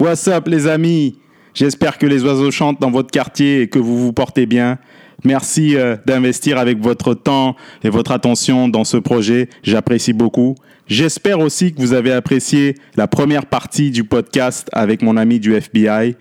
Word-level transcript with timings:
What's 0.00 0.28
up 0.28 0.46
les 0.46 0.68
amis? 0.68 1.18
J'espère 1.54 1.98
que 1.98 2.06
les 2.06 2.22
oiseaux 2.22 2.52
chantent 2.52 2.80
dans 2.80 2.92
votre 2.92 3.10
quartier 3.10 3.62
et 3.62 3.68
que 3.68 3.80
vous 3.80 3.98
vous 3.98 4.12
portez 4.12 4.46
bien. 4.46 4.78
Merci 5.24 5.74
euh, 5.74 5.96
d'investir 6.06 6.56
avec 6.56 6.78
votre 6.78 7.14
temps 7.14 7.56
et 7.82 7.90
votre 7.90 8.12
attention 8.12 8.68
dans 8.68 8.84
ce 8.84 8.96
projet. 8.96 9.48
J'apprécie 9.64 10.12
beaucoup. 10.12 10.54
J'espère 10.86 11.40
aussi 11.40 11.74
que 11.74 11.80
vous 11.80 11.94
avez 11.94 12.12
apprécié 12.12 12.76
la 12.94 13.08
première 13.08 13.46
partie 13.46 13.90
du 13.90 14.04
podcast 14.04 14.68
avec 14.72 15.02
mon 15.02 15.16
ami 15.16 15.40
du 15.40 15.54
FBI. 15.54 16.14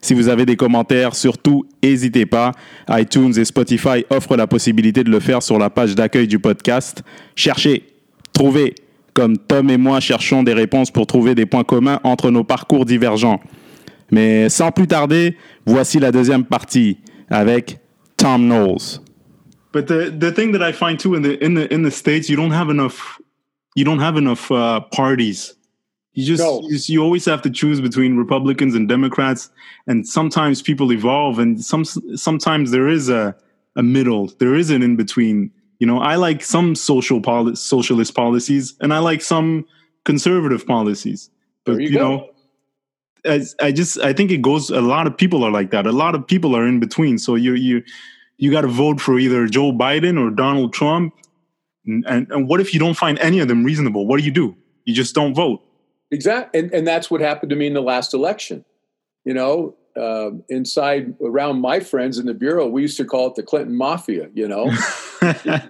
Si 0.00 0.14
vous 0.14 0.28
avez 0.28 0.46
des 0.46 0.54
commentaires, 0.54 1.16
surtout, 1.16 1.66
n'hésitez 1.82 2.26
pas. 2.26 2.52
iTunes 2.88 3.32
et 3.36 3.44
Spotify 3.44 4.04
offrent 4.10 4.36
la 4.36 4.46
possibilité 4.46 5.02
de 5.02 5.10
le 5.10 5.18
faire 5.18 5.42
sur 5.42 5.58
la 5.58 5.70
page 5.70 5.96
d'accueil 5.96 6.28
du 6.28 6.38
podcast. 6.38 7.02
Cherchez, 7.34 7.82
trouvez, 8.32 8.76
comme 9.14 9.38
Tom 9.38 9.70
et 9.70 9.78
moi 9.78 10.00
cherchons 10.00 10.42
des 10.42 10.52
réponses 10.52 10.90
pour 10.90 11.06
trouver 11.06 11.34
des 11.34 11.46
points 11.46 11.64
communs 11.64 12.00
entre 12.02 12.30
nos 12.30 12.44
parcours 12.44 12.84
divergents. 12.84 13.40
Mais 14.10 14.48
sans 14.48 14.70
plus 14.70 14.86
tarder, 14.86 15.36
voici 15.64 15.98
la 15.98 16.12
deuxième 16.12 16.44
partie 16.44 16.98
avec 17.30 17.78
Tom 18.16 18.46
Knowles. 18.46 19.00
But 19.72 19.86
the 19.86 20.10
the 20.10 20.32
thing 20.32 20.52
that 20.52 20.68
I 20.68 20.72
find 20.72 20.98
too 20.98 21.16
in 21.16 21.22
the 21.22 21.36
in 21.42 21.54
the 21.54 21.66
in 21.72 21.82
the 21.82 21.90
states, 21.90 22.28
you 22.28 22.36
don't 22.36 22.52
have 22.52 22.70
enough 22.70 23.20
you 23.74 23.84
don't 23.84 24.00
have 24.00 24.16
enough 24.16 24.50
uh, 24.50 24.80
parties. 24.92 25.54
You 26.12 26.24
just 26.24 26.42
No. 26.42 26.62
you, 26.68 26.78
you 26.86 27.02
always 27.02 27.24
have 27.26 27.42
to 27.42 27.50
choose 27.50 27.80
between 27.80 28.16
Republicans 28.16 28.76
and 28.76 28.88
Democrats, 28.88 29.50
and 29.88 30.06
sometimes 30.06 30.62
people 30.62 30.92
evolve, 30.92 31.40
and 31.40 31.60
some 31.60 31.84
sometimes 31.84 32.70
there 32.70 32.88
is 32.88 33.08
a 33.08 33.34
a 33.74 33.82
middle, 33.82 34.30
there 34.38 34.54
is 34.54 34.70
an 34.70 34.82
in 34.82 34.96
between. 34.96 35.50
You 35.78 35.86
know, 35.86 35.98
I 35.98 36.16
like 36.16 36.42
some 36.42 36.74
social 36.74 37.20
poli- 37.20 37.56
socialist 37.56 38.14
policies, 38.14 38.74
and 38.80 38.94
I 38.94 38.98
like 38.98 39.22
some 39.22 39.66
conservative 40.04 40.66
policies. 40.66 41.30
But 41.64 41.80
you 41.80 41.88
you, 41.88 41.98
know, 41.98 42.30
as 43.24 43.54
I 43.60 43.72
just 43.72 43.98
I 44.00 44.12
think 44.12 44.30
it 44.30 44.42
goes. 44.42 44.70
A 44.70 44.80
lot 44.80 45.06
of 45.06 45.16
people 45.16 45.44
are 45.44 45.50
like 45.50 45.70
that. 45.70 45.86
A 45.86 45.92
lot 45.92 46.14
of 46.14 46.26
people 46.26 46.56
are 46.56 46.66
in 46.66 46.80
between. 46.80 47.18
So 47.18 47.34
you 47.34 47.54
you 47.54 47.82
you 48.36 48.50
got 48.50 48.62
to 48.62 48.68
vote 48.68 49.00
for 49.00 49.18
either 49.18 49.46
Joe 49.46 49.72
Biden 49.72 50.20
or 50.20 50.30
Donald 50.30 50.72
Trump. 50.72 51.14
And, 51.86 52.04
and 52.06 52.30
and 52.30 52.48
what 52.48 52.60
if 52.60 52.72
you 52.72 52.80
don't 52.80 52.96
find 52.96 53.18
any 53.18 53.40
of 53.40 53.48
them 53.48 53.64
reasonable? 53.64 54.06
What 54.06 54.18
do 54.18 54.24
you 54.24 54.32
do? 54.32 54.56
You 54.84 54.94
just 54.94 55.14
don't 55.14 55.34
vote. 55.34 55.60
Exactly, 56.10 56.60
and 56.60 56.72
and 56.72 56.86
that's 56.86 57.10
what 57.10 57.20
happened 57.20 57.50
to 57.50 57.56
me 57.56 57.66
in 57.66 57.74
the 57.74 57.82
last 57.82 58.14
election. 58.14 58.64
You 59.24 59.34
know, 59.34 59.76
um, 60.00 60.42
inside 60.48 61.14
around 61.20 61.60
my 61.60 61.80
friends 61.80 62.18
in 62.18 62.26
the 62.26 62.34
bureau, 62.34 62.66
we 62.66 62.82
used 62.82 62.96
to 62.96 63.04
call 63.04 63.28
it 63.28 63.34
the 63.34 63.42
Clinton 63.42 63.76
Mafia. 63.76 64.28
You 64.34 64.48
know, 64.48 64.70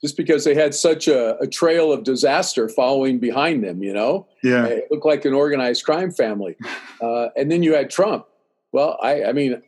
just 0.00 0.16
because 0.16 0.44
they 0.44 0.54
had 0.54 0.74
such 0.74 1.08
a, 1.08 1.36
a 1.38 1.46
trail 1.46 1.92
of 1.92 2.04
disaster 2.04 2.68
following 2.68 3.18
behind 3.18 3.64
them. 3.64 3.82
You 3.82 3.92
know, 3.92 4.26
yeah, 4.42 4.66
it 4.66 4.88
looked 4.90 5.06
like 5.06 5.24
an 5.24 5.34
organized 5.34 5.84
crime 5.84 6.10
family. 6.10 6.56
Uh, 7.00 7.28
and 7.36 7.48
then 7.48 7.62
you 7.62 7.74
had 7.74 7.88
Trump. 7.90 8.26
Well, 8.72 8.98
I, 9.00 9.26
I 9.26 9.32
mean, 9.32 9.62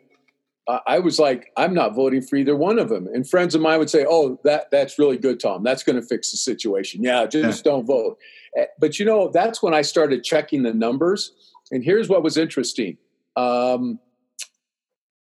I, 0.69 0.81
I 0.87 0.99
was 0.99 1.21
like, 1.21 1.53
I'm 1.57 1.73
not 1.73 1.95
voting 1.95 2.23
for 2.23 2.35
either 2.35 2.57
one 2.57 2.81
of 2.81 2.89
them. 2.89 3.07
And 3.07 3.29
friends 3.29 3.55
of 3.55 3.61
mine 3.61 3.79
would 3.79 3.89
say, 3.89 4.05
"Oh, 4.09 4.41
that 4.43 4.69
that's 4.73 4.99
really 4.99 5.17
good, 5.17 5.39
Tom. 5.39 5.63
That's 5.63 5.85
going 5.85 5.95
to 5.95 6.03
fix 6.03 6.33
the 6.33 6.37
situation. 6.37 7.05
Yeah, 7.05 7.27
just 7.27 7.63
don't 7.63 7.87
vote." 7.87 8.19
Eh, 8.57 8.65
But 8.81 8.99
you 8.99 9.05
know, 9.05 9.29
that's 9.29 9.63
when 9.63 9.75
I 9.75 9.83
started 9.83 10.25
checking 10.25 10.65
the 10.65 10.75
numbers. 10.75 11.31
And 11.71 11.85
here's 11.85 12.09
what 12.09 12.25
was 12.25 12.37
interesting. 12.37 12.97
Um, 13.41 13.99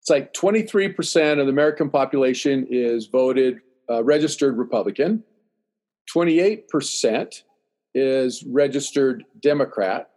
it's 0.02 0.10
like 0.10 0.34
23% 0.34 1.40
of 1.40 1.46
the 1.46 1.52
American 1.52 1.90
population 1.90 2.68
is 2.70 3.08
voted 3.08 3.60
uh, 3.90 4.04
registered 4.04 4.58
Republican. 4.58 5.23
28% 6.16 7.44
is 7.94 8.44
registered 8.44 9.26
Democrat. 9.42 10.10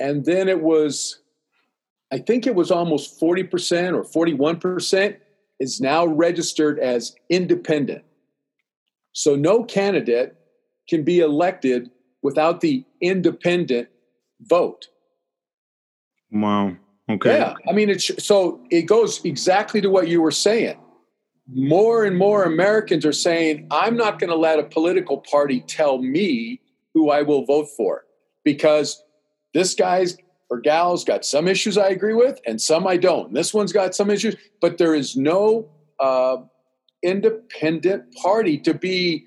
And 0.00 0.24
then 0.24 0.48
it 0.48 0.60
was, 0.60 1.20
I 2.12 2.18
think 2.18 2.46
it 2.46 2.54
was 2.54 2.70
almost 2.70 3.20
40% 3.20 3.94
or 3.94 4.26
41% 4.26 5.16
is 5.60 5.80
now 5.80 6.04
registered 6.04 6.80
as 6.80 7.14
independent. 7.30 8.04
So 9.12 9.36
no 9.36 9.62
candidate 9.62 10.34
can 10.88 11.04
be 11.04 11.20
elected 11.20 11.90
without 12.22 12.60
the 12.60 12.84
independent 13.00 13.88
vote. 14.40 14.88
wow. 16.32 16.76
Okay. 17.10 17.36
Yeah, 17.36 17.54
I 17.68 17.72
mean, 17.72 17.90
it's 17.90 18.24
so 18.24 18.64
it 18.70 18.82
goes 18.82 19.24
exactly 19.24 19.80
to 19.80 19.90
what 19.90 20.08
you 20.08 20.22
were 20.22 20.30
saying. 20.30 20.78
More 21.52 22.04
and 22.04 22.16
more 22.16 22.44
Americans 22.44 23.04
are 23.04 23.12
saying, 23.12 23.66
"I'm 23.70 23.96
not 23.96 24.18
going 24.18 24.30
to 24.30 24.36
let 24.36 24.58
a 24.58 24.62
political 24.62 25.18
party 25.18 25.60
tell 25.60 25.98
me 25.98 26.60
who 26.94 27.10
I 27.10 27.22
will 27.22 27.44
vote 27.44 27.68
for 27.76 28.04
because 28.44 29.02
this 29.52 29.74
guy's 29.74 30.16
or 30.48 30.60
gal's 30.60 31.02
got 31.04 31.24
some 31.24 31.48
issues 31.48 31.76
I 31.76 31.88
agree 31.88 32.14
with 32.14 32.38
and 32.46 32.60
some 32.60 32.86
I 32.86 32.98
don't. 32.98 33.34
This 33.34 33.52
one's 33.52 33.72
got 33.72 33.94
some 33.94 34.10
issues, 34.10 34.36
but 34.60 34.78
there 34.78 34.94
is 34.94 35.16
no 35.16 35.70
uh, 35.98 36.36
independent 37.02 38.14
party 38.14 38.58
to 38.58 38.74
be." 38.74 39.26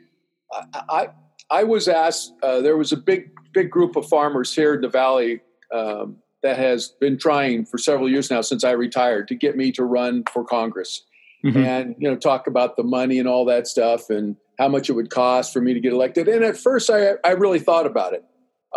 I 0.51 0.83
I, 0.89 1.07
I 1.51 1.63
was 1.65 1.89
asked. 1.89 2.33
Uh, 2.41 2.61
there 2.61 2.77
was 2.77 2.93
a 2.93 2.97
big 2.97 3.31
big 3.53 3.69
group 3.69 3.97
of 3.97 4.07
farmers 4.07 4.55
here 4.55 4.73
in 4.73 4.81
the 4.81 4.89
valley. 4.89 5.41
Um, 5.73 6.17
that 6.45 6.57
has 6.57 6.89
been 7.01 7.17
trying 7.17 7.65
for 7.65 7.77
several 7.79 8.07
years 8.07 8.29
now 8.29 8.41
since 8.41 8.63
I 8.63 8.71
retired 8.71 9.27
to 9.29 9.35
get 9.35 9.57
me 9.57 9.71
to 9.73 9.83
run 9.83 10.23
for 10.31 10.43
Congress 10.43 11.03
Mhm. 11.43 11.55
and 11.57 11.95
you 11.99 12.09
know 12.09 12.15
talk 12.15 12.47
about 12.47 12.75
the 12.77 12.83
money 12.83 13.17
and 13.19 13.27
all 13.27 13.45
that 13.45 13.67
stuff 13.67 14.09
and 14.09 14.35
how 14.59 14.67
much 14.67 14.89
it 14.89 14.93
would 14.93 15.09
cost 15.09 15.51
for 15.53 15.61
me 15.61 15.73
to 15.73 15.79
get 15.79 15.91
elected. 15.91 16.27
And 16.27 16.43
at 16.43 16.55
first, 16.57 16.89
I 16.89 17.15
I 17.23 17.31
really 17.31 17.59
thought 17.59 17.85
about 17.85 18.13
it. 18.13 18.23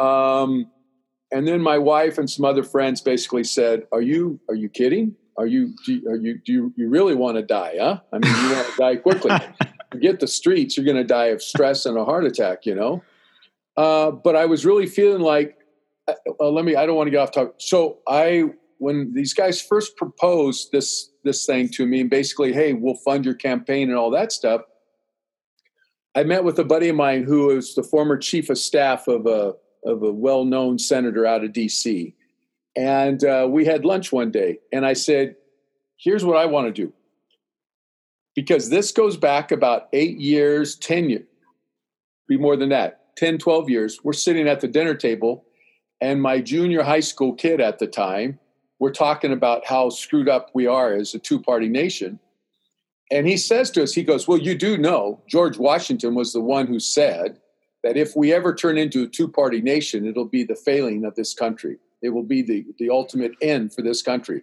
Um, 0.02 0.66
and 1.30 1.46
then 1.46 1.60
my 1.60 1.78
wife 1.78 2.16
and 2.18 2.28
some 2.28 2.44
other 2.44 2.62
friends 2.62 3.00
basically 3.00 3.44
said, 3.44 3.86
"Are 3.92 4.02
you 4.02 4.40
are 4.48 4.54
you 4.54 4.68
kidding? 4.70 5.14
Are 5.36 5.46
you 5.46 5.74
do 5.86 5.94
you, 5.94 6.08
are 6.10 6.16
you 6.16 6.38
do 6.44 6.52
you, 6.52 6.72
you 6.76 6.88
really 6.88 7.14
want 7.14 7.36
to 7.36 7.42
die? 7.42 7.74
Huh? 7.78 8.00
I 8.12 8.18
mean, 8.18 8.32
you 8.42 8.52
want 8.56 8.66
to 8.66 8.76
die 8.78 8.96
quickly? 8.96 9.30
Get 10.00 10.20
the 10.20 10.26
streets. 10.26 10.76
You're 10.76 10.84
going 10.86 10.96
to 10.96 11.04
die 11.04 11.26
of 11.26 11.42
stress 11.42 11.86
and 11.86 11.96
a 11.96 12.04
heart 12.04 12.24
attack. 12.24 12.66
You 12.66 12.74
know." 12.74 13.02
Uh, 13.76 14.10
but 14.10 14.34
I 14.34 14.46
was 14.46 14.66
really 14.66 14.86
feeling 14.86 15.20
like 15.22 15.57
uh, 16.08 16.48
let 16.48 16.64
me 16.64 16.76
i 16.76 16.86
don't 16.86 16.96
want 16.96 17.06
to 17.06 17.10
get 17.10 17.20
off 17.20 17.32
topic. 17.32 17.54
So 17.58 17.98
i 18.08 18.44
when 18.78 19.12
these 19.12 19.34
guys 19.34 19.60
first 19.60 19.96
proposed 19.96 20.70
this 20.72 21.10
this 21.24 21.44
thing 21.44 21.68
to 21.68 21.86
me 21.86 22.00
and 22.00 22.10
basically 22.10 22.52
hey 22.52 22.72
we'll 22.72 22.94
fund 22.94 23.24
your 23.24 23.34
campaign 23.34 23.88
and 23.88 23.98
all 23.98 24.10
that 24.10 24.32
stuff 24.32 24.62
i 26.14 26.22
met 26.22 26.44
with 26.44 26.58
a 26.58 26.64
buddy 26.64 26.88
of 26.88 26.96
mine 26.96 27.24
who 27.24 27.50
is 27.50 27.74
the 27.74 27.82
former 27.82 28.16
chief 28.16 28.48
of 28.50 28.58
staff 28.58 29.06
of 29.08 29.26
a 29.26 29.54
of 29.84 30.02
a 30.02 30.12
well-known 30.12 30.78
senator 30.78 31.26
out 31.26 31.44
of 31.44 31.52
dc 31.52 32.14
and 32.76 33.24
uh, 33.24 33.46
we 33.48 33.64
had 33.64 33.84
lunch 33.84 34.12
one 34.12 34.30
day 34.30 34.58
and 34.72 34.86
i 34.86 34.92
said 34.92 35.34
here's 35.96 36.24
what 36.24 36.36
i 36.36 36.46
want 36.46 36.66
to 36.66 36.72
do. 36.72 36.92
Because 38.34 38.70
this 38.70 38.92
goes 38.92 39.16
back 39.16 39.50
about 39.50 39.88
eight 39.92 40.18
years 40.18 40.76
ten 40.76 41.10
years 41.10 41.24
be 42.28 42.36
more 42.36 42.56
than 42.56 42.68
that 42.68 43.16
10 43.16 43.38
12 43.38 43.70
years 43.70 44.00
we're 44.04 44.12
sitting 44.12 44.46
at 44.46 44.60
the 44.60 44.68
dinner 44.68 44.94
table 44.94 45.44
and 46.00 46.22
my 46.22 46.40
junior 46.40 46.82
high 46.82 47.00
school 47.00 47.34
kid 47.34 47.60
at 47.60 47.78
the 47.78 47.86
time 47.86 48.38
we're 48.78 48.92
talking 48.92 49.32
about 49.32 49.66
how 49.66 49.88
screwed 49.88 50.28
up 50.28 50.50
we 50.54 50.66
are 50.66 50.94
as 50.94 51.12
a 51.12 51.18
two-party 51.18 51.68
nation. 51.68 52.20
And 53.10 53.26
he 53.26 53.36
says 53.36 53.70
to 53.72 53.82
us 53.82 53.94
he 53.94 54.04
goes 54.04 54.28
well 54.28 54.38
you 54.38 54.56
do 54.56 54.76
know 54.76 55.22
george 55.26 55.58
washington 55.58 56.14
was 56.14 56.32
the 56.32 56.40
one 56.40 56.66
who 56.66 56.78
said 56.78 57.40
that 57.82 57.96
if 57.96 58.14
we 58.14 58.32
ever 58.32 58.54
turn 58.54 58.76
into 58.76 59.02
a 59.04 59.06
two-party 59.06 59.62
nation 59.62 60.06
it'll 60.06 60.26
be 60.26 60.44
the 60.44 60.56
failing 60.56 61.04
of 61.04 61.14
this 61.14 61.34
country. 61.34 61.78
It 62.00 62.10
will 62.10 62.22
be 62.22 62.42
the, 62.42 62.64
the 62.78 62.90
ultimate 62.90 63.32
end 63.40 63.72
for 63.72 63.82
this 63.82 64.02
country. 64.02 64.42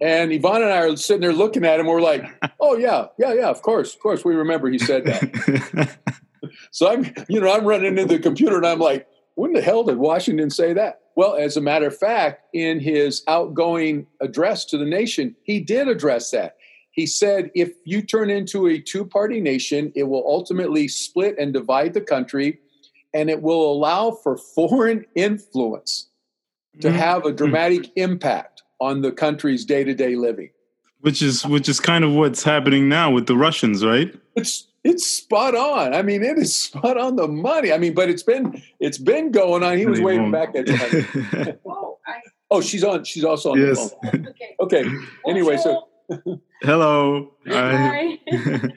And 0.00 0.32
yvonne 0.32 0.62
and 0.62 0.72
i 0.72 0.78
are 0.78 0.96
sitting 0.96 1.20
there 1.20 1.32
looking 1.32 1.64
at 1.64 1.78
him. 1.78 1.86
We're 1.86 2.00
like 2.00 2.24
oh 2.60 2.76
yeah 2.76 3.06
yeah 3.18 3.34
yeah 3.34 3.48
of 3.48 3.60
course 3.62 3.94
of 3.94 4.00
course 4.00 4.24
we 4.24 4.34
remember 4.34 4.70
he 4.70 4.78
said 4.78 5.04
that. 5.04 5.98
So 6.70 6.90
I'm, 6.90 7.12
you 7.28 7.40
know, 7.40 7.52
I'm 7.52 7.64
running 7.64 7.98
into 7.98 8.16
the 8.16 8.18
computer 8.18 8.56
and 8.56 8.66
I'm 8.66 8.78
like, 8.78 9.06
when 9.34 9.52
the 9.52 9.60
hell 9.62 9.84
did 9.84 9.96
Washington 9.98 10.50
say 10.50 10.72
that? 10.74 11.00
Well, 11.16 11.34
as 11.36 11.56
a 11.56 11.60
matter 11.60 11.86
of 11.86 11.96
fact, 11.96 12.42
in 12.54 12.80
his 12.80 13.22
outgoing 13.28 14.06
address 14.20 14.64
to 14.66 14.78
the 14.78 14.86
nation, 14.86 15.36
he 15.44 15.60
did 15.60 15.88
address 15.88 16.30
that. 16.30 16.56
He 16.90 17.06
said, 17.06 17.50
if 17.54 17.70
you 17.84 18.02
turn 18.02 18.30
into 18.30 18.66
a 18.66 18.78
two 18.78 19.04
party 19.04 19.40
nation, 19.40 19.92
it 19.94 20.04
will 20.04 20.24
ultimately 20.26 20.88
split 20.88 21.36
and 21.38 21.52
divide 21.52 21.94
the 21.94 22.00
country, 22.00 22.60
and 23.14 23.28
it 23.30 23.42
will 23.42 23.70
allow 23.72 24.10
for 24.10 24.36
foreign 24.36 25.04
influence 25.14 26.08
to 26.80 26.88
Mhm. 26.88 26.92
have 26.92 27.26
a 27.26 27.32
dramatic 27.32 27.90
impact 27.96 28.62
on 28.80 29.02
the 29.02 29.12
country's 29.12 29.64
day 29.64 29.84
to 29.84 29.94
day 29.94 30.16
living. 30.16 30.50
which 31.00 31.20
is 31.20 31.44
which 31.44 31.68
is 31.68 31.80
kind 31.80 32.04
of 32.04 32.12
what's 32.14 32.44
happening 32.44 32.88
now 32.88 33.10
with 33.10 33.26
the 33.26 33.36
Russians, 33.36 33.84
right? 33.84 34.14
It's 34.36 34.68
it's 34.84 35.06
spot 35.06 35.54
on. 35.54 35.94
I 35.94 36.02
mean, 36.02 36.22
it 36.22 36.38
is 36.38 36.54
spot 36.64 36.96
on 36.98 37.16
the 37.16 37.28
money. 37.28 37.72
I 37.72 37.78
mean, 37.78 37.94
but 37.94 38.08
it's 38.10 38.22
been 38.22 38.62
it's 38.80 38.98
been 38.98 39.30
going 39.30 39.62
on. 39.62 39.78
He 39.78 39.86
was 39.86 40.00
waving 40.00 40.30
back 40.30 40.54
at 40.54 40.66
you. 40.68 41.58
Oh, 41.66 41.98
Oh, 42.50 42.60
she's 42.60 42.84
on. 42.84 43.02
She's 43.04 43.24
also 43.24 43.52
on 43.52 43.58
Yes. 43.60 43.90
the 44.02 44.10
phone. 44.10 44.28
okay. 44.28 44.56
Okay. 44.60 44.84
Anyway, 45.26 45.56
so 45.56 45.88
Hello. 46.62 47.32
Hi. 47.48 48.18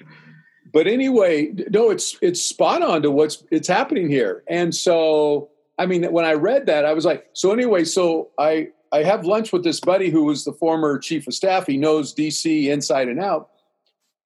but 0.73 0.87
anyway, 0.87 1.51
no, 1.71 1.89
it's 1.89 2.17
it's 2.21 2.41
spot 2.41 2.81
on 2.81 3.01
to 3.01 3.11
what's 3.11 3.43
it's 3.51 3.67
happening 3.67 4.07
here. 4.09 4.43
And 4.47 4.73
so 4.73 5.49
I 5.77 5.85
mean, 5.87 6.03
when 6.11 6.23
I 6.23 6.33
read 6.33 6.67
that, 6.67 6.85
I 6.85 6.93
was 6.93 7.03
like, 7.03 7.27
so 7.33 7.51
anyway, 7.51 7.83
so 7.83 8.29
I 8.39 8.69
I 8.93 9.03
have 9.03 9.25
lunch 9.25 9.51
with 9.51 9.63
this 9.65 9.81
buddy 9.81 10.09
who 10.09 10.23
was 10.23 10.45
the 10.45 10.53
former 10.53 10.97
chief 10.97 11.27
of 11.27 11.33
staff. 11.33 11.67
He 11.67 11.77
knows 11.77 12.13
DC 12.15 12.67
inside 12.67 13.09
and 13.09 13.19
out. 13.19 13.49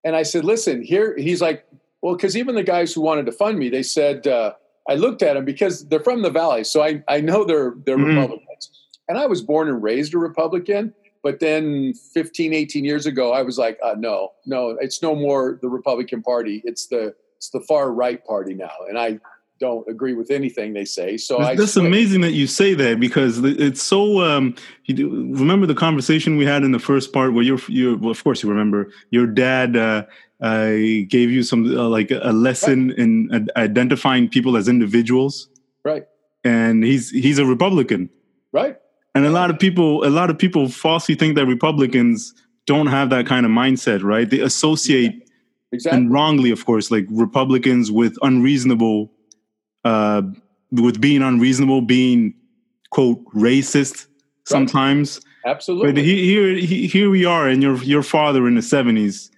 And 0.03 0.15
I 0.15 0.23
said, 0.23 0.45
listen, 0.45 0.81
here, 0.81 1.15
he's 1.17 1.41
like, 1.41 1.65
well, 2.01 2.15
because 2.15 2.37
even 2.37 2.55
the 2.55 2.63
guys 2.63 2.93
who 2.93 3.01
wanted 3.01 3.25
to 3.25 3.31
fund 3.31 3.59
me, 3.59 3.69
they 3.69 3.83
said, 3.83 4.27
uh, 4.27 4.53
I 4.87 4.95
looked 4.95 5.21
at 5.21 5.33
them 5.33 5.45
because 5.45 5.87
they're 5.87 5.99
from 5.99 6.21
the 6.21 6.29
Valley. 6.29 6.63
So 6.63 6.81
I, 6.81 7.03
I 7.07 7.21
know 7.21 7.43
they're, 7.43 7.73
they're 7.85 7.97
mm-hmm. 7.97 8.17
Republicans. 8.17 8.71
And 9.07 9.17
I 9.17 9.25
was 9.25 9.41
born 9.41 9.67
and 9.67 9.83
raised 9.83 10.13
a 10.13 10.17
Republican. 10.17 10.93
But 11.21 11.41
then 11.41 11.93
15, 12.13 12.53
18 12.53 12.85
years 12.85 13.05
ago, 13.05 13.33
I 13.33 13.41
was 13.41 13.57
like, 13.57 13.77
uh, 13.83 13.95
no, 13.97 14.31
no, 14.45 14.77
it's 14.79 15.01
no 15.01 15.15
more 15.15 15.59
the 15.61 15.67
Republican 15.67 16.23
Party. 16.23 16.61
It's 16.63 16.87
the, 16.87 17.13
it's 17.35 17.49
the 17.49 17.59
far 17.61 17.91
right 17.91 18.23
party 18.25 18.53
now. 18.53 18.71
And 18.87 18.97
I 18.97 19.19
don't 19.59 19.87
agree 19.87 20.13
with 20.13 20.31
anything 20.31 20.73
they 20.73 20.85
say. 20.85 21.17
So 21.17 21.37
that's, 21.37 21.49
I 21.49 21.55
that's 21.55 21.75
amazing 21.75 22.21
that 22.21 22.31
you 22.31 22.47
say 22.47 22.73
that 22.75 22.99
because 22.99 23.39
it's 23.43 23.83
so. 23.83 24.21
Um, 24.21 24.55
you 24.85 24.95
do, 24.95 25.09
remember 25.35 25.65
the 25.67 25.75
conversation 25.75 26.37
we 26.37 26.45
had 26.45 26.63
in 26.63 26.71
the 26.71 26.79
first 26.79 27.13
part 27.13 27.33
where 27.33 27.43
you're, 27.43 27.59
you 27.67 27.97
well, 27.97 28.11
of 28.11 28.23
course 28.23 28.41
you 28.41 28.49
remember 28.49 28.91
your 29.11 29.27
dad 29.27 29.75
uh, 29.75 30.05
uh, 30.41 30.69
gave 31.07 31.29
you 31.29 31.43
some 31.43 31.77
uh, 31.77 31.87
like 31.87 32.11
a 32.11 32.31
lesson 32.31 32.89
right. 32.89 32.99
in 32.99 33.47
identifying 33.55 34.29
people 34.29 34.57
as 34.57 34.67
individuals, 34.67 35.49
right? 35.83 36.05
And 36.43 36.83
he's 36.83 37.09
he's 37.11 37.39
a 37.39 37.45
Republican, 37.45 38.09
right? 38.51 38.77
And 39.15 39.25
a 39.25 39.31
lot 39.31 39.49
of 39.49 39.59
people, 39.59 40.05
a 40.05 40.09
lot 40.09 40.29
of 40.29 40.37
people 40.37 40.69
falsely 40.69 41.15
think 41.15 41.35
that 41.35 41.45
Republicans 41.45 42.33
don't 42.65 42.87
have 42.87 43.09
that 43.09 43.25
kind 43.25 43.45
of 43.45 43.51
mindset, 43.51 44.03
right? 44.03 44.29
They 44.29 44.39
associate. 44.39 45.25
Exactly. 45.71 46.01
And 46.01 46.11
wrongly, 46.11 46.49
of 46.49 46.65
course, 46.65 46.89
like 46.89 47.05
Republicans 47.11 47.91
with 47.91 48.17
unreasonable 48.23 49.11
uh, 49.83 50.21
with 50.71 50.99
being 51.01 51.21
unreasonable, 51.21 51.81
being 51.81 52.33
quote 52.91 53.23
racist 53.33 54.07
sometimes. 54.45 55.17
Right. 55.17 55.51
Absolutely. 55.51 55.93
But 55.93 56.03
he, 56.03 56.25
here, 56.25 56.53
he, 56.55 56.87
here 56.87 57.09
we 57.09 57.25
are, 57.25 57.47
and 57.47 57.63
your 57.63 57.77
your 57.77 58.03
father 58.03 58.47
in 58.47 58.55
the 58.55 58.61
seventies 58.61 59.31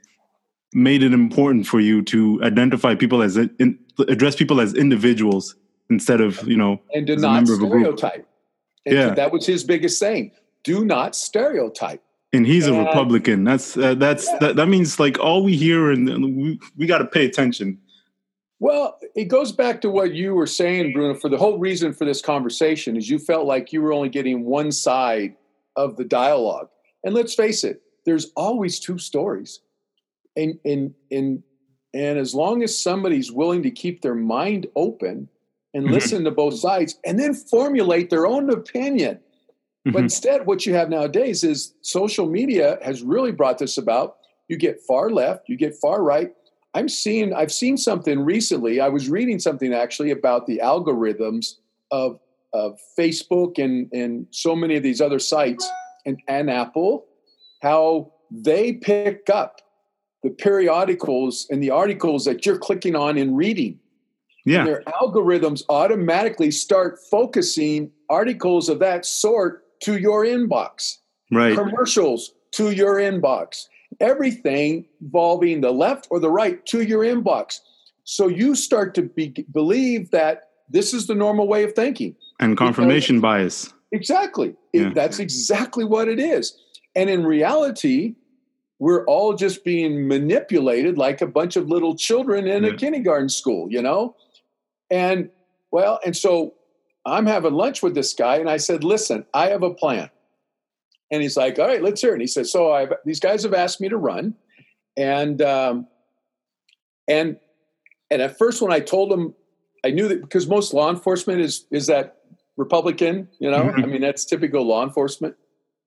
made 0.73 1.03
it 1.03 1.13
important 1.13 1.67
for 1.67 1.79
you 1.79 2.01
to 2.01 2.41
identify 2.43 2.95
people 2.95 3.21
as 3.21 3.37
in, 3.37 3.77
address 4.07 4.35
people 4.35 4.61
as 4.61 4.73
individuals 4.73 5.55
instead 5.89 6.21
of 6.21 6.47
you 6.47 6.57
know 6.57 6.81
and 6.93 7.05
do 7.05 7.15
not 7.15 7.47
stereotype. 7.47 8.27
And 8.85 8.95
yeah, 8.95 9.13
that 9.13 9.31
was 9.31 9.45
his 9.45 9.63
biggest 9.63 9.99
saying: 9.99 10.31
do 10.63 10.83
not 10.83 11.15
stereotype. 11.15 12.03
And 12.33 12.47
he's 12.47 12.65
a 12.65 12.73
Republican. 12.73 13.43
That's 13.43 13.77
uh, 13.77 13.93
that's 13.95 14.25
yeah. 14.25 14.37
that, 14.39 14.55
that 14.55 14.67
means 14.67 14.99
like 14.99 15.19
all 15.19 15.43
we 15.43 15.55
hear, 15.55 15.91
and 15.91 16.07
we 16.35 16.59
we 16.77 16.87
got 16.87 16.99
to 16.99 17.05
pay 17.05 17.25
attention 17.25 17.77
well, 18.61 18.99
it 19.15 19.25
goes 19.25 19.51
back 19.51 19.81
to 19.81 19.89
what 19.89 20.13
you 20.13 20.35
were 20.35 20.45
saying, 20.45 20.93
Bruno. 20.93 21.15
For 21.15 21.29
the 21.29 21.37
whole 21.37 21.57
reason 21.57 21.93
for 21.93 22.05
this 22.05 22.21
conversation 22.21 22.95
is 22.95 23.09
you 23.09 23.17
felt 23.17 23.47
like 23.47 23.73
you 23.73 23.81
were 23.81 23.91
only 23.91 24.09
getting 24.09 24.45
one 24.45 24.71
side 24.71 25.35
of 25.75 25.97
the 25.97 26.03
dialogue. 26.03 26.69
And 27.03 27.15
let's 27.15 27.33
face 27.33 27.63
it, 27.63 27.81
there's 28.05 28.31
always 28.35 28.79
two 28.79 28.99
stories. 28.99 29.61
And 30.37 30.59
and 30.63 30.93
and 31.09 31.41
and 31.95 32.19
as 32.19 32.35
long 32.35 32.61
as 32.61 32.77
somebody's 32.77 33.31
willing 33.31 33.63
to 33.63 33.71
keep 33.71 34.03
their 34.03 34.13
mind 34.13 34.67
open 34.75 35.27
and 35.73 35.85
mm-hmm. 35.85 35.93
listen 35.95 36.23
to 36.25 36.31
both 36.31 36.59
sides 36.59 36.99
and 37.03 37.19
then 37.19 37.33
formulate 37.33 38.11
their 38.11 38.27
own 38.27 38.51
opinion. 38.51 39.15
Mm-hmm. 39.15 39.91
But 39.91 40.03
instead, 40.03 40.45
what 40.45 40.67
you 40.67 40.75
have 40.75 40.87
nowadays 40.87 41.43
is 41.43 41.73
social 41.81 42.29
media 42.29 42.77
has 42.83 43.01
really 43.01 43.31
brought 43.31 43.57
this 43.57 43.79
about. 43.79 44.17
You 44.49 44.57
get 44.57 44.81
far 44.87 45.09
left, 45.09 45.49
you 45.49 45.57
get 45.57 45.73
far 45.81 46.03
right, 46.03 46.31
I'm 46.73 46.87
seeing 46.87 47.33
I've 47.33 47.51
seen 47.51 47.77
something 47.77 48.21
recently. 48.21 48.79
I 48.79 48.89
was 48.89 49.09
reading 49.09 49.39
something 49.39 49.73
actually 49.73 50.11
about 50.11 50.45
the 50.47 50.61
algorithms 50.63 51.55
of 51.91 52.19
of 52.53 52.79
Facebook 52.97 53.57
and 53.63 53.91
and 53.91 54.27
so 54.31 54.55
many 54.55 54.75
of 54.75 54.83
these 54.83 55.01
other 55.01 55.19
sites 55.19 55.69
and, 56.05 56.21
and 56.27 56.49
Apple, 56.49 57.05
how 57.61 58.13
they 58.29 58.73
pick 58.73 59.29
up 59.29 59.61
the 60.23 60.29
periodicals 60.29 61.47
and 61.49 61.61
the 61.61 61.71
articles 61.71 62.25
that 62.25 62.45
you're 62.45 62.57
clicking 62.57 62.95
on 62.95 63.17
and 63.17 63.35
reading. 63.35 63.79
Yeah. 64.45 64.59
And 64.59 64.67
their 64.67 64.83
algorithms 65.01 65.63
automatically 65.69 66.51
start 66.51 66.99
focusing 67.09 67.91
articles 68.09 68.69
of 68.69 68.79
that 68.79 69.05
sort 69.05 69.63
to 69.81 69.97
your 69.97 70.25
inbox. 70.25 70.97
Right. 71.31 71.55
Commercials 71.55 72.33
to 72.53 72.71
your 72.71 72.95
inbox 72.95 73.67
everything 73.99 74.85
involving 75.01 75.61
the 75.61 75.71
left 75.71 76.07
or 76.09 76.19
the 76.19 76.29
right 76.29 76.65
to 76.67 76.81
your 76.81 77.03
inbox. 77.03 77.59
So 78.03 78.27
you 78.27 78.55
start 78.55 78.95
to 78.95 79.03
be, 79.03 79.45
believe 79.51 80.11
that 80.11 80.49
this 80.69 80.93
is 80.93 81.07
the 81.07 81.15
normal 81.15 81.47
way 81.47 81.63
of 81.63 81.73
thinking. 81.73 82.15
And 82.39 82.57
confirmation 82.57 83.17
because, 83.17 83.21
bias. 83.21 83.73
Exactly. 83.91 84.55
Yeah. 84.73 84.87
It, 84.87 84.95
that's 84.95 85.19
exactly 85.19 85.83
what 85.83 86.07
it 86.07 86.19
is. 86.19 86.57
And 86.95 87.09
in 87.09 87.25
reality, 87.25 88.15
we're 88.79 89.05
all 89.05 89.35
just 89.35 89.63
being 89.63 90.07
manipulated 90.07 90.97
like 90.97 91.21
a 91.21 91.27
bunch 91.27 91.55
of 91.55 91.67
little 91.67 91.95
children 91.95 92.47
in 92.47 92.63
yeah. 92.63 92.71
a 92.71 92.75
kindergarten 92.75 93.29
school, 93.29 93.67
you 93.69 93.81
know? 93.81 94.15
And 94.89 95.29
well, 95.71 95.99
and 96.05 96.15
so 96.15 96.53
I'm 97.05 97.25
having 97.25 97.53
lunch 97.53 97.81
with 97.81 97.95
this 97.95 98.13
guy, 98.13 98.37
and 98.37 98.49
I 98.49 98.57
said, 98.57 98.83
Listen, 98.83 99.25
I 99.33 99.47
have 99.47 99.63
a 99.63 99.73
plan. 99.73 100.09
And 101.11 101.21
he's 101.21 101.35
like, 101.35 101.59
all 101.59 101.67
right, 101.67 101.83
let's 101.83 102.01
hear 102.01 102.11
it. 102.11 102.13
And 102.13 102.21
he 102.21 102.27
says, 102.27 102.51
so 102.51 102.71
I've, 102.71 102.93
these 103.05 103.19
guys 103.19 103.43
have 103.43 103.53
asked 103.53 103.81
me 103.81 103.89
to 103.89 103.97
run. 103.97 104.33
And, 104.97 105.41
um, 105.41 105.87
and, 107.07 107.37
and 108.09 108.21
at 108.21 108.37
first 108.37 108.61
when 108.61 108.71
I 108.71 108.79
told 108.79 109.11
them, 109.11 109.35
I 109.83 109.89
knew 109.89 110.07
that 110.07 110.21
because 110.21 110.47
most 110.47 110.73
law 110.73 110.89
enforcement 110.89 111.41
is, 111.41 111.65
is 111.71 111.87
that 111.87 112.17
Republican, 112.55 113.27
you 113.39 113.51
know, 113.51 113.63
mm-hmm. 113.63 113.83
I 113.83 113.87
mean, 113.87 114.01
that's 114.01 114.23
typical 114.25 114.65
law 114.65 114.83
enforcement. 114.83 115.35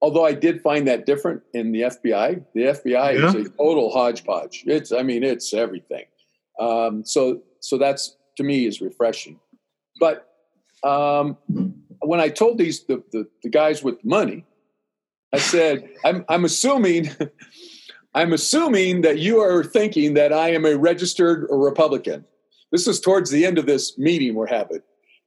Although 0.03 0.27
I 0.27 0.33
did 0.33 0.61
find 0.61 0.87
that 0.89 1.07
different 1.07 1.43
in 1.55 1.73
the 1.73 1.83
FBI. 1.83 2.45
The 2.55 2.61
FBI 2.61 3.19
yeah. 3.19 3.29
is 3.29 3.35
a 3.35 3.49
total 3.51 3.91
hodgepodge. 3.91 4.65
It's, 4.67 4.93
I 4.93 5.03
mean, 5.03 5.23
it's 5.23 5.55
everything. 5.55 6.05
Um, 6.61 7.05
so, 7.05 7.43
so 7.61 7.79
that's 7.79 8.17
to 8.37 8.43
me 8.43 8.67
is 8.67 8.81
refreshing. 8.81 9.41
But 9.99 10.29
um, 10.83 11.39
when 12.01 12.21
I 12.21 12.29
told 12.29 12.59
these 12.59 12.85
the, 12.85 13.03
the, 13.13 13.27
the 13.43 13.49
guys 13.49 13.83
with 13.83 14.05
money, 14.05 14.45
I 15.35 15.39
said, 15.39 15.89
I'm, 16.05 16.25
I'm 16.29 16.45
assuming, 16.45 17.11
I'm 18.15 18.33
assuming 18.33 19.01
that 19.01 19.19
you 19.19 19.41
are 19.41 19.65
thinking 19.65 20.15
that 20.15 20.33
I 20.33 20.51
am 20.51 20.65
a 20.65 20.77
registered 20.77 21.49
Republican. 21.51 22.25
This 22.71 22.87
is 22.87 23.01
towards 23.01 23.31
the 23.31 23.45
end 23.45 23.59
of 23.59 23.67
this 23.67 23.99
meeting 23.99 24.37
we're 24.37 24.47
having. 24.47 24.79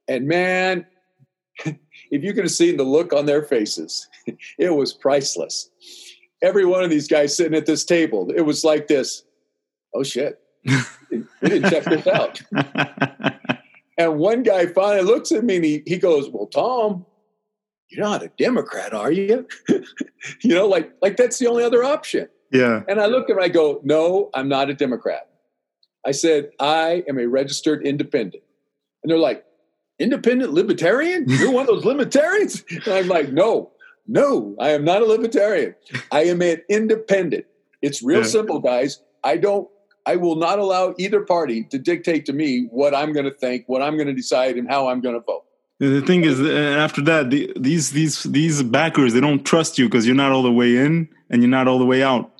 And 0.08 0.26
man, 0.26 0.86
if 1.66 2.24
you 2.24 2.32
could 2.32 2.44
have 2.44 2.52
seen 2.52 2.78
the 2.78 2.84
look 2.84 3.12
on 3.12 3.26
their 3.26 3.42
faces, 3.42 4.08
it 4.58 4.74
was 4.74 4.94
priceless. 4.94 5.68
Every 6.40 6.64
one 6.64 6.82
of 6.82 6.88
these 6.88 7.06
guys 7.06 7.36
sitting 7.36 7.54
at 7.54 7.66
this 7.66 7.84
table, 7.84 8.30
it 8.34 8.42
was 8.42 8.64
like 8.64 8.86
this. 8.86 9.24
Oh 9.94 10.04
shit. 10.04 10.40
we 11.10 11.24
didn't 11.42 11.70
check 11.70 11.84
this 11.84 12.06
out. 12.06 12.40
and 13.98 14.18
one 14.18 14.42
guy 14.42 14.64
finally 14.68 15.02
looks 15.02 15.32
at 15.32 15.44
me 15.44 15.56
and 15.56 15.64
he, 15.66 15.82
he 15.86 15.98
goes, 15.98 16.30
Well, 16.30 16.46
Tom, 16.46 17.04
you're 17.90 18.04
not 18.04 18.22
a 18.22 18.30
Democrat, 18.38 18.92
are 18.92 19.10
you? 19.10 19.46
you 19.68 20.54
know, 20.54 20.66
like 20.66 20.92
like 21.02 21.16
that's 21.16 21.38
the 21.38 21.46
only 21.46 21.64
other 21.64 21.82
option. 21.82 22.28
Yeah. 22.52 22.82
And 22.88 23.00
I 23.00 23.06
look 23.06 23.28
at 23.28 23.36
him, 23.36 23.42
I 23.42 23.48
go, 23.48 23.80
no, 23.84 24.30
I'm 24.34 24.48
not 24.48 24.70
a 24.70 24.74
Democrat. 24.74 25.28
I 26.06 26.12
said, 26.12 26.50
I 26.58 27.04
am 27.08 27.18
a 27.18 27.26
registered 27.26 27.86
independent. 27.86 28.42
And 29.02 29.10
they're 29.10 29.18
like, 29.18 29.44
independent 29.98 30.52
libertarian? 30.54 31.24
You're 31.28 31.50
one 31.50 31.62
of 31.62 31.66
those 31.68 31.84
libertarians? 31.84 32.64
And 32.70 32.94
I'm 32.94 33.08
like, 33.08 33.32
no, 33.32 33.72
no, 34.06 34.56
I 34.58 34.70
am 34.70 34.84
not 34.84 35.02
a 35.02 35.04
libertarian. 35.04 35.74
I 36.10 36.24
am 36.24 36.40
an 36.40 36.62
independent. 36.70 37.44
It's 37.82 38.02
real 38.02 38.20
yeah. 38.20 38.26
simple, 38.26 38.60
guys. 38.60 39.02
I 39.24 39.36
don't 39.36 39.68
I 40.08 40.16
will 40.16 40.36
not 40.36 40.58
allow 40.58 40.94
either 40.96 41.20
party 41.20 41.64
to 41.64 41.78
dictate 41.78 42.24
to 42.26 42.32
me 42.32 42.68
what 42.70 42.94
I'm 42.94 43.12
going 43.12 43.26
to 43.26 43.30
think, 43.30 43.64
what 43.66 43.82
I'm 43.82 43.96
going 43.96 44.06
to 44.06 44.14
decide, 44.14 44.56
and 44.56 44.66
how 44.66 44.88
I'm 44.88 45.02
going 45.02 45.14
to 45.14 45.20
vote. 45.20 45.44
The 45.80 46.00
thing 46.02 46.24
is, 46.24 46.40
uh, 46.40 46.76
after 46.78 47.00
that, 47.02 47.30
the, 47.30 47.52
these 47.56 47.92
these 47.92 48.24
these 48.24 48.62
backers 48.64 49.12
they 49.12 49.20
don't 49.20 49.44
trust 49.44 49.78
you 49.78 49.86
because 49.86 50.06
you're 50.06 50.16
not 50.16 50.32
all 50.32 50.42
the 50.42 50.52
way 50.52 50.76
in 50.76 51.08
and 51.30 51.40
you're 51.40 51.50
not 51.50 51.68
all 51.68 51.78
the 51.78 51.86
way 51.86 52.02
out. 52.02 52.32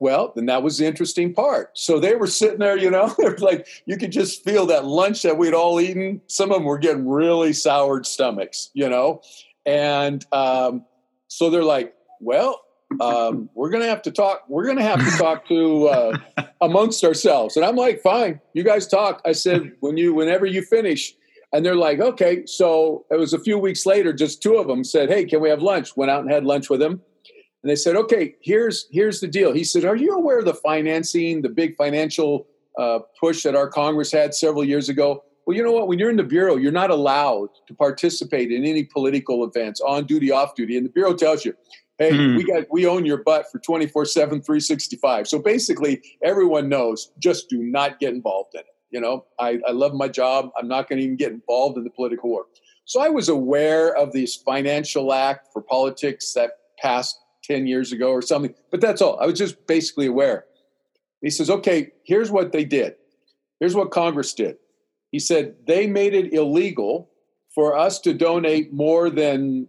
Well, 0.00 0.32
then 0.36 0.46
that 0.46 0.62
was 0.62 0.76
the 0.76 0.84
interesting 0.84 1.32
part. 1.32 1.70
So 1.78 1.98
they 1.98 2.14
were 2.14 2.26
sitting 2.26 2.58
there, 2.58 2.76
you 2.76 2.90
know, 2.90 3.14
they're 3.18 3.36
like 3.38 3.66
you 3.86 3.96
could 3.96 4.12
just 4.12 4.44
feel 4.44 4.66
that 4.66 4.84
lunch 4.84 5.22
that 5.22 5.38
we'd 5.38 5.54
all 5.54 5.80
eaten. 5.80 6.20
Some 6.26 6.50
of 6.50 6.58
them 6.58 6.64
were 6.64 6.78
getting 6.78 7.08
really 7.08 7.54
soured 7.54 8.04
stomachs, 8.04 8.70
you 8.74 8.88
know, 8.88 9.22
and 9.64 10.24
um, 10.32 10.84
so 11.28 11.48
they're 11.48 11.64
like, 11.64 11.94
"Well, 12.20 12.60
um, 13.00 13.48
we're 13.54 13.70
going 13.70 13.82
to 13.82 13.88
have 13.88 14.02
to 14.02 14.10
talk. 14.10 14.44
We're 14.46 14.64
going 14.64 14.76
to 14.76 14.82
have 14.82 14.98
to 14.98 15.18
talk 15.18 15.48
to 15.48 15.86
uh, 15.88 16.18
amongst 16.60 17.02
ourselves." 17.02 17.56
And 17.56 17.64
I'm 17.64 17.76
like, 17.76 18.02
"Fine, 18.02 18.40
you 18.52 18.62
guys 18.62 18.86
talk." 18.86 19.22
I 19.24 19.32
said, 19.32 19.72
"When 19.80 19.96
you, 19.96 20.12
whenever 20.12 20.44
you 20.44 20.62
finish." 20.62 21.14
And 21.54 21.64
they're 21.64 21.74
like, 21.74 22.00
okay. 22.00 22.44
So 22.44 23.06
it 23.10 23.18
was 23.18 23.32
a 23.32 23.38
few 23.38 23.58
weeks 23.58 23.86
later, 23.86 24.12
just 24.12 24.42
two 24.42 24.56
of 24.56 24.66
them 24.66 24.84
said, 24.84 25.08
hey, 25.08 25.24
can 25.24 25.40
we 25.40 25.48
have 25.48 25.62
lunch? 25.62 25.96
Went 25.96 26.10
out 26.10 26.20
and 26.20 26.30
had 26.30 26.44
lunch 26.44 26.68
with 26.68 26.82
him. 26.82 27.00
And 27.62 27.70
they 27.70 27.76
said, 27.76 27.96
okay, 27.96 28.34
here's 28.42 28.86
here's 28.90 29.20
the 29.20 29.28
deal. 29.28 29.52
He 29.52 29.64
said, 29.64 29.86
are 29.86 29.96
you 29.96 30.14
aware 30.14 30.40
of 30.40 30.44
the 30.44 30.54
financing, 30.54 31.40
the 31.40 31.48
big 31.48 31.76
financial 31.76 32.46
uh, 32.78 32.98
push 33.18 33.44
that 33.44 33.54
our 33.54 33.68
Congress 33.68 34.12
had 34.12 34.34
several 34.34 34.64
years 34.64 34.90
ago? 34.90 35.22
well, 35.46 35.56
you 35.56 35.62
know 35.62 35.72
what? 35.72 35.88
When 35.88 35.98
you're 35.98 36.10
in 36.10 36.16
the 36.16 36.22
bureau, 36.22 36.56
you're 36.56 36.72
not 36.72 36.90
allowed 36.90 37.48
to 37.66 37.74
participate 37.74 38.50
in 38.50 38.64
any 38.64 38.84
political 38.84 39.44
events, 39.44 39.80
on 39.80 40.06
duty, 40.06 40.30
off 40.30 40.54
duty. 40.54 40.76
And 40.76 40.86
the 40.86 40.90
bureau 40.90 41.14
tells 41.14 41.44
you, 41.44 41.54
hey, 41.98 42.12
mm. 42.12 42.36
we 42.36 42.44
got 42.44 42.64
we 42.70 42.86
own 42.86 43.04
your 43.04 43.18
butt 43.18 43.46
for 43.52 43.58
24 43.58 44.06
7, 44.06 44.40
365. 44.40 45.28
So 45.28 45.38
basically, 45.38 46.02
everyone 46.22 46.68
knows 46.68 47.10
just 47.18 47.48
do 47.50 47.62
not 47.62 48.00
get 48.00 48.14
involved 48.14 48.54
in 48.54 48.60
it. 48.60 48.66
You 48.94 49.00
know, 49.00 49.24
I, 49.40 49.58
I 49.66 49.72
love 49.72 49.92
my 49.92 50.06
job. 50.06 50.52
I'm 50.56 50.68
not 50.68 50.88
going 50.88 51.00
to 51.00 51.04
even 51.04 51.16
get 51.16 51.32
involved 51.32 51.76
in 51.76 51.82
the 51.82 51.90
political 51.90 52.30
war. 52.30 52.46
So 52.84 53.00
I 53.00 53.08
was 53.08 53.28
aware 53.28 53.92
of 53.96 54.12
this 54.12 54.36
financial 54.36 55.12
act 55.12 55.48
for 55.52 55.62
politics 55.62 56.32
that 56.34 56.58
passed 56.78 57.18
10 57.42 57.66
years 57.66 57.90
ago 57.90 58.10
or 58.10 58.22
something, 58.22 58.54
but 58.70 58.80
that's 58.80 59.02
all. 59.02 59.18
I 59.18 59.26
was 59.26 59.36
just 59.36 59.66
basically 59.66 60.06
aware. 60.06 60.44
He 61.22 61.30
says, 61.30 61.50
okay, 61.50 61.90
here's 62.04 62.30
what 62.30 62.52
they 62.52 62.64
did. 62.64 62.94
Here's 63.58 63.74
what 63.74 63.90
Congress 63.90 64.32
did. 64.32 64.58
He 65.10 65.18
said 65.18 65.56
they 65.66 65.88
made 65.88 66.14
it 66.14 66.32
illegal 66.32 67.10
for 67.52 67.76
us 67.76 67.98
to 68.00 68.14
donate 68.14 68.72
more 68.72 69.10
than 69.10 69.66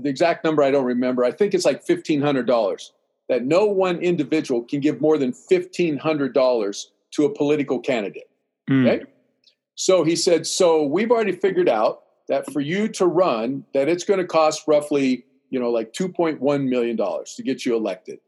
the 0.00 0.08
exact 0.08 0.44
number 0.44 0.62
I 0.62 0.70
don't 0.70 0.84
remember. 0.84 1.24
I 1.24 1.32
think 1.32 1.54
it's 1.54 1.64
like 1.64 1.84
$1,500. 1.84 2.90
That 3.28 3.44
no 3.44 3.64
one 3.64 3.98
individual 3.98 4.62
can 4.62 4.78
give 4.78 5.00
more 5.00 5.18
than 5.18 5.32
$1,500 5.32 6.84
to 7.14 7.24
a 7.24 7.34
political 7.34 7.80
candidate. 7.80 8.28
Mm. 8.70 8.88
Okay? 8.88 9.04
So 9.74 10.04
he 10.04 10.16
said, 10.16 10.46
so 10.46 10.84
we've 10.84 11.10
already 11.10 11.32
figured 11.32 11.68
out 11.68 12.02
that 12.28 12.50
for 12.52 12.60
you 12.60 12.88
to 12.88 13.06
run, 13.06 13.64
that 13.74 13.88
it's 13.88 14.04
going 14.04 14.20
to 14.20 14.26
cost 14.26 14.62
roughly, 14.66 15.24
you 15.50 15.58
know, 15.60 15.70
like 15.70 15.92
$2.1 15.92 16.68
million 16.68 16.96
to 16.96 17.42
get 17.42 17.66
you 17.66 17.76
elected. 17.76 18.20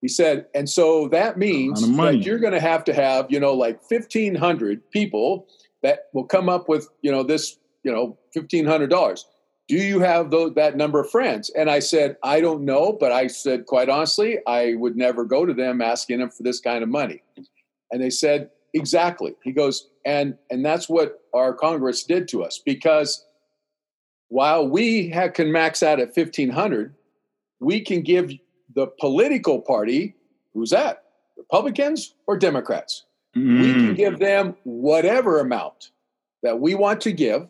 He 0.00 0.08
said, 0.08 0.46
and 0.54 0.68
so 0.68 1.08
that 1.08 1.38
means 1.38 1.80
that 1.96 2.18
you're 2.18 2.38
going 2.38 2.52
to 2.52 2.60
have 2.60 2.84
to 2.84 2.92
have, 2.92 3.30
you 3.30 3.40
know, 3.40 3.54
like 3.54 3.80
1,500 3.90 4.90
people 4.90 5.46
that 5.82 6.08
will 6.12 6.24
come 6.24 6.48
up 6.48 6.68
with, 6.68 6.88
you 7.00 7.10
know, 7.10 7.22
this, 7.22 7.58
you 7.84 7.92
know, 7.92 8.18
$1,500. 8.36 9.24
Do 9.66 9.76
you 9.76 10.00
have 10.00 10.30
those, 10.30 10.52
that 10.54 10.76
number 10.76 11.00
of 11.00 11.10
friends? 11.10 11.50
And 11.50 11.70
I 11.70 11.78
said, 11.78 12.18
I 12.22 12.42
don't 12.42 12.66
know, 12.66 12.92
but 12.92 13.12
I 13.12 13.28
said, 13.28 13.64
quite 13.64 13.88
honestly, 13.88 14.38
I 14.46 14.74
would 14.74 14.94
never 14.94 15.24
go 15.24 15.46
to 15.46 15.54
them 15.54 15.80
asking 15.80 16.18
them 16.18 16.28
for 16.28 16.42
this 16.42 16.60
kind 16.60 16.82
of 16.82 16.90
money. 16.90 17.22
And 17.90 18.02
they 18.02 18.10
said, 18.10 18.50
exactly. 18.74 19.34
He 19.42 19.52
goes, 19.52 19.88
and 20.04 20.36
and 20.50 20.64
that's 20.64 20.88
what 20.88 21.22
our 21.32 21.54
Congress 21.54 22.04
did 22.04 22.28
to 22.28 22.44
us 22.44 22.60
because 22.64 23.24
while 24.28 24.68
we 24.68 25.08
have, 25.10 25.32
can 25.32 25.52
max 25.52 25.82
out 25.82 26.00
at 26.00 26.16
1500 26.16 26.94
we 27.60 27.80
can 27.80 28.02
give 28.02 28.32
the 28.74 28.86
political 29.00 29.60
party, 29.60 30.14
who's 30.52 30.70
that? 30.70 31.04
Republicans 31.36 32.14
or 32.26 32.36
Democrats? 32.36 33.04
Mm. 33.36 33.60
We 33.60 33.72
can 33.72 33.94
mm. 33.94 33.96
give 33.96 34.18
them 34.18 34.56
whatever 34.64 35.40
amount 35.40 35.90
that 36.42 36.60
we 36.60 36.74
want 36.74 37.00
to 37.02 37.12
give, 37.12 37.48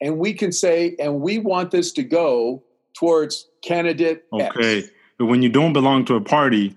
and 0.00 0.18
we 0.18 0.32
can 0.32 0.52
say, 0.52 0.94
and 0.98 1.20
we 1.20 1.38
want 1.38 1.70
this 1.70 1.92
to 1.92 2.02
go 2.02 2.62
towards 2.94 3.48
candidate 3.62 4.24
okay. 4.32 4.78
X. 4.80 4.88
But 5.18 5.26
when 5.26 5.42
you 5.42 5.48
don't 5.48 5.72
belong 5.72 6.04
to 6.06 6.14
a 6.14 6.20
party, 6.20 6.76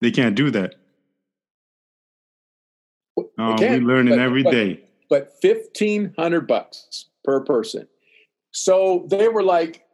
they 0.00 0.10
can't 0.10 0.34
do 0.34 0.50
that. 0.50 0.74
Oh, 3.38 3.56
we're 3.58 3.78
learning 3.80 4.14
but, 4.14 4.18
every 4.20 4.42
but, 4.42 4.50
day. 4.50 4.80
But 5.08 5.32
fifteen 5.40 6.14
hundred 6.18 6.46
bucks 6.46 7.06
per 7.24 7.40
person. 7.40 7.86
So 8.52 9.06
they 9.10 9.28
were 9.28 9.42
like, 9.42 9.84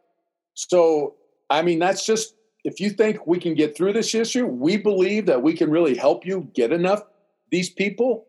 so 0.53 1.15
I 1.49 1.61
mean, 1.61 1.79
that's 1.79 2.05
just 2.05 2.35
if 2.63 2.79
you 2.79 2.89
think 2.89 3.27
we 3.27 3.39
can 3.39 3.53
get 3.53 3.75
through 3.75 3.93
this 3.93 4.15
issue, 4.15 4.45
we 4.45 4.77
believe 4.77 5.25
that 5.25 5.41
we 5.41 5.53
can 5.53 5.69
really 5.69 5.95
help 5.95 6.25
you 6.25 6.49
get 6.53 6.71
enough 6.71 7.03
these 7.51 7.69
people. 7.69 8.25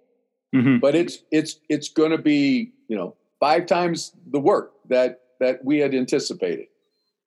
Mm-hmm. 0.55 0.79
But 0.79 0.95
it's 0.95 1.19
it's 1.31 1.61
it's 1.69 1.89
going 1.89 2.11
to 2.11 2.19
be 2.19 2.73
you 2.89 2.97
know 2.97 3.17
five 3.41 3.67
times 3.67 4.13
the 4.31 4.41
work 4.41 4.73
that 4.89 5.21
that 5.41 5.65
we 5.65 5.79
had 5.79 5.95
anticipated. 5.95 6.67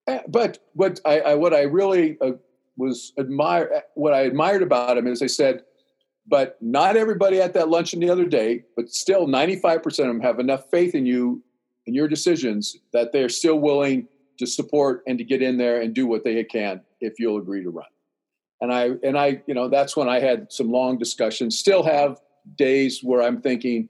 Eh, 0.08 0.22
but 0.28 0.60
what 0.74 1.00
I, 1.06 1.20
I 1.20 1.34
what 1.36 1.54
I 1.54 1.64
really 1.64 2.18
uh, 2.22 2.32
was 2.78 3.14
admire 3.18 3.70
eh, 3.76 3.82
what 3.96 4.14
I 4.14 4.22
admired 4.22 4.62
about 4.62 4.98
him 4.98 5.08
is 5.08 5.20
they 5.20 5.28
said, 5.28 5.64
but 6.28 6.58
not 6.62 6.98
everybody 6.98 7.42
at 7.42 7.54
that 7.54 7.70
luncheon 7.70 8.00
the 8.00 8.10
other 8.10 8.26
day, 8.26 8.64
but 8.76 8.90
still 8.90 9.28
95% 9.28 9.86
of 9.86 9.96
them 9.96 10.20
have 10.20 10.40
enough 10.40 10.70
faith 10.70 10.94
in 10.94 11.06
you 11.06 11.42
and 11.86 11.96
your 11.96 12.08
decisions 12.08 12.78
that 12.92 13.14
they're 13.14 13.30
still 13.30 13.60
willing 13.60 14.08
to 14.38 14.46
support 14.46 15.04
and 15.08 15.18
to 15.18 15.24
get 15.24 15.42
in 15.42 15.58
there 15.58 15.82
and 15.82 15.94
do 15.94 16.06
what 16.06 16.24
they 16.24 16.44
can 16.44 16.82
if 17.00 17.20
you'll 17.20 17.38
agree 17.38 17.64
to 17.64 17.70
run. 17.70 17.86
And 18.60 18.74
I 18.74 18.90
and 19.04 19.18
I, 19.18 19.42
you 19.46 19.54
know, 19.54 19.70
that's 19.70 19.96
when 19.96 20.10
I 20.10 20.20
had 20.20 20.52
some 20.52 20.72
long 20.72 20.98
discussions. 20.98 21.58
Still 21.58 21.84
have 21.84 22.20
days 22.56 23.02
where 23.04 23.22
I'm 23.22 23.40
thinking, 23.40 23.88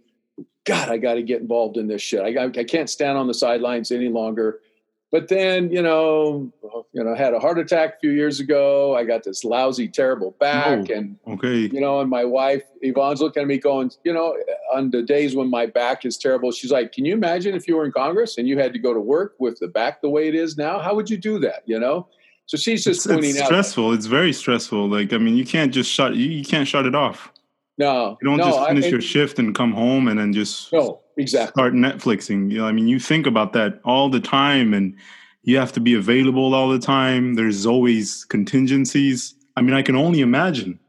God, 0.65 0.89
I 0.89 0.97
got 0.97 1.15
to 1.15 1.23
get 1.23 1.41
involved 1.41 1.77
in 1.77 1.87
this 1.87 2.01
shit. 2.01 2.21
I, 2.21 2.45
I 2.45 2.63
can't 2.63 2.89
stand 2.89 3.17
on 3.17 3.27
the 3.27 3.33
sidelines 3.33 3.91
any 3.91 4.09
longer. 4.09 4.59
But 5.09 5.29
then, 5.29 5.71
you 5.71 5.81
know, 5.81 6.51
you 6.91 7.01
know, 7.01 7.13
I 7.13 7.17
had 7.17 7.33
a 7.33 7.39
heart 7.39 7.57
attack 7.57 7.95
a 7.95 7.99
few 7.99 8.11
years 8.11 8.41
ago. 8.41 8.93
I 8.93 9.05
got 9.05 9.23
this 9.23 9.45
lousy, 9.45 9.87
terrible 9.87 10.31
back, 10.37 10.89
oh, 10.89 10.93
and 10.93 11.17
okay, 11.27 11.59
you 11.59 11.79
know, 11.79 12.01
and 12.01 12.09
my 12.09 12.25
wife 12.25 12.63
Yvonne's 12.81 13.21
looking 13.21 13.41
at 13.41 13.47
me, 13.47 13.57
going, 13.57 13.89
you 14.03 14.13
know, 14.13 14.35
on 14.73 14.91
the 14.91 15.01
days 15.01 15.33
when 15.33 15.49
my 15.49 15.65
back 15.65 16.05
is 16.05 16.17
terrible, 16.17 16.51
she's 16.51 16.71
like, 16.71 16.91
"Can 16.91 17.05
you 17.05 17.13
imagine 17.13 17.55
if 17.55 17.69
you 17.69 17.77
were 17.77 17.85
in 17.85 17.93
Congress 17.93 18.37
and 18.37 18.49
you 18.49 18.59
had 18.59 18.73
to 18.73 18.79
go 18.79 18.93
to 18.93 18.99
work 18.99 19.35
with 19.39 19.59
the 19.59 19.69
back 19.69 20.01
the 20.01 20.09
way 20.09 20.27
it 20.27 20.35
is 20.35 20.57
now? 20.57 20.79
How 20.79 20.93
would 20.93 21.09
you 21.09 21.17
do 21.17 21.39
that?" 21.39 21.63
You 21.65 21.79
know, 21.79 22.07
so 22.45 22.57
she's 22.57 22.83
just 22.83 23.05
it's, 23.05 23.07
pointing 23.07 23.29
it's 23.31 23.39
out. 23.41 23.45
stressful. 23.45 23.93
It's 23.93 24.07
very 24.07 24.33
stressful. 24.33 24.89
Like, 24.89 25.13
I 25.13 25.19
mean, 25.19 25.37
you 25.37 25.45
can't 25.45 25.73
just 25.73 25.89
shut 25.89 26.15
you, 26.15 26.25
you 26.25 26.43
can't 26.43 26.67
shut 26.67 26.85
it 26.85 26.95
off. 26.95 27.31
No, 27.77 28.17
you 28.21 28.27
don't 28.27 28.37
no, 28.37 28.45
just 28.45 28.67
finish 28.67 28.85
I, 28.85 28.89
your 28.89 29.01
shift 29.01 29.37
and 29.37 29.53
come 29.53 29.71
home 29.71 30.07
and 30.07 30.19
then 30.19 30.33
just 30.33 30.73
no 30.73 30.99
exactly 31.15 31.51
start 31.51 31.73
Netflixing. 31.73 32.51
You 32.51 32.59
know, 32.59 32.65
I 32.65 32.71
mean, 32.71 32.87
you 32.87 32.99
think 32.99 33.27
about 33.27 33.53
that 33.53 33.79
all 33.85 34.09
the 34.09 34.19
time, 34.19 34.73
and 34.73 34.95
you 35.43 35.57
have 35.57 35.71
to 35.73 35.79
be 35.79 35.93
available 35.93 36.55
all 36.55 36.69
the 36.69 36.79
time. 36.79 37.35
There's 37.35 37.65
always 37.65 38.25
contingencies. 38.25 39.35
I 39.55 39.61
mean, 39.61 39.73
I 39.73 39.83
can 39.83 39.95
only 39.95 40.21
imagine, 40.21 40.79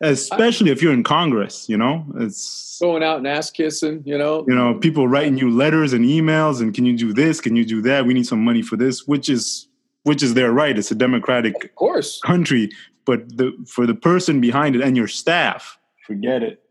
especially 0.00 0.70
I, 0.70 0.74
if 0.74 0.82
you're 0.82 0.92
in 0.92 1.02
Congress. 1.02 1.68
You 1.68 1.78
know, 1.78 2.06
it's 2.16 2.78
going 2.80 3.02
out 3.02 3.18
and 3.18 3.26
ass 3.26 3.50
kissing. 3.50 4.02
You 4.04 4.16
know, 4.16 4.44
you 4.46 4.54
know, 4.54 4.74
people 4.74 5.08
writing 5.08 5.38
you 5.38 5.50
letters 5.50 5.92
and 5.92 6.04
emails, 6.04 6.60
and 6.60 6.72
can 6.72 6.84
you 6.84 6.96
do 6.96 7.12
this? 7.12 7.40
Can 7.40 7.56
you 7.56 7.64
do 7.64 7.82
that? 7.82 8.06
We 8.06 8.14
need 8.14 8.26
some 8.26 8.44
money 8.44 8.62
for 8.62 8.76
this, 8.76 9.06
which 9.08 9.28
is 9.28 9.66
which 10.04 10.22
is 10.22 10.34
their 10.34 10.52
right. 10.52 10.78
It's 10.78 10.92
a 10.92 10.94
democratic 10.94 11.64
of 11.64 11.74
course. 11.74 12.20
country, 12.20 12.70
but 13.04 13.36
the 13.36 13.52
for 13.66 13.84
the 13.84 13.96
person 13.96 14.40
behind 14.40 14.76
it 14.76 14.82
and 14.82 14.96
your 14.96 15.08
staff 15.08 15.76
Forget 16.06 16.42
it. 16.42 16.62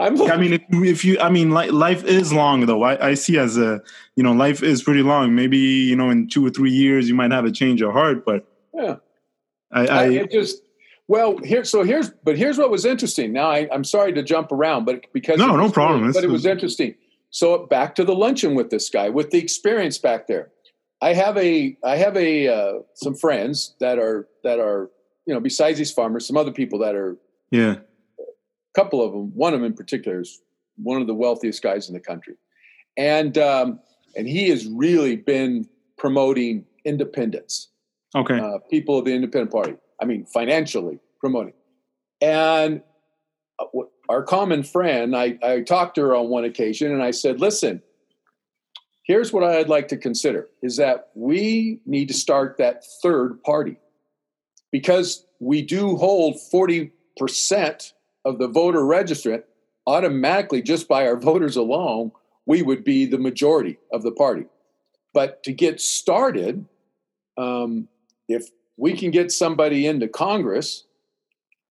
I'm 0.00 0.16
like, 0.16 0.32
I 0.32 0.36
mean, 0.36 0.54
if, 0.54 0.62
if, 0.70 1.04
you, 1.04 1.18
I 1.20 1.28
mean, 1.28 1.50
life 1.50 2.04
is 2.04 2.32
long 2.32 2.66
though. 2.66 2.82
I, 2.82 3.10
I 3.10 3.14
see 3.14 3.38
as 3.38 3.56
a, 3.56 3.80
you 4.16 4.22
know, 4.22 4.32
life 4.32 4.62
is 4.62 4.82
pretty 4.82 5.02
long. 5.02 5.34
Maybe 5.34 5.58
you 5.58 5.94
know, 5.94 6.10
in 6.10 6.28
two 6.28 6.44
or 6.44 6.50
three 6.50 6.72
years, 6.72 7.08
you 7.08 7.14
might 7.14 7.30
have 7.30 7.44
a 7.44 7.52
change 7.52 7.82
of 7.82 7.92
heart. 7.92 8.24
But 8.24 8.46
yeah, 8.74 8.96
I, 9.70 9.86
I, 9.86 10.04
I 10.04 10.26
just 10.26 10.62
well 11.06 11.38
here. 11.38 11.64
So 11.64 11.84
here's, 11.84 12.10
but 12.24 12.36
here's 12.36 12.58
what 12.58 12.70
was 12.70 12.84
interesting. 12.84 13.32
Now 13.32 13.50
I, 13.50 13.68
am 13.72 13.84
sorry 13.84 14.12
to 14.14 14.22
jump 14.22 14.50
around, 14.50 14.84
but 14.86 15.06
because 15.12 15.38
no, 15.38 15.56
no 15.56 15.70
problem. 15.70 16.10
but 16.12 16.24
it 16.24 16.30
was 16.30 16.46
interesting. 16.46 16.94
So 17.30 17.66
back 17.66 17.94
to 17.94 18.04
the 18.04 18.14
luncheon 18.14 18.54
with 18.54 18.70
this 18.70 18.90
guy 18.90 19.08
with 19.08 19.30
the 19.30 19.38
experience 19.38 19.98
back 19.98 20.26
there. 20.26 20.50
I 21.00 21.14
have 21.14 21.36
a, 21.36 21.76
I 21.84 21.96
have 21.96 22.16
a 22.16 22.48
uh, 22.48 22.72
some 22.94 23.16
friends 23.16 23.74
that 23.80 23.98
are 23.98 24.28
that 24.44 24.60
are 24.60 24.90
you 25.26 25.34
know 25.34 25.40
besides 25.40 25.78
these 25.78 25.92
farmers, 25.92 26.26
some 26.26 26.36
other 26.36 26.52
people 26.52 26.78
that 26.80 26.94
are 26.94 27.16
yeah 27.50 27.76
couple 28.74 29.04
of 29.04 29.12
them. 29.12 29.32
One 29.34 29.54
of 29.54 29.60
them 29.60 29.66
in 29.66 29.74
particular 29.74 30.20
is 30.20 30.40
one 30.76 31.00
of 31.00 31.06
the 31.06 31.14
wealthiest 31.14 31.62
guys 31.62 31.88
in 31.88 31.94
the 31.94 32.00
country, 32.00 32.34
and 32.96 33.36
um, 33.38 33.80
and 34.16 34.28
he 34.28 34.48
has 34.50 34.66
really 34.66 35.16
been 35.16 35.68
promoting 35.96 36.64
independence. 36.84 37.68
Okay, 38.14 38.38
uh, 38.38 38.58
people 38.70 38.98
of 38.98 39.04
the 39.04 39.14
independent 39.14 39.52
party. 39.52 39.74
I 40.00 40.04
mean, 40.04 40.26
financially 40.26 40.98
promoting, 41.20 41.54
and 42.20 42.82
uh, 43.58 43.66
our 44.08 44.22
common 44.22 44.62
friend. 44.62 45.16
I, 45.16 45.38
I 45.42 45.60
talked 45.60 45.94
to 45.96 46.02
her 46.02 46.16
on 46.16 46.28
one 46.28 46.44
occasion, 46.44 46.92
and 46.92 47.02
I 47.02 47.10
said, 47.10 47.40
"Listen." 47.40 47.82
Here's 49.04 49.32
what 49.32 49.42
I'd 49.42 49.68
like 49.68 49.88
to 49.88 49.96
consider 49.96 50.48
is 50.62 50.76
that 50.76 51.08
we 51.16 51.80
need 51.84 52.06
to 52.06 52.14
start 52.14 52.56
that 52.58 52.84
third 53.02 53.42
party 53.42 53.76
because 54.70 55.26
we 55.40 55.60
do 55.60 55.96
hold 55.96 56.36
40% 56.36 56.92
of 58.24 58.38
the 58.38 58.48
voter 58.48 58.80
registrant, 58.80 59.42
automatically, 59.86 60.62
just 60.62 60.88
by 60.88 61.06
our 61.06 61.18
voters 61.18 61.56
alone, 61.56 62.12
we 62.46 62.62
would 62.62 62.84
be 62.84 63.06
the 63.06 63.18
majority 63.18 63.78
of 63.92 64.02
the 64.02 64.12
party. 64.12 64.44
But 65.14 65.42
to 65.44 65.52
get 65.52 65.80
started, 65.80 66.64
um, 67.36 67.88
if 68.28 68.48
we 68.76 68.96
can 68.96 69.10
get 69.10 69.30
somebody 69.30 69.86
into 69.86 70.08
Congress 70.08 70.84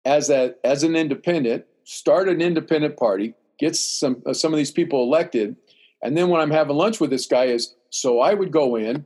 as 0.05 0.29
a 0.29 0.55
as 0.63 0.83
an 0.83 0.95
independent, 0.95 1.65
start 1.83 2.27
an 2.29 2.41
independent 2.41 2.97
party, 2.97 3.33
get 3.59 3.75
some 3.75 4.21
uh, 4.25 4.33
some 4.33 4.53
of 4.53 4.57
these 4.57 4.71
people 4.71 5.03
elected, 5.03 5.55
and 6.03 6.17
then 6.17 6.29
when 6.29 6.41
I'm 6.41 6.51
having 6.51 6.75
lunch 6.75 6.99
with 6.99 7.09
this 7.09 7.27
guy 7.27 7.45
is 7.45 7.75
so 7.89 8.19
I 8.19 8.33
would 8.33 8.51
go 8.51 8.75
in 8.75 9.05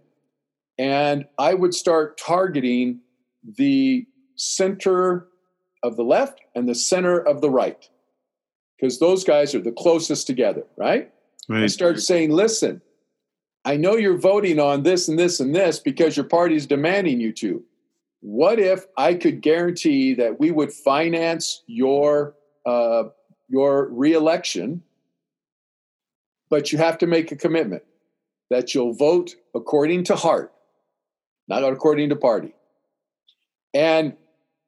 and 0.78 1.26
I 1.38 1.54
would 1.54 1.74
start 1.74 2.18
targeting 2.18 3.00
the 3.58 4.06
center 4.36 5.28
of 5.84 5.96
the 5.96 6.04
left 6.04 6.42
and 6.56 6.68
the 6.68 6.76
center 6.76 7.20
of 7.20 7.42
the 7.42 7.50
right 7.50 7.90
because 8.78 9.00
those 9.00 9.24
guys 9.24 9.56
are 9.56 9.62
the 9.62 9.72
closest 9.72 10.28
together, 10.28 10.64
right? 10.78 11.12
right. 11.48 11.64
I 11.64 11.68
started 11.68 12.02
saying, 12.02 12.32
listen, 12.32 12.82
I 13.66 13.78
know 13.78 13.96
you're 13.96 14.18
voting 14.18 14.60
on 14.60 14.84
this 14.84 15.08
and 15.08 15.18
this 15.18 15.40
and 15.40 15.56
this 15.56 15.80
because 15.80 16.18
your 16.18 16.26
party's 16.26 16.66
demanding 16.66 17.22
you 17.22 17.32
to. 17.34 17.64
What 18.22 18.60
if 18.60 18.86
I 18.98 19.14
could 19.14 19.42
guarantee 19.42 20.14
that 20.16 20.40
we 20.40 20.52
would 20.52 20.72
finance 20.72 21.64
your 21.68 22.36
uh, 22.66 23.04
your 23.50 23.90
reelection, 23.90 24.82
but 26.50 26.72
you 26.72 26.78
have 26.78 26.98
to 27.00 27.08
make 27.08 27.32
a 27.32 27.36
commitment 27.36 27.84
that 28.50 28.74
you'll 28.74 28.94
vote 28.94 29.36
according 29.56 30.06
to 30.06 30.16
heart, 30.16 30.54
not 31.48 31.64
according 31.64 32.10
to 32.10 32.16
party. 32.16 32.54
And 33.74 34.14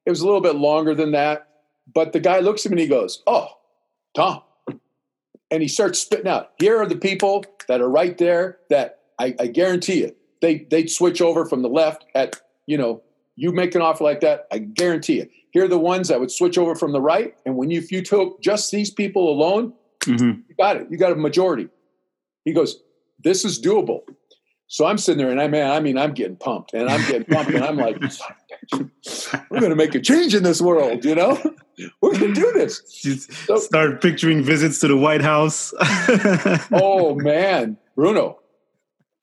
it 0.04 0.10
was 0.10 0.20
a 0.20 0.26
little 0.26 0.40
bit 0.40 0.56
longer 0.56 0.94
than 0.94 1.12
that, 1.12 1.48
but 1.92 2.12
the 2.12 2.20
guy 2.20 2.40
looks 2.40 2.66
at 2.66 2.72
me 2.72 2.74
and 2.74 2.80
he 2.80 2.88
goes, 2.88 3.22
"Oh, 3.26 3.48
Tom," 4.14 4.42
and 5.50 5.62
he 5.62 5.68
starts 5.68 5.98
spitting 5.98 6.28
out. 6.28 6.52
Here 6.58 6.76
are 6.78 6.86
the 6.86 6.96
people 6.96 7.44
that 7.68 7.80
are 7.80 7.88
right 7.88 8.16
there 8.18 8.58
that 8.70 9.00
I, 9.18 9.34
I 9.38 9.46
guarantee 9.46 10.00
you 10.00 10.14
they 10.40 10.66
they'd 10.70 10.90
switch 10.90 11.20
over 11.20 11.44
from 11.44 11.62
the 11.62 11.68
left 11.68 12.04
at 12.14 12.40
you 12.66 12.78
know 12.78 13.02
you 13.36 13.52
make 13.52 13.74
an 13.74 13.82
offer 13.82 14.04
like 14.04 14.20
that. 14.20 14.46
I 14.50 14.58
guarantee 14.58 15.18
you. 15.18 15.28
Here 15.50 15.64
are 15.64 15.68
the 15.68 15.78
ones 15.78 16.08
that 16.08 16.20
would 16.20 16.30
switch 16.30 16.58
over 16.58 16.74
from 16.74 16.92
the 16.92 17.00
right, 17.00 17.34
and 17.44 17.56
when 17.56 17.70
you 17.70 17.78
if 17.78 17.90
you 17.90 18.02
took 18.02 18.40
just 18.42 18.70
these 18.70 18.90
people 18.90 19.30
alone, 19.30 19.72
mm-hmm. 20.00 20.40
you 20.48 20.54
got 20.58 20.76
it. 20.76 20.88
You 20.90 20.98
got 20.98 21.12
a 21.12 21.16
majority. 21.16 21.68
He 22.44 22.52
goes, 22.52 22.82
"This 23.22 23.44
is 23.44 23.60
doable." 23.60 24.02
So 24.68 24.84
I'm 24.84 24.98
sitting 24.98 25.18
there 25.18 25.30
and 25.30 25.40
I 25.40 25.46
man, 25.46 25.70
I 25.70 25.78
mean, 25.80 25.96
I'm 25.96 26.12
getting 26.12 26.36
pumped 26.36 26.74
and 26.74 26.88
I'm 26.88 27.00
getting 27.06 27.24
pumped 27.24 27.52
and 27.52 27.64
I'm 27.64 27.76
like, 27.76 28.02
we're 29.50 29.60
going 29.60 29.70
to 29.70 29.76
make 29.76 29.94
a 29.94 30.00
change 30.00 30.34
in 30.34 30.42
this 30.42 30.60
world, 30.60 31.04
you 31.04 31.14
know? 31.14 31.38
We're 32.00 32.18
going 32.18 32.34
to 32.34 32.40
do 32.40 32.52
this. 32.52 32.82
So, 33.46 33.58
start 33.58 34.00
picturing 34.00 34.42
visits 34.42 34.80
to 34.80 34.88
the 34.88 34.96
White 34.96 35.20
House. 35.20 35.74
oh 36.72 37.14
man, 37.16 37.76
Bruno, 37.94 38.38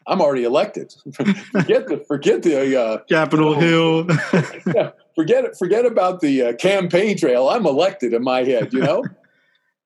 I'm 0.05 0.21
already 0.21 0.43
elected. 0.43 0.93
forget 1.51 1.87
the 1.87 2.03
forget 2.07 2.43
the 2.43 2.79
uh, 2.79 2.97
Capitol 3.09 3.55
Hill. 3.55 4.05
yeah, 4.75 4.91
forget 5.15 5.45
it. 5.45 5.57
Forget 5.57 5.85
about 5.85 6.21
the 6.21 6.43
uh, 6.43 6.53
campaign 6.53 7.17
trail. 7.17 7.49
I'm 7.49 7.65
elected 7.65 8.13
in 8.13 8.23
my 8.23 8.43
head. 8.43 8.71
You 8.71 8.81
know. 8.81 9.03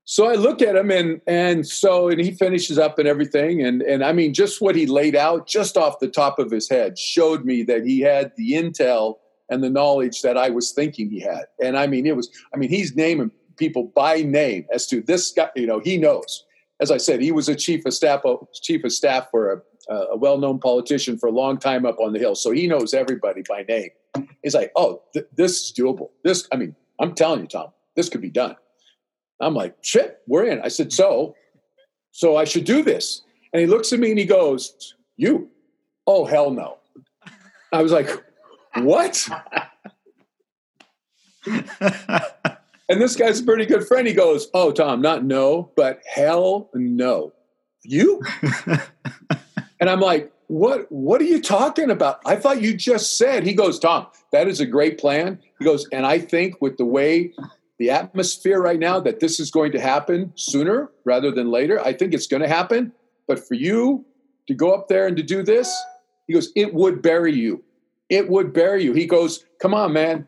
So 0.09 0.25
I 0.25 0.35
look 0.35 0.61
at 0.61 0.77
him 0.77 0.89
and 0.89 1.19
and 1.27 1.67
so 1.67 2.07
and 2.07 2.19
he 2.19 2.31
finishes 2.31 2.77
up 2.77 2.97
and 2.97 3.09
everything 3.09 3.61
and 3.61 3.81
and 3.81 4.05
I 4.05 4.13
mean 4.13 4.33
just 4.33 4.61
what 4.61 4.73
he 4.73 4.85
laid 4.85 5.17
out 5.17 5.47
just 5.47 5.75
off 5.75 5.99
the 5.99 6.07
top 6.07 6.39
of 6.39 6.49
his 6.49 6.69
head 6.69 6.97
showed 6.97 7.43
me 7.43 7.61
that 7.63 7.85
he 7.85 7.99
had 7.99 8.31
the 8.37 8.53
intel 8.53 9.17
and 9.49 9.63
the 9.63 9.69
knowledge 9.69 10.21
that 10.21 10.37
I 10.37 10.49
was 10.49 10.71
thinking 10.71 11.09
he 11.09 11.19
had. 11.19 11.45
And 11.61 11.77
I 11.77 11.87
mean 11.87 12.05
it 12.05 12.15
was 12.15 12.29
I 12.53 12.57
mean 12.57 12.69
he's 12.69 12.95
naming 12.95 13.31
people 13.57 13.91
by 13.95 14.21
name 14.21 14.65
as 14.71 14.87
to 14.87 15.01
this 15.01 15.31
guy, 15.31 15.49
you 15.55 15.65
know, 15.65 15.79
he 15.79 15.97
knows. 15.97 16.43
As 16.79 16.91
I 16.91 16.97
said, 16.97 17.21
he 17.21 17.31
was 17.31 17.49
a 17.49 17.55
chief 17.55 17.85
of 17.85 17.93
staff 17.93 18.21
chief 18.61 18.83
of 18.83 18.91
staff 18.91 19.29
for 19.31 19.63
a, 19.89 19.93
a 19.93 20.17
well-known 20.17 20.59
politician 20.59 21.17
for 21.17 21.27
a 21.27 21.31
long 21.31 21.57
time 21.57 21.85
up 21.85 21.99
on 21.99 22.13
the 22.13 22.19
hill. 22.19 22.35
So 22.35 22.51
he 22.51 22.67
knows 22.67 22.93
everybody 22.93 23.41
by 23.47 23.63
name. 23.63 23.89
He's 24.43 24.53
like, 24.53 24.71
"Oh, 24.75 25.01
th- 25.13 25.25
this 25.35 25.63
is 25.63 25.73
doable. 25.73 26.09
This 26.23 26.47
I 26.51 26.55
mean, 26.55 26.75
I'm 26.99 27.15
telling 27.15 27.41
you, 27.41 27.47
Tom, 27.47 27.69
this 27.95 28.09
could 28.09 28.21
be 28.21 28.29
done." 28.29 28.55
I'm 29.39 29.53
like, 29.53 29.75
shit, 29.81 30.19
we're 30.27 30.45
in. 30.45 30.61
I 30.61 30.67
said, 30.67 30.91
so, 30.91 31.35
so 32.11 32.37
I 32.37 32.43
should 32.43 32.65
do 32.65 32.81
this. 32.81 33.21
And 33.53 33.59
he 33.59 33.67
looks 33.67 33.93
at 33.93 33.99
me 33.99 34.09
and 34.09 34.19
he 34.19 34.25
goes, 34.25 34.95
you? 35.15 35.49
Oh, 36.05 36.25
hell 36.25 36.51
no. 36.51 36.77
I 37.71 37.81
was 37.81 37.91
like, 37.91 38.09
what? 38.83 39.27
and 42.89 43.01
this 43.01 43.15
guy's 43.15 43.39
a 43.39 43.43
pretty 43.43 43.65
good 43.65 43.87
friend. 43.87 44.07
He 44.07 44.13
goes, 44.13 44.49
oh, 44.53 44.71
Tom, 44.71 45.01
not 45.01 45.23
no, 45.23 45.71
but 45.75 46.01
hell 46.13 46.69
no. 46.73 47.33
You? 47.83 48.21
and 49.79 49.89
I'm 49.89 50.01
like, 50.01 50.31
what 50.47 50.89
what 50.91 51.19
are 51.21 51.25
you 51.25 51.41
talking 51.41 51.89
about? 51.91 52.21
I 52.25 52.37
thought 52.37 52.61
you 52.61 52.75
just 52.75 53.17
said. 53.17 53.45
He 53.45 53.53
goes, 53.53 53.79
Tom, 53.79 54.07
that 54.31 54.47
is 54.47 54.59
a 54.59 54.65
great 54.65 54.97
plan. 54.97 55.39
He 55.59 55.65
goes, 55.65 55.87
and 55.91 56.05
I 56.05 56.19
think 56.19 56.61
with 56.61 56.77
the 56.77 56.85
way 56.85 57.33
the 57.79 57.89
atmosphere 57.91 58.59
right 58.59 58.79
now 58.79 58.99
that 58.99 59.19
this 59.19 59.39
is 59.39 59.51
going 59.51 59.71
to 59.73 59.79
happen 59.79 60.31
sooner 60.35 60.89
rather 61.05 61.31
than 61.31 61.51
later. 61.51 61.79
I 61.79 61.93
think 61.93 62.13
it's 62.13 62.27
going 62.27 62.41
to 62.41 62.47
happen. 62.47 62.91
But 63.27 63.45
for 63.45 63.53
you 63.53 64.05
to 64.47 64.53
go 64.53 64.73
up 64.73 64.87
there 64.87 65.05
and 65.05 65.15
to 65.17 65.23
do 65.23 65.43
this, 65.43 65.75
he 66.27 66.33
goes, 66.33 66.51
it 66.55 66.73
would 66.73 67.01
bury 67.01 67.33
you. 67.33 67.63
It 68.09 68.29
would 68.29 68.53
bury 68.53 68.83
you. 68.83 68.93
He 68.93 69.05
goes, 69.05 69.45
come 69.61 69.73
on, 69.73 69.93
man. 69.93 70.27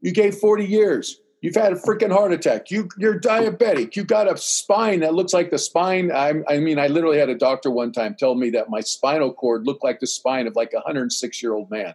You 0.00 0.12
gave 0.12 0.36
40 0.36 0.64
years. 0.64 1.20
You've 1.42 1.54
had 1.54 1.72
a 1.72 1.76
freaking 1.76 2.12
heart 2.12 2.32
attack. 2.32 2.70
You, 2.70 2.88
you're 2.98 3.20
diabetic. 3.20 3.94
You 3.94 4.04
got 4.04 4.30
a 4.30 4.36
spine 4.36 5.00
that 5.00 5.14
looks 5.14 5.32
like 5.32 5.50
the 5.50 5.58
spine. 5.58 6.10
I, 6.10 6.34
I 6.48 6.58
mean, 6.58 6.78
I 6.78 6.86
literally 6.86 7.18
had 7.18 7.28
a 7.28 7.34
doctor 7.36 7.70
one 7.70 7.92
time 7.92 8.16
tell 8.18 8.34
me 8.34 8.50
that 8.50 8.70
my 8.70 8.80
spinal 8.80 9.32
cord 9.32 9.66
looked 9.66 9.84
like 9.84 10.00
the 10.00 10.06
spine 10.06 10.46
of 10.46 10.56
like 10.56 10.72
a 10.72 10.76
106 10.76 11.42
year 11.42 11.54
old 11.54 11.70
man. 11.70 11.94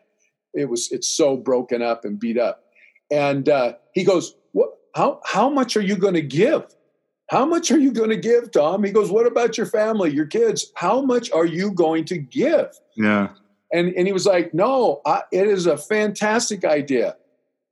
It 0.53 0.69
was, 0.69 0.91
it's 0.91 1.07
so 1.07 1.37
broken 1.37 1.81
up 1.81 2.05
and 2.05 2.19
beat 2.19 2.37
up. 2.37 2.63
And 3.09 3.49
uh, 3.49 3.73
he 3.93 4.03
goes, 4.03 4.35
what, 4.51 4.69
how 4.95 5.21
how 5.25 5.49
much 5.49 5.77
are 5.77 5.81
you 5.81 5.95
going 5.95 6.13
to 6.13 6.21
give? 6.21 6.65
How 7.29 7.45
much 7.45 7.71
are 7.71 7.79
you 7.79 7.93
going 7.93 8.09
to 8.09 8.17
give, 8.17 8.51
Tom? 8.51 8.83
He 8.83 8.91
goes, 8.91 9.09
What 9.09 9.25
about 9.25 9.57
your 9.57 9.65
family, 9.65 10.11
your 10.11 10.25
kids? 10.25 10.71
How 10.75 11.01
much 11.01 11.31
are 11.31 11.45
you 11.45 11.71
going 11.71 12.05
to 12.05 12.17
give? 12.17 12.67
Yeah. 12.95 13.29
And, 13.73 13.93
and 13.95 14.07
he 14.07 14.13
was 14.13 14.25
like, 14.25 14.53
No, 14.53 15.01
I, 15.05 15.23
it 15.31 15.47
is 15.47 15.65
a 15.65 15.77
fantastic 15.77 16.65
idea. 16.65 17.15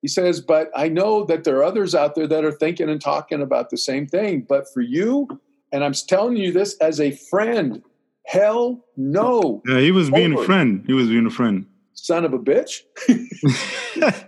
He 0.01 0.07
says, 0.07 0.41
But 0.41 0.69
I 0.75 0.89
know 0.89 1.25
that 1.25 1.43
there 1.43 1.57
are 1.57 1.63
others 1.63 1.93
out 1.93 2.15
there 2.15 2.27
that 2.27 2.45
are 2.45 2.51
thinking 2.51 2.89
and 2.89 3.01
talking 3.01 3.41
about 3.41 3.69
the 3.69 3.77
same 3.77 4.07
thing. 4.07 4.45
But 4.47 4.71
for 4.73 4.81
you, 4.81 5.27
and 5.71 5.83
I'm 5.83 5.93
telling 5.93 6.37
you 6.37 6.51
this 6.51 6.75
as 6.77 6.99
a 6.99 7.11
friend, 7.11 7.83
hell 8.25 8.83
no. 8.97 9.61
Yeah, 9.67 9.79
he 9.79 9.91
was 9.91 10.09
being 10.09 10.33
Over. 10.33 10.43
a 10.43 10.45
friend. 10.45 10.83
He 10.87 10.93
was 10.93 11.07
being 11.07 11.25
a 11.25 11.31
friend. 11.31 11.65
Son 11.93 12.23
of 12.23 12.33
a 12.33 12.39
bitch. 12.39 12.81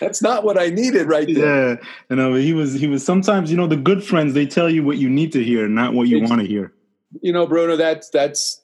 That's 0.00 0.22
not 0.22 0.44
what 0.44 0.58
I 0.58 0.68
needed 0.68 1.08
right 1.08 1.26
there. 1.26 1.70
Yeah, 1.70 1.76
you 2.08 2.16
know, 2.16 2.34
he 2.34 2.52
was 2.54 2.74
he 2.74 2.86
was 2.86 3.04
sometimes, 3.04 3.50
you 3.50 3.56
know, 3.56 3.66
the 3.66 3.76
good 3.76 4.04
friends 4.04 4.34
they 4.34 4.46
tell 4.46 4.70
you 4.70 4.84
what 4.84 4.98
you 4.98 5.10
need 5.10 5.32
to 5.32 5.42
hear, 5.42 5.68
not 5.68 5.92
what 5.92 6.08
you 6.08 6.20
want 6.20 6.40
to 6.40 6.46
hear. 6.46 6.72
You 7.20 7.32
know, 7.32 7.46
Bruno, 7.46 7.76
that's 7.76 8.08
that's 8.10 8.59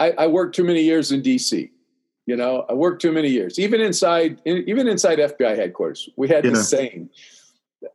I, 0.00 0.12
I 0.18 0.26
worked 0.26 0.56
too 0.56 0.64
many 0.64 0.82
years 0.82 1.12
in 1.12 1.22
DC. 1.22 1.70
You 2.26 2.36
know, 2.36 2.64
I 2.68 2.74
worked 2.74 3.02
too 3.02 3.12
many 3.12 3.28
years. 3.28 3.58
Even 3.58 3.80
inside 3.80 4.40
even 4.44 4.88
inside 4.88 5.18
FBI 5.18 5.56
headquarters, 5.56 6.08
we 6.16 6.28
had 6.28 6.44
yeah. 6.44 6.50
the 6.50 6.62
same 6.62 7.10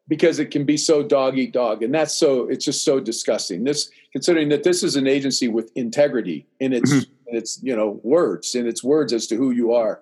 because 0.07 0.39
it 0.39 0.51
can 0.51 0.65
be 0.65 0.77
so 0.77 1.03
dog 1.03 1.37
eat 1.37 1.53
dog, 1.53 1.83
and 1.83 1.93
that's 1.93 2.13
so 2.13 2.47
it's 2.47 2.65
just 2.65 2.83
so 2.83 2.99
disgusting. 2.99 3.63
This 3.63 3.89
considering 4.11 4.49
that 4.49 4.63
this 4.63 4.83
is 4.83 4.95
an 4.95 5.07
agency 5.07 5.47
with 5.47 5.71
integrity 5.75 6.47
in 6.59 6.73
its 6.73 6.91
mm-hmm. 6.91 7.29
in 7.29 7.37
its 7.37 7.59
you 7.61 7.75
know 7.75 7.99
words 8.03 8.55
in 8.55 8.67
its 8.67 8.83
words 8.83 9.13
as 9.13 9.27
to 9.27 9.35
who 9.35 9.51
you 9.51 9.73
are 9.73 10.01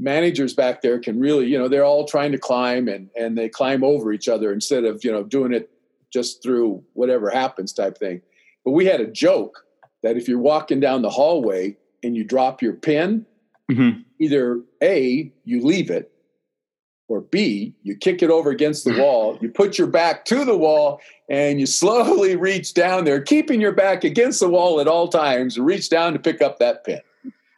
managers 0.00 0.54
back 0.54 0.80
there 0.80 0.98
can 0.98 1.20
really, 1.20 1.46
you 1.46 1.58
know, 1.58 1.68
they're 1.68 1.84
all 1.84 2.06
trying 2.06 2.32
to 2.32 2.38
climb 2.38 2.88
and 2.88 3.10
and 3.16 3.36
they 3.36 3.48
climb 3.48 3.84
over 3.84 4.12
each 4.12 4.28
other 4.28 4.52
instead 4.52 4.84
of, 4.84 5.04
you 5.04 5.12
know, 5.12 5.22
doing 5.22 5.52
it 5.52 5.70
just 6.12 6.42
through 6.42 6.82
whatever 6.94 7.30
happens 7.30 7.72
type 7.72 7.98
thing. 7.98 8.20
But 8.64 8.72
we 8.72 8.86
had 8.86 9.00
a 9.00 9.06
joke 9.06 9.64
that 10.02 10.16
if 10.16 10.28
you're 10.28 10.38
walking 10.38 10.80
down 10.80 11.02
the 11.02 11.10
hallway 11.10 11.76
and 12.02 12.16
you 12.16 12.24
drop 12.24 12.62
your 12.62 12.74
pen, 12.74 13.26
mm-hmm. 13.70 14.00
either 14.18 14.60
A, 14.82 15.32
you 15.44 15.62
leave 15.62 15.90
it, 15.90 16.10
or 17.08 17.20
B, 17.20 17.74
you 17.82 17.96
kick 17.96 18.22
it 18.22 18.30
over 18.30 18.50
against 18.50 18.84
the 18.84 18.96
wall, 18.96 19.36
you 19.40 19.50
put 19.50 19.76
your 19.76 19.88
back 19.88 20.24
to 20.26 20.44
the 20.44 20.56
wall, 20.56 21.00
and 21.28 21.58
you 21.58 21.66
slowly 21.66 22.36
reach 22.48 22.72
down 22.72 23.04
there, 23.04 23.20
keeping 23.20 23.60
your 23.60 23.72
back 23.72 24.04
against 24.04 24.38
the 24.38 24.48
wall 24.48 24.80
at 24.80 24.86
all 24.86 25.08
times, 25.08 25.56
and 25.56 25.66
reach 25.66 25.90
down 25.90 26.12
to 26.12 26.20
pick 26.20 26.40
up 26.40 26.60
that 26.60 26.84
pen. 26.84 27.00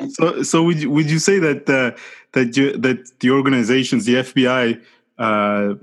So, 0.09 0.43
so 0.43 0.63
would 0.65 0.81
you, 0.81 0.91
would 0.91 1.11
you 1.11 1.19
say 1.19 1.39
that 1.39 1.69
uh, 1.69 1.97
that 2.33 2.57
you, 2.57 2.77
that 2.79 3.21
the 3.21 3.31
organizations, 3.31 4.07
the 4.07 4.15
FBI 4.15 4.83
uh, 5.19 5.75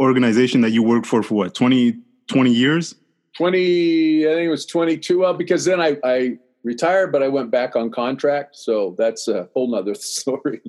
organization 0.00 0.60
that 0.62 0.70
you 0.70 0.82
worked 0.82 1.06
for 1.06 1.22
for 1.22 1.34
what 1.34 1.54
20, 1.54 1.96
20 2.26 2.50
years? 2.52 2.96
20, 3.36 4.26
I 4.26 4.34
think 4.34 4.46
it 4.46 4.50
was 4.50 4.66
22. 4.66 5.20
Well, 5.20 5.34
because 5.34 5.64
then 5.64 5.80
I, 5.80 5.96
I 6.04 6.38
retired, 6.64 7.12
but 7.12 7.22
I 7.22 7.28
went 7.28 7.50
back 7.50 7.76
on 7.76 7.90
contract. 7.90 8.56
So 8.56 8.94
that's 8.98 9.28
a 9.28 9.48
whole 9.54 9.70
nother 9.70 9.94
story. 9.96 10.60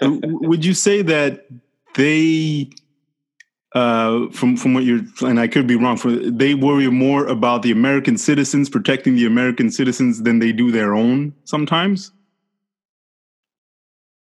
would 0.00 0.64
you 0.64 0.74
say 0.74 1.02
that 1.02 1.46
they, 1.94 2.70
uh, 3.74 4.28
from, 4.30 4.56
from 4.56 4.74
what 4.74 4.84
you're, 4.84 5.02
and 5.22 5.38
I 5.38 5.48
could 5.48 5.66
be 5.66 5.76
wrong, 5.76 5.96
for 5.96 6.10
they 6.10 6.54
worry 6.54 6.88
more 6.90 7.26
about 7.26 7.62
the 7.62 7.70
American 7.70 8.16
citizens, 8.16 8.70
protecting 8.70 9.14
the 9.14 9.26
American 9.26 9.70
citizens 9.70 10.22
than 10.22 10.38
they 10.38 10.52
do 10.52 10.70
their 10.70 10.94
own 10.94 11.34
sometimes? 11.44 12.12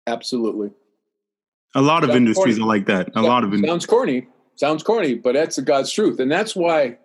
Absolutely. 0.06 0.70
A 1.74 1.80
lot 1.80 2.02
of 2.02 2.10
sounds 2.10 2.16
industries 2.16 2.58
corny. 2.58 2.64
are 2.64 2.66
like 2.66 2.86
that. 2.86 3.08
A 3.08 3.12
sounds, 3.14 3.26
lot 3.26 3.44
of 3.44 3.54
in- 3.54 3.64
sounds 3.64 3.86
corny. 3.86 4.26
Sounds 4.56 4.82
corny, 4.82 5.14
but 5.14 5.32
that's 5.32 5.56
the 5.56 5.62
God's 5.62 5.90
truth, 5.90 6.20
and 6.20 6.30
that's 6.30 6.54
why 6.54 6.98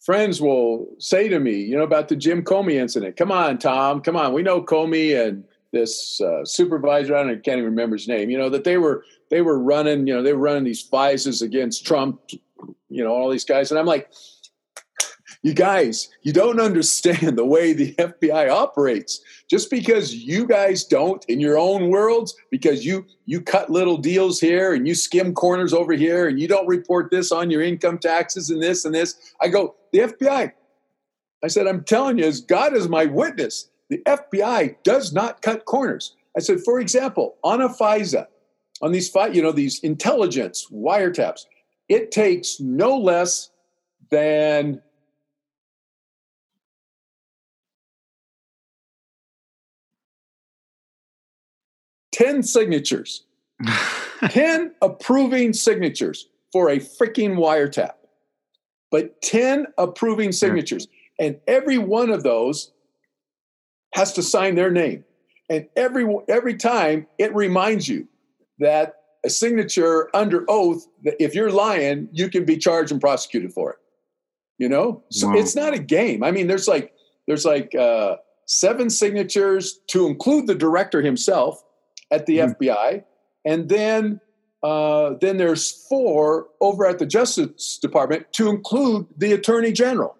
friends 0.00 0.40
will 0.40 0.86
say 0.98 1.28
to 1.28 1.38
me, 1.38 1.56
you 1.56 1.76
know, 1.76 1.82
about 1.82 2.08
the 2.08 2.16
Jim 2.16 2.42
Comey 2.42 2.74
incident. 2.74 3.16
Come 3.16 3.30
on, 3.30 3.58
Tom. 3.58 4.00
Come 4.00 4.16
on. 4.16 4.32
We 4.32 4.42
know 4.42 4.62
Comey 4.62 5.16
and 5.16 5.44
this 5.72 6.20
uh, 6.20 6.44
supervisor. 6.44 7.14
I, 7.14 7.22
don't, 7.22 7.30
I 7.30 7.34
can't 7.34 7.58
even 7.58 7.64
remember 7.64 7.96
his 7.96 8.08
name. 8.08 8.30
You 8.30 8.38
know 8.38 8.48
that 8.50 8.64
they 8.64 8.78
were 8.78 9.04
they 9.30 9.42
were 9.42 9.58
running. 9.58 10.06
You 10.06 10.14
know 10.14 10.22
they 10.22 10.32
were 10.32 10.40
running 10.40 10.64
these 10.64 10.88
FISAs 10.88 11.42
against 11.42 11.86
Trump. 11.86 12.20
You 12.88 13.04
know 13.04 13.12
all 13.12 13.30
these 13.30 13.44
guys, 13.44 13.70
and 13.70 13.78
I'm 13.78 13.86
like, 13.86 14.10
You 15.42 15.54
guys, 15.54 16.10
you 16.22 16.34
don't 16.34 16.60
understand 16.60 17.38
the 17.38 17.46
way 17.46 17.72
the 17.72 17.94
FBI 17.98 18.50
operates. 18.50 19.20
Just 19.48 19.70
because 19.70 20.14
you 20.14 20.46
guys 20.46 20.84
don't 20.84 21.24
in 21.28 21.40
your 21.40 21.58
own 21.58 21.88
worlds, 21.88 22.34
because 22.50 22.84
you 22.84 23.06
you 23.24 23.40
cut 23.40 23.70
little 23.70 23.96
deals 23.96 24.38
here 24.38 24.74
and 24.74 24.86
you 24.86 24.94
skim 24.94 25.32
corners 25.32 25.72
over 25.72 25.94
here 25.94 26.28
and 26.28 26.38
you 26.38 26.46
don't 26.46 26.66
report 26.66 27.10
this 27.10 27.32
on 27.32 27.50
your 27.50 27.62
income 27.62 27.98
taxes 27.98 28.50
and 28.50 28.62
this 28.62 28.84
and 28.84 28.94
this. 28.94 29.16
I 29.40 29.48
go, 29.48 29.76
the 29.92 30.00
FBI. 30.00 30.52
I 31.42 31.48
said, 31.48 31.66
I'm 31.66 31.84
telling 31.84 32.18
you, 32.18 32.26
as 32.26 32.42
God 32.42 32.76
is 32.76 32.88
my 32.88 33.06
witness, 33.06 33.70
the 33.88 33.98
FBI 34.06 34.76
does 34.84 35.12
not 35.12 35.40
cut 35.40 35.64
corners. 35.64 36.14
I 36.36 36.40
said, 36.40 36.60
for 36.60 36.80
example, 36.80 37.36
on 37.42 37.62
a 37.62 37.68
FISA, 37.68 38.26
on 38.82 38.92
these 38.92 39.10
you 39.32 39.42
know, 39.42 39.52
these 39.52 39.80
intelligence 39.80 40.66
wiretaps, 40.70 41.46
it 41.88 42.12
takes 42.12 42.60
no 42.60 42.96
less 42.96 43.50
than 44.10 44.82
10 52.20 52.42
signatures, 52.42 53.24
10 54.28 54.74
approving 54.82 55.52
signatures 55.54 56.28
for 56.52 56.68
a 56.68 56.76
freaking 56.76 57.36
wiretap, 57.36 57.92
but 58.90 59.22
10 59.22 59.66
approving 59.78 60.32
signatures. 60.32 60.86
And 61.18 61.38
every 61.46 61.78
one 61.78 62.10
of 62.10 62.22
those 62.22 62.72
has 63.94 64.12
to 64.14 64.22
sign 64.22 64.54
their 64.54 64.70
name. 64.70 65.04
And 65.48 65.66
every, 65.76 66.06
every 66.28 66.56
time 66.56 67.06
it 67.18 67.34
reminds 67.34 67.88
you 67.88 68.06
that 68.58 68.96
a 69.24 69.30
signature 69.30 70.14
under 70.14 70.44
oath, 70.48 70.86
that 71.04 71.16
if 71.18 71.34
you're 71.34 71.50
lying, 71.50 72.08
you 72.12 72.28
can 72.28 72.44
be 72.44 72.56
charged 72.56 72.92
and 72.92 73.00
prosecuted 73.00 73.52
for 73.52 73.72
it. 73.72 73.78
You 74.58 74.68
know? 74.68 75.02
So 75.10 75.28
wow. 75.28 75.36
it's 75.36 75.56
not 75.56 75.72
a 75.72 75.78
game. 75.78 76.22
I 76.22 76.30
mean, 76.32 76.48
there's 76.48 76.68
like, 76.68 76.92
there's 77.26 77.46
like 77.46 77.74
uh, 77.74 78.16
seven 78.46 78.90
signatures 78.90 79.80
to 79.88 80.06
include 80.06 80.46
the 80.46 80.54
director 80.54 81.00
himself 81.00 81.62
at 82.10 82.26
the 82.26 82.38
mm. 82.38 82.56
FBI, 82.56 83.04
and 83.44 83.68
then 83.68 84.20
uh, 84.62 85.14
then 85.20 85.38
there's 85.38 85.70
four 85.88 86.48
over 86.60 86.86
at 86.86 86.98
the 86.98 87.06
Justice 87.06 87.78
Department 87.78 88.32
to 88.32 88.50
include 88.50 89.06
the 89.16 89.32
Attorney 89.32 89.72
General, 89.72 90.16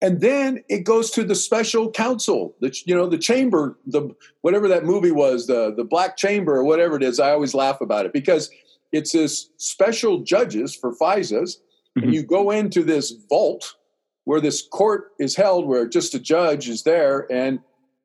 and 0.00 0.20
then 0.20 0.64
it 0.68 0.80
goes 0.80 1.10
to 1.12 1.22
the 1.22 1.34
Special 1.34 1.90
Counsel, 1.90 2.54
the 2.60 2.76
you 2.86 2.94
know 2.94 3.06
the 3.06 3.18
Chamber, 3.18 3.78
the 3.86 4.10
whatever 4.40 4.68
that 4.68 4.84
movie 4.84 5.12
was, 5.12 5.46
the 5.46 5.72
the 5.74 5.84
Black 5.84 6.16
Chamber 6.16 6.56
or 6.56 6.64
whatever 6.64 6.96
it 6.96 7.02
is. 7.02 7.20
I 7.20 7.30
always 7.30 7.54
laugh 7.54 7.80
about 7.80 8.06
it 8.06 8.12
because 8.12 8.50
it's 8.90 9.12
this 9.12 9.50
special 9.56 10.20
judges 10.20 10.74
for 10.74 10.94
FISAs, 10.94 11.56
mm-hmm. 11.56 12.02
and 12.02 12.14
you 12.14 12.22
go 12.22 12.50
into 12.50 12.82
this 12.82 13.12
vault 13.28 13.76
where 14.24 14.40
this 14.40 14.62
court 14.62 15.12
is 15.18 15.36
held, 15.36 15.66
where 15.66 15.88
just 15.88 16.14
a 16.14 16.18
judge 16.18 16.68
is 16.68 16.82
there 16.82 17.26
and 17.30 17.60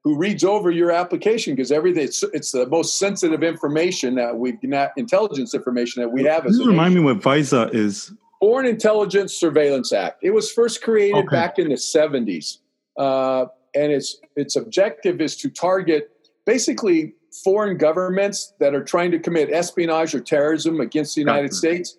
who 0.08 0.15
reads 0.15 0.46
over 0.46 0.72
your 0.72 0.89
application 0.89 1.54
because 1.54 1.70
everything 1.70 2.06
it's, 2.06 2.24
it's, 2.32 2.54
the 2.54 2.65
most 2.67 2.98
sensitive 2.98 3.43
information 3.43 4.15
that 4.15 4.38
we've 4.38 4.58
not 4.63 4.91
intelligence 4.96 5.54
information 5.54 6.02
that 6.02 6.08
we 6.08 6.24
have. 6.24 6.46
As 6.46 6.58
remind 6.65 6.96
me 6.96 7.02
what 7.02 7.20
FISA 7.20 7.74
is. 7.76 8.13
Foreign 8.39 8.67
Intelligence 8.67 9.34
Surveillance 9.34 9.91
Act. 9.91 10.24
It 10.24 10.32
was 10.32 10.50
first 10.50 10.82
created 10.82 11.17
okay. 11.17 11.28
back 11.36 11.60
in 11.60 11.67
the 11.67 11.76
seventies, 11.76 12.60
uh, 12.98 13.48
and 13.76 13.91
its 13.91 14.22
its 14.38 14.56
objective 14.56 15.20
is 15.20 15.36
to 15.38 15.50
target 15.50 16.10
basically 16.46 17.13
foreign 17.43 17.78
governments 17.78 18.54
that 18.62 18.74
are 18.74 18.86
trying 18.86 19.12
to 19.12 19.20
commit 19.20 19.52
espionage 19.52 20.15
or 20.15 20.22
terrorism 20.22 20.80
against 20.80 21.15
the 21.15 21.22
United 21.22 21.54
States. 21.54 21.98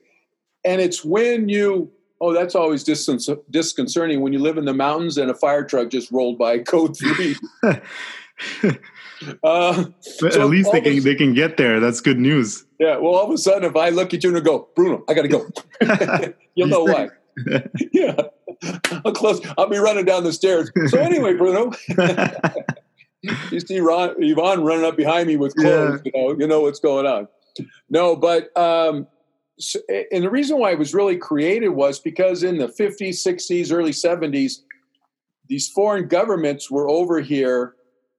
And 0.64 0.80
it's 0.80 1.04
when 1.04 1.50
you 1.50 1.92
Oh, 2.20 2.32
that's 2.32 2.54
always 2.54 2.82
disconcerting 2.82 4.20
when 4.20 4.32
you 4.32 4.40
live 4.40 4.58
in 4.58 4.64
the 4.64 4.74
mountains 4.74 5.18
and 5.18 5.30
a 5.30 5.34
fire 5.34 5.64
truck 5.64 5.88
just 5.88 6.10
rolled 6.10 6.38
by 6.38 6.58
code 6.72 6.96
three. 6.96 7.36
uh, 7.62 7.74
but 10.20 10.32
so 10.32 10.40
at 10.40 10.48
least 10.48 10.72
they 10.72 10.80
can 10.80 11.02
they 11.02 11.14
can 11.14 11.34
get 11.34 11.56
there. 11.56 11.80
That's 11.80 12.00
good 12.00 12.18
news. 12.18 12.64
Yeah. 12.80 12.96
Well, 12.96 13.14
all 13.14 13.26
of 13.26 13.30
a 13.30 13.38
sudden, 13.38 13.64
if 13.64 13.76
I 13.76 13.90
look 13.90 14.14
at 14.14 14.24
you 14.24 14.34
and 14.34 14.44
go, 14.44 14.68
Bruno, 14.74 15.04
I 15.08 15.14
got 15.14 15.22
to 15.22 15.28
go. 15.28 15.46
You'll 16.54 16.68
know 16.68 16.84
why. 16.84 17.08
yeah. 17.92 18.16
I'll 19.04 19.12
close. 19.12 19.40
I'll 19.56 19.68
be 19.68 19.78
running 19.78 20.04
down 20.04 20.24
the 20.24 20.32
stairs. 20.32 20.72
So 20.88 20.98
anyway, 20.98 21.34
Bruno. 21.34 21.70
you 23.22 23.60
see 23.60 23.78
Ron, 23.78 24.16
Yvonne 24.18 24.64
running 24.64 24.84
up 24.84 24.96
behind 24.96 25.28
me 25.28 25.36
with 25.36 25.54
clothes. 25.54 26.00
Yeah. 26.04 26.10
You 26.12 26.20
know, 26.20 26.40
you 26.40 26.46
know 26.48 26.60
what's 26.62 26.80
going 26.80 27.06
on. 27.06 27.28
No, 27.90 28.16
but 28.16 28.56
um, 28.56 29.06
so, 29.58 29.80
and 30.12 30.22
the 30.22 30.30
reason 30.30 30.58
why 30.58 30.70
it 30.70 30.78
was 30.78 30.94
really 30.94 31.16
created 31.16 31.70
was 31.70 31.98
because 31.98 32.42
in 32.42 32.58
the 32.58 32.68
50s, 32.68 33.26
60s, 33.26 33.72
early 33.72 33.90
70s, 33.90 34.60
these 35.48 35.68
foreign 35.68 36.06
governments 36.06 36.70
were 36.70 36.88
over 36.88 37.20
here 37.20 37.74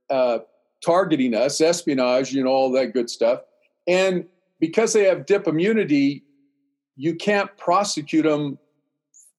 uh, 0.09 0.39
targeting 0.83 1.33
us, 1.33 1.61
espionage, 1.61 2.33
you 2.33 2.43
know, 2.43 2.49
all 2.49 2.71
that 2.71 2.93
good 2.93 3.09
stuff. 3.09 3.41
And 3.87 4.25
because 4.59 4.93
they 4.93 5.05
have 5.05 5.25
dip 5.25 5.47
immunity, 5.47 6.23
you 6.95 7.15
can't 7.15 7.55
prosecute 7.57 8.25
them 8.25 8.57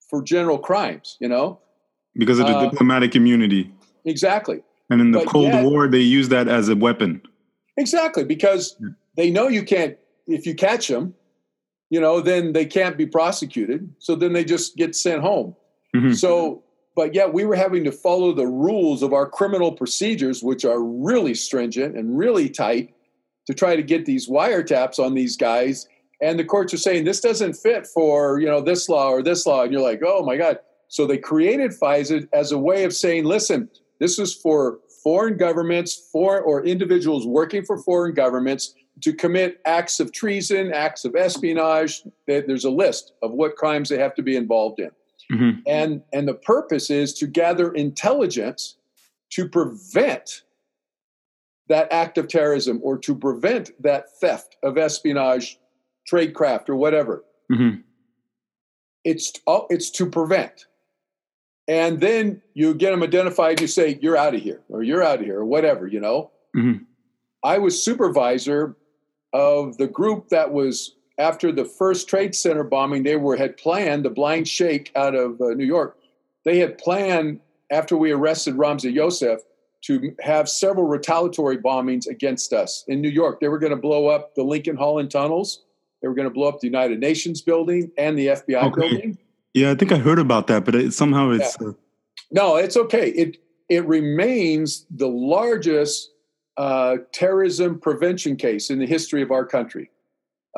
for 0.09 0.23
general 0.23 0.59
crimes, 0.59 1.17
you 1.21 1.29
know? 1.29 1.61
Because 2.15 2.39
of 2.39 2.47
the 2.47 2.57
uh, 2.57 2.71
diplomatic 2.71 3.15
immunity. 3.15 3.73
Exactly. 4.05 4.63
And 4.89 5.01
in 5.01 5.11
the 5.13 5.21
but 5.21 5.29
Cold 5.29 5.53
yet, 5.53 5.65
War, 5.65 5.87
they 5.87 6.01
use 6.01 6.29
that 6.31 6.49
as 6.49 6.69
a 6.69 6.77
weapon. 6.77 7.23
Exactly, 7.77 8.25
because 8.25 8.77
they 9.17 9.31
know 9.31 9.49
you 9.49 9.63
can't, 9.63 9.97
if 10.27 10.47
you 10.47 10.55
catch 10.55 10.89
them, 10.89 11.15
you 11.91 12.01
know, 12.01 12.21
then 12.21 12.53
they 12.53 12.65
can't 12.65 12.97
be 12.97 13.05
prosecuted. 13.05 13.93
So 13.99 14.15
then 14.15 14.33
they 14.33 14.45
just 14.45 14.77
get 14.77 14.95
sent 14.95 15.23
home. 15.23 15.55
Mm-hmm. 15.95 16.13
So, 16.13 16.63
but 16.95 17.15
yet 17.15 17.35
we 17.35 17.45
were 17.45 17.57
having 17.57 17.85
to 17.85 17.93
follow 17.93 18.33
the 18.33 18.47
rules 18.47 19.03
of 19.03 19.13
our 19.13 19.29
criminal 19.29 19.73
procedures, 19.73 20.43
which 20.43 20.65
are 20.65 20.81
really 20.81 21.35
stringent 21.35 21.97
and 21.97 22.17
really 22.17 22.49
tight, 22.49 22.95
to 23.47 23.55
try 23.55 23.75
to 23.75 23.83
get 23.83 24.07
these 24.07 24.29
wiretaps 24.29 24.99
on 24.99 25.15
these 25.15 25.37
guys. 25.37 25.89
And 26.23 26.39
the 26.39 26.45
courts 26.45 26.73
are 26.73 26.79
saying 26.79 27.05
this 27.05 27.21
doesn't 27.21 27.55
fit 27.55 27.87
for 27.87 28.39
you 28.39 28.47
know 28.47 28.61
this 28.61 28.89
law 28.89 29.11
or 29.11 29.23
this 29.23 29.45
law, 29.47 29.63
and 29.63 29.73
you're 29.73 29.83
like, 29.83 30.01
oh 30.07 30.25
my 30.25 30.37
god. 30.37 30.59
So 30.89 31.07
they 31.07 31.19
created 31.19 31.73
FISA 31.73 32.29
as 32.33 32.51
a 32.51 32.59
way 32.59 32.83
of 32.85 32.93
saying, 32.93 33.25
listen, 33.25 33.71
this 34.01 34.19
is 34.19 34.35
for 34.35 34.81
foreign 35.03 35.37
governments, 35.37 36.09
for 36.13 36.41
or 36.41 36.65
individuals 36.65 37.27
working 37.27 37.65
for 37.65 37.79
foreign 37.79 38.13
governments 38.13 38.75
to 39.03 39.13
commit 39.13 39.61
acts 39.65 40.01
of 40.01 40.13
treason, 40.13 40.73
acts 40.73 41.05
of 41.05 41.15
espionage. 41.17 42.03
There's 42.27 42.65
a 42.65 42.71
list 42.71 43.13
of 43.23 43.33
what 43.33 43.57
crimes 43.57 43.89
they 43.89 43.99
have 43.99 44.15
to 44.15 44.23
be 44.23 44.37
involved 44.37 44.81
in. 44.81 44.91
Mm-hmm. 45.33 45.61
And, 45.67 46.03
and 46.13 46.27
the 46.27 46.35
purpose 46.35 46.91
is 46.91 47.15
to 47.15 47.27
gather 47.27 47.73
intelligence 47.73 48.77
to 49.31 49.49
prevent 49.49 50.43
that 51.69 51.93
act 51.93 52.19
of 52.19 52.27
terrorism 52.27 52.81
or 52.83 52.99
to 52.99 53.15
prevent 53.15 53.71
that 53.81 54.07
theft 54.21 54.57
of 54.65 54.77
espionage, 54.77 55.59
tradecraft, 56.11 56.69
or 56.69 56.75
whatever. 56.75 57.25
Mm-hmm. 57.51 57.83
It's, 59.05 59.33
oh, 59.47 59.67
it's 59.71 59.91
to 59.93 60.07
prevent. 60.07 60.67
And 61.69 62.01
then 62.01 62.43
you 62.55 62.75
get 62.75 62.91
them 62.91 63.05
identified, 63.05 63.61
you 63.61 63.69
say, 63.69 64.01
you're 64.03 64.17
out 64.17 64.35
of 64.35 64.43
here, 64.43 64.63
or 64.69 64.83
you're 64.83 65.05
out 65.05 65.21
of 65.21 65.25
here, 65.25 65.39
or 65.39 65.45
whatever, 65.45 65.87
you 65.87 66.01
know. 66.01 66.33
Mm-hmm. 66.57 66.83
I 67.45 67.59
was 67.59 67.81
supervisor 67.81 68.77
of 69.33 69.77
the 69.79 69.87
group 69.87 70.29
that 70.29 70.53
was 70.53 70.97
after 71.19 71.53
the 71.53 71.65
first 71.65 72.09
Trade 72.09 72.35
Center 72.35 72.65
bombing. 72.65 73.03
They 73.03 73.17
were 73.17 73.37
had 73.37 73.57
planned 73.57 74.05
the 74.05 74.11
Blind 74.11 74.49
Sheikh 74.49 74.91
out 74.97 75.15
of 75.15 75.41
uh, 75.41 75.51
New 75.51 75.67
York. 75.67 75.97
They 76.45 76.59
had 76.59 76.79
planned 76.79 77.41
after 77.71 77.97
we 77.97 78.11
arrested 78.11 78.57
Ramzi 78.57 78.93
Yousef 78.93 79.41
to 79.83 80.15
have 80.21 80.49
several 80.49 80.87
retaliatory 80.87 81.59
bombings 81.59 82.07
against 82.07 82.53
us 82.53 82.85
in 82.89 83.01
New 83.01 83.09
York. 83.09 83.41
They 83.41 83.49
were 83.49 83.59
going 83.59 83.71
to 83.71 83.81
blow 83.81 84.09
up 84.09 84.35
the 84.35 84.43
Lincoln 84.43 84.77
Holland 84.77 85.11
tunnels. 85.11 85.63
They 86.03 86.09
were 86.09 86.15
going 86.15 86.29
to 86.29 86.35
blow 86.35 86.49
up 86.49 86.61
the 86.61 86.67
United 86.67 86.99
Nations 86.99 87.41
building 87.43 87.91
and 87.99 88.19
the 88.19 88.29
FBI 88.29 88.63
okay. 88.65 88.81
building. 88.81 89.19
Yeah, 89.55 89.71
I 89.71 89.75
think 89.75 89.93
I 89.93 89.97
heard 89.97 90.19
about 90.19 90.47
that, 90.47 90.65
but 90.65 90.75
it, 90.75 90.93
somehow 90.93 91.31
it's 91.31 91.57
yeah. 91.61 91.69
uh... 91.69 91.73
no, 92.31 92.57
it's 92.57 92.77
okay. 92.77 93.11
It 93.11 93.37
it 93.69 93.87
remains 93.87 94.87
the 94.91 95.09
largest 95.09 96.11
uh, 96.61 96.99
terrorism 97.11 97.81
prevention 97.81 98.37
case 98.37 98.69
in 98.69 98.79
the 98.79 98.87
history 98.87 99.23
of 99.23 99.31
our 99.31 99.47
country. 99.47 99.91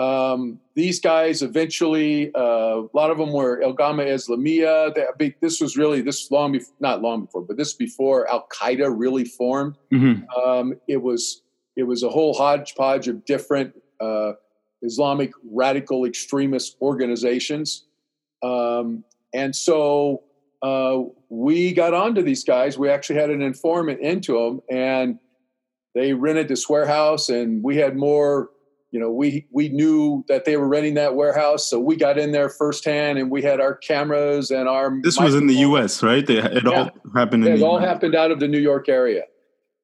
Um, 0.01 0.59
these 0.75 0.99
guys 0.99 1.43
eventually, 1.43 2.35
uh, 2.35 2.81
a 2.81 2.89
lot 2.93 3.13
of 3.13 3.19
them 3.19 3.33
were 3.33 3.63
El 3.63 3.73
Gama 3.73 4.03
Islamia. 4.03 4.93
They, 5.19 5.37
this 5.41 5.61
was 5.61 5.77
really 5.77 6.01
this 6.01 6.29
long, 6.29 6.51
before, 6.51 6.75
not 6.81 7.03
long 7.03 7.27
before, 7.27 7.43
but 7.43 7.57
this 7.57 7.75
before 7.75 8.29
Al 8.29 8.49
Qaeda 8.49 8.93
really 8.93 9.25
formed. 9.25 9.77
Mm-hmm. 9.93 10.29
Um, 10.41 10.75
it 10.89 11.01
was 11.01 11.43
it 11.77 11.85
was 11.85 12.03
a 12.03 12.09
whole 12.09 12.35
hodgepodge 12.35 13.07
of 13.07 13.25
different 13.25 13.73
uh, 14.01 14.33
Islamic 14.83 15.31
radical 15.45 16.05
extremist 16.05 16.79
organizations, 16.83 17.85
um, 18.43 19.05
and 19.33 19.55
so 19.55 20.25
uh, 20.63 20.99
we 21.29 21.73
got 21.73 21.95
onto 21.95 22.23
these 22.23 22.43
guys. 22.43 22.77
We 22.77 22.89
actually 22.89 23.21
had 23.21 23.31
an 23.31 23.43
informant 23.43 24.01
into 24.01 24.33
them, 24.33 24.63
and 24.69 25.19
they 25.95 26.13
rented 26.13 26.49
this 26.49 26.69
warehouse 26.69 27.29
and 27.29 27.63
we 27.63 27.77
had 27.77 27.97
more 27.97 28.51
you 28.93 29.01
know, 29.01 29.11
we 29.11 29.47
we 29.51 29.71
knew 29.71 30.23
that 30.29 30.45
they 30.45 30.59
were 30.59 30.69
renting 30.69 30.95
that 30.95 31.17
warehouse, 31.17 31.69
so 31.69 31.81
we 31.81 31.97
got 31.97 32.19
in 32.19 32.31
there 32.31 32.51
firsthand, 32.51 33.19
and 33.19 33.31
we 33.31 33.41
had 33.41 33.59
our 33.59 33.75
cameras 33.75 34.51
and 34.51 34.69
our. 34.69 35.01
This 35.03 35.19
was 35.19 35.35
in 35.35 35.47
the 35.47 35.55
U.S., 35.55 36.03
right? 36.03 36.27
They, 36.27 36.37
it 36.37 36.65
yeah. 36.65 36.71
all 36.71 36.91
happened. 37.15 37.47
In 37.47 37.53
the 37.53 37.57
US. 37.57 37.61
It 37.61 37.65
all 37.65 37.81
US. 37.81 37.89
happened 37.89 38.15
out 38.15 38.31
of 38.31 38.39
the 38.39 38.49
New 38.49 38.59
York 38.61 38.91
area, 38.91 39.23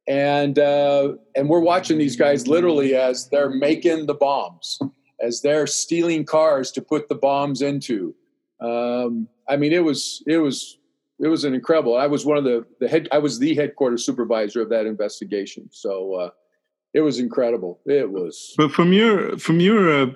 and 0.06 0.58
uh, 0.58 1.14
and 1.34 1.48
we're 1.48 1.60
watching 1.60 1.96
these 1.96 2.16
guys 2.16 2.46
literally 2.46 2.94
as 2.94 3.30
they're 3.30 3.48
making 3.48 4.04
the 4.06 4.14
bombs, 4.14 4.78
as 5.22 5.40
they're 5.40 5.66
stealing 5.66 6.26
cars 6.26 6.70
to 6.72 6.82
put 6.82 7.08
the 7.08 7.14
bombs 7.14 7.62
into. 7.62 8.14
Um, 8.60 9.26
I 9.48 9.56
mean, 9.56 9.72
it 9.72 9.84
was 9.84 10.22
it 10.26 10.36
was 10.36 10.77
it 11.20 11.28
was 11.28 11.44
an 11.44 11.54
incredible. 11.54 11.96
I 11.96 12.06
was 12.06 12.24
one 12.24 12.38
of 12.38 12.44
the 12.44 12.64
the 12.80 12.88
head. 12.88 13.08
I 13.12 13.18
was 13.18 13.38
the 13.38 13.54
headquarters 13.54 14.04
supervisor 14.04 14.62
of 14.62 14.68
that 14.70 14.86
investigation. 14.86 15.68
So. 15.72 16.14
Uh, 16.14 16.30
it 16.94 17.00
was 17.00 17.18
incredible. 17.18 17.80
It 17.84 18.10
was. 18.10 18.54
But 18.56 18.72
from 18.72 18.92
your 18.92 19.36
from 19.38 19.60
your 19.60 20.06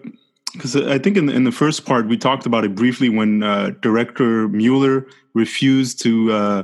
because 0.53 0.77
uh, 0.77 0.91
I 0.91 0.99
think 0.99 1.17
in 1.17 1.27
the, 1.27 1.35
in 1.35 1.45
the 1.45 1.53
first 1.53 1.85
part 1.87 2.09
we 2.09 2.17
talked 2.17 2.47
about 2.47 2.65
it 2.65 2.75
briefly 2.75 3.09
when 3.09 3.43
uh, 3.43 3.71
director 3.81 4.49
Mueller 4.49 5.07
refused 5.35 6.03
to 6.03 6.33
uh, 6.33 6.63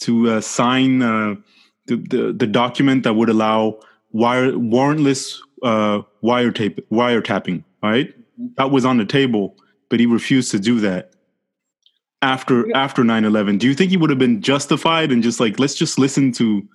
to 0.00 0.30
uh, 0.30 0.40
sign 0.40 1.02
uh, 1.02 1.36
the, 1.86 1.96
the, 1.96 2.32
the 2.32 2.46
document 2.46 3.04
that 3.04 3.14
would 3.14 3.28
allow 3.28 3.78
wire 4.12 4.52
warrantless 4.52 5.38
uh, 5.62 6.02
wiretape 6.22 6.80
wiretapping. 6.90 7.64
Right, 7.82 8.08
mm-hmm. 8.08 8.46
that 8.56 8.70
was 8.70 8.84
on 8.84 8.98
the 8.98 9.04
table, 9.04 9.56
but 9.88 10.00
he 10.00 10.06
refused 10.06 10.50
to 10.52 10.58
do 10.58 10.80
that 10.80 11.11
after 12.22 12.66
yeah. 12.68 12.78
after 12.78 13.02
9-11 13.02 13.58
do 13.58 13.66
you 13.66 13.74
think 13.74 13.90
he 13.90 13.96
would 13.96 14.10
have 14.10 14.18
been 14.18 14.40
justified 14.40 15.12
and 15.12 15.22
just 15.22 15.40
like 15.40 15.58
let's 15.58 15.74
just 15.74 15.98
listen 15.98 16.32
to 16.32 16.66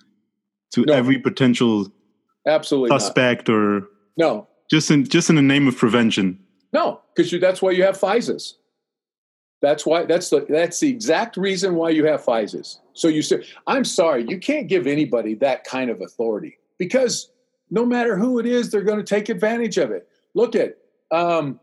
to 0.70 0.84
no. 0.84 0.94
every 0.94 1.18
potential 1.18 1.90
Absolutely 2.46 2.98
suspect 2.98 3.48
not. 3.48 3.54
or 3.54 3.88
no. 4.16 4.48
Just 4.70 4.90
in 4.90 5.04
just 5.04 5.30
in 5.30 5.36
the 5.36 5.42
name 5.42 5.66
of 5.68 5.76
prevention. 5.76 6.38
No, 6.72 7.00
because 7.14 7.32
that's 7.40 7.62
why 7.62 7.70
you 7.70 7.82
have 7.84 7.98
FISAs. 7.98 8.54
That's 9.62 9.86
why 9.86 10.04
that's 10.04 10.30
the 10.30 10.46
that's 10.48 10.80
the 10.80 10.90
exact 10.90 11.36
reason 11.36 11.74
why 11.74 11.90
you 11.90 12.04
have 12.06 12.24
FISAs. 12.24 12.78
So 12.92 13.08
you 13.08 13.22
say, 13.22 13.44
I'm 13.66 13.84
sorry, 13.84 14.26
you 14.28 14.38
can't 14.38 14.68
give 14.68 14.86
anybody 14.86 15.34
that 15.36 15.64
kind 15.64 15.90
of 15.90 16.00
authority 16.00 16.58
because 16.78 17.30
no 17.70 17.84
matter 17.84 18.16
who 18.16 18.38
it 18.38 18.46
is, 18.46 18.70
they're 18.70 18.82
going 18.82 18.98
to 18.98 19.04
take 19.04 19.28
advantage 19.28 19.78
of 19.78 19.90
it. 19.90 20.08
Look 20.34 20.54
at 20.54 20.78
um, 21.10 21.58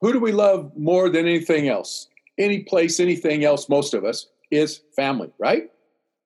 who 0.00 0.12
do 0.12 0.18
we 0.18 0.32
love 0.32 0.72
more 0.76 1.08
than 1.08 1.26
anything 1.26 1.68
else? 1.68 2.08
Any 2.42 2.60
place, 2.60 3.00
anything 3.00 3.44
else, 3.44 3.68
most 3.68 3.94
of 3.94 4.04
us 4.04 4.26
is 4.50 4.80
family, 4.96 5.30
right? 5.38 5.70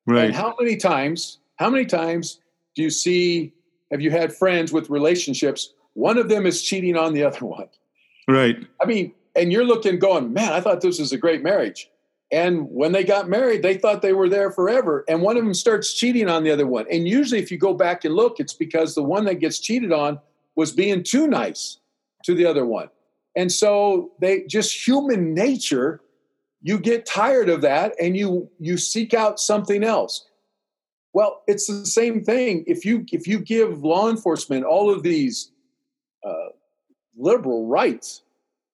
Right. 0.06 0.26
And 0.26 0.34
how 0.34 0.54
many 0.58 0.76
times, 0.76 1.38
how 1.56 1.70
many 1.70 1.84
times 1.84 2.40
do 2.74 2.82
you 2.82 2.90
see 2.90 3.52
have 3.90 4.00
you 4.00 4.10
had 4.10 4.34
friends 4.34 4.72
with 4.72 4.90
relationships? 4.90 5.72
One 5.94 6.18
of 6.18 6.28
them 6.28 6.46
is 6.46 6.62
cheating 6.62 6.96
on 6.96 7.14
the 7.14 7.24
other 7.24 7.44
one. 7.46 7.68
Right. 8.28 8.56
I 8.80 8.86
mean, 8.86 9.12
and 9.34 9.52
you're 9.52 9.64
looking, 9.64 9.98
going, 9.98 10.32
man, 10.32 10.52
I 10.52 10.60
thought 10.60 10.80
this 10.80 10.98
was 10.98 11.12
a 11.12 11.18
great 11.18 11.42
marriage. 11.42 11.90
And 12.32 12.68
when 12.70 12.92
they 12.92 13.04
got 13.04 13.28
married, 13.28 13.62
they 13.62 13.76
thought 13.76 14.02
they 14.02 14.12
were 14.12 14.28
there 14.28 14.50
forever. 14.50 15.04
And 15.08 15.22
one 15.22 15.36
of 15.36 15.44
them 15.44 15.54
starts 15.54 15.94
cheating 15.94 16.28
on 16.28 16.42
the 16.42 16.50
other 16.50 16.66
one. 16.66 16.86
And 16.90 17.06
usually, 17.06 17.40
if 17.40 17.52
you 17.52 17.58
go 17.58 17.72
back 17.72 18.04
and 18.04 18.14
look, 18.14 18.40
it's 18.40 18.54
because 18.54 18.94
the 18.94 19.02
one 19.02 19.26
that 19.26 19.36
gets 19.36 19.60
cheated 19.60 19.92
on 19.92 20.18
was 20.56 20.72
being 20.72 21.04
too 21.04 21.28
nice 21.28 21.78
to 22.24 22.34
the 22.34 22.46
other 22.46 22.66
one. 22.66 22.88
And 23.36 23.52
so 23.52 24.12
they 24.20 24.44
just 24.48 24.86
human 24.86 25.34
nature, 25.34 26.00
you 26.62 26.78
get 26.78 27.06
tired 27.06 27.48
of 27.48 27.60
that 27.62 27.92
and 28.00 28.16
you 28.16 28.50
you 28.58 28.76
seek 28.76 29.14
out 29.14 29.38
something 29.38 29.84
else. 29.84 30.26
Well, 31.12 31.42
it's 31.46 31.66
the 31.66 31.86
same 31.86 32.22
thing. 32.24 32.64
If 32.66 32.84
you 32.84 33.06
if 33.12 33.26
you 33.26 33.38
give 33.38 33.82
law 33.82 34.10
enforcement 34.10 34.64
all 34.64 34.90
of 34.90 35.02
these 35.02 35.50
uh, 36.26 36.50
liberal 37.16 37.66
rights, 37.66 38.22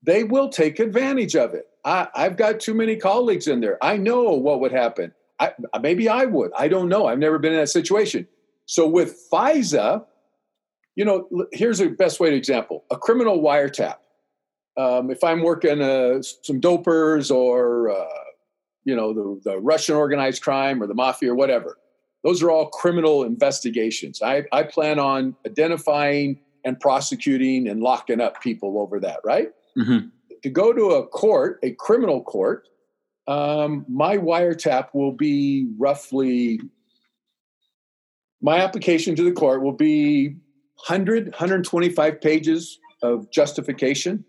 they 0.02 0.24
will 0.24 0.48
take 0.48 0.78
advantage 0.78 1.36
of 1.36 1.54
it. 1.54 1.68
I, 1.84 2.08
have 2.14 2.36
got 2.36 2.60
too 2.60 2.74
many 2.74 2.96
colleagues 2.96 3.48
in 3.48 3.60
there. 3.60 3.78
I 3.82 3.96
know 3.96 4.32
what 4.32 4.60
would 4.60 4.72
happen. 4.72 5.12
I, 5.40 5.52
maybe 5.80 6.08
I 6.08 6.24
would. 6.24 6.52
I 6.56 6.68
don't 6.68 6.88
know. 6.88 7.06
I've 7.06 7.18
never 7.18 7.38
been 7.38 7.52
in 7.52 7.58
that 7.58 7.68
situation. 7.68 8.28
So 8.66 8.86
with 8.88 9.28
FISA, 9.32 10.04
you 10.94 11.04
know, 11.04 11.28
here's 11.52 11.80
a 11.80 11.88
best 11.88 12.20
way 12.20 12.30
to 12.30 12.36
example: 12.36 12.84
a 12.90 12.96
criminal 12.96 13.40
wiretap. 13.40 13.96
Um, 14.76 15.10
if 15.10 15.22
I'm 15.22 15.42
working 15.42 15.82
uh, 15.82 16.22
some 16.22 16.60
dopers 16.60 17.30
or 17.30 17.90
uh, 17.90 18.06
you 18.84 18.96
know 18.96 19.12
the, 19.12 19.50
the 19.50 19.58
Russian 19.58 19.96
organized 19.96 20.42
crime 20.42 20.82
or 20.82 20.86
the 20.86 20.94
mafia 20.94 21.32
or 21.32 21.34
whatever, 21.34 21.78
those 22.24 22.42
are 22.42 22.50
all 22.50 22.68
criminal 22.68 23.24
investigations. 23.24 24.22
I, 24.22 24.44
I 24.52 24.62
plan 24.62 24.98
on 24.98 25.36
identifying 25.46 26.40
and 26.64 26.78
prosecuting 26.78 27.68
and 27.68 27.82
locking 27.82 28.20
up 28.20 28.40
people 28.40 28.78
over 28.78 29.00
that, 29.00 29.20
right? 29.24 29.48
Mm-hmm. 29.76 30.08
To 30.42 30.50
go 30.50 30.72
to 30.72 30.90
a 30.92 31.06
court, 31.06 31.58
a 31.62 31.72
criminal 31.72 32.22
court, 32.22 32.68
um, 33.26 33.84
my 33.88 34.16
wiretap 34.16 34.88
will 34.94 35.12
be 35.12 35.68
roughly, 35.78 36.60
my 38.40 38.58
application 38.58 39.14
to 39.16 39.22
the 39.22 39.32
court 39.32 39.62
will 39.62 39.72
be 39.72 40.36
100, 40.86 41.26
125 41.26 42.20
pages 42.20 42.78
of 43.02 43.30
justification. 43.30 44.24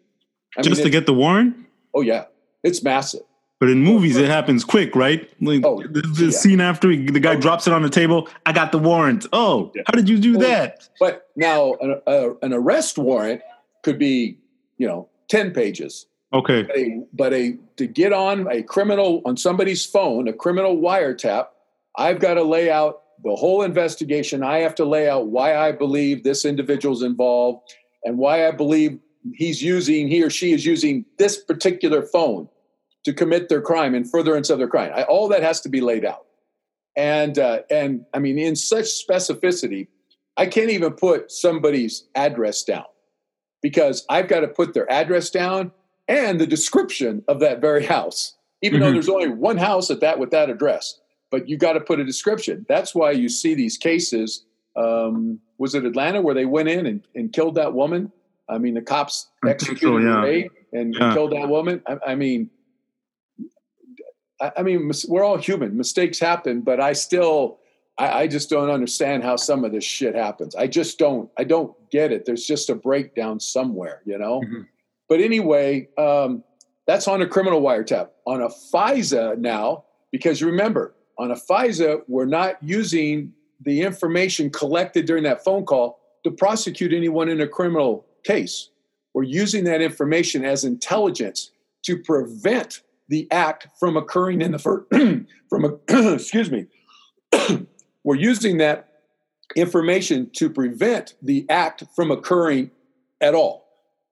I 0.58 0.62
Just 0.62 0.78
mean, 0.78 0.86
to 0.86 0.90
get 0.90 1.06
the 1.06 1.14
warrant? 1.14 1.56
Oh, 1.94 2.02
yeah. 2.02 2.26
It's 2.64 2.84
massive. 2.84 3.22
But 3.64 3.70
in 3.70 3.82
movies, 3.82 4.18
it 4.18 4.28
happens 4.28 4.66
quick, 4.66 4.94
right? 4.94 5.30
Like 5.40 5.66
oh, 5.66 5.82
the, 5.82 6.02
the 6.02 6.26
yeah. 6.26 6.32
scene 6.32 6.60
after 6.60 6.90
the 6.90 7.20
guy 7.22 7.36
oh. 7.36 7.40
drops 7.40 7.66
it 7.66 7.72
on 7.72 7.82
the 7.82 7.90
table. 7.90 8.28
I 8.46 8.52
got 8.52 8.74
the 8.74 8.78
warrant. 8.78 9.26
Oh, 9.32 9.72
yeah. 9.74 9.84
how 9.88 9.94
did 9.94 10.10
you 10.10 10.18
do 10.18 10.38
that? 10.40 10.90
But 11.00 11.30
now 11.38 11.76
an, 11.76 12.02
uh, 12.06 12.36
an, 12.42 12.52
arrest 12.52 12.98
warrant 12.98 13.42
could 13.82 13.98
be, 13.98 14.38
you 14.78 14.86
know, 14.86 15.08
ten 15.30 15.52
pages. 15.52 16.08
Okay. 16.34 16.64
But 16.64 16.78
a, 16.78 17.04
but 17.14 17.34
a 17.34 17.58
to 17.78 17.88
get 17.88 18.12
on 18.12 18.52
a 18.52 18.64
criminal 18.64 19.22
on 19.24 19.38
somebody's 19.38 19.86
phone, 19.86 20.28
a 20.28 20.34
criminal 20.34 20.76
wiretap, 20.76 21.48
I've 21.96 22.20
got 22.20 22.34
to 22.34 22.44
lay 22.44 22.70
out 22.70 23.04
the 23.24 23.36
whole 23.36 23.62
investigation. 23.62 24.44
I 24.44 24.58
have 24.58 24.76
to 24.76 24.84
lay 24.84 25.08
out 25.08 25.28
why 25.28 25.56
I 25.56 25.72
believe 25.72 26.26
this 26.26 26.44
individual's 26.44 27.02
involved 27.02 27.74
and 28.04 28.18
why 28.18 28.46
I 28.46 28.52
believe 28.52 29.00
he's 29.34 29.62
using 29.62 30.08
he 30.08 30.24
or 30.24 30.30
she 30.30 30.54
is 30.54 30.66
using 30.66 31.06
this 31.18 31.42
particular 31.42 32.02
phone 32.02 32.50
to 33.04 33.14
commit 33.14 33.50
their 33.50 33.62
crime 33.62 33.96
in 33.96 34.06
furtherance 34.06 34.50
of 34.50 34.58
their 34.58 34.68
crime. 34.68 34.92
I, 34.96 35.04
all 35.04 35.28
that 35.30 35.44
has 35.44 35.62
to 35.62 35.70
be 35.70 35.82
laid 35.82 36.06
out. 36.06 36.26
And 36.96 37.40
uh, 37.40 37.60
and 37.70 38.06
I 38.14 38.20
mean, 38.20 38.38
in 38.38 38.56
such 38.56 38.86
specificity, 38.86 39.88
I 40.38 40.46
can't 40.46 40.70
even 40.70 40.94
put 40.94 41.32
somebody's 41.32 42.06
address 42.16 42.64
down 42.64 42.86
because 43.62 44.06
I've 44.10 44.28
got 44.28 44.42
to 44.42 44.48
put 44.48 44.74
their 44.74 44.90
address 44.92 45.30
down 45.30 45.72
and 46.08 46.40
the 46.40 46.48
description 46.48 47.24
of 47.28 47.40
that 47.40 47.62
very 47.62 47.86
house, 47.86 48.36
even 48.62 48.80
mm-hmm. 48.80 48.88
though 48.88 48.94
there's 48.94 49.10
only 49.10 49.30
one 49.30 49.58
house 49.58 49.90
at 49.90 50.02
that 50.02 50.20
with 50.20 50.32
that 50.32 50.50
address. 50.50 51.00
But 51.32 51.50
you 51.50 51.58
got 51.58 51.74
to 51.74 51.80
put 51.80 52.00
a 52.00 52.06
description. 52.06 52.66
That's 52.70 52.94
why 52.94 53.12
you 53.12 53.28
see 53.28 53.56
these 53.56 53.78
cases. 53.78 54.46
Um, 54.76 55.40
was 55.58 55.74
it 55.74 55.86
Atlanta 55.86 56.22
where 56.22 56.36
they 56.36 56.46
went 56.46 56.70
in 56.70 56.86
and, 56.86 57.08
and 57.16 57.34
killed 57.34 57.56
that 57.56 57.74
woman? 57.74 58.12
I 58.50 58.58
mean, 58.58 58.74
the 58.74 58.82
cops 58.82 59.30
executed 59.48 60.04
so, 60.04 60.26
yeah. 60.26 60.48
and, 60.74 60.94
yeah. 60.94 61.14
killed 61.14 61.32
that 61.32 61.48
woman. 61.48 61.82
I, 61.88 61.98
I 62.08 62.16
mean, 62.16 62.50
I 64.58 64.62
mean, 64.64 64.92
we're 65.08 65.24
all 65.24 65.38
human. 65.38 65.78
Mistakes 65.78 66.20
happen, 66.20 66.62
but 66.62 66.82
I 66.82 66.94
still, 66.94 67.60
I, 67.98 68.24
I, 68.24 68.28
just 68.28 68.50
don't 68.50 68.70
understand 68.70 69.24
how 69.24 69.38
some 69.38 69.64
of 69.64 69.72
this 69.72 69.86
shit 69.86 70.16
happens. 70.16 70.54
I 70.56 70.68
just 70.68 71.00
don't. 71.00 71.30
I 71.38 71.46
don't 71.46 71.74
get 71.92 72.12
it. 72.12 72.26
There's 72.26 72.46
just 72.46 72.70
a 72.70 72.76
breakdown 72.76 73.40
somewhere, 73.40 74.02
you 74.06 74.18
know. 74.18 74.42
Mm-hmm. 74.42 74.62
But 75.08 75.22
anyway, 75.22 75.88
um, 75.98 76.44
that's 76.88 77.08
on 77.08 77.22
a 77.22 77.28
criminal 77.28 77.62
wiretap. 77.62 78.10
On 78.26 78.42
a 78.42 78.50
FISA 78.50 79.38
now, 79.38 79.86
because 80.12 80.44
remember, 80.44 80.94
on 81.18 81.32
a 81.32 81.36
FISA, 81.36 82.02
we're 82.08 82.26
not 82.26 82.62
using 82.62 83.32
the 83.62 83.82
information 83.82 84.50
collected 84.50 85.06
during 85.06 85.24
that 85.24 85.44
phone 85.44 85.66
call 85.66 86.00
to 86.24 86.32
prosecute 86.32 86.94
anyone 86.94 87.30
in 87.30 87.40
a 87.42 87.48
criminal 87.48 88.06
case. 88.24 88.70
We're 89.14 89.24
using 89.24 89.64
that 89.66 89.82
information 89.82 90.44
as 90.44 90.64
intelligence 90.64 91.52
to 91.84 91.98
prevent 91.98 92.82
the 93.10 93.28
act 93.32 93.68
from 93.80 93.98
occurring 93.98 94.42
in 94.42 94.52
the 94.52 94.60
first 94.60 94.88
from 95.50 95.66
a 95.66 96.14
excuse 96.14 96.52
me. 96.52 96.68
We're 98.04 98.16
using 98.16 98.58
that 98.58 98.90
information 99.56 100.30
to 100.34 100.50
prevent 100.50 101.16
the 101.22 101.46
act 101.50 101.84
from 101.96 102.12
occurring 102.12 102.72
at 103.22 103.36
all. 103.36 103.64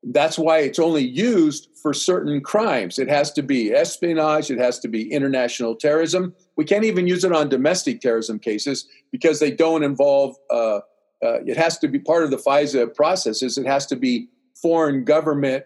That's 0.04 0.38
why 0.40 0.60
it's 0.60 0.80
only 0.80 1.04
used 1.04 1.70
for 1.82 1.94
certain 1.94 2.42
crimes. 2.42 2.98
It 2.98 3.08
has 3.08 3.32
to 3.34 3.44
be 3.44 3.74
espionage. 3.74 4.50
It 4.50 4.58
has 4.58 4.80
to 4.80 4.88
be 4.88 5.12
international 5.12 5.76
terrorism. 5.76 6.34
We 6.58 6.66
can't 6.66 6.86
even 6.86 7.08
use 7.08 7.24
it 7.24 7.32
on 7.32 7.50
domestic 7.50 8.02
terrorism 8.02 8.40
cases 8.40 8.88
because 9.12 9.40
they 9.40 9.52
don't 9.52 9.84
involve 9.84 10.36
uh, 10.50 10.80
uh, 11.24 11.44
it 11.46 11.58
has 11.58 11.78
to 11.80 11.88
be 11.88 12.00
part 12.00 12.24
of 12.24 12.32
the 12.32 12.38
FISA 12.38 12.96
processes. 12.96 13.58
It 13.58 13.66
has 13.66 13.86
to 13.88 13.96
be 13.96 14.28
foreign 14.56 15.04
government 15.04 15.66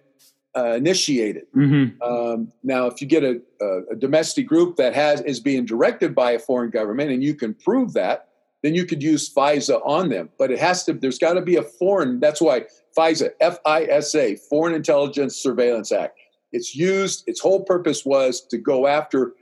uh, 0.55 0.73
initiated. 0.73 1.45
Mm-hmm. 1.55 2.01
Um, 2.01 2.51
now, 2.63 2.87
if 2.87 3.01
you 3.01 3.07
get 3.07 3.23
a, 3.23 3.41
a, 3.61 3.79
a, 3.91 3.95
domestic 3.95 4.47
group 4.47 4.77
that 4.77 4.93
has 4.95 5.19
is 5.21 5.39
being 5.39 5.65
directed 5.65 6.15
by 6.15 6.31
a 6.31 6.39
foreign 6.39 6.69
government, 6.69 7.11
and 7.11 7.21
you 7.21 7.35
can 7.35 7.53
prove 7.53 7.91
that, 7.93 8.29
then 8.63 8.73
you 8.73 8.85
could 8.85 9.03
use 9.03 9.31
FISA 9.33 9.81
on 9.85 10.09
them. 10.09 10.29
But 10.39 10.51
it 10.51 10.59
has 10.59 10.85
to, 10.85 10.93
there's 10.93 11.19
got 11.19 11.33
to 11.33 11.41
be 11.41 11.57
a 11.57 11.63
foreign, 11.63 12.19
that's 12.19 12.41
why 12.41 12.65
FISA, 12.97 13.31
F 13.41 13.59
I 13.65 13.83
S 13.83 14.15
A, 14.15 14.37
Foreign 14.49 14.73
Intelligence 14.73 15.35
Surveillance 15.35 15.91
Act. 15.91 16.17
It's 16.53 16.73
used, 16.73 17.25
its 17.27 17.41
whole 17.41 17.63
purpose 17.63 18.05
was 18.05 18.41
to 18.47 18.57
go 18.57 18.87
after 18.87 19.33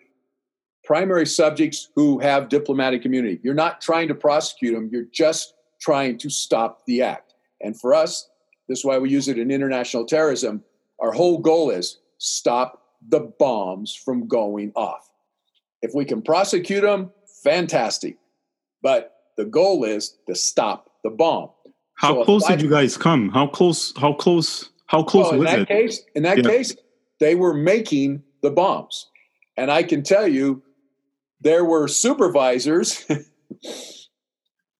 primary 0.84 1.28
subjects 1.28 1.89
who 1.95 2.19
have 2.19 2.49
diplomatic 2.49 3.06
immunity. 3.06 3.39
You're 3.43 3.54
not 3.54 3.82
trying 3.82 4.08
to 4.08 4.15
prosecute 4.15 4.73
them, 4.73 4.89
you're 4.91 5.06
just 5.13 5.54
trying 5.84 6.17
to 6.17 6.30
stop 6.30 6.86
the 6.86 7.02
act. 7.02 7.34
And 7.62 7.80
for 7.80 7.93
us, 7.93 8.30
this 8.67 8.80
is 8.80 8.86
why 8.86 8.98
we 8.98 9.10
use 9.10 9.28
it 9.28 9.38
in 9.38 9.52
international 9.52 10.06
terrorism. 10.06 10.63
Our 11.00 11.12
whole 11.12 11.39
goal 11.39 11.69
is 11.69 12.00
stop 12.17 12.82
the 13.10 13.19
bombs 13.38 13.93
from 13.93 14.28
going 14.28 14.72
off. 14.76 15.10
If 15.82 15.91
we 15.93 16.06
can 16.06 16.22
prosecute 16.22 16.84
them, 16.84 17.12
fantastic. 17.43 18.17
But 18.82 19.15
the 19.36 19.46
goal 19.46 19.84
is 19.84 20.17
to 20.28 20.36
stop 20.36 20.89
the 21.04 21.10
bomb. 21.10 21.50
How 21.96 22.15
so 22.15 22.24
close 22.24 22.48
did 22.48 22.62
you 22.62 22.69
guys 22.69 22.96
come? 22.96 23.30
How 23.30 23.48
close? 23.48 23.93
How 23.98 24.13
close? 24.13 24.69
How 24.88 25.04
close 25.04 25.32
was 25.32 25.39
in 25.39 25.46
that 25.46 25.60
it? 25.60 25.67
Case, 25.67 26.02
in 26.15 26.24
that 26.24 26.38
yeah. 26.38 26.43
case, 26.50 26.76
they 27.19 27.36
were 27.36 27.54
making 27.54 28.24
the 28.41 28.52
bombs, 28.52 29.08
and 29.58 29.69
I 29.72 29.84
can 29.84 30.04
tell 30.04 30.28
you, 30.28 30.63
there 31.41 31.65
were 31.65 31.88
supervisors 31.88 33.06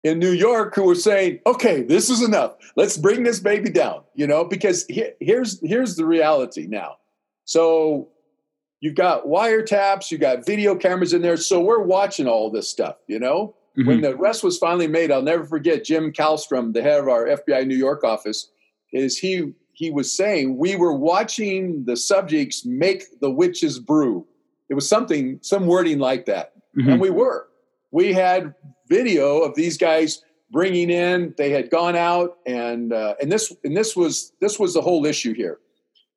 in 0.04 0.20
New 0.20 0.32
York 0.32 0.76
who 0.76 0.84
were 0.84 0.96
saying, 0.96 1.40
"Okay, 1.46 1.82
this 1.82 2.10
is 2.10 2.22
enough. 2.22 2.56
Let's 2.76 2.98
bring 2.98 3.24
this 3.24 3.40
baby 3.40 3.70
down." 3.70 4.04
You 4.16 4.28
know, 4.28 4.44
because 4.44 4.86
he, 4.88 5.06
here's 5.20 5.60
here's 5.62 5.96
the 5.96 6.06
reality 6.06 6.68
now. 6.68 6.98
So 7.46 8.10
you've 8.80 8.96
got 8.96 9.26
wiretaps, 9.26 10.12
you 10.12 10.18
got 10.18 10.46
video 10.46 10.76
cameras 10.76 11.14
in 11.14 11.22
there, 11.22 11.38
so 11.38 11.62
we're 11.62 11.84
watching 11.84 12.28
all 12.28 12.52
this 12.52 12.70
stuff. 12.70 12.98
You 13.08 13.20
know, 13.20 13.56
mm-hmm. 13.78 13.88
when 13.88 14.02
the 14.02 14.12
arrest 14.12 14.44
was 14.44 14.58
finally 14.58 14.88
made, 14.88 15.12
I'll 15.12 15.22
never 15.22 15.46
forget 15.46 15.86
Jim 15.86 16.12
Kallstrom, 16.12 16.74
the 16.74 16.82
head 16.82 17.00
of 17.00 17.08
our 17.08 17.26
FBI 17.26 17.66
New 17.66 17.78
York 17.78 18.04
office, 18.04 18.50
is 18.92 19.18
he 19.18 19.54
he 19.74 19.90
was 19.90 20.16
saying 20.16 20.58
we 20.58 20.76
were 20.76 20.94
watching 20.94 21.86
the 21.86 21.98
subjects 21.98 22.66
make 22.66 23.20
the 23.22 23.32
witch's 23.32 23.80
brew. 23.80 24.26
It 24.70 24.76
was 24.76 24.88
something, 24.88 25.40
some 25.42 25.66
wording 25.66 26.00
like 26.00 26.26
that, 26.26 26.54
mm-hmm. 26.78 26.90
and 26.90 27.02
we 27.02 27.10
were. 27.10 27.48
We 27.92 28.12
had 28.12 28.56
video 28.88 29.40
of 29.40 29.56
these 29.56 29.78
guys 29.78 30.24
bringing 30.52 30.90
in. 30.90 31.34
They 31.38 31.50
had 31.50 31.70
gone 31.70 31.96
out, 31.96 32.38
and 32.46 32.94
uh, 32.94 33.16
and 33.22 33.32
this 33.32 33.54
and 33.64 33.76
this 33.76 33.96
was 33.96 34.34
this 34.40 34.60
was 34.60 34.74
the 34.74 34.82
whole 34.82 35.06
issue 35.06 35.34
here, 35.34 35.60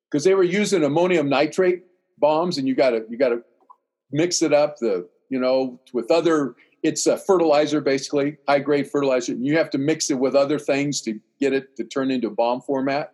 because 0.09 0.23
they 0.23 0.35
were 0.35 0.43
using 0.43 0.83
ammonium 0.83 1.29
nitrate 1.29 1.83
bombs, 2.17 2.57
and 2.57 2.67
you 2.67 2.75
got 2.75 2.91
to 2.91 3.05
you 3.09 3.17
got 3.17 3.29
to 3.29 3.41
mix 4.11 4.41
it 4.41 4.53
up 4.53 4.77
the 4.77 5.07
you 5.29 5.39
know 5.39 5.79
with 5.93 6.11
other. 6.11 6.55
It's 6.83 7.07
a 7.07 7.17
fertilizer, 7.17 7.81
basically 7.81 8.37
high 8.47 8.59
grade 8.59 8.89
fertilizer. 8.89 9.31
And 9.33 9.45
you 9.45 9.57
have 9.57 9.71
to 9.71 9.79
mix 9.79 10.11
it 10.11 10.19
with 10.19 10.35
other 10.35 10.59
things 10.59 11.01
to 11.01 11.19
get 11.39 11.51
it 11.51 11.75
to 11.77 11.83
turn 11.83 12.11
into 12.11 12.29
bomb 12.29 12.61
format. 12.61 13.13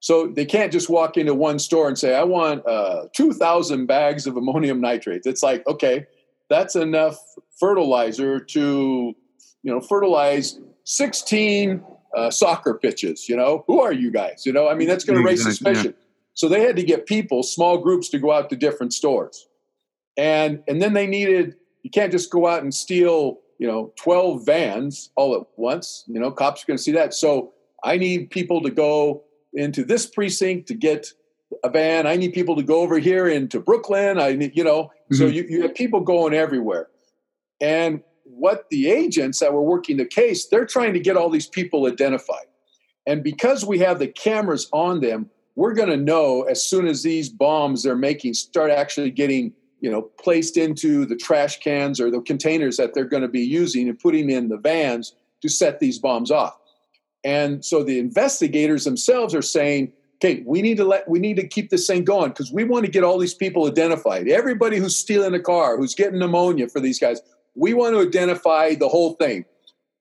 So 0.00 0.28
they 0.28 0.44
can't 0.44 0.70
just 0.70 0.90
walk 0.90 1.16
into 1.16 1.34
one 1.34 1.58
store 1.58 1.88
and 1.88 1.98
say, 1.98 2.14
"I 2.14 2.22
want 2.22 2.66
uh, 2.66 3.06
two 3.16 3.32
thousand 3.32 3.86
bags 3.86 4.26
of 4.26 4.36
ammonium 4.36 4.80
nitrate." 4.80 5.22
It's 5.24 5.42
like, 5.42 5.66
okay, 5.66 6.06
that's 6.50 6.76
enough 6.76 7.18
fertilizer 7.58 8.40
to, 8.40 9.14
you 9.62 9.72
know, 9.72 9.80
fertilize 9.80 10.58
16 10.84 11.84
uh, 12.16 12.30
soccer 12.30 12.74
pitches. 12.74 13.28
You 13.28 13.36
know, 13.36 13.64
who 13.66 13.80
are 13.80 13.92
you 13.92 14.10
guys? 14.10 14.44
You 14.46 14.52
know, 14.52 14.68
I 14.68 14.74
mean, 14.74 14.88
that's 14.88 15.04
going 15.04 15.18
to 15.18 15.24
raise 15.24 15.42
suspicion. 15.42 15.94
Yeah. 15.96 16.04
So 16.34 16.48
they 16.48 16.60
had 16.60 16.76
to 16.76 16.82
get 16.82 17.06
people, 17.06 17.42
small 17.42 17.78
groups, 17.78 18.08
to 18.10 18.18
go 18.18 18.32
out 18.32 18.48
to 18.50 18.56
different 18.56 18.92
stores, 18.92 19.48
and 20.16 20.62
and 20.68 20.80
then 20.80 20.92
they 20.92 21.06
needed. 21.06 21.56
You 21.82 21.90
can't 21.90 22.12
just 22.12 22.30
go 22.30 22.46
out 22.46 22.62
and 22.62 22.72
steal, 22.74 23.38
you 23.58 23.66
know, 23.66 23.92
12 23.96 24.44
vans 24.44 25.10
all 25.16 25.34
at 25.36 25.46
once. 25.56 26.04
You 26.06 26.20
know, 26.20 26.30
cops 26.30 26.62
are 26.62 26.66
going 26.66 26.76
to 26.76 26.82
see 26.82 26.92
that. 26.92 27.14
So 27.14 27.52
I 27.82 27.96
need 27.96 28.30
people 28.30 28.62
to 28.62 28.70
go 28.70 29.24
into 29.52 29.84
this 29.84 30.06
precinct 30.06 30.68
to 30.68 30.74
get 30.74 31.12
a 31.64 31.70
van. 31.70 32.06
I 32.06 32.16
need 32.16 32.32
people 32.32 32.56
to 32.56 32.62
go 32.62 32.80
over 32.80 32.98
here 32.98 33.26
into 33.26 33.60
Brooklyn. 33.60 34.18
I 34.18 34.34
need, 34.34 34.56
you 34.56 34.64
know, 34.64 34.84
mm-hmm. 34.84 35.14
so 35.14 35.26
you, 35.26 35.44
you 35.48 35.62
have 35.62 35.74
people 35.74 36.00
going 36.00 36.34
everywhere. 36.34 36.88
And 37.60 38.02
what 38.24 38.68
the 38.70 38.90
agents 38.90 39.40
that 39.40 39.52
were 39.52 39.62
working 39.62 39.96
the 39.96 40.04
case, 40.04 40.46
they're 40.46 40.66
trying 40.66 40.92
to 40.94 41.00
get 41.00 41.16
all 41.16 41.30
these 41.30 41.46
people 41.46 41.86
identified. 41.86 42.46
And 43.06 43.24
because 43.24 43.64
we 43.64 43.78
have 43.78 43.98
the 43.98 44.08
cameras 44.08 44.68
on 44.72 45.00
them, 45.00 45.30
we're 45.56 45.74
going 45.74 45.88
to 45.88 45.96
know 45.96 46.42
as 46.42 46.62
soon 46.62 46.86
as 46.86 47.02
these 47.02 47.28
bombs 47.28 47.82
they're 47.82 47.96
making 47.96 48.34
start 48.34 48.70
actually 48.70 49.10
getting, 49.10 49.52
you 49.80 49.90
know, 49.90 50.02
placed 50.02 50.56
into 50.56 51.04
the 51.04 51.16
trash 51.16 51.58
cans 51.58 52.00
or 52.00 52.10
the 52.10 52.20
containers 52.20 52.76
that 52.76 52.94
they're 52.94 53.04
going 53.04 53.22
to 53.22 53.28
be 53.28 53.40
using 53.40 53.88
and 53.88 53.98
putting 53.98 54.30
in 54.30 54.48
the 54.48 54.58
vans 54.58 55.16
to 55.40 55.48
set 55.48 55.80
these 55.80 55.98
bombs 55.98 56.30
off. 56.30 56.58
And 57.24 57.64
so 57.64 57.82
the 57.82 57.98
investigators 57.98 58.84
themselves 58.84 59.34
are 59.34 59.42
saying, 59.42 59.92
okay, 60.16 60.42
we 60.46 60.62
need 60.62 60.76
to 60.76 60.84
let 60.84 61.08
we 61.08 61.18
need 61.18 61.36
to 61.36 61.46
keep 61.46 61.70
this 61.70 61.86
thing 61.86 62.04
going 62.04 62.30
because 62.30 62.52
we 62.52 62.64
want 62.64 62.84
to 62.84 62.90
get 62.90 63.04
all 63.04 63.18
these 63.18 63.34
people 63.34 63.66
identified. 63.66 64.28
Everybody 64.28 64.78
who's 64.78 64.96
stealing 64.96 65.34
a 65.34 65.40
car, 65.40 65.76
who's 65.76 65.94
getting 65.94 66.18
pneumonia 66.18 66.68
for 66.68 66.80
these 66.80 66.98
guys, 66.98 67.20
we 67.58 67.74
want 67.74 67.94
to 67.94 68.00
identify 68.00 68.74
the 68.74 68.88
whole 68.88 69.14
thing. 69.14 69.44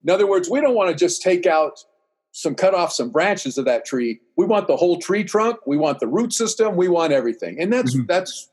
In 0.03 0.09
other 0.09 0.27
words, 0.27 0.49
we 0.49 0.61
don't 0.61 0.75
want 0.75 0.89
to 0.89 0.95
just 0.95 1.21
take 1.21 1.45
out 1.45 1.83
some 2.31 2.53
cut 2.53 2.75
off 2.75 2.93
some 2.93 3.09
branches 3.09 3.57
of 3.57 3.65
that 3.65 3.83
tree. 3.83 4.19
We 4.37 4.45
want 4.45 4.67
the 4.67 4.77
whole 4.77 4.99
tree 4.99 5.23
trunk. 5.23 5.57
We 5.65 5.75
want 5.75 5.99
the 5.99 6.07
root 6.07 6.33
system. 6.33 6.75
We 6.75 6.87
want 6.87 7.11
everything. 7.11 7.59
And 7.59 7.73
that's 7.73 7.95
mm-hmm. 7.95 8.05
that's 8.07 8.49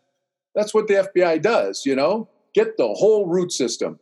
that's 0.55 0.73
what 0.73 0.89
the 0.89 1.11
FBI 1.15 1.43
does, 1.43 1.85
you 1.85 1.95
know? 1.95 2.29
Get 2.55 2.77
the 2.77 2.89
whole 2.95 3.27
root 3.27 3.53
system. 3.53 3.99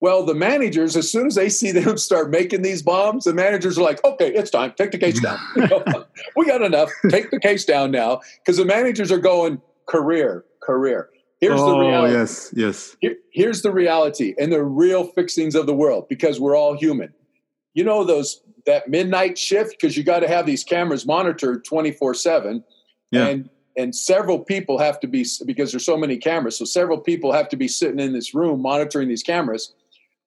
Well, 0.00 0.24
the 0.26 0.34
managers, 0.34 0.96
as 0.96 1.10
soon 1.10 1.28
as 1.28 1.36
they 1.36 1.48
see 1.48 1.70
them 1.70 1.96
start 2.08 2.30
making 2.30 2.62
these 2.62 2.82
bombs, 2.82 3.24
the 3.24 3.32
managers 3.32 3.78
are 3.78 3.82
like, 3.82 4.04
okay, 4.04 4.34
it's 4.34 4.50
time. 4.50 4.74
Take 4.76 4.90
the 4.90 4.98
case 4.98 5.20
down. 5.20 5.38
we 6.36 6.46
got 6.46 6.60
enough. 6.60 6.90
Take 7.08 7.30
the 7.30 7.40
case 7.40 7.64
down 7.64 7.92
now. 7.92 8.20
Because 8.44 8.58
the 8.58 8.66
managers 8.66 9.10
are 9.10 9.18
going, 9.18 9.62
career, 9.86 10.44
career. 10.62 11.08
Here's 11.48 11.60
oh, 11.60 11.72
the 11.72 11.78
reality. 11.78 12.14
Yes, 12.14 12.52
yes. 12.54 12.96
Here, 13.00 13.16
here's 13.32 13.62
the 13.62 13.72
reality 13.72 14.34
and 14.38 14.52
the 14.52 14.62
real 14.62 15.04
fixings 15.04 15.54
of 15.54 15.66
the 15.66 15.74
world 15.74 16.08
because 16.08 16.40
we're 16.40 16.56
all 16.56 16.76
human. 16.76 17.12
You 17.74 17.84
know 17.84 18.04
those 18.04 18.40
that 18.66 18.88
midnight 18.88 19.36
shift 19.36 19.72
because 19.72 19.96
you 19.96 20.04
got 20.04 20.20
to 20.20 20.28
have 20.28 20.46
these 20.46 20.64
cameras 20.64 21.06
monitored 21.06 21.64
24/7 21.64 22.62
yeah. 23.10 23.26
and 23.26 23.50
and 23.76 23.94
several 23.94 24.38
people 24.38 24.78
have 24.78 25.00
to 25.00 25.06
be 25.06 25.26
because 25.44 25.72
there's 25.72 25.84
so 25.84 25.96
many 25.96 26.16
cameras 26.16 26.56
so 26.56 26.64
several 26.64 26.96
people 26.98 27.32
have 27.32 27.48
to 27.48 27.56
be 27.56 27.68
sitting 27.68 27.98
in 27.98 28.12
this 28.12 28.32
room 28.34 28.62
monitoring 28.62 29.08
these 29.08 29.24
cameras 29.24 29.74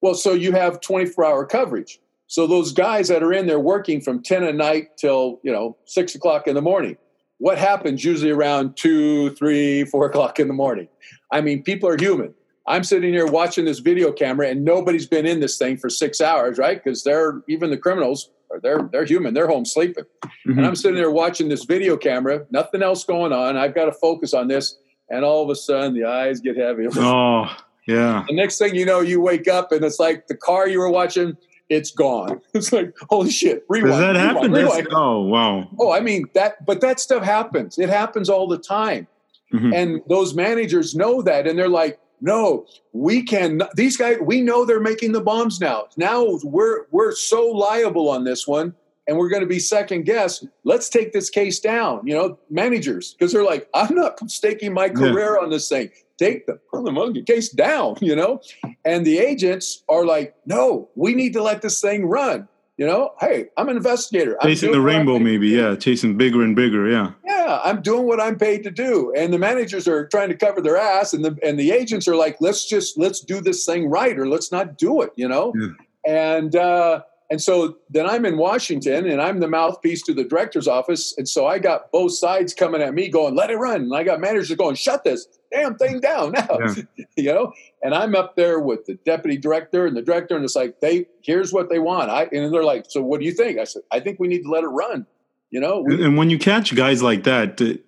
well, 0.01 0.13
so 0.13 0.33
you 0.33 0.51
have 0.51 0.79
24 0.81 1.25
hour 1.25 1.45
coverage. 1.45 1.99
So 2.27 2.45
those 2.45 2.71
guys 2.71 3.07
that 3.07 3.23
are 3.23 3.33
in 3.33 3.47
there 3.47 3.59
working 3.59 4.01
from 4.01 4.21
10 4.21 4.43
at 4.43 4.55
night 4.55 4.97
till, 4.97 5.39
you 5.43 5.51
know, 5.51 5.77
six 5.85 6.13
o'clock 6.13 6.47
in 6.47 6.55
the 6.55 6.61
morning, 6.61 6.97
what 7.39 7.57
happens 7.57 8.03
usually 8.03 8.31
around 8.31 8.75
two, 8.75 9.31
three, 9.31 9.85
four 9.85 10.05
o'clock 10.05 10.39
in 10.39 10.47
the 10.47 10.53
morning? 10.53 10.87
I 11.31 11.41
mean, 11.41 11.63
people 11.63 11.89
are 11.89 11.97
human. 11.97 12.33
I'm 12.67 12.83
sitting 12.83 13.13
here 13.13 13.27
watching 13.27 13.65
this 13.65 13.79
video 13.79 14.11
camera 14.11 14.49
and 14.49 14.65
nobody's 14.65 15.07
been 15.07 15.25
in 15.25 15.39
this 15.39 15.57
thing 15.57 15.77
for 15.77 15.89
six 15.89 16.19
hours, 16.19 16.57
right? 16.57 16.83
Because 16.83 17.03
they're 17.03 17.41
even 17.47 17.69
the 17.69 17.77
criminals 17.77 18.29
are 18.51 18.59
they're 18.59 18.89
they're 18.91 19.05
human. 19.05 19.33
They're 19.33 19.47
home 19.47 19.65
sleeping. 19.65 20.03
Mm-hmm. 20.25 20.57
And 20.57 20.67
I'm 20.67 20.75
sitting 20.75 20.97
there 20.97 21.11
watching 21.11 21.47
this 21.47 21.63
video 21.63 21.95
camera, 21.95 22.45
nothing 22.51 22.83
else 22.83 23.03
going 23.03 23.31
on. 23.31 23.55
I've 23.55 23.73
got 23.73 23.85
to 23.85 23.93
focus 23.93 24.33
on 24.33 24.47
this. 24.47 24.77
And 25.09 25.23
all 25.23 25.43
of 25.43 25.49
a 25.49 25.55
sudden 25.55 25.93
the 25.93 26.03
eyes 26.03 26.41
get 26.41 26.57
heavy. 26.57 26.87
Oh. 26.95 27.55
Yeah. 27.87 28.25
The 28.27 28.35
next 28.35 28.57
thing 28.57 28.75
you 28.75 28.85
know, 28.85 28.99
you 28.99 29.21
wake 29.21 29.47
up 29.47 29.71
and 29.71 29.83
it's 29.85 29.97
like 29.97 30.27
the 30.27 30.35
car 30.35 30.67
you 30.67 30.79
were 30.79 30.89
watching, 30.89 31.37
it's 31.69 31.91
gone. 31.91 32.41
It's 32.53 32.71
like, 32.71 32.95
holy 33.09 33.29
shit, 33.29 33.65
rewind. 33.69 33.91
Does 33.91 33.99
that 33.99 34.15
rewind, 34.15 34.35
happen? 34.35 34.51
Rewind. 34.51 34.87
Oh, 34.91 35.21
wow. 35.21 35.69
Oh, 35.79 35.91
I 35.91 35.99
mean, 35.99 36.25
that, 36.33 36.65
but 36.65 36.81
that 36.81 36.99
stuff 36.99 37.23
happens. 37.23 37.77
It 37.77 37.89
happens 37.89 38.29
all 38.29 38.47
the 38.47 38.57
time. 38.57 39.07
Mm-hmm. 39.53 39.73
And 39.73 40.01
those 40.07 40.33
managers 40.33 40.95
know 40.95 41.21
that. 41.21 41.47
And 41.47 41.57
they're 41.57 41.69
like, 41.69 41.99
no, 42.19 42.65
we 42.93 43.21
can, 43.21 43.61
these 43.75 43.95
guys, 43.95 44.17
we 44.21 44.41
know 44.41 44.65
they're 44.65 44.79
making 44.79 45.11
the 45.11 45.21
bombs 45.21 45.61
now. 45.61 45.85
Now 45.97 46.39
we're, 46.43 46.85
we're 46.91 47.13
so 47.13 47.45
liable 47.45 48.09
on 48.09 48.23
this 48.23 48.47
one 48.47 48.73
and 49.07 49.17
we're 49.17 49.29
going 49.29 49.43
to 49.43 49.47
be 49.47 49.59
second 49.59 50.05
guess. 50.05 50.43
Let's 50.63 50.89
take 50.89 51.13
this 51.13 51.29
case 51.29 51.59
down, 51.59 52.05
you 52.05 52.15
know, 52.15 52.39
managers, 52.49 53.13
because 53.13 53.31
they're 53.31 53.45
like, 53.45 53.69
I'm 53.73 53.93
not 53.93 54.29
staking 54.29 54.73
my 54.73 54.89
career 54.89 55.35
yeah. 55.37 55.43
on 55.43 55.51
this 55.51 55.69
thing 55.69 55.91
take 56.17 56.45
the 56.45 56.59
the 56.73 56.91
monkey 56.91 57.23
case 57.23 57.49
down, 57.49 57.95
you 58.01 58.15
know? 58.15 58.41
And 58.85 59.05
the 59.05 59.17
agents 59.19 59.83
are 59.89 60.05
like, 60.05 60.35
no, 60.45 60.89
we 60.95 61.13
need 61.13 61.33
to 61.33 61.41
let 61.41 61.61
this 61.61 61.81
thing 61.81 62.05
run. 62.05 62.47
You 62.77 62.85
know, 62.85 63.13
hey, 63.19 63.45
I'm 63.57 63.69
an 63.69 63.77
investigator. 63.77 64.37
Chasing 64.43 64.71
the 64.71 64.79
rainbow, 64.79 65.17
maybe, 65.17 65.47
yeah, 65.47 65.75
chasing 65.75 66.15
bigger 66.15 66.43
and 66.43 66.55
bigger, 66.55 66.87
yeah. 66.87 67.13
Yeah, 67.25 67.59
I'm 67.63 67.81
doing 67.81 68.05
what 68.05 68.21
I'm 68.21 68.37
paid 68.37 68.63
to 68.65 68.71
do. 68.71 69.11
And 69.17 69.33
the 69.33 69.39
managers 69.39 69.87
are 69.87 70.07
trying 70.07 70.29
to 70.29 70.37
cover 70.37 70.61
their 70.61 70.77
ass, 70.77 71.11
and 71.11 71.25
the 71.25 71.35
and 71.41 71.59
the 71.59 71.71
agents 71.71 72.07
are 72.07 72.15
like, 72.15 72.37
let's 72.39 72.65
just 72.65 72.95
let's 72.95 73.19
do 73.19 73.41
this 73.41 73.65
thing 73.65 73.89
right, 73.89 74.17
or 74.17 74.27
let's 74.27 74.51
not 74.51 74.77
do 74.77 75.01
it, 75.01 75.09
you 75.15 75.27
know? 75.27 75.53
Yeah. 75.55 75.69
And 76.05 76.55
uh 76.55 77.01
and 77.29 77.41
so 77.41 77.77
then 77.89 78.07
I'm 78.07 78.25
in 78.25 78.37
Washington 78.37 79.05
and 79.05 79.21
I'm 79.21 79.39
the 79.39 79.47
mouthpiece 79.47 80.01
to 80.03 80.13
the 80.13 80.23
director's 80.23 80.67
office. 80.67 81.13
And 81.17 81.27
so 81.27 81.45
I 81.45 81.59
got 81.59 81.91
both 81.91 82.13
sides 82.13 82.53
coming 82.53 82.81
at 82.81 82.93
me 82.93 83.09
going, 83.09 83.35
let 83.35 83.49
it 83.49 83.57
run. 83.57 83.81
And 83.81 83.95
I 83.95 84.03
got 84.03 84.21
managers 84.21 84.55
going, 84.55 84.75
shut 84.75 85.03
this, 85.03 85.27
damn 85.51 85.75
thing 85.75 85.99
down 85.99 86.31
now. 86.31 86.47
Yeah. 86.59 86.83
you 87.17 87.33
know, 87.33 87.53
and 87.81 87.93
I'm 87.93 88.15
up 88.15 88.35
there 88.35 88.59
with 88.59 88.85
the 88.85 88.95
deputy 89.05 89.37
director 89.37 89.85
and 89.85 89.95
the 89.95 90.01
director, 90.01 90.35
and 90.35 90.43
it's 90.43 90.55
like 90.55 90.79
they 90.79 91.07
here's 91.21 91.53
what 91.53 91.69
they 91.69 91.79
want. 91.79 92.09
I 92.09 92.23
and 92.31 92.53
they're 92.53 92.63
like, 92.63 92.85
so 92.89 93.01
what 93.01 93.19
do 93.19 93.25
you 93.25 93.31
think? 93.31 93.59
I 93.59 93.63
said, 93.63 93.83
I 93.91 93.99
think 93.99 94.19
we 94.19 94.27
need 94.27 94.43
to 94.43 94.49
let 94.49 94.63
it 94.63 94.67
run. 94.67 95.05
You 95.49 95.61
know, 95.61 95.81
we, 95.81 96.03
and 96.03 96.17
when 96.17 96.29
you 96.29 96.37
catch 96.37 96.75
guys 96.75 97.01
like 97.01 97.23
that, 97.23 97.57
do, 97.57 97.79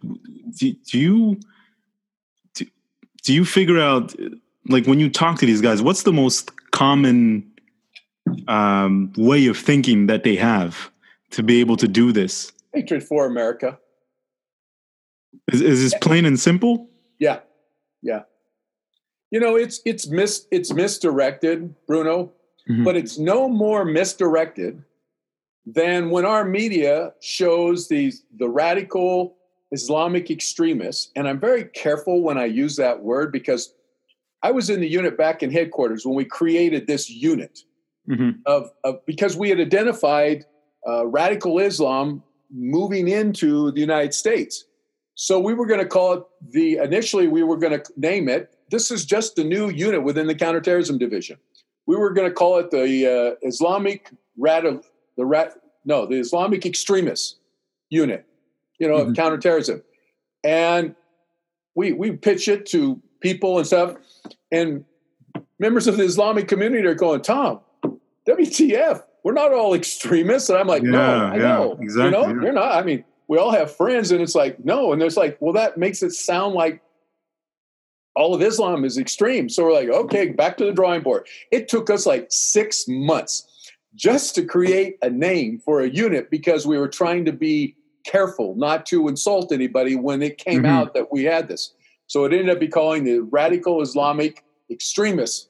do 0.57 0.75
you 0.99 1.39
do, 2.53 2.65
do 3.23 3.33
you 3.33 3.43
figure 3.43 3.79
out 3.79 4.15
like 4.67 4.85
when 4.85 4.99
you 4.99 5.09
talk 5.09 5.39
to 5.39 5.45
these 5.45 5.61
guys, 5.61 5.81
what's 5.81 6.03
the 6.03 6.13
most 6.13 6.51
common 6.71 7.51
um, 8.47 9.11
way 9.17 9.47
of 9.47 9.57
thinking 9.57 10.07
that 10.07 10.23
they 10.23 10.35
have 10.35 10.89
to 11.31 11.43
be 11.43 11.59
able 11.59 11.75
to 11.77 11.87
do 11.87 12.11
this? 12.11 12.51
Hatred 12.73 13.03
for 13.03 13.25
America. 13.25 13.77
Is, 15.51 15.61
is 15.61 15.81
this 15.81 15.99
plain 16.01 16.25
and 16.25 16.39
simple? 16.39 16.87
Yeah, 17.17 17.39
yeah. 18.01 18.21
You 19.31 19.39
know, 19.39 19.55
it's 19.55 19.81
it's 19.85 20.07
mis 20.07 20.47
it's 20.51 20.73
misdirected, 20.73 21.75
Bruno, 21.87 22.31
mm-hmm. 22.69 22.83
but 22.83 22.95
it's 22.95 23.17
no 23.17 23.47
more 23.47 23.85
misdirected 23.85 24.83
than 25.65 26.09
when 26.09 26.25
our 26.25 26.43
media 26.45 27.13
shows 27.21 27.87
these 27.87 28.23
the 28.37 28.49
radical 28.49 29.35
Islamic 29.71 30.31
extremists. 30.31 31.11
And 31.15 31.27
I'm 31.27 31.39
very 31.39 31.65
careful 31.65 32.23
when 32.23 32.37
I 32.37 32.45
use 32.45 32.75
that 32.77 33.01
word 33.01 33.31
because 33.31 33.73
I 34.41 34.51
was 34.51 34.69
in 34.69 34.79
the 34.79 34.87
unit 34.87 35.17
back 35.17 35.43
in 35.43 35.51
headquarters 35.51 36.05
when 36.05 36.15
we 36.15 36.25
created 36.25 36.87
this 36.87 37.09
unit 37.09 37.59
mm-hmm. 38.09 38.39
of, 38.45 38.71
of, 38.83 39.05
because 39.05 39.35
we 39.35 39.49
had 39.49 39.59
identified 39.59 40.45
uh, 40.87 41.05
radical 41.05 41.59
Islam 41.59 42.23
moving 42.51 43.07
into 43.07 43.71
the 43.71 43.81
United 43.81 44.13
States. 44.13 44.65
So 45.21 45.37
we 45.37 45.53
were 45.53 45.65
going 45.65 45.81
to 45.81 45.85
call 45.85 46.13
it 46.13 46.23
the 46.49 46.77
initially 46.77 47.27
we 47.27 47.43
were 47.43 47.57
going 47.57 47.77
to 47.77 47.83
name 47.97 48.29
it. 48.29 48.55
This 48.71 48.89
is 48.89 49.05
just 49.05 49.35
the 49.35 49.43
new 49.43 49.67
unit 49.67 50.01
within 50.01 50.27
the 50.27 50.33
counterterrorism 50.33 50.97
division. 50.97 51.35
We 51.87 51.97
were 51.97 52.11
going 52.11 52.29
to 52.29 52.33
call 52.33 52.57
it 52.59 52.71
the 52.71 53.35
uh, 53.35 53.45
Islamic 53.45 54.11
radical 54.37 54.81
the 55.17 55.25
rat 55.25 55.55
no 55.83 56.05
the 56.05 56.15
Islamic 56.15 56.65
extremists 56.65 57.35
unit, 57.89 58.25
you 58.79 58.87
know, 58.87 58.95
mm-hmm. 58.95 59.09
of 59.09 59.15
counterterrorism, 59.17 59.83
and 60.45 60.95
we 61.75 61.91
we 61.91 62.11
pitch 62.11 62.47
it 62.47 62.65
to 62.67 63.01
people 63.19 63.57
and 63.57 63.67
stuff, 63.67 63.95
and 64.53 64.85
members 65.59 65.87
of 65.87 65.97
the 65.97 66.03
Islamic 66.03 66.47
community 66.47 66.87
are 66.87 66.95
going, 66.95 67.21
Tom, 67.21 67.59
WTF? 68.25 69.03
We're 69.25 69.33
not 69.33 69.51
all 69.51 69.73
extremists. 69.73 70.47
And 70.47 70.57
I'm 70.57 70.67
like, 70.67 70.83
yeah, 70.83 70.91
no, 70.91 71.01
I 71.01 71.35
yeah, 71.35 71.41
know. 71.41 71.77
Exactly. 71.81 72.05
You 72.05 72.11
know, 72.11 72.21
yeah. 72.21 72.41
you're 72.41 72.53
not. 72.53 72.71
I 72.71 72.83
mean, 72.83 73.03
we 73.29 73.37
all 73.37 73.51
have 73.51 73.73
friends, 73.73 74.11
and 74.11 74.21
it's 74.21 74.35
like, 74.35 74.65
no. 74.65 74.91
And 74.91 74.99
there's 74.99 75.15
like, 75.15 75.37
well, 75.39 75.53
that 75.53 75.77
makes 75.77 76.01
it 76.01 76.11
sound 76.11 76.55
like 76.55 76.81
all 78.15 78.33
of 78.33 78.41
Islam 78.41 78.83
is 78.83 78.97
extreme. 78.97 79.47
So 79.47 79.63
we're 79.63 79.73
like, 79.73 79.87
okay, 79.87 80.29
back 80.29 80.57
to 80.57 80.65
the 80.65 80.73
drawing 80.73 81.01
board. 81.01 81.27
It 81.51 81.69
took 81.69 81.91
us 81.91 82.07
like 82.07 82.27
six 82.31 82.85
months 82.87 83.47
just 83.95 84.33
to 84.35 84.43
create 84.43 84.97
a 85.03 85.11
name 85.11 85.59
for 85.59 85.79
a 85.79 85.89
unit 85.89 86.31
because 86.31 86.65
we 86.65 86.79
were 86.79 86.87
trying 86.87 87.23
to 87.25 87.31
be 87.31 87.75
careful 88.03 88.55
not 88.55 88.87
to 88.87 89.07
insult 89.07 89.51
anybody 89.51 89.95
when 89.95 90.23
it 90.23 90.39
came 90.39 90.63
mm-hmm. 90.63 90.71
out 90.71 90.95
that 90.95 91.11
we 91.11 91.23
had 91.23 91.47
this. 91.47 91.73
So 92.07 92.25
it 92.25 92.33
ended 92.33 92.49
up 92.49 92.59
becoming 92.59 92.73
calling 92.73 93.03
the 93.03 93.19
Radical 93.19 93.83
Islamic 93.83 94.43
Extremist 94.71 95.49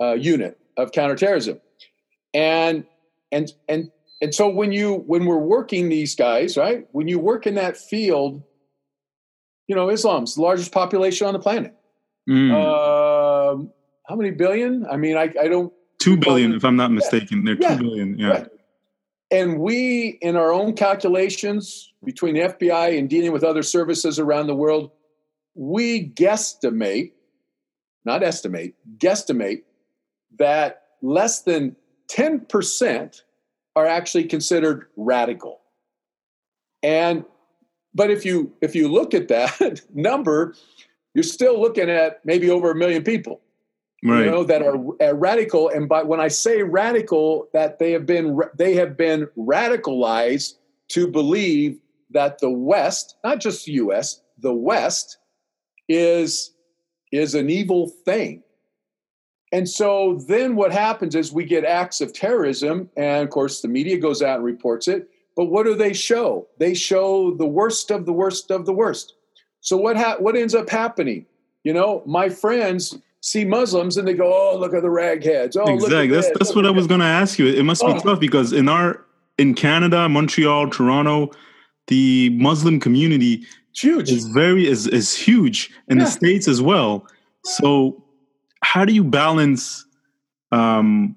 uh, 0.00 0.12
Unit 0.12 0.56
of 0.76 0.92
Counterterrorism, 0.92 1.60
and 2.32 2.84
and 3.32 3.52
and 3.68 3.90
and 4.20 4.34
so 4.34 4.48
when 4.48 4.72
you 4.72 5.04
when 5.06 5.26
we're 5.26 5.38
working 5.38 5.88
these 5.88 6.14
guys, 6.14 6.56
right? 6.56 6.86
When 6.92 7.08
you 7.08 7.18
work 7.18 7.46
in 7.46 7.54
that 7.56 7.76
field, 7.76 8.42
you 9.66 9.76
know 9.76 9.90
Islam's 9.90 10.36
the 10.36 10.42
largest 10.42 10.72
population 10.72 11.26
on 11.26 11.34
the 11.34 11.38
planet. 11.38 11.74
Mm. 12.28 12.52
Uh, 12.52 13.64
how 14.08 14.16
many 14.16 14.30
billion? 14.30 14.86
I 14.86 14.96
mean, 14.96 15.16
I, 15.16 15.32
I 15.40 15.48
don't. 15.48 15.72
Two 15.98 16.16
billion, 16.16 16.52
if 16.54 16.64
I'm 16.64 16.76
not 16.76 16.92
mistaken. 16.92 17.38
Yeah. 17.38 17.44
They're 17.44 17.56
two 17.56 17.62
yeah. 17.62 17.76
billion. 17.76 18.18
Yeah. 18.18 18.28
Right. 18.28 18.48
And 19.30 19.58
we, 19.58 20.18
in 20.20 20.36
our 20.36 20.52
own 20.52 20.74
calculations 20.74 21.92
between 22.04 22.34
the 22.34 22.42
FBI 22.42 22.96
and 22.96 23.10
dealing 23.10 23.32
with 23.32 23.42
other 23.42 23.62
services 23.62 24.20
around 24.20 24.46
the 24.46 24.54
world, 24.54 24.92
we 25.54 26.08
guesstimate, 26.10 27.12
not 28.04 28.22
estimate, 28.22 28.74
guesstimate 28.98 29.62
that 30.38 30.82
less 31.02 31.42
than 31.42 31.74
10% 32.08 33.22
are 33.76 33.86
actually 33.86 34.24
considered 34.24 34.86
radical. 34.96 35.60
And 36.82 37.24
but 37.94 38.10
if 38.10 38.24
you 38.24 38.52
if 38.60 38.74
you 38.74 38.88
look 38.88 39.14
at 39.14 39.28
that 39.28 39.82
number, 39.94 40.54
you're 41.14 41.22
still 41.22 41.60
looking 41.60 41.88
at 41.88 42.24
maybe 42.24 42.50
over 42.50 42.70
a 42.70 42.74
million 42.74 43.04
people. 43.04 43.40
Right. 44.02 44.24
You 44.24 44.30
know 44.30 44.44
that 44.44 44.62
are, 44.62 44.76
are 45.00 45.14
radical, 45.14 45.68
and 45.68 45.88
by 45.88 46.02
when 46.02 46.20
I 46.20 46.28
say 46.28 46.62
radical, 46.62 47.48
that 47.52 47.78
they 47.78 47.92
have 47.92 48.06
been 48.06 48.38
they 48.56 48.74
have 48.74 48.96
been 48.96 49.28
radicalized 49.36 50.54
to 50.88 51.08
believe 51.08 51.78
that 52.10 52.38
the 52.38 52.50
West, 52.50 53.16
not 53.24 53.40
just 53.40 53.64
the 53.64 53.72
U.S., 53.72 54.20
the 54.38 54.52
West 54.52 55.18
is 55.88 56.52
is 57.10 57.34
an 57.34 57.48
evil 57.48 57.88
thing. 58.04 58.42
And 59.52 59.68
so 59.68 60.20
then 60.26 60.56
what 60.56 60.72
happens 60.72 61.14
is 61.14 61.32
we 61.32 61.44
get 61.44 61.64
acts 61.64 62.00
of 62.00 62.12
terrorism, 62.12 62.90
and 62.96 63.22
of 63.24 63.30
course 63.30 63.60
the 63.60 63.68
media 63.68 63.98
goes 63.98 64.22
out 64.22 64.36
and 64.36 64.44
reports 64.44 64.88
it. 64.88 65.08
But 65.36 65.46
what 65.46 65.64
do 65.64 65.74
they 65.74 65.92
show? 65.92 66.48
They 66.58 66.74
show 66.74 67.34
the 67.34 67.46
worst 67.46 67.90
of 67.90 68.06
the 68.06 68.12
worst 68.12 68.50
of 68.50 68.66
the 68.66 68.72
worst. 68.72 69.14
So 69.60 69.76
what 69.76 69.96
ha- 69.96 70.16
what 70.18 70.36
ends 70.36 70.54
up 70.54 70.68
happening? 70.68 71.26
You 71.62 71.74
know, 71.74 72.02
my 72.06 72.28
friends 72.28 72.96
see 73.20 73.44
Muslims 73.44 73.96
and 73.96 74.06
they 74.06 74.14
go, 74.14 74.32
"Oh, 74.32 74.58
look 74.58 74.74
at 74.74 74.82
the 74.82 74.88
ragheads." 74.88 75.56
Oh, 75.56 75.72
exactly. 75.72 76.08
That's 76.08 76.30
that's 76.38 76.54
what 76.54 76.66
I 76.66 76.70
was 76.70 76.86
going 76.86 77.00
to 77.00 77.06
ask 77.06 77.38
you. 77.38 77.46
It 77.46 77.64
must 77.64 77.82
be 77.82 77.92
oh. 77.92 77.98
tough 77.98 78.20
because 78.20 78.52
in 78.52 78.68
our 78.68 79.04
in 79.38 79.54
Canada, 79.54 80.08
Montreal, 80.08 80.70
Toronto, 80.70 81.30
the 81.88 82.30
Muslim 82.30 82.80
community 82.80 83.44
it's 83.76 83.82
huge. 83.82 84.10
Is 84.10 84.26
very 84.28 84.66
is 84.66 84.86
is 84.86 85.14
huge 85.14 85.70
in 85.88 85.98
yeah. 85.98 86.04
the 86.04 86.10
states 86.10 86.48
as 86.48 86.62
well. 86.62 87.06
So 87.44 88.02
how 88.66 88.84
do 88.84 88.92
you 88.92 89.04
balance 89.04 89.86
um 90.52 91.16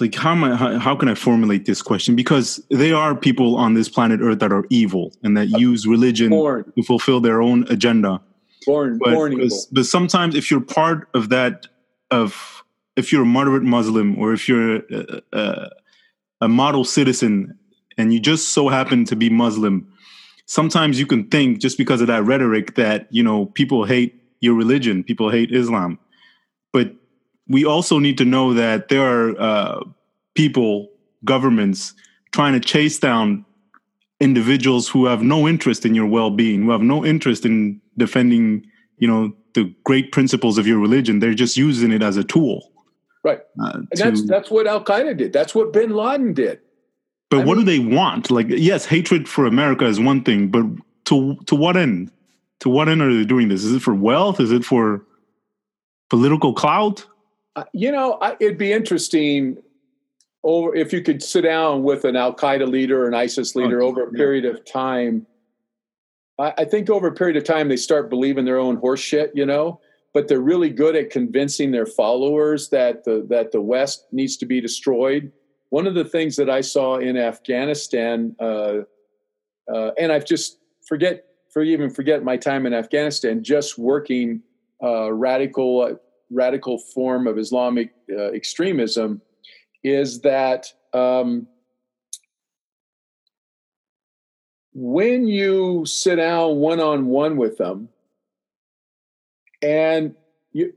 like 0.00 0.14
how 0.14 0.32
am 0.32 0.44
I, 0.44 0.56
how, 0.56 0.78
how, 0.78 0.96
can 0.96 1.08
I 1.08 1.14
formulate 1.14 1.66
this 1.66 1.82
question? 1.82 2.16
Because 2.16 2.58
there 2.70 2.96
are 2.96 3.14
people 3.14 3.56
on 3.56 3.74
this 3.74 3.88
planet 3.88 4.20
Earth 4.22 4.38
that 4.38 4.50
are 4.50 4.64
evil 4.70 5.12
and 5.22 5.36
that 5.36 5.48
use 5.50 5.86
religion 5.86 6.30
born. 6.30 6.72
to 6.74 6.82
fulfill 6.82 7.20
their 7.20 7.42
own 7.42 7.66
agenda. 7.68 8.18
Born, 8.64 8.98
but, 8.98 9.12
born 9.12 9.34
evil. 9.34 9.58
But 9.72 9.84
sometimes, 9.84 10.34
if 10.34 10.50
you're 10.50 10.62
part 10.62 11.08
of 11.12 11.28
that, 11.28 11.66
of 12.10 12.64
if 12.96 13.12
you're 13.12 13.24
a 13.24 13.26
moderate 13.26 13.62
Muslim 13.62 14.18
or 14.18 14.32
if 14.32 14.48
you're 14.48 14.76
a, 14.76 15.22
a, 15.34 15.70
a 16.40 16.48
model 16.48 16.84
citizen 16.84 17.58
and 17.98 18.14
you 18.14 18.20
just 18.20 18.52
so 18.52 18.68
happen 18.68 19.04
to 19.04 19.16
be 19.16 19.28
Muslim, 19.28 19.86
sometimes 20.46 20.98
you 20.98 21.06
can 21.06 21.28
think 21.28 21.60
just 21.60 21.76
because 21.76 22.00
of 22.00 22.06
that 22.06 22.24
rhetoric 22.24 22.74
that 22.76 23.06
you 23.10 23.22
know 23.22 23.46
people 23.46 23.84
hate 23.84 24.14
your 24.40 24.54
religion, 24.54 25.04
people 25.04 25.28
hate 25.28 25.52
Islam, 25.52 25.98
but 26.72 26.94
we 27.48 27.64
also 27.64 27.98
need 27.98 28.16
to 28.18 28.24
know 28.24 28.54
that 28.54 28.88
there 28.88 29.02
are 29.02 29.40
uh, 29.40 29.84
people, 30.34 30.88
governments 31.24 31.94
trying 32.32 32.52
to 32.52 32.60
chase 32.60 32.98
down 32.98 33.44
individuals 34.20 34.88
who 34.88 35.06
have 35.06 35.22
no 35.22 35.48
interest 35.48 35.84
in 35.84 35.94
your 35.94 36.06
well-being, 36.06 36.62
who 36.62 36.70
have 36.70 36.82
no 36.82 37.04
interest 37.04 37.44
in 37.44 37.80
defending, 37.96 38.64
you 38.98 39.08
know, 39.08 39.32
the 39.54 39.74
great 39.84 40.12
principles 40.12 40.58
of 40.58 40.66
your 40.66 40.78
religion. 40.78 41.18
They're 41.18 41.34
just 41.34 41.56
using 41.56 41.90
it 41.90 42.02
as 42.02 42.16
a 42.16 42.24
tool. 42.24 42.70
Right. 43.24 43.40
Uh, 43.60 43.72
and 43.74 43.90
to, 43.92 44.04
that's 44.04 44.26
that's 44.26 44.50
what 44.50 44.66
Al 44.66 44.84
Qaeda 44.84 45.16
did. 45.16 45.32
That's 45.32 45.54
what 45.54 45.72
Bin 45.72 45.90
Laden 45.90 46.32
did. 46.32 46.60
But 47.30 47.40
I 47.40 47.44
what 47.44 47.56
mean, 47.56 47.66
do 47.66 47.72
they 47.72 47.96
want? 47.96 48.30
Like, 48.30 48.46
yes, 48.48 48.86
hatred 48.86 49.28
for 49.28 49.46
America 49.46 49.86
is 49.86 50.00
one 50.00 50.22
thing, 50.22 50.48
but 50.48 50.64
to 51.06 51.36
to 51.46 51.54
what 51.54 51.76
end? 51.76 52.10
To 52.60 52.70
what 52.70 52.88
end 52.88 53.02
are 53.02 53.12
they 53.12 53.24
doing 53.24 53.48
this? 53.48 53.64
Is 53.64 53.74
it 53.74 53.82
for 53.82 53.94
wealth? 53.94 54.40
Is 54.40 54.52
it 54.52 54.64
for 54.64 55.04
political 56.10 56.52
clout? 56.52 57.06
Uh, 57.56 57.64
you 57.72 57.90
know, 57.90 58.18
I, 58.20 58.36
it'd 58.40 58.58
be 58.58 58.72
interesting 58.72 59.56
over 60.42 60.74
if 60.74 60.92
you 60.92 61.02
could 61.02 61.22
sit 61.22 61.42
down 61.42 61.82
with 61.82 62.04
an 62.04 62.16
Al 62.16 62.34
Qaeda 62.34 62.68
leader, 62.68 63.04
or 63.04 63.08
an 63.08 63.14
ISIS 63.14 63.54
leader, 63.56 63.82
oh, 63.82 63.88
over 63.88 64.04
a 64.04 64.10
period 64.10 64.44
yeah. 64.44 64.50
of 64.50 64.64
time. 64.64 65.26
I, 66.38 66.52
I 66.58 66.64
think 66.64 66.90
over 66.90 67.08
a 67.08 67.12
period 67.14 67.36
of 67.36 67.44
time 67.44 67.68
they 67.68 67.76
start 67.76 68.10
believing 68.10 68.44
their 68.44 68.58
own 68.58 68.76
horse 68.76 69.00
shit. 69.00 69.32
You 69.34 69.46
know, 69.46 69.80
but 70.12 70.28
they're 70.28 70.40
really 70.40 70.70
good 70.70 70.96
at 70.96 71.10
convincing 71.10 71.70
their 71.70 71.86
followers 71.86 72.68
that 72.68 73.04
the 73.04 73.26
that 73.30 73.52
the 73.52 73.60
West 73.60 74.06
needs 74.12 74.36
to 74.38 74.46
be 74.46 74.60
destroyed 74.60 75.32
one 75.70 75.86
of 75.86 75.94
the 75.94 76.04
things 76.04 76.36
that 76.36 76.50
I 76.50 76.60
saw 76.60 76.98
in 76.98 77.16
Afghanistan, 77.16 78.36
uh, 78.38 78.80
uh, 79.72 79.90
and 79.98 80.12
I've 80.12 80.26
just 80.26 80.58
forget 80.86 81.24
for 81.48 81.62
even 81.62 81.90
forget 81.90 82.22
my 82.22 82.36
time 82.36 82.66
in 82.66 82.74
Afghanistan, 82.74 83.42
just 83.42 83.78
working 83.78 84.42
uh, 84.82 85.12
radical 85.12 85.82
uh, 85.82 85.94
radical 86.30 86.78
form 86.78 87.26
of 87.26 87.38
Islamic 87.38 87.92
uh, 88.10 88.32
extremism, 88.32 89.20
is 89.82 90.20
that 90.20 90.72
um, 90.92 91.46
when 94.72 95.26
you 95.26 95.84
sit 95.86 96.16
down 96.16 96.56
one 96.56 96.80
on 96.80 97.06
one 97.06 97.36
with 97.36 97.58
them, 97.58 97.88
and 99.62 100.14
you, 100.52 100.72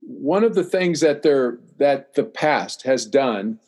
one 0.00 0.44
of 0.44 0.54
the 0.54 0.64
things 0.64 1.00
that 1.00 1.22
they're 1.22 1.58
that 1.78 2.14
the 2.14 2.24
past 2.24 2.82
has 2.82 3.04
done, 3.04 3.58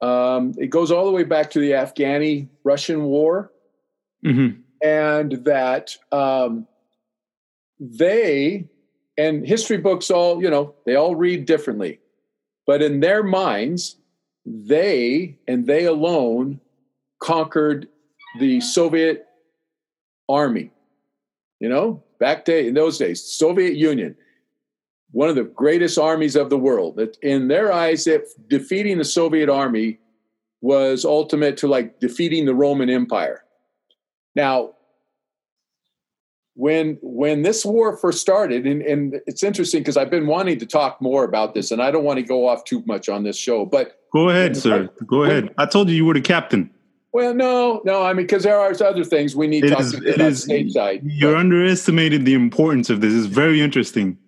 um, 0.00 0.54
it 0.58 0.68
goes 0.68 0.90
all 0.90 1.06
the 1.06 1.12
way 1.12 1.24
back 1.24 1.50
to 1.50 1.58
the 1.58 1.72
Afghani 1.72 2.48
Russian 2.64 3.04
War, 3.04 3.52
Mm-hmm. 4.24 4.60
and 4.86 5.32
that 5.46 5.96
um, 6.12 6.66
they 7.78 8.68
and 9.16 9.46
history 9.46 9.76
books 9.76 10.10
all 10.10 10.42
you 10.42 10.50
know 10.50 10.74
they 10.86 10.94
all 10.94 11.14
read 11.14 11.46
differently, 11.46 12.00
but 12.66 12.82
in 12.82 13.00
their 13.00 13.22
minds, 13.22 13.96
they 14.44 15.38
and 15.46 15.66
they 15.66 15.84
alone 15.84 16.60
conquered 17.20 17.88
the 18.38 18.60
Soviet 18.60 19.26
army. 20.28 20.70
You 21.60 21.68
know, 21.68 22.02
back 22.18 22.44
day 22.44 22.66
in 22.66 22.74
those 22.74 22.96
days, 22.96 23.22
Soviet 23.22 23.74
Union, 23.74 24.16
one 25.10 25.28
of 25.28 25.36
the 25.36 25.44
greatest 25.44 25.98
armies 25.98 26.36
of 26.36 26.48
the 26.48 26.58
world. 26.58 26.96
That 26.96 27.18
in 27.22 27.48
their 27.48 27.72
eyes, 27.72 28.04
that 28.04 28.26
defeating 28.48 28.98
the 28.98 29.04
Soviet 29.04 29.50
army 29.50 29.98
was 30.62 31.04
ultimate 31.04 31.56
to 31.58 31.68
like 31.68 32.00
defeating 32.00 32.46
the 32.46 32.54
Roman 32.54 32.88
Empire. 32.90 33.44
Now, 34.34 34.74
when 36.60 36.98
when 37.00 37.40
this 37.42 37.64
war 37.64 37.96
first 37.96 38.20
started, 38.20 38.66
and, 38.66 38.82
and 38.82 39.20
it's 39.26 39.42
interesting 39.42 39.80
because 39.80 39.96
I've 39.96 40.10
been 40.10 40.26
wanting 40.26 40.58
to 40.58 40.66
talk 40.66 41.00
more 41.00 41.24
about 41.24 41.54
this, 41.54 41.70
and 41.70 41.80
I 41.80 41.90
don't 41.90 42.04
want 42.04 42.18
to 42.18 42.22
go 42.22 42.46
off 42.46 42.64
too 42.64 42.82
much 42.86 43.08
on 43.08 43.24
this 43.24 43.38
show, 43.38 43.64
but 43.64 43.96
Go 44.12 44.28
ahead, 44.28 44.56
sir. 44.56 44.90
Go 45.06 45.22
ahead. 45.22 45.54
I 45.56 45.66
told 45.66 45.88
you 45.88 45.94
you 45.94 46.04
were 46.04 46.14
the 46.14 46.20
captain. 46.20 46.68
well, 47.12 47.32
no, 47.32 47.80
no, 47.84 48.02
I 48.02 48.12
mean 48.12 48.26
because 48.26 48.42
there 48.42 48.58
are 48.58 48.70
other 48.84 49.04
things 49.04 49.34
we 49.34 49.46
need 49.46 49.62
to 49.62 49.68
It 49.68 49.70
talk 49.70 49.80
is. 49.80 49.94
about 49.94 50.06
It 50.06 50.20
is. 50.20 50.46
stateside. 50.46 51.00
You're 51.04 51.36
underestimating 51.36 52.24
the 52.24 52.34
importance 52.34 52.90
of 52.90 53.00
this. 53.00 53.14
It's 53.14 53.26
very 53.26 53.62
interesting. 53.62 54.18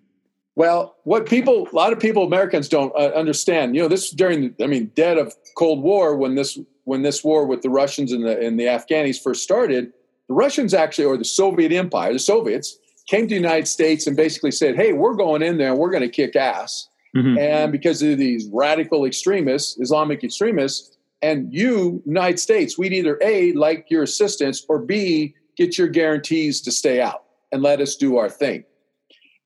Well, 0.54 0.96
what 1.04 1.26
people, 1.26 1.68
a 1.72 1.74
lot 1.74 1.92
of 1.92 1.98
people, 2.00 2.24
Americans 2.26 2.68
don't 2.68 2.92
uh, 2.94 3.10
understand. 3.14 3.74
You 3.74 3.82
know, 3.82 3.88
this 3.88 4.10
during, 4.10 4.54
I 4.60 4.66
mean, 4.66 4.90
dead 4.94 5.16
of 5.18 5.34
Cold 5.56 5.82
War 5.82 6.16
when 6.16 6.34
this 6.34 6.58
when 6.84 7.02
this 7.02 7.22
war 7.24 7.46
with 7.46 7.60
the 7.62 7.70
Russians 7.70 8.10
and 8.12 8.24
the 8.24 8.38
and 8.40 8.58
the 8.58 8.64
Afghanis 8.64 9.20
first 9.22 9.42
started. 9.42 9.92
The 10.32 10.36
Russians 10.36 10.72
actually, 10.72 11.04
or 11.04 11.18
the 11.18 11.26
Soviet 11.26 11.72
Empire, 11.72 12.10
the 12.14 12.18
Soviets 12.18 12.78
came 13.06 13.24
to 13.24 13.28
the 13.28 13.34
United 13.34 13.68
States 13.68 14.06
and 14.06 14.16
basically 14.16 14.50
said, 14.50 14.76
"Hey, 14.76 14.94
we're 14.94 15.12
going 15.12 15.42
in 15.42 15.58
there 15.58 15.72
and 15.72 15.78
we're 15.78 15.90
going 15.90 16.02
to 16.02 16.08
kick 16.08 16.34
ass." 16.36 16.88
Mhm. 17.14 17.38
And 17.38 17.70
because 17.70 18.00
of 18.00 18.16
these 18.16 18.48
radical 18.50 19.04
extremists, 19.04 19.78
Islamic 19.78 20.24
extremists, 20.24 20.96
and 21.20 21.52
you, 21.52 22.02
United 22.06 22.40
States, 22.40 22.78
we'd 22.78 22.94
either 22.94 23.18
A, 23.20 23.52
like 23.52 23.90
your 23.90 24.04
assistance, 24.04 24.64
or 24.70 24.78
B, 24.78 25.34
get 25.58 25.76
your 25.76 25.88
guarantees 25.88 26.62
to 26.62 26.70
stay 26.70 26.98
out 26.98 27.24
and 27.52 27.62
let 27.62 27.82
us 27.82 27.94
do 27.94 28.16
our 28.16 28.30
thing. 28.30 28.64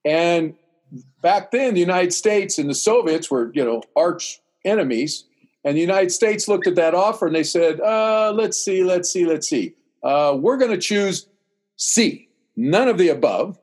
And 0.05 0.55
back 1.21 1.51
then, 1.51 1.75
the 1.75 1.81
United 1.81 2.13
States 2.13 2.59
and 2.59 2.71
the 2.71 2.77
Soviets 2.77 3.29
were, 3.29 3.51
you 3.55 3.65
know, 3.65 3.83
arch 3.97 4.41
enemies. 4.65 5.25
And 5.65 5.77
the 5.77 5.81
United 5.81 6.13
States 6.13 6.47
looked 6.47 6.69
at 6.69 6.77
that 6.77 6.95
offer 6.95 7.27
and 7.27 7.35
they 7.35 7.43
said, 7.43 7.81
uh, 7.81 8.33
let's 8.33 8.57
see, 8.57 8.85
let's 8.85 9.11
see, 9.11 9.27
let's 9.27 9.49
see. 9.49 9.75
Uh, 10.07 10.37
we're 10.37 10.57
going 10.57 10.71
to 10.71 10.79
choose 10.79 11.27
C, 11.75 12.29
none 12.55 12.87
of 12.87 12.97
the 12.97 13.09
above. 13.09 13.59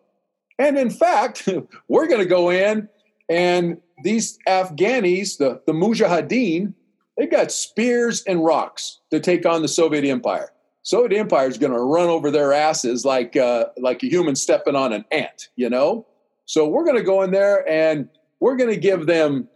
And 0.60 0.78
in 0.78 0.90
fact, 0.90 1.48
we're 1.88 2.08
going 2.08 2.20
to 2.20 2.28
go 2.28 2.50
in 2.50 2.90
and 3.30 3.78
these 4.04 4.38
Afghanis, 4.46 5.38
the, 5.38 5.62
the 5.66 5.72
Mujahideen, 5.72 6.74
they've 7.18 7.32
got 7.32 7.50
spears 7.50 8.24
and 8.24 8.44
rocks 8.44 9.00
to 9.10 9.22
take 9.22 9.46
on 9.46 9.62
the 9.62 9.70
Soviet 9.70 10.04
Empire. 10.04 10.52
Soviet 10.82 11.18
Empire 11.18 11.48
is 11.48 11.58
going 11.58 11.72
to 11.72 11.80
run 11.80 12.10
over 12.10 12.30
their 12.30 12.52
asses 12.52 13.06
like 13.06 13.38
uh, 13.38 13.68
like 13.78 14.04
a 14.04 14.08
human 14.08 14.36
stepping 14.36 14.76
on 14.76 14.92
an 14.92 15.06
ant, 15.12 15.48
you 15.56 15.70
know. 15.70 16.06
So 16.44 16.68
we're 16.68 16.84
going 16.84 16.98
to 16.98 17.04
go 17.04 17.22
in 17.22 17.32
there 17.32 17.68
and 17.70 18.10
we're 18.42 18.58
going 18.58 18.70
to 18.70 18.78
give 18.80 19.06
them 19.06 19.48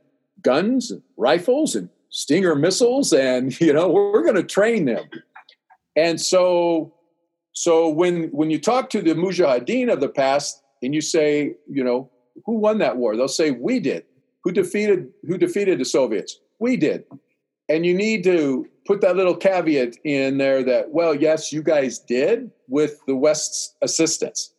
guns, 0.41 0.89
and 0.91 1.01
rifles, 1.17 1.75
and 1.75 1.89
Stinger 2.09 2.55
missiles, 2.55 3.11
and 3.11 3.59
you 3.61 3.73
know 3.73 3.89
we're, 3.89 4.13
we're 4.13 4.23
going 4.23 4.35
to 4.35 4.43
train 4.43 4.85
them. 4.85 5.03
And 5.97 6.21
so, 6.21 6.93
so 7.53 7.89
when 7.89 8.29
when 8.29 8.51
you 8.51 8.61
talk 8.61 8.89
to 8.91 9.01
the 9.01 9.15
Mujahideen 9.15 9.91
of 9.91 9.99
the 9.99 10.07
past 10.07 10.61
and 10.83 10.93
you 10.93 11.01
say, 11.01 11.55
you 11.67 11.83
know, 11.83 12.09
who 12.45 12.53
won 12.53 12.77
that 12.77 12.97
war? 12.97 13.17
They'll 13.17 13.27
say 13.27 13.51
we 13.51 13.79
did. 13.79 14.05
Who 14.43 14.51
defeated 14.51 15.09
who 15.27 15.37
defeated 15.37 15.79
the 15.79 15.85
Soviets? 15.85 16.39
We 16.59 16.77
did. 16.77 17.03
And 17.67 17.85
you 17.85 17.93
need 17.93 18.23
to 18.23 18.67
put 18.85 19.01
that 19.01 19.17
little 19.17 19.35
caveat 19.35 19.97
in 20.05 20.37
there 20.37 20.63
that, 20.63 20.91
well, 20.91 21.13
yes, 21.13 21.51
you 21.51 21.61
guys 21.61 21.99
did 21.99 22.49
with 22.69 23.01
the 23.07 23.15
West's 23.15 23.75
assistance 23.81 24.53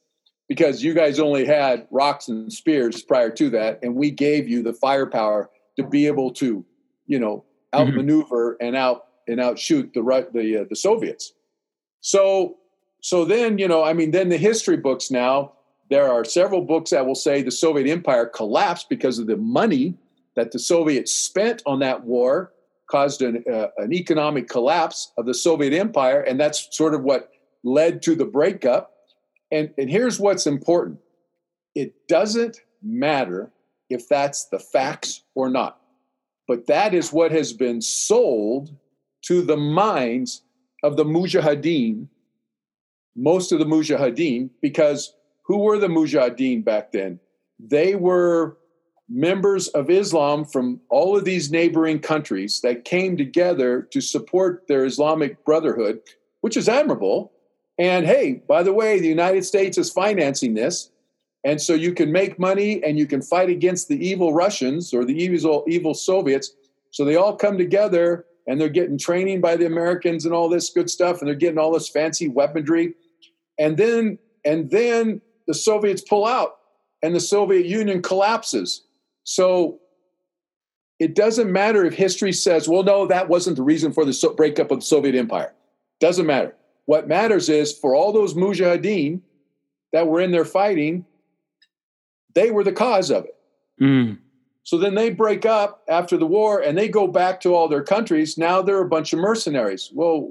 because 0.49 0.83
you 0.83 0.93
guys 0.93 1.19
only 1.19 1.47
had 1.47 1.87
rocks 1.91 2.29
and 2.29 2.53
spears 2.53 3.03
prior 3.03 3.31
to 3.31 3.49
that, 3.51 3.79
and 3.83 3.95
we 3.95 4.11
gave 4.11 4.49
you 4.49 4.63
the 4.63 4.73
firepower 4.73 5.51
to 5.77 5.85
be 5.85 6.07
able 6.07 6.33
to, 6.33 6.65
you 7.07 7.19
know, 7.19 7.45
mm-hmm. 7.73 7.81
outmaneuver 7.81 8.57
and 8.61 8.77
out 8.77 9.08
and 9.29 9.41
outshoot 9.41 9.93
the 9.95 10.29
the 10.33 10.63
uh, 10.63 10.65
the 10.69 10.77
Soviets. 10.77 11.33
So 12.01 12.57
so 13.01 13.25
then 13.25 13.59
you 13.59 13.69
know, 13.69 13.85
I 13.85 13.93
mean, 13.93 14.11
then 14.11 14.29
the 14.29 14.37
history 14.37 14.77
books 14.77 15.11
now 15.11 15.53
there 15.91 16.11
are 16.11 16.25
several 16.25 16.63
books 16.63 16.91
that 16.91 17.07
will 17.07 17.15
say 17.15 17.43
the 17.43 17.51
Soviet 17.51 17.91
Empire 17.91 18.27
collapsed 18.27 18.89
because 18.89 19.19
of 19.19 19.27
the 19.27 19.37
money 19.37 19.95
that 20.37 20.53
the 20.53 20.59
Soviets 20.59 21.13
spent 21.13 21.63
on 21.67 21.79
that 21.81 22.05
war 22.05 22.53
caused 22.91 23.23
an, 23.23 23.45
uh, 23.51 23.69
an 23.79 23.93
economic 23.93 24.49
collapse 24.49 25.13
of 25.19 25.27
the 25.27 25.35
Soviet 25.35 25.73
Empire, 25.73 26.21
and 26.21 26.39
that's 26.39 26.69
sort 26.77 26.95
of 26.95 27.03
what 27.03 27.31
led 27.65 28.03
to 28.03 28.15
the 28.15 28.25
breakup. 28.25 28.95
And, 29.51 29.73
and 29.79 29.91
here's 29.91 30.21
what's 30.21 30.47
important 30.47 30.99
it 31.75 31.95
doesn't 32.09 32.61
matter 32.83 33.51
if 33.89 34.09
that's 34.09 34.47
the 34.47 34.59
facts 34.59 35.23
or 35.35 35.49
not, 35.49 35.81
but 36.47 36.67
that 36.67 36.93
is 36.93 37.13
what 37.13 37.33
has 37.33 37.53
been 37.53 37.81
sold 37.81 38.71
to 39.23 39.43
the 39.43 39.57
minds 39.57 40.43
of 40.83 40.97
the 40.97 41.05
Mujahideen, 41.05 42.07
most 43.17 43.53
of 43.53 43.59
the 43.59 43.65
Mujahideen, 43.65 44.51
because 44.63 45.15
who 45.43 45.59
were 45.59 45.79
the 45.79 45.89
Mujahideen 45.89 46.65
back 46.65 46.93
then? 46.93 47.19
They 47.59 47.95
were 47.95 48.59
members 49.09 49.69
of 49.69 49.91
Islam 49.91 50.45
from 50.45 50.81
all 50.91 51.17
of 51.17 51.25
these 51.25 51.51
neighboring 51.51 52.01
countries 52.01 52.61
that 52.61 52.85
came 52.85 53.17
together 53.17 53.83
to 53.91 54.01
support 54.01 54.67
their 54.69 54.85
Islamic 54.85 55.45
Brotherhood, 55.45 56.01
which 56.43 56.57
is 56.57 56.69
admirable. 56.69 57.33
And 57.79 58.07
hey, 58.07 58.43
by 58.47 58.63
the 58.63 58.73
way, 58.73 59.01
the 59.01 59.09
United 59.09 59.45
States 59.45 59.79
is 59.79 59.91
financing 59.91 60.55
this. 60.55 60.91
And 61.45 61.61
so 61.61 61.73
you 61.73 61.95
can 61.95 62.13
make 62.13 62.39
money 62.39 62.83
and 62.85 62.99
you 62.99 63.07
can 63.07 63.23
fight 63.23 63.49
against 63.49 63.89
the 63.89 64.07
evil 64.07 64.35
Russians 64.35 64.93
or 64.93 65.05
the 65.05 65.15
evil, 65.15 65.65
evil 65.67 65.95
Soviets. 65.95 66.53
So 66.91 67.05
they 67.05 67.17
all 67.17 67.37
come 67.37 67.57
together 67.57 68.27
and 68.49 68.59
they're 68.59 68.69
getting 68.69 68.99
training 68.99 69.41
by 69.41 69.57
the 69.57 69.67
Americans 69.67 70.25
and 70.25 70.35
all 70.35 70.49
this 70.49 70.71
good 70.71 70.91
stuff, 70.91 71.21
and 71.21 71.29
they're 71.29 71.37
getting 71.37 71.59
all 71.59 71.71
this 71.71 71.89
fancy 71.89 72.27
weaponry. 72.27 72.95
And 73.59 73.77
then 73.77 74.19
and 74.45 74.71
then 74.71 75.21
the 75.47 75.55
Soviets 75.55 76.03
pull 76.03 76.27
out 76.27 76.57
and 77.03 77.15
the 77.15 77.21
Soviet 77.21 77.67
Union 77.67 78.03
collapses. 78.03 78.83
So 79.25 79.79
it 80.99 81.15
doesn't 81.15 81.53
matter 81.53 81.85
if 81.85 81.95
history 81.95 82.33
says, 82.33 82.69
well, 82.69 82.83
no, 82.83 83.07
that 83.07 83.29
wasn't 83.29 83.57
the 83.57 83.63
reason 83.63 83.93
for 83.93 84.05
the 84.05 84.13
so- 84.13 84.35
breakup 84.35 84.71
of 84.71 84.81
the 84.81 84.87
Soviet 84.87 85.15
Empire. 85.15 85.55
Doesn't 86.01 86.27
matter. 86.27 86.57
What 86.87 87.07
matters 87.07 87.49
is 87.49 87.73
for 87.73 87.95
all 87.95 88.13
those 88.13 88.35
mujahideen 88.35 89.21
that 89.93 90.07
were 90.07 90.21
in 90.21 90.31
there 90.31 90.47
fighting, 90.47 91.05
they 92.35 92.51
were 92.51 92.65
the 92.65 92.73
cause 92.73 93.11
of 93.11 93.27
it. 93.27 93.37
Mm. 93.81 94.19
So 94.69 94.77
then 94.77 94.95
they 94.95 95.09
break 95.09 95.47
up 95.47 95.83
after 95.89 96.19
the 96.19 96.27
war 96.27 96.61
and 96.61 96.77
they 96.77 96.89
go 96.89 97.07
back 97.07 97.41
to 97.41 97.55
all 97.55 97.69
their 97.69 97.83
countries. 97.83 98.37
Now 98.37 98.61
they're 98.61 98.83
a 98.83 98.87
bunch 98.87 99.15
of 99.15 99.19
mercenaries. 99.19 99.91
Well, 99.95 100.31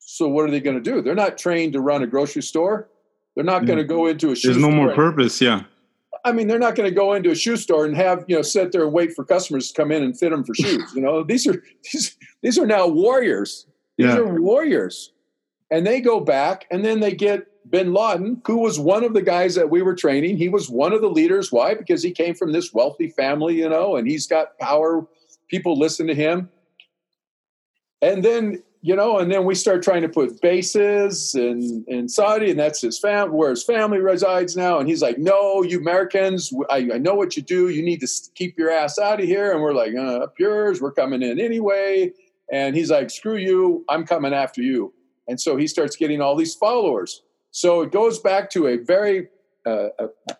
so 0.00 0.28
what 0.28 0.44
are 0.44 0.50
they 0.50 0.60
going 0.60 0.76
to 0.76 0.82
do? 0.82 1.00
They're 1.00 1.14
not 1.14 1.38
trained 1.38 1.72
to 1.72 1.80
run 1.80 2.02
a 2.02 2.06
grocery 2.06 2.42
store. 2.42 2.90
They're 3.34 3.46
not 3.46 3.64
going 3.64 3.78
to 3.78 3.86
mm. 3.86 3.88
go 3.88 4.06
into 4.06 4.32
a 4.32 4.36
shoe 4.36 4.48
There's 4.48 4.60
no 4.60 4.70
more 4.70 4.92
purpose. 4.94 5.40
Yeah. 5.40 5.62
I 6.26 6.32
mean, 6.32 6.46
they're 6.46 6.58
not 6.58 6.74
going 6.74 6.90
to 6.90 6.94
go 6.94 7.14
into 7.14 7.30
a 7.30 7.34
shoe 7.34 7.56
store 7.56 7.86
and 7.86 7.96
have 7.96 8.22
you 8.28 8.36
know 8.36 8.42
sit 8.42 8.70
there 8.70 8.84
and 8.84 8.92
wait 8.92 9.14
for 9.14 9.24
customers 9.24 9.72
to 9.72 9.74
come 9.80 9.92
in 9.92 10.02
and 10.02 10.18
fit 10.18 10.28
them 10.28 10.44
for 10.44 10.54
shoes. 10.54 10.92
You 10.94 11.00
know, 11.00 11.24
these 11.24 11.46
are 11.46 11.62
these 11.90 12.18
these 12.42 12.58
are 12.58 12.66
now 12.66 12.86
warriors. 12.86 13.66
These 13.96 14.08
Yeah. 14.08 14.18
are 14.18 14.42
warriors, 14.42 15.14
and 15.70 15.86
they 15.86 16.02
go 16.02 16.20
back 16.20 16.66
and 16.70 16.84
then 16.84 17.00
they 17.00 17.12
get 17.12 17.46
Bin 17.70 17.92
Laden, 17.92 18.40
who 18.46 18.58
was 18.58 18.78
one 18.78 19.04
of 19.04 19.14
the 19.14 19.22
guys 19.22 19.54
that 19.54 19.70
we 19.70 19.82
were 19.82 19.94
training. 19.94 20.36
He 20.36 20.48
was 20.48 20.70
one 20.70 20.92
of 20.92 21.00
the 21.00 21.10
leaders. 21.10 21.52
Why? 21.52 21.74
Because 21.74 22.02
he 22.02 22.12
came 22.12 22.34
from 22.34 22.52
this 22.52 22.72
wealthy 22.72 23.08
family, 23.08 23.56
you 23.56 23.68
know, 23.68 23.96
and 23.96 24.08
he's 24.08 24.26
got 24.26 24.58
power. 24.58 25.06
People 25.48 25.78
listen 25.78 26.06
to 26.06 26.14
him, 26.14 26.50
and 28.02 28.24
then 28.24 28.62
you 28.80 28.94
know, 28.94 29.18
and 29.18 29.30
then 29.30 29.44
we 29.44 29.56
start 29.56 29.82
trying 29.82 30.02
to 30.02 30.08
put 30.08 30.40
bases 30.40 31.34
in 31.34 31.84
in 31.88 32.08
Saudi, 32.08 32.50
and 32.50 32.58
that's 32.58 32.80
his 32.80 32.98
fam 32.98 33.32
where 33.32 33.50
his 33.50 33.64
family 33.64 33.98
resides 33.98 34.56
now. 34.56 34.78
And 34.78 34.88
he's 34.88 35.02
like, 35.02 35.18
"No, 35.18 35.62
you 35.62 35.80
Americans, 35.80 36.52
I, 36.70 36.88
I 36.94 36.98
know 36.98 37.14
what 37.14 37.36
you 37.36 37.42
do. 37.42 37.70
You 37.70 37.82
need 37.82 38.00
to 38.00 38.08
keep 38.34 38.56
your 38.56 38.70
ass 38.70 38.98
out 38.98 39.20
of 39.20 39.26
here." 39.26 39.52
And 39.52 39.62
we're 39.62 39.74
like, 39.74 39.94
uh, 39.96 40.18
"Up 40.24 40.34
yours. 40.38 40.80
We're 40.80 40.92
coming 40.92 41.22
in 41.22 41.40
anyway." 41.40 42.12
And 42.52 42.76
he's 42.76 42.90
like, 42.90 43.10
"Screw 43.10 43.36
you. 43.36 43.84
I'm 43.88 44.06
coming 44.06 44.32
after 44.32 44.62
you." 44.62 44.94
And 45.26 45.40
so 45.40 45.56
he 45.56 45.66
starts 45.66 45.96
getting 45.96 46.20
all 46.20 46.36
these 46.36 46.54
followers. 46.54 47.22
So 47.50 47.82
it 47.82 47.92
goes 47.92 48.18
back 48.18 48.50
to 48.50 48.68
a 48.68 48.76
very 48.76 49.28
uh, 49.66 49.88
a, 49.98 50.36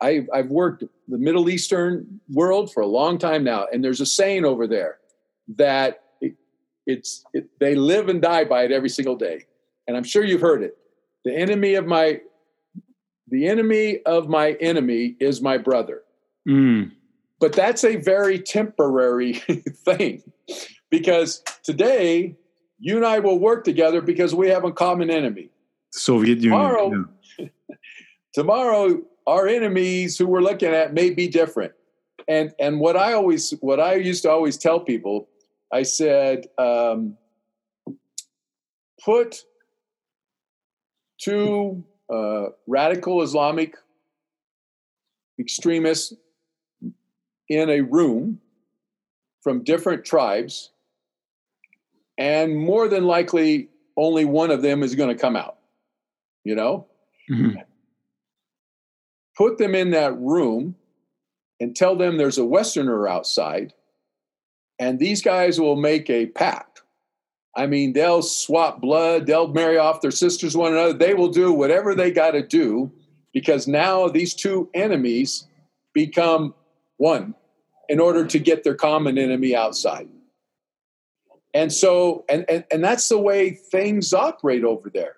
I, 0.00 0.26
I've 0.32 0.50
worked 0.50 0.84
the 1.08 1.18
Middle 1.18 1.48
Eastern 1.50 2.20
world 2.30 2.72
for 2.72 2.82
a 2.82 2.86
long 2.86 3.18
time 3.18 3.44
now, 3.44 3.66
and 3.72 3.82
there's 3.82 4.00
a 4.00 4.06
saying 4.06 4.44
over 4.44 4.66
there 4.66 4.98
that 5.56 6.02
it, 6.20 6.34
it's 6.86 7.24
it, 7.32 7.48
they 7.58 7.74
live 7.74 8.08
and 8.08 8.22
die 8.22 8.44
by 8.44 8.64
it 8.64 8.72
every 8.72 8.88
single 8.88 9.16
day, 9.16 9.46
and 9.86 9.96
I'm 9.96 10.04
sure 10.04 10.24
you've 10.24 10.40
heard 10.40 10.62
it. 10.62 10.76
The 11.24 11.34
enemy 11.34 11.74
of 11.74 11.86
my 11.86 12.20
the 13.28 13.48
enemy 13.48 14.00
of 14.04 14.28
my 14.28 14.52
enemy 14.52 15.16
is 15.18 15.40
my 15.40 15.58
brother. 15.58 16.02
Mm. 16.48 16.92
But 17.40 17.54
that's 17.54 17.82
a 17.82 17.96
very 17.96 18.38
temporary 18.38 19.32
thing 19.84 20.22
because 20.90 21.42
today 21.64 22.36
you 22.78 22.96
and 22.96 23.06
I 23.06 23.20
will 23.20 23.38
work 23.38 23.64
together 23.64 24.00
because 24.00 24.34
we 24.34 24.48
have 24.48 24.64
a 24.64 24.72
common 24.72 25.10
enemy. 25.10 25.50
Soviet 25.92 26.38
Union. 26.40 26.52
Tomorrow, 26.52 27.06
yeah. 27.38 27.46
tomorrow 28.34 29.02
our 29.26 29.46
enemies 29.46 30.18
who 30.18 30.26
we're 30.26 30.40
looking 30.40 30.70
at 30.70 30.94
may 30.94 31.10
be 31.10 31.28
different. 31.28 31.72
And 32.28 32.52
and 32.58 32.80
what 32.80 32.96
I 32.96 33.12
always 33.12 33.50
what 33.60 33.80
I 33.80 33.94
used 33.94 34.22
to 34.22 34.30
always 34.30 34.56
tell 34.56 34.80
people, 34.80 35.28
I 35.72 35.82
said, 35.82 36.46
um, 36.58 37.16
put 39.04 39.42
two 41.18 41.84
uh, 42.12 42.46
radical 42.66 43.22
Islamic 43.22 43.76
extremists 45.38 46.14
in 47.48 47.70
a 47.70 47.80
room 47.80 48.40
from 49.42 49.64
different 49.64 50.04
tribes, 50.04 50.70
and 52.18 52.56
more 52.56 52.86
than 52.86 53.04
likely, 53.04 53.68
only 53.96 54.24
one 54.24 54.52
of 54.52 54.62
them 54.62 54.84
is 54.84 54.94
going 54.94 55.14
to 55.14 55.20
come 55.20 55.34
out. 55.34 55.56
You 56.44 56.54
know, 56.54 56.86
Mhm. 57.30 57.64
put 59.36 59.58
them 59.58 59.74
in 59.74 59.90
that 59.90 60.18
room 60.18 60.76
and 61.60 61.74
tell 61.76 61.96
them 61.96 62.16
there's 62.16 62.38
a 62.38 62.44
Westerner 62.44 63.06
outside, 63.08 63.72
and 64.78 64.98
these 64.98 65.22
guys 65.22 65.60
will 65.60 65.76
make 65.76 66.10
a 66.10 66.26
pact. 66.26 66.82
I 67.54 67.66
mean, 67.66 67.92
they'll 67.92 68.22
swap 68.22 68.80
blood, 68.80 69.26
they'll 69.26 69.48
marry 69.48 69.76
off 69.78 70.00
their 70.00 70.10
sisters 70.10 70.56
one 70.56 70.72
another, 70.72 70.94
they 70.94 71.14
will 71.14 71.28
do 71.28 71.52
whatever 71.52 71.94
they 71.94 72.10
got 72.10 72.32
to 72.32 72.42
do 72.46 72.90
because 73.32 73.68
now 73.68 74.08
these 74.08 74.34
two 74.34 74.70
enemies 74.74 75.46
become 75.92 76.54
one 76.96 77.34
in 77.88 78.00
order 78.00 78.24
to 78.24 78.38
get 78.38 78.64
their 78.64 78.74
common 78.74 79.18
enemy 79.18 79.54
outside. 79.54 80.08
And 81.54 81.70
so, 81.70 82.24
and, 82.28 82.46
and, 82.48 82.64
and 82.70 82.82
that's 82.82 83.08
the 83.08 83.18
way 83.18 83.50
things 83.50 84.14
operate 84.14 84.64
over 84.64 84.88
there. 84.88 85.16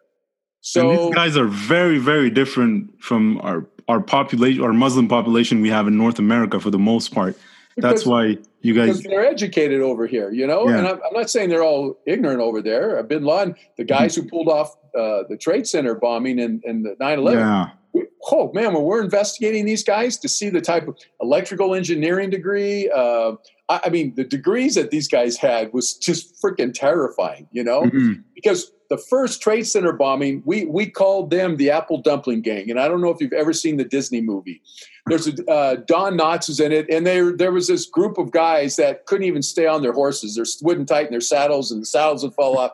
So, 0.67 0.91
and 0.91 0.99
these 0.99 1.15
guys 1.15 1.37
are 1.37 1.47
very, 1.47 1.99
very 1.99 2.31
different 2.31 3.03
from 3.03 3.39
our 3.43 3.67
our 3.87 4.01
population, 4.01 4.65
our 4.65 4.73
Muslim 4.73 5.09
population 5.09 5.61
we 5.61 5.69
have 5.69 5.87
in 5.87 5.99
North 5.99 6.19
America 6.19 6.59
for 6.59 6.71
the 6.71 6.79
most 6.79 7.13
part. 7.15 7.37
That's 7.77 8.07
why 8.07 8.39
you 8.63 8.73
guys. 8.73 9.03
they're 9.03 9.27
educated 9.27 9.83
over 9.83 10.07
here, 10.07 10.31
you 10.33 10.47
know. 10.47 10.67
Yeah. 10.69 10.79
And 10.79 10.87
I'm, 10.89 10.95
I'm 11.07 11.13
not 11.13 11.29
saying 11.29 11.51
they're 11.51 11.63
all 11.65 11.99
ignorant 12.07 12.41
over 12.41 12.63
there. 12.63 12.99
Uh, 12.99 13.03
Bin 13.03 13.25
Laden, 13.25 13.57
the 13.77 13.85
guys 13.85 14.15
who 14.17 14.23
pulled 14.27 14.49
off 14.49 14.75
uh, 14.99 15.25
the 15.29 15.37
Trade 15.37 15.67
Center 15.67 15.95
bombing 15.97 16.41
and, 16.41 16.63
and 16.65 16.83
the 16.87 16.97
9/11. 16.99 17.35
Yeah, 17.35 17.71
we- 17.93 18.07
Oh 18.31 18.51
man, 18.55 18.73
when 18.73 18.85
we're 18.85 19.03
investigating 19.03 19.67
these 19.67 19.85
guys 19.85 20.17
to 20.21 20.31
see 20.31 20.49
the 20.49 20.63
type 20.63 20.89
of 20.89 20.97
electrical 21.21 21.75
engineering 21.75 22.31
degree, 22.31 22.89
uh, 22.89 23.33
I, 23.69 23.81
I 23.85 23.89
mean, 23.91 24.15
the 24.15 24.25
degrees 24.25 24.77
that 24.77 24.91
these 24.91 25.09
guys 25.09 25.37
had 25.37 25.75
was 25.75 25.93
just 25.99 26.41
freaking 26.43 26.73
terrifying, 26.73 27.49
you 27.53 27.63
know 27.63 27.83
Mhm. 27.83 28.25
because 28.35 28.73
the 28.91 28.99
first 28.99 29.41
Trade 29.43 29.67
Center 29.67 29.93
bombing, 29.93 30.43
we 30.45 30.67
we 30.67 30.87
called 30.87 31.31
them 31.31 31.57
the 31.57 31.71
Apple 31.71 31.99
Dumpling 31.99 32.43
Gang, 32.43 32.71
and 32.71 32.79
I 32.79 32.89
don't 32.89 33.01
know 33.01 33.11
if 33.11 33.21
you've 33.21 33.33
ever 33.33 33.53
seen 33.53 33.77
the 33.77 33.85
Disney 33.85 34.21
movie. 34.21 34.61
There's 35.07 35.27
a 35.29 35.51
uh, 35.51 35.77
Don 35.87 36.17
Knotts 36.17 36.49
is 36.49 36.61
in 36.61 36.73
it, 36.73 36.87
and 36.91 37.07
they 37.07 37.21
there 37.33 37.53
was 37.53 37.67
this 37.69 37.87
group 37.87 38.19
of 38.19 38.31
guys 38.31 38.77
that 38.77 39.07
couldn't 39.07 39.27
even 39.27 39.43
stay 39.43 39.67
on 39.67 39.83
their 39.83 39.93
horses. 39.93 40.35
They're 40.37 40.45
wouldn't 40.63 40.89
tighten 40.89 41.11
their 41.13 41.21
saddles, 41.21 41.71
and 41.71 41.83
the 41.83 41.87
saddles 41.87 42.23
would 42.25 42.35
fall 42.35 42.59
off, 42.59 42.73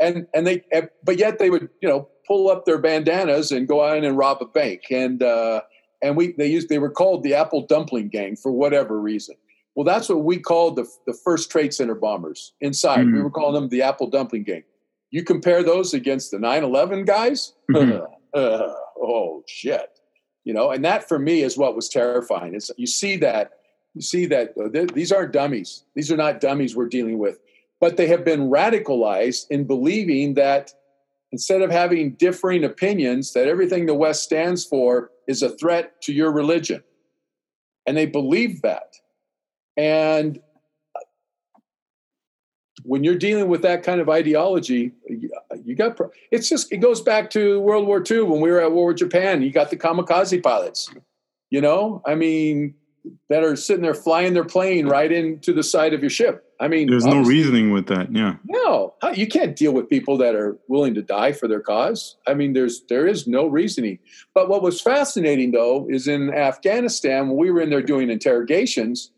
and 0.00 0.26
and 0.34 0.46
they 0.46 0.64
but 1.04 1.18
yet 1.18 1.38
they 1.38 1.50
would 1.50 1.68
you 1.80 1.88
know 1.88 2.08
pull 2.26 2.48
up 2.50 2.64
their 2.64 2.78
bandanas 2.78 3.52
and 3.52 3.68
go 3.68 3.84
out 3.84 4.02
and 4.02 4.16
rob 4.16 4.38
a 4.40 4.46
bank, 4.46 4.82
and 4.90 5.22
uh, 5.22 5.60
and 6.02 6.16
we 6.16 6.32
they 6.32 6.46
used 6.46 6.68
they 6.68 6.78
were 6.78 6.90
called 6.90 7.22
the 7.22 7.34
Apple 7.34 7.66
Dumpling 7.66 8.08
Gang 8.08 8.36
for 8.36 8.52
whatever 8.52 9.00
reason. 9.00 9.34
Well, 9.74 9.84
that's 9.84 10.08
what 10.08 10.22
we 10.22 10.38
called 10.38 10.76
the 10.76 10.86
the 11.06 11.12
first 11.14 11.50
Trade 11.50 11.74
Center 11.74 11.94
bombers 11.96 12.52
inside. 12.60 13.06
We 13.06 13.12
Mhm. 13.12 13.24
were 13.24 13.30
calling 13.30 13.54
them 13.54 13.68
the 13.68 13.82
Apple 13.82 14.06
Dumpling 14.08 14.44
Gang. 14.44 14.62
You 15.14 15.22
compare 15.22 15.62
those 15.62 15.94
against 15.94 16.32
the 16.32 16.38
9/11 16.38 17.06
guys. 17.06 17.52
Mhm. 17.70 18.04
Uh, 18.34 18.72
oh 19.00 19.44
shit, 19.46 20.00
you 20.42 20.52
know. 20.52 20.72
And 20.72 20.84
that 20.84 21.06
for 21.08 21.20
me 21.20 21.42
is 21.42 21.56
what 21.56 21.76
was 21.76 21.88
terrifying. 21.88 22.52
Is 22.56 22.72
you 22.76 22.88
see 22.88 23.14
that 23.18 23.52
you 23.94 24.00
see 24.00 24.26
that 24.26 24.54
uh, 24.60 24.68
th- 24.70 24.88
these 24.92 25.12
aren't 25.12 25.32
dummies. 25.32 25.84
These 25.94 26.10
are 26.10 26.16
not 26.16 26.40
dummies 26.40 26.74
we're 26.74 26.88
dealing 26.88 27.18
with, 27.18 27.38
but 27.80 27.96
they 27.96 28.08
have 28.08 28.24
been 28.24 28.50
radicalized 28.50 29.46
in 29.50 29.68
believing 29.68 30.34
that 30.34 30.72
instead 31.30 31.62
of 31.62 31.70
having 31.70 32.14
differing 32.14 32.64
opinions, 32.64 33.34
that 33.34 33.46
everything 33.46 33.86
the 33.86 33.94
West 33.94 34.24
stands 34.24 34.64
for 34.64 35.12
is 35.28 35.42
a 35.42 35.50
threat 35.50 36.02
to 36.02 36.12
your 36.12 36.32
religion, 36.32 36.82
and 37.86 37.96
they 37.96 38.06
believe 38.06 38.62
that. 38.62 38.96
And 39.76 40.40
when 42.82 43.04
you're 43.04 43.16
dealing 43.16 43.48
with 43.48 43.62
that 43.62 43.82
kind 43.82 44.00
of 44.00 44.08
ideology, 44.08 44.92
you, 45.08 45.74
got 45.74 45.98
it's 46.30 46.48
just 46.48 46.72
it 46.72 46.78
goes 46.78 47.00
back 47.00 47.30
to 47.30 47.60
World 47.60 47.86
War 47.86 48.02
II 48.08 48.22
when 48.22 48.40
we 48.40 48.50
were 48.50 48.60
at 48.60 48.72
war 48.72 48.88
with 48.88 48.96
Japan. 48.96 49.42
You 49.42 49.52
got 49.52 49.70
the 49.70 49.76
kamikaze 49.76 50.42
pilots, 50.42 50.90
you 51.50 51.60
know, 51.60 52.02
I 52.04 52.14
mean, 52.14 52.74
that 53.28 53.44
are 53.44 53.56
sitting 53.56 53.82
there 53.82 53.94
flying 53.94 54.34
their 54.34 54.44
plane 54.44 54.86
right 54.86 55.10
into 55.10 55.52
the 55.52 55.62
side 55.62 55.94
of 55.94 56.00
your 56.00 56.10
ship. 56.10 56.40
I 56.60 56.68
mean, 56.68 56.88
there's 56.88 57.04
no 57.04 57.22
reasoning 57.22 57.72
with 57.72 57.86
that. 57.88 58.14
Yeah, 58.14 58.36
no, 58.44 58.94
you 59.14 59.26
can't 59.26 59.54
deal 59.54 59.72
with 59.72 59.88
people 59.88 60.16
that 60.18 60.34
are 60.34 60.56
willing 60.68 60.94
to 60.94 61.02
die 61.02 61.32
for 61.32 61.46
their 61.46 61.60
cause. 61.60 62.16
I 62.26 62.34
mean, 62.34 62.54
there's 62.54 62.82
there 62.88 63.06
is 63.06 63.26
no 63.26 63.46
reasoning. 63.46 63.98
But 64.34 64.48
what 64.48 64.62
was 64.62 64.80
fascinating 64.80 65.52
though 65.52 65.86
is 65.88 66.08
in 66.08 66.32
Afghanistan 66.32 67.28
when 67.28 67.36
we 67.36 67.50
were 67.50 67.60
in 67.60 67.70
there 67.70 67.82
doing 67.82 68.10
interrogations. 68.10 69.10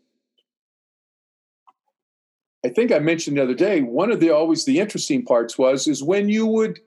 I 2.65 2.69
think 2.69 2.91
I 2.91 2.99
mentioned 2.99 3.37
the 3.37 3.43
other 3.43 3.53
day. 3.53 3.81
One 3.81 4.11
of 4.11 4.19
the 4.19 4.31
always 4.31 4.65
the 4.65 4.79
interesting 4.79 5.23
parts 5.23 5.57
was 5.57 5.87
is 5.87 6.03
when 6.03 6.27
you 6.29 6.45
would 6.47 6.79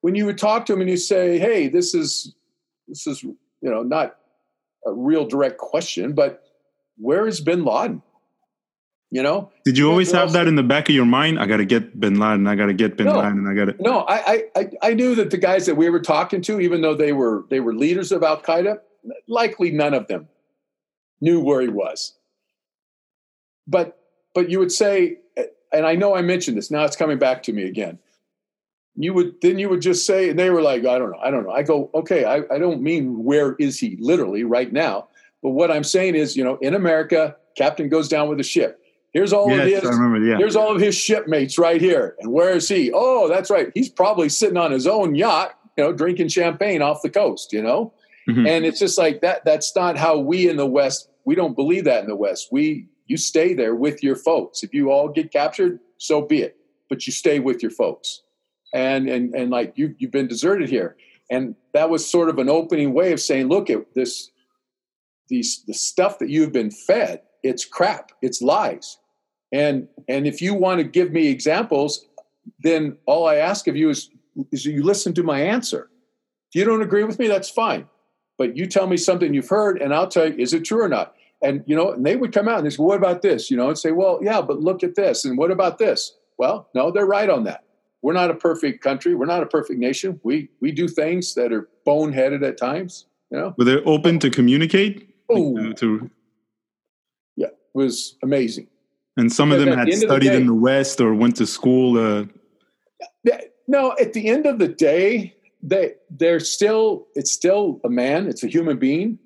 when 0.00 0.14
you 0.14 0.24
would 0.26 0.38
talk 0.38 0.66
to 0.66 0.72
them 0.72 0.80
and 0.80 0.88
you 0.90 0.96
say, 0.96 1.38
"Hey, 1.38 1.68
this 1.68 1.94
is 1.94 2.34
this 2.88 3.06
is 3.06 3.22
you 3.22 3.36
know 3.62 3.82
not 3.82 4.16
a 4.86 4.92
real 4.92 5.26
direct 5.26 5.58
question, 5.58 6.12
but 6.14 6.42
where 6.96 7.26
is 7.26 7.40
Bin 7.40 7.64
Laden?" 7.64 8.02
You 9.10 9.22
know, 9.22 9.50
did 9.64 9.78
you 9.78 9.88
always 9.88 10.10
have 10.12 10.32
that 10.32 10.48
in 10.48 10.56
the 10.56 10.62
back 10.64 10.88
of 10.88 10.94
your 10.94 11.06
mind? 11.06 11.38
I 11.38 11.46
got 11.46 11.58
to 11.58 11.64
get 11.64 11.98
Bin 11.98 12.18
Laden. 12.18 12.46
I 12.46 12.54
got 12.56 12.66
to 12.66 12.74
get 12.74 12.96
Bin 12.96 13.06
No. 13.06 13.18
Laden. 13.18 13.46
I 13.48 13.54
got 13.54 13.66
to. 13.66 13.82
No, 13.82 14.00
I, 14.00 14.14
I- 14.16 14.44
I, 14.56 14.70
I 14.82 14.94
knew 14.94 15.14
that 15.14 15.30
the 15.30 15.38
guys 15.38 15.66
that 15.66 15.76
we 15.76 15.88
were 15.90 16.00
talking 16.00 16.40
to, 16.42 16.60
even 16.60 16.80
though 16.82 16.94
they 16.94 17.12
were 17.12 17.44
they 17.48 17.60
were 17.60 17.72
leaders 17.74 18.10
of 18.10 18.22
Al 18.24 18.40
Qaeda, 18.40 18.80
likely 19.28 19.70
none 19.70 19.94
of 19.94 20.06
them 20.08 20.28
knew 21.20 21.40
where 21.40 21.60
he 21.62 21.68
was. 21.68 22.14
But 23.66 23.95
but 24.36 24.50
you 24.50 24.58
would 24.58 24.70
say, 24.70 25.16
and 25.72 25.86
I 25.86 25.94
know 25.94 26.14
I 26.14 26.20
mentioned 26.20 26.58
this. 26.58 26.70
Now 26.70 26.84
it's 26.84 26.94
coming 26.94 27.18
back 27.18 27.42
to 27.44 27.54
me 27.54 27.62
again. 27.64 27.98
You 28.94 29.14
would 29.14 29.40
then 29.40 29.58
you 29.58 29.70
would 29.70 29.80
just 29.80 30.04
say, 30.06 30.28
and 30.28 30.38
they 30.38 30.50
were 30.50 30.60
like, 30.60 30.84
I 30.84 30.98
don't 30.98 31.10
know, 31.10 31.18
I 31.18 31.30
don't 31.30 31.44
know. 31.44 31.52
I 31.52 31.62
go, 31.62 31.90
okay, 31.94 32.26
I, 32.26 32.42
I 32.54 32.58
don't 32.58 32.82
mean 32.82 33.24
where 33.24 33.54
is 33.54 33.78
he 33.78 33.96
literally 33.98 34.44
right 34.44 34.70
now, 34.70 35.08
but 35.42 35.50
what 35.50 35.70
I'm 35.70 35.84
saying 35.84 36.16
is, 36.16 36.36
you 36.36 36.44
know, 36.44 36.56
in 36.56 36.74
America, 36.74 37.34
captain 37.56 37.88
goes 37.88 38.08
down 38.08 38.28
with 38.28 38.38
a 38.38 38.42
ship. 38.42 38.78
Here's 39.14 39.32
all 39.32 39.50
of 39.50 39.56
Yes, 39.56 39.80
his 39.80 39.90
I 39.90 39.94
remember. 39.94 40.26
Yeah, 40.26 40.36
Here's 40.36 40.56
all 40.56 40.74
of 40.74 40.80
his 40.80 40.94
shipmates 40.94 41.58
right 41.58 41.80
here. 41.80 42.14
And 42.20 42.30
where 42.30 42.50
is 42.50 42.68
he? 42.68 42.92
Oh, 42.92 43.28
that's 43.28 43.48
right. 43.48 43.72
He's 43.74 43.88
probably 43.88 44.28
sitting 44.28 44.58
on 44.58 44.70
his 44.70 44.86
own 44.86 45.14
yacht, 45.14 45.58
you 45.78 45.84
know, 45.84 45.94
drinking 45.94 46.28
champagne 46.28 46.82
off 46.82 47.00
the 47.00 47.08
coast, 47.08 47.54
you 47.54 47.62
know? 47.62 47.94
Mhm. 48.28 48.46
And 48.46 48.66
it's 48.66 48.78
just 48.78 48.98
like 48.98 49.22
that. 49.22 49.46
That's 49.46 49.74
not 49.74 49.96
how 49.96 50.18
we 50.18 50.50
in 50.50 50.58
the 50.58 50.66
West, 50.66 51.08
we 51.24 51.34
don't 51.34 51.56
believe 51.56 51.84
that 51.84 52.02
in 52.02 52.08
the 52.08 52.16
West. 52.16 52.48
We, 52.52 52.88
you 53.06 53.16
stay 53.16 53.54
there 53.54 53.74
with 53.74 54.02
your 54.02 54.16
folks. 54.16 54.62
If 54.62 54.74
you 54.74 54.90
all 54.90 55.08
get 55.08 55.32
captured, 55.32 55.80
so 55.98 56.22
be 56.22 56.42
it. 56.42 56.56
But 56.88 57.06
you 57.06 57.12
stay 57.12 57.40
with 57.40 57.62
your 57.62 57.70
folks. 57.70 58.22
And, 58.74 59.08
and, 59.08 59.34
and 59.34 59.50
like 59.50 59.72
you, 59.76 59.94
you've 59.98 60.10
been 60.10 60.28
deserted 60.28 60.68
here. 60.68 60.96
And 61.30 61.54
that 61.72 61.90
was 61.90 62.08
sort 62.08 62.28
of 62.28 62.38
an 62.38 62.48
opening 62.48 62.92
way 62.92 63.12
of 63.12 63.20
saying, 63.20 63.48
look 63.48 63.70
at 63.70 63.94
this, 63.94 64.30
these, 65.28 65.64
the 65.66 65.74
stuff 65.74 66.18
that 66.18 66.28
you've 66.28 66.52
been 66.52 66.70
fed, 66.70 67.22
it's 67.42 67.64
crap, 67.64 68.12
it's 68.22 68.42
lies. 68.42 68.98
And 69.52 69.88
and 70.08 70.26
if 70.26 70.42
you 70.42 70.54
want 70.54 70.78
to 70.78 70.84
give 70.84 71.12
me 71.12 71.28
examples, 71.28 72.04
then 72.60 72.96
all 73.06 73.26
I 73.26 73.36
ask 73.36 73.66
of 73.68 73.76
you 73.76 73.90
is 73.90 74.10
is 74.52 74.64
you 74.64 74.82
listen 74.82 75.14
to 75.14 75.22
my 75.22 75.40
answer. 75.40 75.88
If 76.50 76.58
you 76.58 76.64
don't 76.64 76.82
agree 76.82 77.04
with 77.04 77.18
me, 77.18 77.28
that's 77.28 77.48
fine. 77.48 77.88
But 78.38 78.56
you 78.56 78.66
tell 78.66 78.86
me 78.86 78.96
something 78.96 79.32
you've 79.32 79.48
heard, 79.48 79.80
and 79.80 79.94
I'll 79.94 80.08
tell 80.08 80.28
you, 80.28 80.36
is 80.38 80.52
it 80.52 80.64
true 80.64 80.82
or 80.82 80.88
not? 80.88 81.14
And 81.42 81.62
you 81.66 81.76
know, 81.76 81.92
and 81.92 82.04
they 82.04 82.16
would 82.16 82.32
come 82.32 82.48
out 82.48 82.58
and 82.58 82.66
they 82.66 82.70
say, 82.70 82.76
well, 82.78 82.88
what 82.88 82.98
about 82.98 83.22
this? 83.22 83.50
You 83.50 83.56
know, 83.56 83.68
and 83.68 83.78
say, 83.78 83.92
well, 83.92 84.18
yeah, 84.22 84.40
but 84.40 84.60
look 84.60 84.82
at 84.82 84.94
this, 84.94 85.24
and 85.24 85.36
what 85.36 85.50
about 85.50 85.78
this? 85.78 86.16
Well, 86.38 86.68
no, 86.74 86.90
they're 86.90 87.06
right 87.06 87.28
on 87.28 87.44
that. 87.44 87.64
We're 88.02 88.12
not 88.12 88.30
a 88.30 88.34
perfect 88.34 88.82
country. 88.82 89.14
We're 89.14 89.26
not 89.26 89.42
a 89.42 89.46
perfect 89.46 89.78
nation. 89.78 90.20
We 90.22 90.48
we 90.60 90.72
do 90.72 90.88
things 90.88 91.34
that 91.34 91.52
are 91.52 91.68
boneheaded 91.86 92.46
at 92.46 92.56
times. 92.56 93.06
You 93.30 93.38
know, 93.38 93.54
Were 93.58 93.64
they 93.64 93.76
open 93.82 94.18
to 94.20 94.30
communicate? 94.30 95.14
Oh. 95.28 95.40
Like, 95.40 95.76
to, 95.76 96.10
yeah, 97.36 97.48
it 97.48 97.58
was 97.74 98.16
amazing. 98.22 98.68
and 99.16 99.32
some 99.32 99.50
of 99.50 99.58
them 99.58 99.76
had 99.76 99.88
the 99.88 99.92
of 99.94 100.00
the 100.00 100.06
studied 100.06 100.32
in 100.32 100.46
the 100.46 100.54
West 100.54 101.00
or 101.00 101.14
went 101.14 101.36
to 101.36 101.46
school. 101.46 101.98
Uh, 101.98 102.24
No, 103.68 103.96
at 104.00 104.12
the 104.12 104.28
end 104.28 104.46
of 104.46 104.60
the 104.60 104.68
day, 104.68 105.34
they 105.62 105.94
they're 106.10 106.38
still 106.40 107.08
it's 107.16 107.32
still 107.32 107.80
a 107.84 107.88
man, 107.88 108.28
it's 108.28 108.44
a 108.44 108.48
human 108.48 108.78
being. 108.78 109.18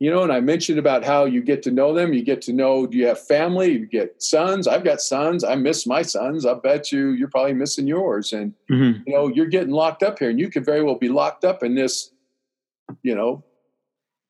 You 0.00 0.12
know, 0.12 0.22
and 0.22 0.32
I 0.32 0.38
mentioned 0.40 0.78
about 0.78 1.04
how 1.04 1.24
you 1.24 1.42
get 1.42 1.60
to 1.64 1.72
know 1.72 1.92
them. 1.92 2.12
You 2.12 2.22
get 2.22 2.40
to 2.42 2.52
know 2.52 2.86
do 2.86 2.96
you 2.96 3.06
have 3.08 3.20
family? 3.20 3.72
You 3.72 3.86
get 3.86 4.22
sons. 4.22 4.68
I've 4.68 4.84
got 4.84 5.00
sons. 5.00 5.42
I 5.42 5.56
miss 5.56 5.86
my 5.86 6.02
sons. 6.02 6.46
I 6.46 6.54
bet 6.54 6.92
you 6.92 7.10
you're 7.10 7.28
probably 7.28 7.54
missing 7.54 7.88
yours. 7.88 8.32
And 8.32 8.54
mhm. 8.70 9.02
you 9.06 9.12
know, 9.12 9.26
you're 9.26 9.46
getting 9.46 9.72
locked 9.72 10.04
up 10.04 10.20
here, 10.20 10.30
and 10.30 10.38
you 10.38 10.50
could 10.50 10.64
very 10.64 10.82
well 10.82 10.94
be 10.94 11.08
locked 11.08 11.44
up 11.44 11.64
in 11.64 11.74
this, 11.74 12.12
you 13.02 13.14
know, 13.14 13.44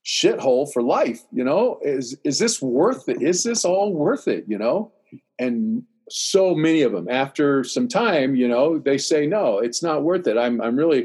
shithole 0.07 0.73
for 0.73 0.83
life. 0.83 1.21
You 1.33 1.45
know, 1.45 1.79
is 1.83 2.17
is 2.25 2.39
this 2.39 2.63
worth 2.63 3.07
it? 3.09 3.21
Is 3.21 3.45
this 3.45 3.67
all 3.67 3.93
worth 3.93 4.27
it? 4.27 4.45
You 4.49 4.57
know, 4.57 4.93
and 5.39 5.83
so 6.11 6.55
many 6.55 6.81
of 6.83 6.93
them, 6.93 7.09
after 7.11 7.63
some 7.65 7.89
time, 7.89 8.35
you 8.35 8.49
know, 8.49 8.79
they 8.79 8.97
say, 8.97 9.27
no, 9.27 9.59
it's 9.59 9.83
not 9.83 10.03
worth 10.03 10.27
it. 10.27 10.39
I'm 10.39 10.61
I'm 10.61 10.77
really 10.77 11.05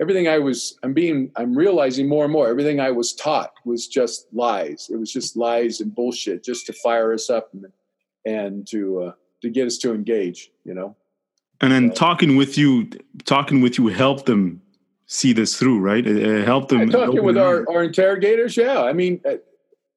everything 0.00 0.28
I 0.28 0.38
was 0.38 0.78
I'm 0.82 0.92
being 0.94 1.30
I'm 1.36 1.56
realizing 1.56 2.08
more 2.08 2.24
and 2.24 2.32
more 2.32 2.48
everything 2.48 2.80
I 2.80 2.90
was 2.90 3.12
taught 3.14 3.52
was 3.64 3.86
just 3.86 4.26
lies. 4.32 4.88
It 4.92 4.96
was 4.96 5.12
just 5.12 5.36
lies 5.36 5.80
and 5.80 5.94
bullshit 5.94 6.44
just 6.44 6.66
to 6.66 6.72
fire 6.72 7.12
us 7.12 7.30
up 7.30 7.50
and 7.52 7.66
and 8.24 8.66
to 8.68 9.02
uh, 9.02 9.12
to 9.42 9.50
get 9.50 9.66
us 9.66 9.78
to 9.78 9.94
engage. 9.94 10.50
You 10.64 10.74
know. 10.74 10.96
and 11.60 11.72
then 11.72 11.88
So- 11.90 11.94
talking 11.94 12.36
with 12.36 12.56
you, 12.58 12.90
talking 13.24 13.60
with 13.60 13.78
you 13.78 13.88
helped 13.88 14.26
them 14.26 14.62
see 15.06 15.32
this 15.32 15.56
through, 15.58 15.80
right? 15.80 16.06
It, 16.06 16.16
it 16.18 16.44
helped 16.44 16.68
them. 16.68 16.90
Talking 16.90 17.24
with 17.24 17.38
our, 17.38 17.64
our 17.70 17.82
interrogators, 17.82 18.56
yeah. 18.58 18.82
I 18.82 18.92
mean, 18.92 19.20
uh, 19.24 19.36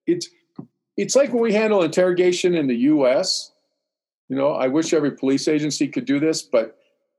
it's 0.07 0.29
it's 0.97 1.15
like 1.15 1.33
when 1.33 1.41
we 1.43 1.53
handle 1.53 1.83
interrogation 1.83 2.55
in 2.55 2.67
the 2.67 2.75
U.S. 2.93 3.51
You 4.29 4.37
know, 4.37 4.53
I 4.53 4.67
wish 4.67 4.93
every 4.93 5.11
police 5.11 5.47
agency 5.49 5.87
could 5.89 6.05
do 6.05 6.19
this, 6.19 6.41
but 6.41 6.77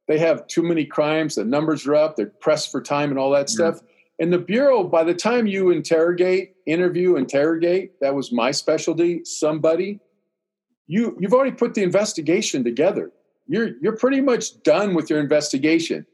they 0.09 0.19
have 0.19 0.47
too 0.47 0.63
many 0.63 0.85
crimes. 0.85 1.35
The 1.37 1.45
numbers 1.45 1.87
are 1.87 1.95
up. 1.95 2.17
They're 2.17 2.27
pressed 2.27 2.71
for 2.71 2.81
time 2.81 3.11
and 3.11 3.19
all 3.19 3.31
that 3.31 3.49
Yeah. 3.51 3.55
stuff. 3.55 3.81
And 4.19 4.33
the 4.33 4.39
bureau, 4.39 4.85
by 4.85 5.05
the 5.05 5.15
time 5.15 5.47
you 5.47 5.71
interrogate, 5.71 6.55
interview, 6.67 7.17
interrogate, 7.17 7.99
that 8.01 8.15
was 8.15 8.31
my 8.33 8.51
specialty. 8.51 9.25
Somebody, 9.25 10.01
you 10.87 11.17
you've 11.21 11.33
already 11.33 11.53
put 11.57 11.75
the 11.75 11.83
investigation 11.83 12.63
together. 12.65 13.11
You're 13.47 13.71
you're 13.81 13.97
pretty 13.97 14.21
much 14.21 14.63
done 14.63 14.95
with 14.95 15.09
your 15.11 15.19
investigation. 15.21 16.07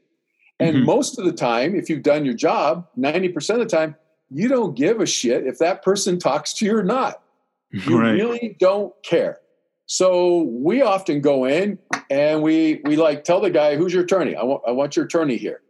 And 0.59 0.77
Mhm. 0.77 0.85
most 0.85 1.17
of 1.19 1.25
the 1.25 1.31
time, 1.31 1.75
if 1.75 1.89
you've 1.89 2.03
done 2.03 2.25
your 2.25 2.33
job, 2.33 2.87
90% 2.97 3.61
of 3.61 3.69
the 3.69 3.75
time, 3.75 3.95
you 4.29 4.47
don't 4.47 4.75
give 4.75 4.99
a 4.99 5.05
shit 5.05 5.45
if 5.47 5.57
that 5.59 5.81
person 5.83 6.19
talks 6.19 6.53
to 6.55 6.65
you 6.65 6.75
or 6.77 6.83
not. 6.83 7.21
You 7.71 7.97
right. 7.99 8.11
really 8.11 8.55
don't 8.59 8.93
care. 9.03 9.39
So 9.91 10.43
we 10.43 10.83
often 10.83 11.19
go 11.19 11.45
in 11.45 11.79
and 12.11 12.43
we 12.43 12.79
we 12.85 12.95
like 12.95 13.23
tell 13.23 13.41
the 13.41 13.49
guy, 13.49 13.75
"Who's 13.75 13.91
your 13.91 14.03
attorney? 14.03 14.35
I 14.35 14.43
want 14.43 14.61
I 14.67 14.71
want 14.71 14.95
your 14.95 15.05
attorney 15.05 15.35
here." 15.35 15.61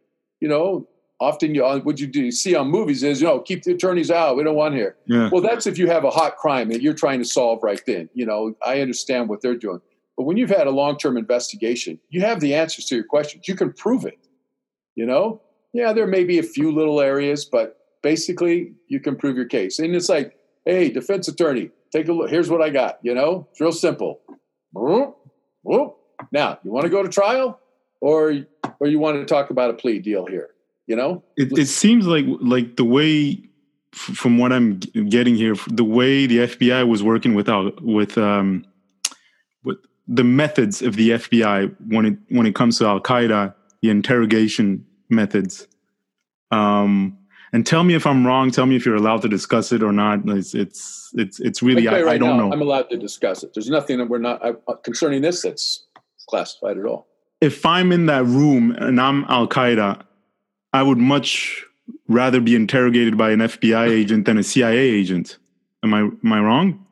You 0.42 0.50
know, 0.50 0.90
often 1.22 1.56
you 1.56 1.66
uh, 1.66 1.80
what 1.80 2.02
you 2.02 2.08
do 2.08 2.24
you 2.24 2.32
see 2.34 2.54
on 2.54 2.70
movies 2.70 3.02
is 3.02 3.22
you 3.22 3.28
know 3.28 3.40
keep 3.40 3.64
the 3.64 3.72
attorneys 3.72 4.12
out. 4.12 4.36
We 4.36 4.44
don't 4.44 4.58
want 4.58 4.76
here. 4.76 4.98
Yeah. 5.06 5.30
Well, 5.32 5.42
that's 5.42 5.66
if 5.68 5.78
you 5.78 5.88
have 5.88 6.04
a 6.04 6.10
hot 6.10 6.36
crime 6.36 6.68
that 6.68 6.82
you're 6.82 6.94
trying 6.94 7.20
to 7.20 7.26
solve 7.26 7.64
right 7.64 7.82
then. 7.88 8.10
You 8.14 8.26
know, 8.26 8.56
I 8.62 8.82
understand 8.82 9.30
what 9.30 9.42
they're 9.42 9.56
doing. 9.56 9.80
But 10.18 10.24
when 10.24 10.36
you've 10.36 10.50
had 10.50 10.68
a 10.68 10.72
long 10.72 10.98
term 10.98 11.16
investigation, 11.16 11.98
you 12.10 12.20
have 12.20 12.42
the 12.42 12.54
answers 12.56 12.88
to 12.88 12.96
your 12.96 13.06
questions. 13.06 13.48
You 13.48 13.56
can 13.56 13.72
prove 13.72 14.06
it. 14.06 14.20
You 14.96 15.06
know, 15.06 15.42
yeah, 15.72 15.94
there 15.94 16.08
may 16.08 16.26
be 16.26 16.40
a 16.40 16.44
few 16.44 16.74
little 16.74 17.00
areas, 17.00 17.46
but 17.46 17.78
basically 18.04 18.74
you 18.90 19.00
can 19.00 19.16
prove 19.16 19.38
your 19.38 19.46
case. 19.46 19.80
And 19.80 19.96
it's 19.96 20.10
like, 20.10 20.36
hey, 20.66 20.90
defense 20.90 21.30
attorney, 21.30 21.72
take 21.92 22.08
a 22.08 22.14
look. 22.14 22.30
Here's 22.30 22.50
what 22.50 22.62
I 22.62 22.70
got. 22.70 23.00
You 23.02 23.14
know, 23.14 23.48
it's 23.52 23.62
real 23.62 23.72
simple. 23.72 24.22
Now, 26.32 26.60
you 26.64 26.72
want 26.72 26.84
to 26.84 26.90
go 26.90 27.04
to 27.04 27.10
trial, 27.10 27.60
or 28.02 28.46
or 28.80 28.88
you 28.88 29.00
want 29.00 29.18
to 29.18 29.26
talk 29.26 29.50
about 29.50 29.70
a 29.70 29.74
plea 29.74 30.00
deal 30.00 30.26
here? 30.26 30.50
You 30.88 30.96
know, 30.96 31.24
It, 31.38 31.58
it 31.58 31.68
seems 31.68 32.08
like 32.08 32.26
like 32.42 32.76
the 32.76 32.86
way, 32.86 33.44
from 33.92 34.38
what 34.38 34.52
I'm 34.52 34.80
getting 34.80 35.36
here, 35.36 35.56
the 35.68 35.84
way 35.84 36.26
the 36.26 36.40
FBI 36.40 36.88
was 36.88 37.04
working 37.04 37.36
without 37.36 37.82
with 37.84 38.18
um, 38.18 38.66
with 39.64 39.78
the 40.08 40.24
methods 40.24 40.82
of 40.82 40.96
the 40.96 41.12
FBI 41.12 41.76
when 41.88 42.06
it 42.06 42.18
when 42.30 42.46
it 42.48 42.56
comes 42.56 42.80
to 42.80 42.86
Al 42.86 43.00
Qaeda, 43.00 43.54
the 43.82 43.90
interrogation 43.90 44.86
methods. 45.10 45.68
Um, 46.52 47.19
and 47.54 47.66
tell 47.66 47.84
me 47.84 47.94
if 47.94 48.06
I'm 48.06 48.26
wrong. 48.26 48.52
Tell 48.52 48.66
me 48.66 48.76
if 48.76 48.86
you're 48.86 48.96
allowed 48.96 49.22
to 49.24 49.30
discuss 49.30 49.72
it 49.72 49.84
or 49.84 49.92
not. 49.92 50.28
It's 50.28 50.54
it's 50.54 51.12
it's, 51.16 51.40
it's 51.40 51.62
really 51.62 51.88
I, 51.88 52.02
right 52.02 52.16
I 52.16 52.18
don't 52.18 52.38
now, 52.38 52.48
know. 52.48 52.54
I'm 52.54 52.62
allowed 52.62 52.90
to 52.92 52.98
discuss 52.98 53.44
it. 53.44 53.54
There's 53.54 53.70
nothing 53.70 53.98
that 53.98 54.10
we're 54.10 54.20
not 54.20 54.46
uh, 54.46 54.54
concerning 54.84 55.22
this 55.22 55.42
that's 55.42 55.86
classified 56.28 56.78
at 56.78 56.86
all. 56.86 57.08
if 57.42 57.66
I'm 57.66 57.92
in 57.92 58.06
that 58.08 58.26
room 58.26 58.72
and 58.72 59.00
I'm 59.02 59.24
Al 59.26 59.48
Qaeda, 59.48 60.02
I 60.74 60.84
would 60.84 60.98
much 61.00 61.66
rather 62.08 62.40
be 62.40 62.56
interrogated 62.56 63.18
by 63.18 63.32
an 63.32 63.40
FBI 63.40 63.90
agent 64.02 64.26
than 64.26 64.38
a 64.38 64.44
CIA 64.44 64.78
agent. 64.78 65.38
Am 65.84 65.94
I 65.94 66.02
am 66.02 66.34
I 66.34 66.40
wrong? 66.40 66.86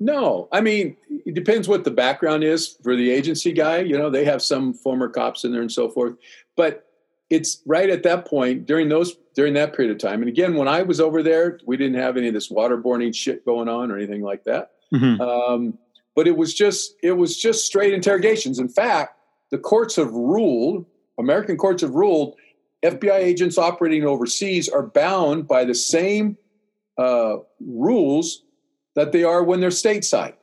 No, 0.00 0.48
I 0.52 0.60
mean 0.60 0.96
it 1.26 1.34
depends 1.34 1.68
what 1.68 1.84
the 1.84 1.90
background 1.90 2.44
is 2.44 2.76
for 2.82 2.94
the 2.96 3.10
agency 3.10 3.52
guy. 3.52 3.78
You 3.78 3.98
know, 3.98 4.10
they 4.10 4.24
have 4.24 4.42
some 4.42 4.74
former 4.74 5.08
cops 5.08 5.44
in 5.44 5.52
there 5.52 5.62
and 5.62 5.72
so 5.72 5.88
forth. 5.88 6.14
But 6.56 6.86
it's 7.34 7.60
right 7.66 7.90
at 7.90 8.04
that 8.04 8.26
point 8.26 8.66
during 8.66 8.88
those 8.88 9.16
during 9.34 9.54
that 9.54 9.74
period 9.74 9.90
of 9.90 9.98
time. 9.98 10.20
And 10.20 10.28
again, 10.28 10.54
when 10.54 10.68
I 10.68 10.82
was 10.82 11.00
over 11.00 11.22
there, 11.22 11.58
we 11.66 11.76
didn't 11.76 12.00
have 12.00 12.16
any 12.16 12.28
of 12.28 12.34
this 12.34 12.50
waterboarding 12.50 13.14
shit 13.14 13.44
going 13.44 13.68
on 13.68 13.90
or 13.90 13.96
anything 13.96 14.22
like 14.22 14.44
that. 14.44 14.70
Mhm. 14.92 15.20
Um, 15.20 15.78
but 16.14 16.28
it 16.28 16.36
was 16.36 16.54
just 16.54 16.94
it 17.02 17.12
was 17.12 17.36
just 17.36 17.66
straight 17.66 17.92
interrogations. 17.92 18.58
In 18.58 18.68
fact, 18.68 19.18
the 19.50 19.58
courts 19.58 19.96
have 19.96 20.12
ruled, 20.12 20.86
American 21.18 21.56
courts 21.56 21.82
have 21.82 21.94
ruled, 21.94 22.36
FBI 22.84 23.18
agents 23.18 23.58
operating 23.58 24.04
overseas 24.04 24.68
are 24.68 24.86
bound 24.86 25.48
by 25.48 25.64
the 25.64 25.74
same 25.74 26.36
uh, 26.96 27.36
rules 27.60 28.44
that 28.94 29.10
they 29.10 29.24
are 29.24 29.42
when 29.42 29.58
they're 29.60 29.70
stateside. 29.70 30.34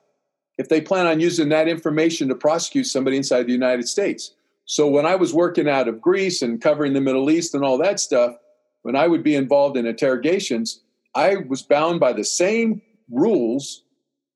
If 0.58 0.68
they 0.68 0.82
plan 0.82 1.06
on 1.06 1.22
using 1.22 1.50
that 1.50 1.70
information 1.70 2.28
to 2.28 2.36
prosecute 2.36 2.88
somebody 2.88 3.16
inside 3.16 3.44
the 3.48 3.54
United 3.54 3.88
States. 3.88 4.34
So 4.72 4.88
when 4.88 5.06
I 5.06 5.16
was 5.16 5.34
working 5.34 5.68
out 5.68 5.90
of 5.90 6.00
Greece 6.00 6.42
and 6.42 6.62
covering 6.62 6.94
the 6.94 7.02
Middle 7.02 7.30
East 7.30 7.54
and 7.54 7.62
all 7.62 7.78
that 7.80 8.00
stuff, 8.00 8.38
when 8.84 8.96
I 8.96 9.06
would 9.06 9.22
be 9.22 9.36
involved 9.36 9.76
in 9.76 9.86
interrogations, 9.86 10.82
I 11.14 11.36
was 11.50 11.62
bound 11.62 12.00
by 12.00 12.14
the 12.14 12.24
same 12.24 12.82
rules 13.10 13.84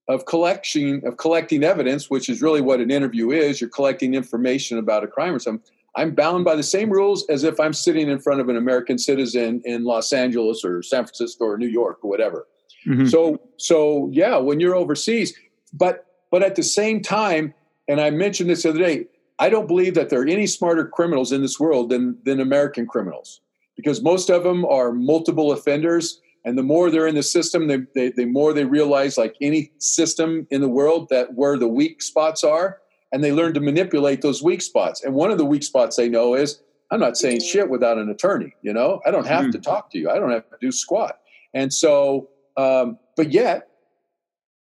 of 0.10 0.26
collection 0.26 1.02
of 1.06 1.16
collecting 1.16 1.64
evidence, 1.64 2.10
which 2.10 2.28
is 2.28 2.42
really 2.42 2.60
what 2.60 2.82
an 2.82 2.92
interview 2.92 3.32
is. 3.32 3.62
You're 3.62 3.70
collecting 3.70 4.14
information 4.14 4.78
about 4.78 5.06
a 5.06 5.08
crime 5.08 5.34
or 5.34 5.40
something. 5.40 5.66
I'm 5.96 6.14
bound 6.14 6.44
by 6.44 6.58
the 6.58 6.64
same 6.64 6.90
rules 6.90 7.26
as 7.30 7.46
if 7.46 7.58
I'm 7.58 7.72
sitting 7.72 8.10
in 8.10 8.20
front 8.20 8.42
of 8.42 8.50
an 8.50 8.58
American 8.58 8.98
citizen 8.98 9.62
in 9.64 9.86
Los 9.86 10.12
Angeles 10.12 10.66
or 10.66 10.84
San 10.84 11.06
Francisco 11.06 11.46
or 11.46 11.58
New 11.58 11.70
York 11.70 12.00
or 12.04 12.10
whatever. 12.10 12.46
Mhm. 12.86 13.10
So 13.10 13.40
so 13.56 14.10
yeah, 14.12 14.36
when 14.36 14.60
you're 14.60 14.76
overseas, 14.76 15.34
but 15.72 16.06
but 16.30 16.44
at 16.44 16.56
the 16.56 16.64
same 16.64 17.02
time, 17.02 17.54
and 17.88 18.02
I 18.02 18.10
mentioned 18.10 18.50
this 18.50 18.64
the 18.64 18.72
other 18.72 18.80
day, 18.80 19.08
I 19.40 19.50
don't 19.50 19.68
believe 19.68 19.96
that 19.96 20.10
there 20.10 20.22
are 20.22 20.28
any 20.28 20.48
smarter 20.48 20.86
criminals 20.88 21.32
in 21.32 21.42
this 21.42 21.60
world 21.60 21.90
than 21.90 22.18
than 22.24 22.40
American 22.40 22.88
criminals 22.88 23.42
because 23.76 24.02
most 24.02 24.30
of 24.30 24.44
them 24.44 24.66
are 24.66 24.92
multiple 24.92 25.52
offenders. 25.52 26.22
And 26.46 26.58
the 26.58 26.64
more 26.64 26.92
they're 26.92 27.08
in 27.08 27.16
the 27.16 27.24
system, 27.24 27.68
the, 27.68 27.88
the, 27.96 28.14
the 28.16 28.26
more 28.26 28.54
they 28.54 28.66
realize, 28.66 29.18
like 29.18 29.36
any 29.42 29.72
system 29.80 30.46
in 30.52 30.62
the 30.62 30.70
world, 30.70 31.10
that 31.10 31.34
where 31.34 31.58
the 31.58 31.68
weak 31.68 32.04
spots 32.04 32.44
are, 32.44 32.78
and 33.12 33.24
they 33.24 33.32
learn 33.32 33.56
to 33.56 33.60
manipulate 33.60 34.22
those 34.22 34.44
weak 34.44 34.62
spots. 34.62 35.04
And 35.04 35.16
one 35.16 35.32
of 35.32 35.40
the 35.40 35.46
weak 35.46 35.64
spots 35.64 35.96
they 35.96 36.08
know 36.08 36.36
is, 36.36 36.62
I'm 36.92 37.00
not 37.00 37.18
saying 37.18 37.42
shit 37.42 37.68
without 37.68 37.98
an 37.98 38.10
attorney. 38.12 38.54
You 38.62 38.74
know, 38.74 39.02
I 39.08 39.10
don't 39.10 39.26
have 39.26 39.46
Mhm. 39.46 39.54
to 39.54 39.60
talk 39.60 39.90
to 39.92 39.98
you. 39.98 40.08
I 40.12 40.20
don't 40.20 40.30
have 40.30 40.48
to 40.52 40.58
do 40.62 40.72
squat. 40.72 41.20
And 41.56 41.74
so, 41.74 42.30
um, 42.58 43.00
but 43.18 43.32
yet, 43.32 43.68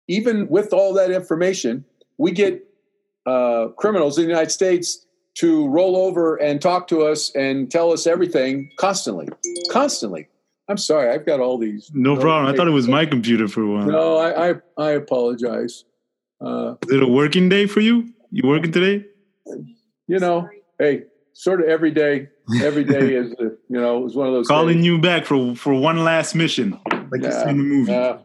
even 0.07 0.47
with 0.49 0.73
all 0.73 0.93
that 0.93 1.09
information, 1.09 1.83
we 2.19 2.29
get 2.31 2.63
uh, 3.25 3.67
criminals 3.77 4.17
in 4.17 4.23
the 4.25 4.29
United 4.29 4.51
States 4.51 5.05
to 5.35 5.67
roll 5.69 5.95
over 5.95 6.35
and 6.35 6.61
talk 6.61 6.87
to 6.89 7.03
us 7.03 7.33
and 7.35 7.71
tell 7.71 7.91
us 7.93 8.05
everything 8.07 8.69
constantly, 8.77 9.29
constantly. 9.69 10.27
I'm 10.67 10.77
sorry, 10.77 11.09
I've 11.09 11.25
got 11.25 11.39
all 11.39 11.57
these. 11.57 11.91
No 11.93 12.15
problem. 12.15 12.53
I 12.53 12.55
thought 12.55 12.67
it 12.67 12.71
was 12.71 12.87
my 12.87 13.05
computer 13.05 13.47
for 13.47 13.61
a 13.61 13.67
while. 13.71 13.85
No, 13.87 14.17
I 14.17 14.51
I, 14.51 14.53
I 14.77 14.91
apologize. 14.91 15.83
Uh, 16.39 16.75
Is 16.87 16.95
it 16.95 17.03
a 17.03 17.07
working 17.07 17.49
day 17.49 17.67
for 17.67 17.81
you? 17.81 18.13
You 18.31 18.47
working 18.47 18.71
today? 18.71 19.05
you 20.07 20.19
know, 20.19 20.49
hey, 20.79 21.03
sort 21.33 21.61
of 21.61 21.67
every 21.67 21.91
day. 21.91 22.29
Every 22.61 22.83
day 22.83 23.13
is 23.15 23.33
you 23.39 23.55
know 23.69 24.05
is 24.05 24.15
one 24.15 24.27
of 24.27 24.33
those 24.33 24.47
Calling 24.47 24.77
days. 24.77 24.85
you 24.85 24.99
back 24.99 25.25
for 25.25 25.55
for 25.55 25.73
one 25.73 26.03
last 26.03 26.35
mission, 26.35 26.79
like 27.11 27.21
you 27.23 27.31
see 27.31 27.49
in 27.49 27.57
the 27.57 27.63
movie. 27.63 27.91
Yeah. 27.91 28.17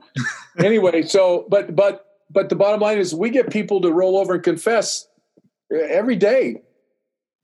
anyway, 0.59 1.03
so 1.03 1.47
but 1.49 1.75
but 1.77 2.06
but 2.31 2.49
the 2.49 2.57
bottom 2.57 2.81
line 2.81 2.99
is 2.99 3.15
we 3.15 3.31
get 3.31 3.51
people 3.51 3.81
to 3.81 3.93
roll 3.93 4.19
over 4.19 4.35
and 4.35 4.43
confess 4.43 5.07
every 5.73 6.17
day, 6.17 6.63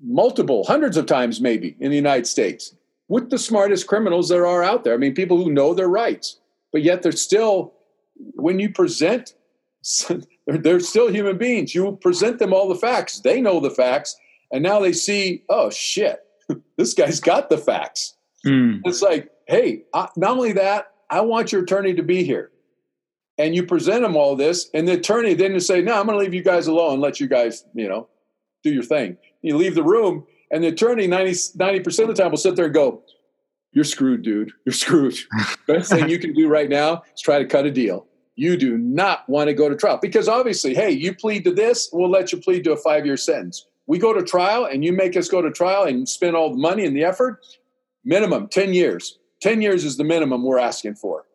multiple 0.00 0.64
hundreds 0.64 0.96
of 0.96 1.06
times 1.06 1.40
maybe 1.40 1.76
in 1.80 1.90
the 1.90 1.96
United 1.96 2.26
States. 2.26 2.74
with 3.08 3.30
the 3.30 3.38
smartest 3.38 3.86
criminals 3.86 4.28
there 4.28 4.46
are 4.46 4.62
out 4.62 4.84
there. 4.84 4.94
I 4.94 4.96
mean, 4.96 5.14
people 5.14 5.36
who 5.36 5.52
know 5.52 5.74
their 5.74 5.88
rights, 5.88 6.40
but 6.72 6.82
yet 6.82 7.02
they're 7.02 7.12
still, 7.12 7.74
when 8.36 8.58
you 8.58 8.70
present, 8.72 9.34
they're 10.46 10.80
still 10.80 11.08
human 11.12 11.36
beings. 11.36 11.74
You 11.74 11.98
present 12.00 12.38
them 12.38 12.54
all 12.54 12.68
the 12.68 12.74
facts. 12.74 13.20
They 13.20 13.40
know 13.40 13.60
the 13.60 13.70
facts. 13.70 14.16
And 14.50 14.62
now 14.62 14.80
they 14.80 14.92
see, 14.92 15.44
oh 15.50 15.68
shit, 15.70 16.20
this 16.78 16.94
guy's 16.94 17.20
got 17.20 17.50
the 17.50 17.58
facts. 17.58 18.16
Mm. 18.46 18.80
It's 18.84 19.02
like, 19.02 19.30
hey, 19.46 19.82
I, 19.92 20.08
not 20.16 20.32
only 20.36 20.52
that, 20.52 20.92
I 21.10 21.20
want 21.20 21.52
your 21.52 21.62
attorney 21.62 21.94
to 21.94 22.02
be 22.02 22.24
here. 22.24 22.50
And 23.38 23.54
you 23.54 23.64
present 23.64 24.02
them 24.02 24.16
all 24.16 24.36
this, 24.36 24.68
and 24.74 24.86
the 24.86 24.92
attorney 24.92 25.34
then 25.34 25.58
say, 25.58 25.80
no, 25.80 25.98
I'm 25.98 26.06
going 26.06 26.18
to 26.18 26.22
leave 26.22 26.34
you 26.34 26.42
guys 26.42 26.66
alone, 26.66 27.00
let 27.00 27.18
you 27.18 27.26
guys, 27.26 27.64
you 27.74 27.88
know, 27.88 28.08
do 28.62 28.70
your 28.70 28.82
thing. 28.82 29.16
You 29.40 29.56
leave 29.56 29.74
the 29.74 29.82
room, 29.82 30.26
and 30.50 30.62
the 30.62 30.68
attorney 30.68 31.06
90, 31.06 31.80
percent 31.80 32.10
of 32.10 32.16
the 32.16 32.22
time 32.22 32.30
will 32.30 32.38
sit 32.38 32.56
there 32.56 32.66
and 32.66 32.74
go, 32.74 33.02
You're 33.72 33.84
screwed, 33.84 34.22
dude. 34.22 34.52
You're 34.66 34.74
screwed. 34.74 35.16
Best 35.66 35.90
thing 35.90 36.10
you 36.10 36.18
can 36.18 36.34
do 36.34 36.48
right 36.48 36.68
now 36.68 37.02
is 37.14 37.22
try 37.22 37.38
to 37.38 37.46
cut 37.46 37.64
a 37.64 37.70
deal. 37.70 38.06
You 38.34 38.56
do 38.56 38.78
not 38.78 39.28
want 39.28 39.48
to 39.48 39.54
go 39.54 39.68
to 39.68 39.76
trial 39.76 39.98
because 40.00 40.28
obviously, 40.28 40.74
hey, 40.74 40.90
you 40.90 41.14
plead 41.14 41.44
to 41.44 41.52
this, 41.52 41.88
we'll 41.92 42.10
let 42.10 42.32
you 42.32 42.38
plead 42.38 42.64
to 42.64 42.72
a 42.72 42.76
five 42.76 43.04
year 43.04 43.16
sentence. 43.16 43.66
We 43.86 43.98
go 43.98 44.12
to 44.12 44.22
trial 44.22 44.64
and 44.64 44.84
you 44.84 44.92
make 44.92 45.16
us 45.16 45.28
go 45.28 45.42
to 45.42 45.50
trial 45.50 45.84
and 45.84 46.08
spend 46.08 46.36
all 46.36 46.50
the 46.50 46.60
money 46.60 46.86
and 46.86 46.96
the 46.96 47.04
effort, 47.04 47.44
minimum 48.04 48.48
10 48.48 48.72
years. 48.72 49.18
10 49.42 49.60
years 49.60 49.84
is 49.84 49.96
the 49.96 50.04
minimum 50.04 50.44
we're 50.44 50.58
asking 50.58 50.94
for, 50.94 51.26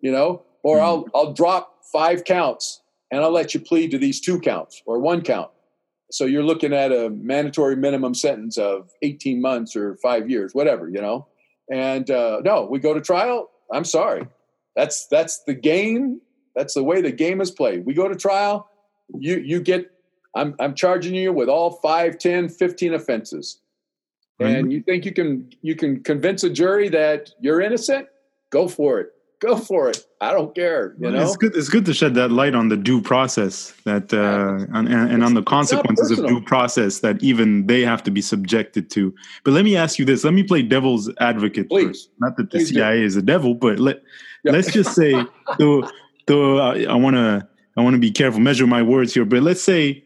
you 0.00 0.12
know, 0.12 0.42
or 0.64 0.78
mm-hmm. 0.78 0.84
I'll, 0.84 1.06
I'll 1.14 1.32
drop 1.32 1.84
five 1.92 2.24
counts 2.24 2.82
and 3.12 3.22
I'll 3.22 3.30
let 3.30 3.54
you 3.54 3.60
plead 3.60 3.92
to 3.92 3.98
these 3.98 4.20
two 4.20 4.40
counts 4.40 4.82
or 4.86 4.98
one 4.98 5.22
count. 5.22 5.50
So 6.10 6.24
you're 6.24 6.42
looking 6.42 6.72
at 6.72 6.90
a 6.90 7.10
mandatory 7.10 7.76
minimum 7.76 8.14
sentence 8.14 8.58
of 8.58 8.90
18 9.02 9.40
months 9.40 9.76
or 9.76 9.96
five 9.96 10.28
years, 10.28 10.54
whatever, 10.54 10.88
you 10.88 11.00
know. 11.00 11.28
And 11.70 12.10
uh, 12.10 12.40
no, 12.44 12.66
we 12.66 12.78
go 12.78 12.92
to 12.92 13.00
trial. 13.00 13.50
I'm 13.72 13.84
sorry. 13.84 14.26
That's 14.76 15.06
that's 15.06 15.44
the 15.44 15.54
game. 15.54 16.20
That's 16.54 16.74
the 16.74 16.82
way 16.82 17.00
the 17.00 17.12
game 17.12 17.40
is 17.40 17.50
played. 17.50 17.86
We 17.86 17.94
go 17.94 18.08
to 18.08 18.16
trial. 18.16 18.68
You 19.16 19.38
you 19.38 19.60
get. 19.60 19.90
I'm 20.36 20.54
I'm 20.58 20.74
charging 20.74 21.14
you 21.14 21.32
with 21.32 21.48
all 21.48 21.70
5, 21.70 22.18
10, 22.18 22.48
15 22.48 22.94
offenses. 22.94 23.60
And 24.40 24.72
you 24.72 24.82
think 24.82 25.04
you 25.04 25.12
can 25.12 25.50
you 25.62 25.74
can 25.74 26.02
convince 26.02 26.44
a 26.44 26.50
jury 26.50 26.88
that 26.90 27.30
you're 27.40 27.60
innocent? 27.60 28.08
Go 28.50 28.68
for 28.68 29.00
it 29.00 29.13
go 29.44 29.56
for 29.56 29.90
it. 29.90 30.04
I 30.20 30.32
don't 30.32 30.54
care. 30.54 30.94
You 30.98 31.10
know, 31.10 31.22
it's 31.22 31.36
good. 31.36 31.54
It's 31.54 31.68
good 31.68 31.84
to 31.86 31.94
shed 31.94 32.14
that 32.14 32.30
light 32.30 32.54
on 32.54 32.68
the 32.68 32.76
due 32.76 33.00
process 33.00 33.72
that 33.84 34.12
uh, 34.12 34.66
and, 34.74 34.88
and 34.88 35.22
on 35.24 35.34
the 35.34 35.42
consequences 35.42 36.18
of 36.18 36.26
due 36.26 36.40
process 36.40 37.00
that 37.00 37.22
even 37.22 37.66
they 37.66 37.82
have 37.82 38.02
to 38.04 38.10
be 38.10 38.22
subjected 38.22 38.90
to. 38.90 39.14
But 39.44 39.52
let 39.52 39.64
me 39.64 39.76
ask 39.76 39.98
you 39.98 40.04
this. 40.04 40.24
Let 40.24 40.34
me 40.34 40.42
play 40.42 40.62
devil's 40.62 41.10
advocate. 41.20 41.68
Please. 41.68 41.86
First. 41.86 42.10
Not 42.20 42.36
that 42.36 42.50
the 42.50 42.58
Please 42.58 42.70
CIA 42.70 43.00
do. 43.00 43.04
is 43.04 43.16
a 43.16 43.22
devil, 43.22 43.54
but 43.54 43.78
let 43.78 44.02
yeah. 44.44 44.52
let's 44.52 44.72
just 44.72 44.94
say 44.94 45.12
though 45.58 45.88
though 46.26 46.58
I 46.58 46.94
want 46.94 47.16
to 47.16 47.46
I 47.76 47.82
want 47.82 47.94
to 47.94 48.00
be 48.00 48.10
careful, 48.10 48.40
measure 48.40 48.66
my 48.66 48.82
words 48.82 49.12
here. 49.12 49.24
But 49.24 49.42
let's 49.42 49.62
say 49.62 50.04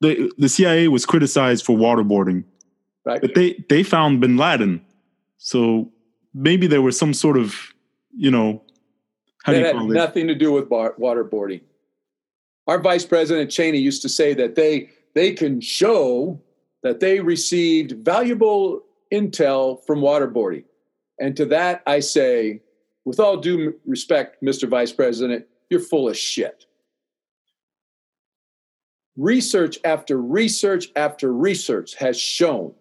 the 0.00 0.32
the 0.38 0.48
CIA 0.48 0.88
was 0.88 1.06
criticized 1.06 1.64
for 1.64 1.76
waterboarding, 1.76 2.44
right? 3.04 3.20
But 3.20 3.34
they 3.34 3.64
they 3.68 3.82
found 3.82 4.20
Bin 4.20 4.36
Laden, 4.36 4.84
so 5.38 5.92
maybe 6.34 6.66
there 6.66 6.82
was 6.82 6.98
some 6.98 7.14
sort 7.14 7.36
of 7.36 7.73
you 8.16 8.30
know, 8.30 8.62
how 9.44 9.52
that 9.52 9.58
do 9.58 9.66
you 9.66 9.72
call 9.72 9.90
it? 9.90 9.94
nothing 9.94 10.26
to 10.28 10.34
do 10.34 10.52
with 10.52 10.68
bar- 10.68 10.94
waterboarding. 10.98 11.60
Our 12.66 12.80
vice 12.80 13.04
president 13.04 13.50
Cheney 13.50 13.78
used 13.78 14.02
to 14.02 14.08
say 14.08 14.34
that 14.34 14.54
they 14.54 14.90
they 15.14 15.32
can 15.32 15.60
show 15.60 16.40
that 16.82 17.00
they 17.00 17.20
received 17.20 18.04
valuable 18.04 18.82
intel 19.12 19.84
from 19.86 20.00
waterboarding. 20.00 20.64
And 21.18 21.36
to 21.36 21.44
that 21.46 21.82
I 21.86 22.00
say, 22.00 22.62
with 23.04 23.20
all 23.20 23.36
due 23.36 23.74
respect, 23.86 24.42
Mr. 24.42 24.68
Vice 24.68 24.92
President, 24.92 25.46
you're 25.70 25.80
full 25.80 26.08
of 26.08 26.16
shit. 26.16 26.66
Research 29.16 29.78
after 29.84 30.20
research 30.20 30.88
after 30.96 31.32
research 31.32 31.94
has 31.96 32.18
shown 32.18 32.74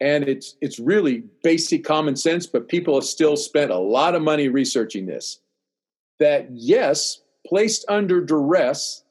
and 0.00 0.28
it's 0.28 0.56
it's 0.60 0.78
really 0.78 1.24
basic 1.42 1.84
common 1.84 2.16
sense 2.16 2.46
but 2.46 2.68
people 2.68 2.94
have 2.94 3.04
still 3.04 3.36
spent 3.36 3.70
a 3.70 3.78
lot 3.78 4.14
of 4.14 4.22
money 4.22 4.48
researching 4.48 5.06
this 5.06 5.40
that 6.18 6.48
yes 6.50 7.22
placed 7.46 7.84
under 7.88 8.20
duress 8.20 9.04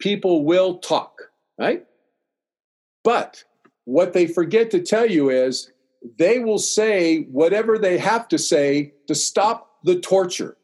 people 0.00 0.44
will 0.44 0.78
talk 0.78 1.14
right? 1.58 1.84
But 3.02 3.44
what 3.84 4.12
they 4.12 4.26
forget 4.26 4.70
to 4.70 4.80
tell 4.80 5.06
you 5.06 5.30
is 5.30 5.70
they 6.18 6.38
will 6.38 6.58
say 6.58 7.22
whatever 7.24 7.78
they 7.78 7.98
have 7.98 8.28
to 8.28 8.38
say 8.38 8.94
to 9.08 9.14
stop 9.14 9.70
the 9.84 10.00
torture 10.00 10.56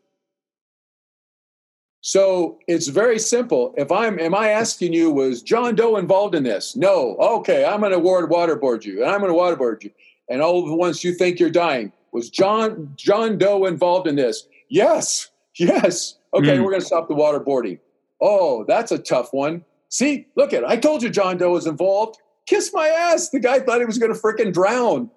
so 2.00 2.58
it's 2.66 2.88
very 2.88 3.18
simple. 3.18 3.74
If 3.76 3.92
I'm, 3.92 4.18
am 4.18 4.34
I 4.34 4.48
asking 4.48 4.92
you, 4.92 5.10
was 5.10 5.42
John 5.42 5.74
Doe 5.74 5.96
involved 5.96 6.34
in 6.34 6.44
this? 6.44 6.74
No. 6.74 7.16
Okay, 7.18 7.64
I'm 7.64 7.80
going 7.80 7.92
to 7.92 7.98
waterboard 7.98 8.84
you, 8.84 9.02
and 9.02 9.10
I'm 9.10 9.20
going 9.20 9.32
to 9.32 9.38
waterboard 9.38 9.84
you, 9.84 9.90
and 10.28 10.40
all 10.40 10.66
the 10.66 10.74
ones 10.74 11.04
you 11.04 11.14
think 11.14 11.38
you're 11.38 11.50
dying. 11.50 11.92
Was 12.12 12.30
John 12.30 12.92
John 12.96 13.38
Doe 13.38 13.66
involved 13.66 14.06
in 14.06 14.16
this? 14.16 14.46
Yes. 14.68 15.28
Yes. 15.56 16.16
Okay, 16.32 16.56
mm. 16.56 16.62
we're 16.62 16.70
going 16.70 16.80
to 16.80 16.86
stop 16.86 17.08
the 17.08 17.14
waterboarding. 17.14 17.78
Oh, 18.20 18.64
that's 18.66 18.92
a 18.92 18.98
tough 18.98 19.32
one. 19.32 19.64
See, 19.88 20.26
look 20.36 20.52
at 20.52 20.62
it. 20.62 20.68
I 20.68 20.76
told 20.76 21.02
you 21.02 21.10
John 21.10 21.36
Doe 21.36 21.52
was 21.52 21.66
involved. 21.66 22.18
Kiss 22.46 22.70
my 22.72 22.88
ass. 22.88 23.30
The 23.30 23.40
guy 23.40 23.60
thought 23.60 23.80
he 23.80 23.84
was 23.84 23.98
going 23.98 24.12
to 24.12 24.18
freaking 24.18 24.52
drown. 24.52 25.10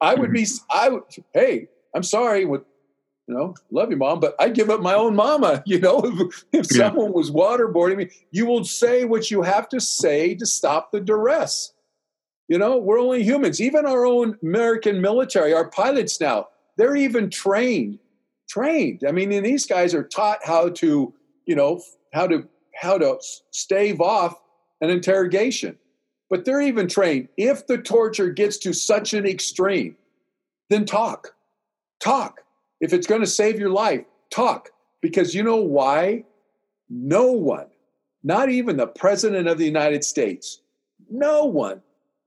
I 0.00 0.14
would 0.14 0.32
be. 0.32 0.46
I 0.70 0.88
would. 0.88 1.02
Hey, 1.32 1.68
I'm 1.94 2.02
sorry. 2.02 2.44
With 2.44 2.62
you 3.26 3.34
know, 3.34 3.54
love 3.70 3.90
you, 3.90 3.96
mom, 3.96 4.20
but 4.20 4.34
I 4.38 4.50
give 4.50 4.68
up 4.68 4.80
my 4.80 4.94
own 4.94 5.16
mama. 5.16 5.62
You 5.74 5.80
know, 5.80 6.02
if, 6.04 6.44
if 6.52 6.66
yeah. 6.70 6.88
someone 6.88 7.12
was 7.12 7.30
waterboarding 7.30 7.96
me, 7.96 8.10
you 8.30 8.46
will 8.46 8.64
say 8.64 9.04
what 9.04 9.30
you 9.30 9.42
have 9.42 9.68
to 9.70 9.80
say 9.80 10.34
to 10.34 10.46
stop 10.46 10.92
the 10.92 11.00
duress. 11.00 11.72
You 12.48 12.58
know, 12.58 12.76
we're 12.76 13.00
only 13.00 13.22
humans. 13.22 13.60
Even 13.60 13.86
our 13.86 14.04
own 14.04 14.38
American 14.42 15.00
military, 15.00 15.54
our 15.54 15.68
pilots 15.68 16.20
now, 16.20 16.48
they're 16.76 16.96
even 16.96 17.30
trained. 17.30 17.98
Trained. 18.48 19.02
I 19.08 19.12
mean, 19.12 19.32
and 19.32 19.44
these 19.44 19.66
guys 19.66 19.94
are 19.94 20.04
taught 20.04 20.40
how 20.44 20.68
to, 20.68 21.12
you 21.46 21.56
know, 21.56 21.80
how 22.12 22.26
to 22.26 22.46
how 22.76 22.98
to 22.98 23.18
stave 23.50 24.00
off 24.00 24.38
an 24.82 24.90
interrogation. 24.90 25.78
But 26.28 26.44
they're 26.44 26.60
even 26.60 26.88
trained. 26.88 27.28
If 27.36 27.66
the 27.66 27.78
torture 27.78 28.30
gets 28.30 28.58
to 28.58 28.74
such 28.74 29.14
an 29.14 29.24
extreme, 29.24 29.96
then 30.68 30.84
talk. 30.84 31.34
Talk 32.00 32.43
if 32.84 32.92
it's 32.92 33.06
going 33.06 33.22
to 33.22 33.26
save 33.26 33.58
your 33.58 33.70
life, 33.70 34.04
talk. 34.30 34.68
Because 35.00 35.34
you 35.34 35.42
know 35.42 35.56
why? 35.56 36.24
No 36.90 37.32
one, 37.32 37.66
not 38.22 38.50
even 38.50 38.76
the 38.76 38.86
President 38.86 39.48
of 39.48 39.56
the 39.56 39.64
United 39.64 40.04
States, 40.04 40.60
no 41.10 41.46
one 41.46 41.80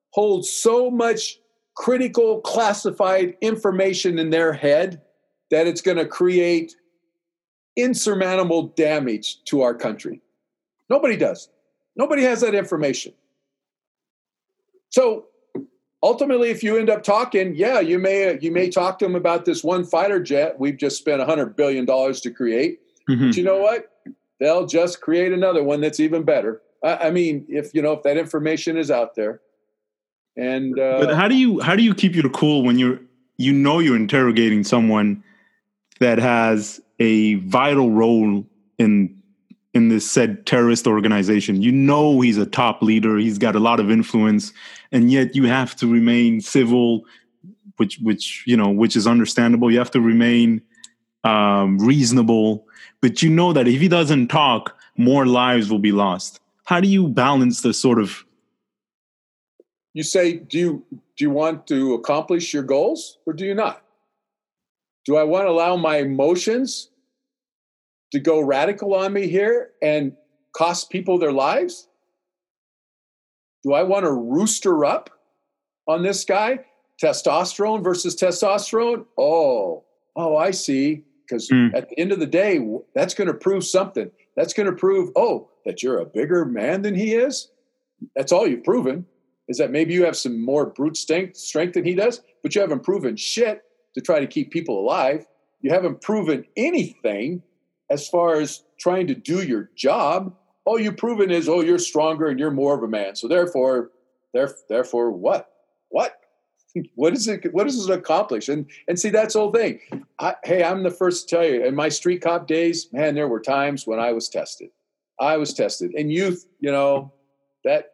holds 0.10 0.50
so 0.50 0.90
much 0.90 1.40
critical 1.76 2.42
classified 2.42 3.38
information 3.42 4.18
in 4.18 4.32
their 4.32 4.52
head 4.52 5.00
that 5.52 5.68
it's 5.68 5.82
going 5.82 5.98
to 5.98 6.08
create 6.08 6.76
insurmountable 7.76 8.70
damage 8.70 9.44
to 9.44 9.62
our 9.62 9.76
country. 9.76 10.22
Nobody 10.90 11.18
does. 11.18 11.50
Nobody 11.96 12.24
has 12.24 12.42
that 12.42 12.56
information. 12.56 13.14
So 14.90 15.28
ultimately 16.04 16.50
if 16.50 16.64
you 16.64 16.78
end 16.78 16.90
up 16.90 17.04
talking 17.04 17.56
yeah 17.56 17.80
you 17.80 17.98
may 17.98 18.38
you 18.40 18.52
may 18.52 18.70
talk 18.70 19.00
to 19.00 19.06
them 19.06 19.16
about 19.16 19.46
this 19.46 19.64
one 19.64 19.84
fighter 19.84 20.22
jet 20.22 20.60
we've 20.60 20.78
just 20.78 20.98
spent 20.98 21.20
100 21.20 21.56
billion 21.56 21.86
dollars 21.86 22.22
to 22.22 22.32
create. 22.32 22.80
Mm-hmm. 23.10 23.28
but 23.28 23.38
you 23.38 23.44
know 23.44 23.58
what? 23.58 23.92
They'll 24.40 24.68
just 24.68 25.02
create 25.02 25.32
another 25.32 25.64
one 25.64 25.82
that's 25.82 26.00
even 26.00 26.24
better. 26.24 26.62
I, 26.84 27.08
I, 27.08 27.12
mean 27.12 27.46
if 27.48 27.74
you 27.74 27.82
know 27.82 27.94
if 27.94 28.04
that 28.04 28.18
information 28.18 28.78
is 28.78 28.92
out 28.92 29.16
there. 29.16 29.42
And 30.36 30.78
uh, 30.78 31.00
but 31.00 31.16
how 31.16 31.28
do 31.28 31.36
you 31.36 31.60
how 31.62 31.76
do 31.76 31.82
you 31.82 31.96
keep 31.96 32.16
your 32.16 32.30
cool 32.30 32.64
when 32.64 32.78
you're 32.78 33.00
you 33.38 33.54
know 33.54 33.80
you're 33.80 33.96
interrogating 33.96 34.64
someone 34.64 35.24
that 36.00 36.20
has 36.20 36.80
a 37.00 37.36
vital 37.36 37.92
role 37.92 38.46
in 38.78 39.18
in 39.74 39.90
this 39.90 40.10
said 40.10 40.46
terrorist 40.46 40.88
organization. 40.88 41.62
You 41.62 41.72
know 41.72 42.20
he's 42.22 42.38
a 42.38 42.46
top 42.46 42.82
leader, 42.82 43.18
he's 43.18 43.38
got 43.38 43.56
a 43.56 43.60
lot 43.60 43.80
of 43.80 43.90
influence, 43.90 44.52
and 44.92 45.12
yet 45.12 45.36
you 45.36 45.46
have 45.46 45.76
to 45.78 45.88
remain 45.88 46.42
civil, 46.42 47.06
which 47.78 48.00
which 48.00 48.44
you 48.46 48.58
know 48.58 48.70
which 48.70 48.96
is 48.96 49.08
understandable. 49.08 49.72
You 49.72 49.80
have 49.80 49.92
to 49.92 50.02
remain 50.02 50.62
um, 51.24 51.78
reasonable, 51.80 52.66
but 53.02 53.22
you 53.22 53.30
know 53.30 53.54
that 53.54 53.68
if 53.68 53.82
he 53.82 53.88
doesn't 53.88 54.28
talk, 54.28 54.78
more 54.98 55.26
lives 55.26 55.70
will 55.70 55.80
be 55.80 55.92
lost. 55.92 56.40
How 56.66 56.82
do 56.82 56.88
you 56.88 57.08
balance 57.08 57.62
the 57.62 57.74
sort 57.74 58.00
of? 58.00 58.26
You 59.94 60.04
say, 60.04 60.34
do 60.38 60.60
you 60.60 60.86
do 60.92 61.26
you 61.26 61.32
want 61.32 61.68
to 61.68 61.94
accomplish 61.94 62.54
your 62.54 62.64
goals, 62.64 63.18
or 63.26 63.34
do 63.34 63.46
you 63.46 63.56
not? 63.56 63.84
Do 65.06 65.16
I 65.16 65.24
want 65.24 65.46
to 65.48 65.52
allow 65.52 65.78
my 65.78 65.98
emotions 65.98 66.90
to 68.12 68.20
go 68.20 68.40
radical 68.40 68.94
on 68.94 69.14
me 69.14 69.28
here 69.28 69.72
and 69.82 70.16
cost 70.54 70.90
people 70.90 71.18
their 71.18 71.32
lives? 71.32 71.87
Do 73.68 73.74
I 73.74 73.84
want 73.84 74.06
to 74.06 74.12
rooster 74.14 74.86
up 74.86 75.10
on 75.88 76.02
this 76.02 76.24
guy? 76.24 76.60
testosterone 77.04 77.84
versus 77.84 78.16
testosterone. 78.16 79.06
Oh, 79.20 79.84
oh, 80.16 80.36
I 80.38 80.50
see. 80.50 81.04
Because 81.28 81.48
Mm. 81.50 81.76
at 81.76 81.90
the 81.90 82.00
end 82.00 82.12
of 82.12 82.20
the 82.20 82.26
day, 82.26 82.66
that's 82.96 83.14
going 83.14 83.28
to 83.28 83.34
prove 83.36 83.64
something. 83.66 84.10
That's 84.36 84.54
going 84.54 84.66
to 84.66 84.76
prove, 84.76 85.12
oh, 85.16 85.50
that 85.66 85.84
you're 85.84 86.00
a 86.00 86.06
bigger 86.06 86.44
man 86.46 86.82
than 86.82 86.96
he 86.96 87.14
is. 87.14 87.52
That's 88.16 88.32
all 88.32 88.48
you've 88.48 88.64
proven 88.64 89.06
is 89.48 89.58
that 89.58 89.70
maybe 89.70 89.94
you 89.94 90.06
have 90.06 90.16
some 90.18 90.44
more 90.44 90.66
brute 90.68 90.98
strength, 90.98 91.36
strength 91.38 91.74
than 91.74 91.86
he 91.86 91.94
does, 91.94 92.22
but 92.42 92.56
you 92.56 92.62
haven't 92.62 92.84
proven 92.84 93.16
shit 93.16 93.62
to 93.94 94.02
try 94.02 94.20
to 94.20 94.28
keep 94.28 94.50
people 94.50 94.80
alive. 94.80 95.28
You 95.62 95.72
haven't 95.72 96.02
proven 96.02 96.46
anything 96.56 97.44
as 97.92 98.08
far 98.10 98.40
as 98.40 98.64
trying 98.80 99.08
to 99.08 99.14
do 99.14 99.44
your 99.44 99.70
job. 99.76 100.36
All 100.68 100.78
you've 100.78 100.98
proven 100.98 101.32
is, 101.32 101.48
oh, 101.48 101.62
you're 101.62 101.80
stronger 101.80 102.28
and 102.28 102.38
you're 102.38 102.52
more 102.52 102.76
of 102.76 102.84
a 102.84 102.90
man. 102.90 103.16
So 103.16 103.30
therefore, 103.30 103.92
there, 104.34 104.54
therefore, 104.68 105.12
what? 105.12 105.48
What? 105.88 106.20
what 106.96 107.14
is 107.14 107.30
it? 107.30 107.54
What 107.54 107.64
does 107.68 107.88
it 107.90 107.94
accomplish? 107.98 108.50
And 108.50 108.70
and 108.90 109.00
see, 109.00 109.10
that's 109.10 109.34
the 109.34 109.40
whole 109.40 109.54
thing. 109.54 109.80
I, 110.20 110.36
hey, 110.44 110.66
I'm 110.66 110.84
the 110.84 110.92
first 110.92 111.30
to 111.30 111.36
tell 111.38 111.46
you. 111.46 111.64
In 111.64 111.74
my 111.74 111.88
street 111.88 112.22
cop 112.22 112.48
days, 112.48 112.90
man, 112.92 113.16
there 113.16 113.30
were 113.30 113.40
times 113.40 113.88
when 113.88 113.98
I 113.98 114.12
was 114.12 114.28
tested. 114.28 114.70
I 115.22 115.38
was 115.38 115.54
tested. 115.54 115.92
In 115.96 116.10
youth, 116.10 116.46
you 116.60 116.70
know, 116.70 117.14
that 117.64 117.92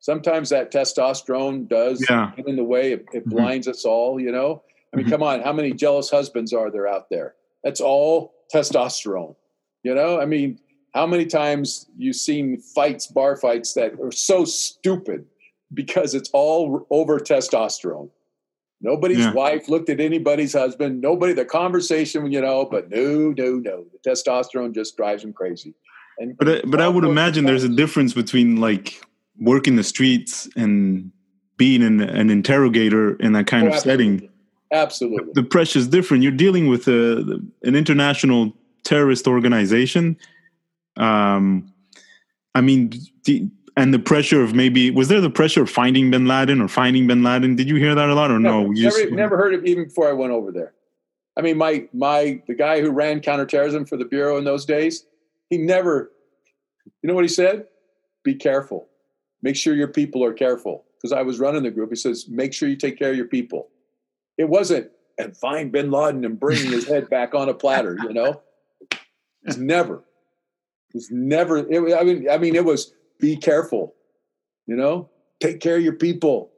sometimes 0.00 0.48
that 0.48 0.72
testosterone 0.72 1.68
does 1.68 2.04
Yeah. 2.10 2.32
get 2.36 2.48
in 2.48 2.56
the 2.56 2.64
way. 2.64 2.90
It, 2.90 3.06
it 3.12 3.24
Mhm. 3.24 3.30
blinds 3.30 3.68
us 3.68 3.84
all. 3.84 4.18
You 4.20 4.32
know, 4.32 4.64
I 4.92 4.96
mean, 4.96 5.06
Mhm. 5.06 5.10
come 5.10 5.22
on, 5.22 5.42
how 5.42 5.52
many 5.52 5.72
jealous 5.72 6.10
husbands 6.10 6.52
are 6.52 6.72
there 6.72 6.88
out 6.88 7.08
there? 7.08 7.36
That's 7.62 7.80
all 7.80 8.34
testosterone. 8.52 9.36
You 9.84 9.94
know, 9.94 10.20
I 10.20 10.26
mean, 10.26 10.58
how 10.96 11.06
many 11.06 11.26
times 11.26 11.86
you've 11.98 12.16
seen 12.16 12.58
fights, 12.58 13.06
bar 13.06 13.36
fights 13.36 13.74
that 13.74 13.92
are 14.02 14.10
so 14.10 14.46
stupid 14.46 15.26
because 15.74 16.14
it's 16.14 16.30
all 16.32 16.86
over 16.88 17.18
testosterone. 17.20 18.08
Nobody's 18.80 19.18
Yeah. 19.18 19.32
wife 19.34 19.68
looked 19.68 19.90
at 19.90 20.00
anybody's 20.00 20.54
husband. 20.54 21.02
Nobody, 21.02 21.34
the 21.34 21.44
conversation, 21.44 22.32
you 22.32 22.40
know, 22.40 22.64
but 22.64 22.88
no, 22.90 23.30
no, 23.36 23.56
no. 23.56 23.84
The 23.92 24.10
testosterone 24.10 24.74
just 24.74 24.96
drives 24.96 25.22
them 25.22 25.34
crazy. 25.34 25.74
And 26.18 26.34
But 26.38 26.48
I, 26.48 26.62
but 26.66 26.80
I 26.80 26.88
would 26.88 27.04
imagine 27.04 27.44
there's 27.44 27.64
a 27.64 27.68
difference 27.68 28.14
between 28.14 28.56
like 28.56 28.98
working 29.38 29.76
the 29.76 29.84
streets 29.84 30.48
and 30.56 31.10
being 31.58 31.82
an, 31.82 32.00
an 32.00 32.30
interrogator 32.30 33.16
in 33.16 33.32
that 33.34 33.46
kind 33.46 33.64
Oh, 33.64 33.68
of 33.68 33.74
absolutely. 33.74 34.18
setting. 34.18 34.30
absolutely. 34.72 35.32
The 35.34 35.42
pressure 35.42 35.78
is 35.78 35.88
different. 35.88 36.22
You're 36.22 36.32
dealing 36.32 36.68
with 36.68 36.88
a, 36.88 37.38
an 37.64 37.74
international 37.76 38.54
terrorist 38.84 39.26
organization. 39.28 40.16
Um, 40.96 41.72
I 42.54 42.60
mean, 42.60 42.92
the, 43.24 43.48
and 43.76 43.92
the 43.92 43.98
pressure 43.98 44.42
of 44.42 44.54
maybe 44.54 44.90
was 44.90 45.08
there 45.08 45.20
the 45.20 45.30
pressure 45.30 45.62
of 45.62 45.70
finding 45.70 46.10
Bin 46.10 46.26
Laden 46.26 46.60
or 46.60 46.68
finding 46.68 47.06
Bin 47.06 47.22
Laden? 47.22 47.56
Did 47.56 47.68
you 47.68 47.76
hear 47.76 47.94
that 47.94 48.08
a 48.08 48.14
lot 48.14 48.30
or 48.30 48.38
no? 48.38 48.62
Never, 48.62 48.74
You 48.74 48.82
never, 48.84 48.98
just- 49.00 49.12
never 49.12 49.36
heard 49.36 49.54
of 49.54 49.64
even 49.66 49.84
before 49.84 50.08
I 50.08 50.12
went 50.12 50.32
over 50.32 50.50
there. 50.52 50.72
I 51.38 51.42
mean, 51.42 51.58
my 51.58 51.86
my 51.92 52.40
the 52.46 52.54
guy 52.54 52.80
who 52.80 52.90
ran 52.90 53.20
counterterrorism 53.20 53.84
for 53.84 53.98
the 53.98 54.06
bureau 54.06 54.38
in 54.38 54.44
those 54.44 54.64
days, 54.64 55.04
he 55.50 55.58
never. 55.58 56.12
You 57.02 57.08
know 57.08 57.14
what 57.14 57.24
he 57.24 57.28
said? 57.28 57.66
Be 58.24 58.34
careful. 58.34 58.88
Make 59.42 59.56
sure 59.56 59.74
your 59.74 59.88
people 59.88 60.24
are 60.24 60.32
careful. 60.32 60.84
Because 60.96 61.12
I 61.12 61.22
was 61.22 61.38
running 61.38 61.62
the 61.62 61.70
group. 61.70 61.90
He 61.90 61.96
says, 61.96 62.26
make 62.28 62.54
sure 62.54 62.68
you 62.68 62.76
take 62.76 62.98
care 62.98 63.10
of 63.10 63.16
your 63.16 63.26
people. 63.26 63.68
It 64.38 64.48
wasn't 64.48 64.90
and 65.18 65.36
find 65.36 65.70
Bin 65.70 65.90
Laden 65.90 66.24
and 66.24 66.40
bring 66.40 66.64
his 66.64 66.88
head 66.88 67.10
back 67.10 67.34
on 67.34 67.48
a 67.50 67.54
platter. 67.54 67.98
You 68.02 68.14
know, 68.14 68.40
it's 69.42 69.58
never. 69.58 70.04
It's 70.96 71.10
never. 71.10 71.58
It, 71.58 71.80
was- 71.80 71.92
I 71.92 72.02
mean, 72.02 72.28
I 72.30 72.38
mean, 72.38 72.56
it 72.56 72.64
was 72.64 72.92
be 73.20 73.36
careful. 73.36 73.94
You 74.66 74.76
know, 74.76 75.08
take 75.40 75.60
care 75.60 75.76
of 75.76 75.82
your 75.82 75.92
people. 75.92 76.50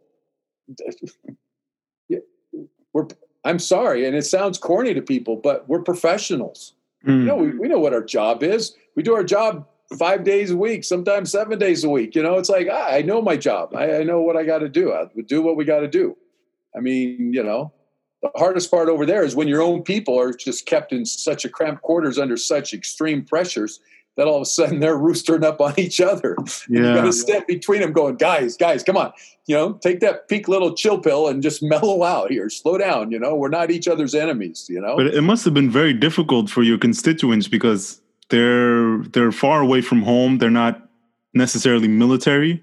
We're 2.94 3.06
I'm 3.44 3.58
sorry, 3.58 4.06
and 4.06 4.16
it 4.16 4.22
sounds 4.26 4.58
corny 4.58 4.94
to 4.94 5.02
people, 5.02 5.36
but 5.36 5.68
we're 5.68 5.82
professionals. 5.82 6.74
Mm. 7.06 7.20
You 7.20 7.24
know, 7.24 7.36
we, 7.36 7.50
we 7.50 7.68
know 7.68 7.78
what 7.78 7.92
our 7.94 8.02
job 8.02 8.42
is. 8.42 8.74
We 8.96 9.02
do 9.02 9.14
our 9.14 9.22
job 9.24 9.66
five 9.98 10.24
days 10.24 10.50
a 10.50 10.56
week, 10.56 10.84
sometimes 10.84 11.30
seven 11.30 11.58
days 11.58 11.84
a 11.84 11.88
week. 11.88 12.14
You 12.14 12.22
know, 12.22 12.38
it's 12.38 12.48
like 12.48 12.68
ah, 12.70 12.88
I 12.88 13.02
know 13.02 13.22
my 13.22 13.36
job. 13.36 13.74
I, 13.74 13.98
I 13.98 14.02
know 14.02 14.20
what 14.20 14.36
I 14.36 14.44
got 14.44 14.58
to 14.58 14.68
do. 14.68 14.92
I 14.92 15.06
do 15.26 15.42
what 15.42 15.56
we 15.56 15.64
got 15.64 15.80
to 15.80 15.88
do. 15.88 16.16
I 16.76 16.80
mean, 16.80 17.32
you 17.32 17.42
know, 17.42 17.72
the 18.22 18.30
hardest 18.36 18.70
part 18.70 18.88
over 18.88 19.06
there 19.06 19.22
is 19.22 19.36
when 19.36 19.48
your 19.48 19.62
own 19.62 19.82
people 19.82 20.18
are 20.18 20.32
just 20.32 20.66
kept 20.66 20.92
in 20.92 21.06
such 21.06 21.44
a 21.44 21.48
cramped 21.48 21.82
quarters 21.82 22.18
under 22.18 22.36
such 22.36 22.74
extreme 22.74 23.24
pressures 23.24 23.80
that 24.18 24.26
all 24.26 24.34
of 24.34 24.42
a 24.42 24.46
sudden 24.46 24.80
they're 24.80 24.98
roostering 24.98 25.44
up 25.44 25.60
on 25.60 25.72
each 25.78 26.00
other. 26.00 26.36
You 26.68 26.82
got 26.82 27.04
to 27.04 27.12
step 27.12 27.46
between 27.46 27.80
them, 27.80 27.92
going, 27.92 28.16
guys, 28.16 28.56
guys, 28.56 28.82
come 28.82 28.96
on, 28.96 29.12
you 29.46 29.54
know, 29.54 29.74
take 29.74 30.00
that 30.00 30.28
peak 30.28 30.48
little 30.48 30.74
chill 30.74 30.98
pill 30.98 31.28
and 31.28 31.40
just 31.40 31.62
mellow 31.62 32.02
out 32.02 32.30
here, 32.30 32.50
slow 32.50 32.76
down. 32.76 33.12
You 33.12 33.20
know, 33.20 33.36
we're 33.36 33.48
not 33.48 33.70
each 33.70 33.86
other's 33.86 34.14
enemies. 34.14 34.66
You 34.68 34.80
know, 34.80 34.96
But 34.96 35.06
it 35.06 35.22
must 35.22 35.44
have 35.44 35.54
been 35.54 35.70
very 35.70 35.94
difficult 35.94 36.50
for 36.50 36.64
your 36.64 36.78
constituents 36.78 37.46
because 37.46 38.02
they're 38.28 38.98
they're 39.04 39.32
far 39.32 39.62
away 39.62 39.80
from 39.82 40.02
home. 40.02 40.38
They're 40.38 40.50
not 40.50 40.88
necessarily 41.32 41.86
military, 41.86 42.60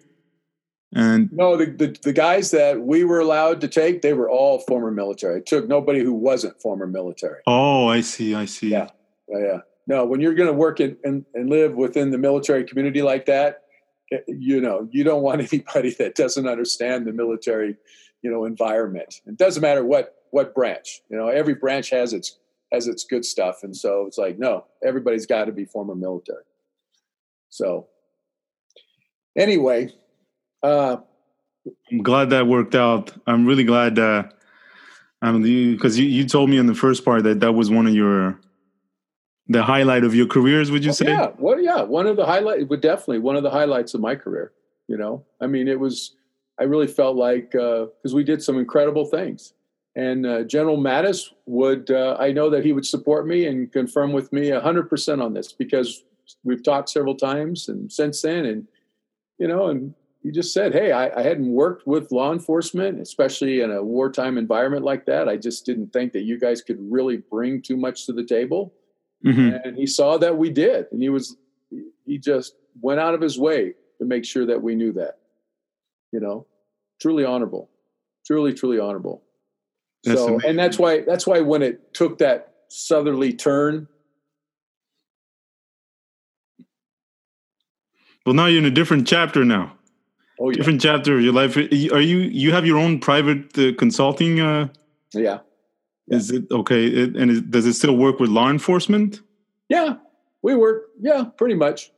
and 0.94 1.32
no, 1.32 1.56
the, 1.56 1.68
the 1.68 1.98
the 2.04 2.14
guys 2.14 2.52
that 2.52 2.82
we 2.82 3.06
were 3.06 3.20
allowed 3.20 3.62
to 3.62 3.70
take, 3.70 4.02
they 4.02 4.14
were 4.14 4.30
all 4.30 4.60
former 4.60 4.92
military. 4.92 5.38
It 5.40 5.46
took 5.46 5.70
nobody 5.70 6.04
who 6.04 6.14
wasn't 6.14 6.62
former 6.62 6.86
military. 6.86 7.40
oh, 7.48 7.88
I 7.88 8.02
see, 8.02 8.36
I 8.36 8.44
see. 8.46 8.70
Yeah. 8.70 8.90
Yeah, 9.28 9.40
yeah. 9.40 9.60
No, 9.88 10.06
when 10.06 10.20
you're 10.20 10.34
going 10.34 10.48
to 10.48 10.54
work 10.54 10.80
in, 10.80 10.98
and, 11.04 11.26
and 11.34 11.50
live 11.50 11.76
within 11.76 12.12
the 12.12 12.18
military 12.18 12.64
community 12.64 13.02
like 13.02 13.26
that, 13.28 13.64
eh, 14.12 14.18
you 14.28 14.60
know, 14.60 14.88
you 14.92 15.04
don't 15.04 15.22
want 15.22 15.42
anybody 15.54 15.92
that 16.00 16.16
doesn't 16.16 16.48
understand 16.48 17.06
the 17.06 17.14
military, 17.14 17.76
you 18.22 18.32
know, 18.32 18.46
environment. 18.46 19.22
It 19.26 19.38
doesn't 19.38 19.62
matter 19.62 19.86
what 19.86 20.16
what 20.32 20.54
branch. 20.54 21.02
You 21.10 21.18
know, 21.18 21.28
every 21.28 21.56
branch 21.56 21.90
has 21.92 22.14
its 22.14 22.40
has 22.72 22.88
its 22.88 23.04
good 23.04 23.24
stuff, 23.24 23.64
and 23.64 23.76
so 23.76 24.06
it's 24.08 24.18
like, 24.18 24.40
no, 24.40 24.66
everybody's 24.84 25.26
got 25.26 25.46
to 25.46 25.52
be 25.52 25.66
former 25.66 25.96
military. 25.96 26.44
So, 27.50 27.88
anyway, 29.38 29.94
uh, 30.64 30.98
I'm 31.92 32.04
glad 32.04 32.32
that 32.32 32.48
worked 32.48 32.76
out. 32.76 33.14
I'm 33.28 33.46
really 33.46 33.64
glad 33.64 33.96
that 33.96 34.34
I'm 35.22 35.42
because 35.42 35.98
you, 35.98 36.06
you 36.06 36.26
told 36.26 36.50
me 36.50 36.58
in 36.58 36.66
the 36.66 36.76
first 36.76 37.06
part 37.06 37.24
that 37.24 37.40
that 37.40 37.54
was 37.54 37.70
one 37.70 37.88
of 37.88 37.94
your 37.94 38.40
the 39.48 39.64
highlight 39.64 40.04
of 40.04 40.16
your 40.16 40.28
careers. 40.28 40.72
Would 40.72 40.84
you 40.84 40.94
say? 40.94 41.08
Yeah, 41.08 41.32
well, 41.38 41.60
yeah, 41.60 41.82
one 41.82 42.08
of 42.08 42.16
the 42.16 42.26
highlight, 42.26 42.68
but 42.68 42.82
definitely 42.82 43.20
one 43.20 43.36
of 43.36 43.44
the 43.44 43.50
highlights 43.50 43.94
of 43.94 44.02
my 44.02 44.16
career. 44.16 44.52
You 44.88 44.98
know, 44.98 45.26
I 45.42 45.48
mean, 45.48 45.68
it 45.68 45.80
was. 45.80 46.16
I 46.60 46.64
really 46.64 46.88
felt 46.88 47.18
like 47.18 47.52
because 47.52 48.14
we 48.14 48.24
did 48.24 48.42
some 48.42 48.58
incredible 48.58 49.06
things, 49.06 49.54
and 49.96 50.26
uh, 50.26 50.44
General 50.44 50.78
Mattis 50.78 51.32
would. 51.46 51.92
Uh, 51.92 52.18
I 52.20 52.32
know 52.32 52.50
that 52.50 52.64
he 52.64 52.72
would 52.72 52.86
support 52.86 53.28
me 53.28 53.46
and 53.46 53.72
confirm 53.72 54.14
with 54.14 54.32
me 54.32 54.50
hundred 54.50 54.90
percent 54.90 55.22
on 55.22 55.34
this 55.34 55.52
because 55.52 56.04
we've 56.44 56.64
talked 56.64 56.90
several 56.90 57.16
times 57.16 57.68
and 57.70 57.92
since 57.92 58.22
then, 58.22 58.46
and 58.46 58.68
you 59.38 59.48
know, 59.48 59.68
and 59.68 59.94
he 60.24 60.32
just 60.32 60.54
said, 60.54 60.74
"Hey, 60.74 60.92
I, 60.92 61.20
I 61.20 61.24
hadn't 61.24 61.52
worked 61.52 61.86
with 61.86 62.12
law 62.12 62.32
enforcement, 62.32 63.00
especially 63.00 63.62
in 63.62 63.72
a 63.72 63.84
wartime 63.84 64.38
environment 64.38 64.86
like 64.86 65.06
that. 65.06 65.28
I 65.28 65.38
just 65.38 65.66
didn't 65.66 65.94
think 65.94 66.14
that 66.14 66.24
you 66.24 66.40
guys 66.40 66.62
could 66.62 66.78
really 66.80 67.18
bring 67.18 67.62
too 67.62 67.78
much 67.78 68.06
to 68.06 68.14
the 68.14 68.24
table." 68.24 68.74
Mhm. 69.26 69.62
and 69.66 69.78
he 69.78 69.88
saw 69.88 70.18
that 70.18 70.38
we 70.38 70.50
did 70.50 70.86
and 70.92 71.02
he 71.02 71.10
was 71.10 71.36
he 72.06 72.18
just 72.20 72.56
went 72.82 73.00
out 73.00 73.14
of 73.16 73.22
his 73.22 73.40
way 73.40 73.74
to 74.00 74.06
make 74.06 74.24
sure 74.26 74.46
that 74.46 74.62
we 74.62 74.76
knew 74.76 74.92
that 74.94 75.18
you 76.12 76.20
know 76.20 76.46
truly 77.02 77.26
honorable 77.26 77.70
truly 78.26 78.54
truly 78.54 78.80
honorable 78.80 79.24
That's 80.04 80.20
so 80.20 80.28
amazing. 80.36 80.50
and 80.50 80.60
that's 80.60 80.78
why 80.78 81.02
that's 81.02 81.26
why 81.26 81.40
when 81.42 81.62
it 81.64 81.94
took 81.94 82.20
that 82.20 82.54
southerly 82.70 83.34
turn 83.34 83.88
Well, 88.26 88.34
now 88.34 88.48
you're 88.48 88.58
in 88.60 88.66
a 88.66 88.72
different 88.72 89.08
chapter 89.08 89.46
now. 89.46 89.78
oh 90.40 90.50
yeah 90.50 90.58
Different 90.58 90.82
chapter 90.82 91.18
of 91.18 91.22
your 91.24 91.34
life. 91.34 91.56
Are 91.58 92.02
you 92.02 92.18
you 92.18 92.52
have 92.52 92.66
your 92.66 92.78
own 92.80 93.00
private 93.00 93.56
uh, 93.58 93.74
consulting? 93.78 94.40
Uh, 94.40 94.68
yeah 95.14 95.40
Is 96.08 96.32
it 96.32 96.46
okay? 96.52 96.86
It, 96.86 97.16
and 97.16 97.50
does 97.52 97.66
it 97.66 97.74
still 97.74 97.96
work 97.98 98.20
with 98.20 98.30
law 98.30 98.50
enforcement? 98.50 99.22
yeah 99.70 99.96
we 100.44 100.56
work 100.56 100.90
yeah 101.02 101.24
pretty 101.38 101.56
much 101.56 101.92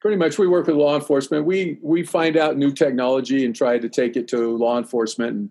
pretty 0.00 0.16
much 0.16 0.38
we 0.38 0.46
work 0.46 0.68
with 0.68 0.76
law 0.76 0.94
enforcement 0.94 1.44
we 1.44 1.78
we 1.82 2.04
find 2.04 2.36
out 2.36 2.56
new 2.56 2.70
technology 2.72 3.44
and 3.44 3.56
try 3.56 3.76
to 3.76 3.88
take 3.88 4.16
it 4.16 4.28
to 4.28 4.56
law 4.56 4.78
enforcement 4.78 5.32
and 5.32 5.50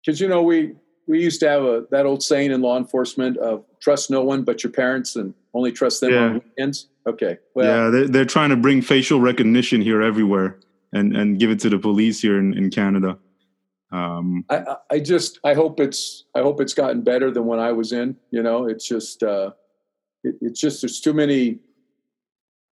because 0.00 0.20
you 0.20 0.28
know 0.28 0.42
we 0.42 0.72
we 1.08 1.20
used 1.20 1.40
to 1.40 1.48
have 1.48 1.64
a 1.64 1.86
that 1.90 2.06
old 2.06 2.22
saying 2.22 2.52
in 2.52 2.60
law 2.62 2.76
enforcement 2.78 3.36
of 3.38 3.64
trust 3.80 4.12
no 4.12 4.22
one 4.22 4.44
but 4.44 4.62
your 4.62 4.70
parents 4.70 5.16
and 5.16 5.34
only 5.52 5.72
trust 5.72 6.00
them 6.00 6.12
Yeah. 6.12 6.20
on 6.26 6.34
weekends 6.34 6.86
okay 7.04 7.38
well 7.56 7.66
yeah, 7.66 7.90
they're, 7.90 8.06
they're 8.08 8.24
trying 8.24 8.50
to 8.50 8.56
bring 8.56 8.80
facial 8.80 9.20
recognition 9.20 9.80
here 9.80 10.02
everywhere 10.02 10.56
and, 10.92 11.16
and 11.16 11.40
give 11.40 11.50
it 11.50 11.58
to 11.60 11.68
the 11.68 11.78
police 11.78 12.20
here 12.22 12.38
in, 12.38 12.54
in 12.56 12.70
Canada. 12.70 13.18
Um, 13.92 14.44
I, 14.48 14.76
I- 14.90 14.98
just 15.00 15.40
I 15.44 15.54
hope 15.54 15.80
it's 15.80 16.24
I 16.34 16.40
hope 16.40 16.60
it's 16.60 16.74
gotten 16.74 17.02
better 17.02 17.30
than 17.30 17.46
when 17.46 17.58
I 17.58 17.72
was 17.72 17.92
in. 17.92 18.16
You 18.30 18.42
know, 18.42 18.66
it's 18.66 18.86
just 18.86 19.22
uh, 19.22 19.50
it, 20.22 20.36
it's 20.40 20.60
just 20.60 20.82
there's 20.82 21.00
too 21.00 21.12
many, 21.12 21.58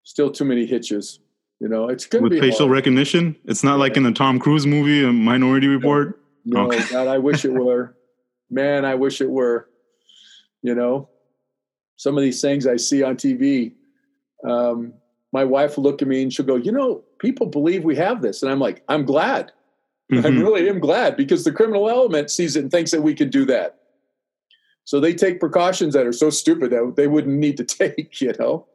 still 0.03 0.31
too 0.31 0.45
many 0.45 0.65
hitches. 0.65 1.19
You 1.59 1.67
know, 1.67 1.89
it's 1.89 2.05
going 2.05 2.23
to 2.23 2.29
with 2.29 2.31
be 2.33 2.39
facial 2.39 2.67
hard. 2.67 2.71
recognition, 2.77 3.35
it's 3.45 3.63
not 3.65 3.79
like 3.79 3.97
in 3.97 4.03
the 4.03 4.13
Tom 4.13 4.39
Cruise 4.39 4.65
movie, 4.65 5.03
a 5.03 5.11
Minority 5.11 5.67
Report. 5.67 6.21
No, 6.45 6.67
Okay. 6.71 6.81
God, 6.89 7.07
I 7.07 7.17
wish 7.17 7.43
it 7.43 7.51
were. 7.53 7.95
Man, 8.49 8.85
I 8.85 8.95
wish 8.95 9.19
it 9.19 9.29
were. 9.29 9.67
You 10.61 10.73
know, 10.75 11.09
some 11.97 12.17
of 12.17 12.21
these 12.23 12.41
things 12.41 12.65
I 12.67 12.77
see 12.77 13.03
on 13.03 13.17
TV. 13.17 13.73
Um, 14.47 14.93
my 15.33 15.43
wife 15.43 15.75
will 15.77 15.83
look 15.83 16.01
at 16.01 16.07
me 16.07 16.21
and 16.23 16.31
she'll 16.33 16.45
go, 16.45 16.55
"You 16.55 16.71
know, 16.71 17.03
people 17.19 17.45
believe 17.47 17.83
we 17.83 17.95
have 17.97 18.21
this," 18.21 18.41
and 18.41 18.49
I'm 18.51 18.59
like, 18.59 18.83
"I'm 18.87 19.03
glad. 19.05 19.51
I 20.11 20.15
Mhm. 20.15 20.39
really 20.39 20.67
am 20.69 20.79
glad 20.79 21.15
because 21.15 21.43
the 21.43 21.51
criminal 21.51 21.87
element 21.89 22.31
sees 22.31 22.55
it 22.55 22.61
and 22.63 22.71
thinks 22.71 22.91
that 22.91 23.01
we 23.03 23.13
can 23.13 23.29
do 23.29 23.45
that. 23.45 23.75
So 24.85 24.99
they 24.99 25.13
take 25.13 25.39
precautions 25.39 25.93
that 25.93 26.07
are 26.07 26.11
so 26.13 26.31
stupid 26.31 26.71
that 26.71 26.93
they 26.95 27.07
wouldn't 27.07 27.37
need 27.37 27.57
to 27.57 27.63
take. 27.79 28.19
You 28.19 28.33
know, 28.39 28.65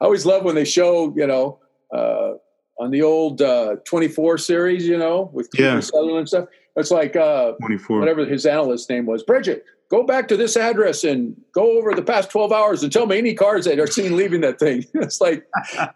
I 0.00 0.04
always 0.06 0.24
love 0.24 0.44
when 0.44 0.54
they 0.54 0.64
show, 0.64 1.12
you 1.16 1.26
know, 1.26 1.58
uh, 1.94 2.32
on 2.80 2.90
the 2.90 3.02
old 3.02 3.42
uh, 3.42 3.76
24 3.84 4.38
series, 4.38 4.86
you 4.86 4.96
know, 4.96 5.30
with 5.34 5.48
Yeah. 5.56 5.80
Sutherland 5.80 6.18
and 6.20 6.28
stuff. 6.28 6.48
It's 6.76 6.90
like 6.90 7.14
uh, 7.14 7.52
24. 7.60 8.00
whatever 8.00 8.24
his 8.24 8.46
analyst 8.46 8.88
name 8.90 9.06
was, 9.06 9.22
Bridget. 9.22 9.64
Go 9.90 10.02
back 10.02 10.26
to 10.28 10.36
this 10.36 10.56
address 10.56 11.04
and 11.04 11.36
go 11.52 11.78
over 11.78 11.94
the 11.94 12.02
past 12.02 12.30
12 12.30 12.50
hours 12.52 12.82
and 12.82 12.90
tell 12.90 13.06
me 13.06 13.18
any 13.18 13.34
cars 13.34 13.66
that 13.66 13.78
are 13.78 13.86
seen 13.86 14.16
leaving 14.16 14.40
that 14.40 14.58
thing. 14.58 14.84
It's 14.94 15.20
like 15.20 15.46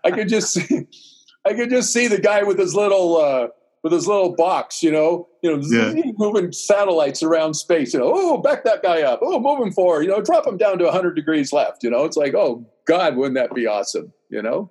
I 0.04 0.10
could 0.10 0.28
just 0.28 0.52
see, 0.52 0.86
I 1.46 1.54
could 1.54 1.70
just 1.70 1.90
see 1.92 2.06
the 2.06 2.20
guy 2.20 2.42
with 2.44 2.58
his 2.58 2.74
little 2.76 3.16
uh, 3.16 3.48
with 3.82 3.92
his 3.92 4.06
little 4.06 4.34
box, 4.34 4.82
you 4.82 4.90
know, 4.90 5.28
you 5.42 5.56
know, 5.56 5.62
Yeah. 5.64 6.02
moving 6.18 6.52
satellites 6.52 7.22
around 7.22 7.54
space. 7.54 7.94
You 7.94 8.00
know, 8.00 8.12
oh, 8.14 8.38
back 8.38 8.64
that 8.64 8.82
guy 8.82 9.02
up. 9.02 9.20
Oh, 9.22 9.38
moving 9.38 9.72
forward. 9.72 10.02
You 10.02 10.08
know, 10.08 10.20
drop 10.20 10.46
him 10.46 10.56
down 10.56 10.78
to 10.78 10.84
100 10.84 11.14
degrees 11.14 11.52
left. 11.52 11.82
You 11.82 11.90
know, 11.90 12.04
it's 12.04 12.16
like, 12.16 12.34
oh 12.34 12.66
God, 12.86 13.16
wouldn't 13.16 13.36
that 13.36 13.54
be 13.54 13.66
awesome? 13.66 14.12
You 14.30 14.42
know, 14.42 14.70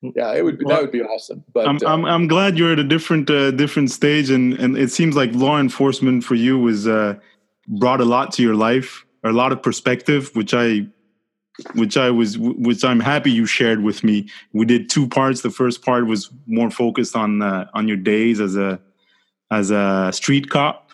yeah, 0.00 0.32
it 0.34 0.44
would. 0.44 0.58
Be, 0.58 0.64
that 0.66 0.80
would 0.80 0.92
be 0.92 1.02
awesome. 1.02 1.44
But 1.52 1.66
I'm, 1.66 1.76
uh, 1.76 1.88
I'm 1.88 2.04
I'm 2.04 2.28
glad 2.28 2.56
you're 2.56 2.72
at 2.72 2.78
a 2.78 2.84
different 2.84 3.28
uh, 3.30 3.50
different 3.50 3.90
stage, 3.90 4.30
and 4.30 4.54
and 4.54 4.78
it 4.78 4.92
seems 4.92 5.16
like 5.16 5.32
law 5.32 5.58
enforcement 5.58 6.22
for 6.22 6.36
you 6.36 6.58
was 6.58 6.86
uh, 6.86 7.14
brought 7.66 8.00
a 8.00 8.04
lot 8.04 8.32
to 8.34 8.42
your 8.42 8.54
life, 8.54 9.04
a 9.24 9.32
lot 9.32 9.50
of 9.50 9.60
perspective, 9.60 10.30
which 10.34 10.54
I 10.54 10.86
which 11.74 11.96
I 11.96 12.10
was 12.10 12.38
which 12.38 12.84
I'm 12.84 13.00
happy 13.00 13.30
you 13.30 13.46
shared 13.46 13.82
with 13.82 14.04
me. 14.04 14.28
We 14.52 14.64
did 14.64 14.88
two 14.88 15.08
parts. 15.08 15.42
The 15.42 15.50
first 15.50 15.84
part 15.84 16.06
was 16.06 16.30
more 16.46 16.70
focused 16.70 17.16
on 17.16 17.42
uh, 17.42 17.68
on 17.74 17.88
your 17.88 17.96
days 17.96 18.40
as 18.40 18.56
a 18.56 18.80
as 19.50 19.70
a 19.70 20.10
street 20.12 20.50
cop, 20.50 20.92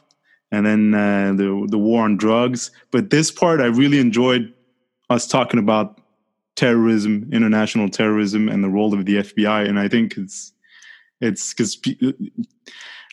and 0.51 0.65
then 0.65 0.95
uh, 0.95 1.33
the 1.35 1.67
the 1.69 1.79
war 1.79 2.05
on 2.05 2.17
drugs. 2.17 2.71
But 2.91 3.11
this 3.11 3.31
part, 3.31 3.61
I 3.61 3.67
really 3.67 3.99
enjoyed 3.99 4.53
us 5.11 5.27
talking 5.27 5.61
about 5.61 6.01
terrorism, 6.57 7.29
international 7.33 7.89
terrorism, 7.89 8.49
and 8.49 8.63
the 8.63 8.69
role 8.69 8.95
of 8.95 9.05
the 9.05 9.17
FBI. 9.17 9.69
And 9.69 9.79
I 9.79 9.89
think 9.89 10.17
it's 10.17 10.53
it's 11.21 11.53
because 11.53 11.79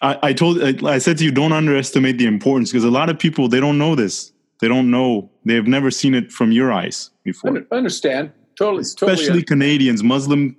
I, 0.02 0.18
I 0.24 0.34
told 0.34 0.62
I 0.86 1.00
said 1.00 1.18
to 1.18 1.24
you, 1.24 1.32
don't 1.32 1.52
underestimate 1.52 2.18
the 2.18 2.26
importance 2.28 2.72
because 2.72 2.84
a 2.84 2.92
lot 2.92 3.10
of 3.10 3.20
people 3.20 3.48
they 3.48 3.60
don't 3.60 3.78
know 3.78 3.96
this. 3.96 4.32
They 4.60 4.68
don't 4.68 4.92
know. 4.92 5.31
They 5.46 5.56
have 5.56 5.68
never 5.68 5.92
seen 5.92 6.14
it 6.14 6.32
from 6.32 6.52
your 6.52 6.72
eyes 6.72 7.10
before. 7.24 7.50
under- 7.50 7.68
understand 7.72 8.32
totally, 8.58 8.82
Especially 8.82 9.26
totally. 9.26 9.44
Canadians, 9.44 10.04
Muslim 10.04 10.56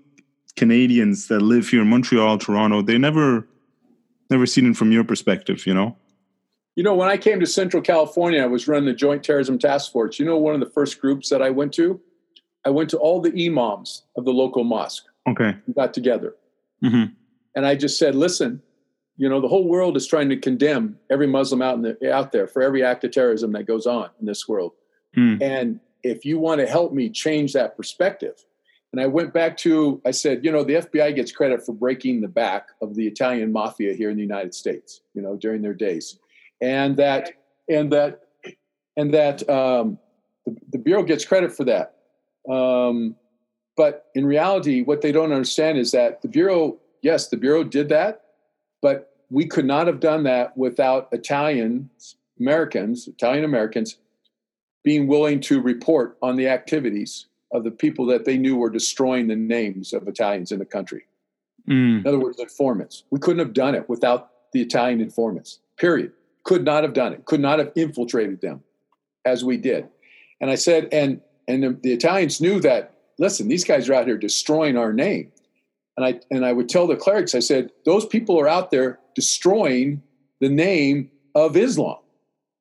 Canadians 0.56 1.28
that 1.28 1.40
live 1.40 1.68
here 1.68 1.82
in 1.82 1.88
Montreal, 1.88 2.38
Toronto. 2.38 2.82
They 2.82 2.98
never 2.98 3.46
never 4.30 4.46
seen 4.46 4.70
it 4.70 4.76
from 4.76 4.92
your 4.92 5.04
perspective. 5.04 5.66
You 5.66 5.74
know. 5.74 5.96
You 6.74 6.82
know, 6.82 6.94
when 6.94 7.08
I 7.08 7.18
came 7.18 7.38
to 7.40 7.46
Central 7.46 7.82
California, 7.82 8.42
I 8.42 8.46
was 8.46 8.66
running 8.66 8.86
the 8.86 8.94
Joint 8.94 9.22
Terrorism 9.22 9.58
Task 9.58 9.92
Force. 9.92 10.18
You 10.18 10.24
know, 10.24 10.38
one 10.38 10.54
of 10.54 10.60
the 10.60 10.70
first 10.70 11.00
groups 11.00 11.28
that 11.28 11.42
I 11.42 11.50
went 11.50 11.74
to, 11.74 12.00
I 12.64 12.70
went 12.70 12.88
to 12.90 12.96
all 12.96 13.20
the 13.20 13.46
imams 13.46 14.04
of 14.16 14.24
the 14.24 14.32
local 14.32 14.64
mosque. 14.64 15.04
Okay. 15.28 15.54
We 15.66 15.74
got 15.74 15.94
together, 15.94 16.34
hmm 16.82 17.04
and 17.54 17.66
I 17.66 17.74
just 17.74 17.98
said, 17.98 18.14
"Listen, 18.14 18.62
you 19.22 19.28
know, 19.28 19.40
the 19.40 19.46
whole 19.46 19.68
world 19.68 19.96
is 19.96 20.04
trying 20.04 20.28
to 20.30 20.36
condemn 20.36 20.98
every 21.08 21.28
Muslim 21.28 21.62
out 21.62 21.76
in 21.76 21.82
the, 21.82 22.12
out 22.12 22.32
there 22.32 22.48
for 22.48 22.60
every 22.60 22.82
act 22.82 23.04
of 23.04 23.12
terrorism 23.12 23.52
that 23.52 23.66
goes 23.66 23.86
on 23.86 24.10
in 24.18 24.26
this 24.26 24.48
world. 24.48 24.72
Mm. 25.16 25.40
And 25.40 25.80
if 26.02 26.24
you 26.24 26.40
want 26.40 26.60
to 26.60 26.66
help 26.66 26.92
me 26.92 27.08
change 27.08 27.52
that 27.52 27.76
perspective." 27.76 28.44
And 28.92 29.00
I 29.00 29.06
went 29.06 29.32
back 29.32 29.56
to, 29.58 30.02
I 30.04 30.10
said, 30.10 30.44
you 30.44 30.50
know, 30.50 30.64
the 30.64 30.74
FBI 30.74 31.14
gets 31.14 31.30
credit 31.30 31.64
for 31.64 31.72
breaking 31.72 32.20
the 32.20 32.28
back 32.28 32.70
of 32.82 32.96
the 32.96 33.06
Italian 33.06 33.52
mafia 33.52 33.94
here 33.94 34.10
in 34.10 34.16
the 34.16 34.22
United 34.22 34.54
States, 34.54 35.02
you 35.14 35.22
know, 35.22 35.36
during 35.36 35.62
their 35.62 35.72
days. 35.72 36.18
And 36.60 36.96
that, 36.96 37.30
and 37.70 37.92
that, 37.92 38.22
and 38.96 39.14
that 39.14 39.48
um, 39.48 39.98
the, 40.44 40.56
the 40.72 40.78
Bureau 40.78 41.04
gets 41.04 41.24
credit 41.24 41.56
for 41.56 41.64
that. 41.64 41.94
Um, 42.50 43.14
but 43.76 44.06
in 44.16 44.26
reality, 44.26 44.82
what 44.82 45.00
they 45.00 45.12
don't 45.12 45.32
understand 45.32 45.78
is 45.78 45.92
that 45.92 46.20
the 46.20 46.28
Bureau, 46.28 46.78
yes, 47.00 47.28
the 47.28 47.38
Bureau 47.38 47.64
did 47.64 47.88
that, 47.88 48.22
but 48.82 49.11
we 49.32 49.46
could 49.46 49.64
not 49.64 49.86
have 49.86 49.98
done 49.98 50.24
that 50.24 50.56
without 50.58 51.08
Italians, 51.10 52.16
Americans, 52.38 53.08
Italian 53.08 53.44
Americans 53.44 53.96
being 54.84 55.06
willing 55.06 55.40
to 55.40 55.60
report 55.60 56.18
on 56.20 56.36
the 56.36 56.48
activities 56.48 57.26
of 57.50 57.64
the 57.64 57.70
people 57.70 58.04
that 58.06 58.26
they 58.26 58.36
knew 58.36 58.56
were 58.56 58.68
destroying 58.68 59.28
the 59.28 59.36
names 59.36 59.94
of 59.94 60.06
Italians 60.06 60.52
in 60.52 60.58
the 60.58 60.66
country. 60.66 61.04
Mm. 61.66 62.00
In 62.00 62.06
other 62.06 62.18
words, 62.18 62.38
informants. 62.38 63.04
We 63.10 63.20
couldn't 63.20 63.38
have 63.38 63.54
done 63.54 63.74
it 63.74 63.88
without 63.88 64.30
the 64.52 64.60
Italian 64.60 65.00
informants, 65.00 65.60
period. 65.78 66.12
Could 66.44 66.64
not 66.64 66.82
have 66.82 66.92
done 66.92 67.14
it, 67.14 67.24
could 67.24 67.40
not 67.40 67.58
have 67.58 67.72
infiltrated 67.74 68.42
them 68.42 68.62
as 69.24 69.44
we 69.44 69.56
did. 69.56 69.88
And 70.40 70.50
I 70.50 70.56
said, 70.56 70.88
and 70.92 71.22
and 71.48 71.62
the, 71.62 71.78
the 71.82 71.92
Italians 71.92 72.40
knew 72.40 72.60
that, 72.60 72.94
listen, 73.18 73.48
these 73.48 73.64
guys 73.64 73.88
are 73.88 73.94
out 73.94 74.06
here 74.06 74.18
destroying 74.18 74.76
our 74.76 74.92
name. 74.92 75.32
And 75.96 76.04
I 76.04 76.20
and 76.30 76.44
I 76.44 76.52
would 76.52 76.68
tell 76.68 76.86
the 76.86 76.96
clerics, 76.96 77.34
I 77.34 77.38
said, 77.38 77.70
those 77.86 78.04
people 78.04 78.38
are 78.38 78.48
out 78.48 78.70
there 78.70 78.98
destroying 79.14 80.02
the 80.40 80.48
name 80.48 81.10
of 81.34 81.56
Islam. 81.56 81.98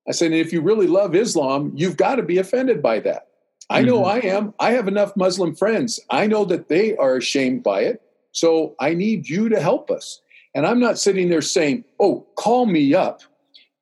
I 0.07 0.11
said, 0.11 0.31
and 0.31 0.35
if 0.35 0.51
you 0.51 0.61
really 0.61 0.87
love 0.87 1.15
Islam, 1.15 1.71
you've 1.75 1.97
got 1.97 2.15
to 2.15 2.23
be 2.23 2.37
offended 2.37 2.81
by 2.81 2.99
that. 3.01 3.27
I 3.69 3.81
know 3.83 4.01
Mhm. 4.01 4.05
I 4.05 4.19
am. 4.27 4.53
I 4.59 4.71
have 4.71 4.87
enough 4.87 5.15
Muslim 5.15 5.55
friends. 5.55 5.99
I 6.09 6.27
know 6.27 6.43
that 6.45 6.67
they 6.67 6.95
are 6.97 7.15
ashamed 7.15 7.63
by 7.63 7.81
it. 7.81 8.01
So 8.33 8.75
I 8.79 8.93
need 8.93 9.29
you 9.29 9.47
to 9.49 9.59
help 9.59 9.89
us. 9.89 10.21
And 10.53 10.65
I'm 10.65 10.79
not 10.79 10.99
sitting 10.99 11.29
there 11.29 11.41
saying, 11.41 11.85
"Oh, 11.99 12.25
call 12.35 12.65
me 12.65 12.93
up 12.93 13.21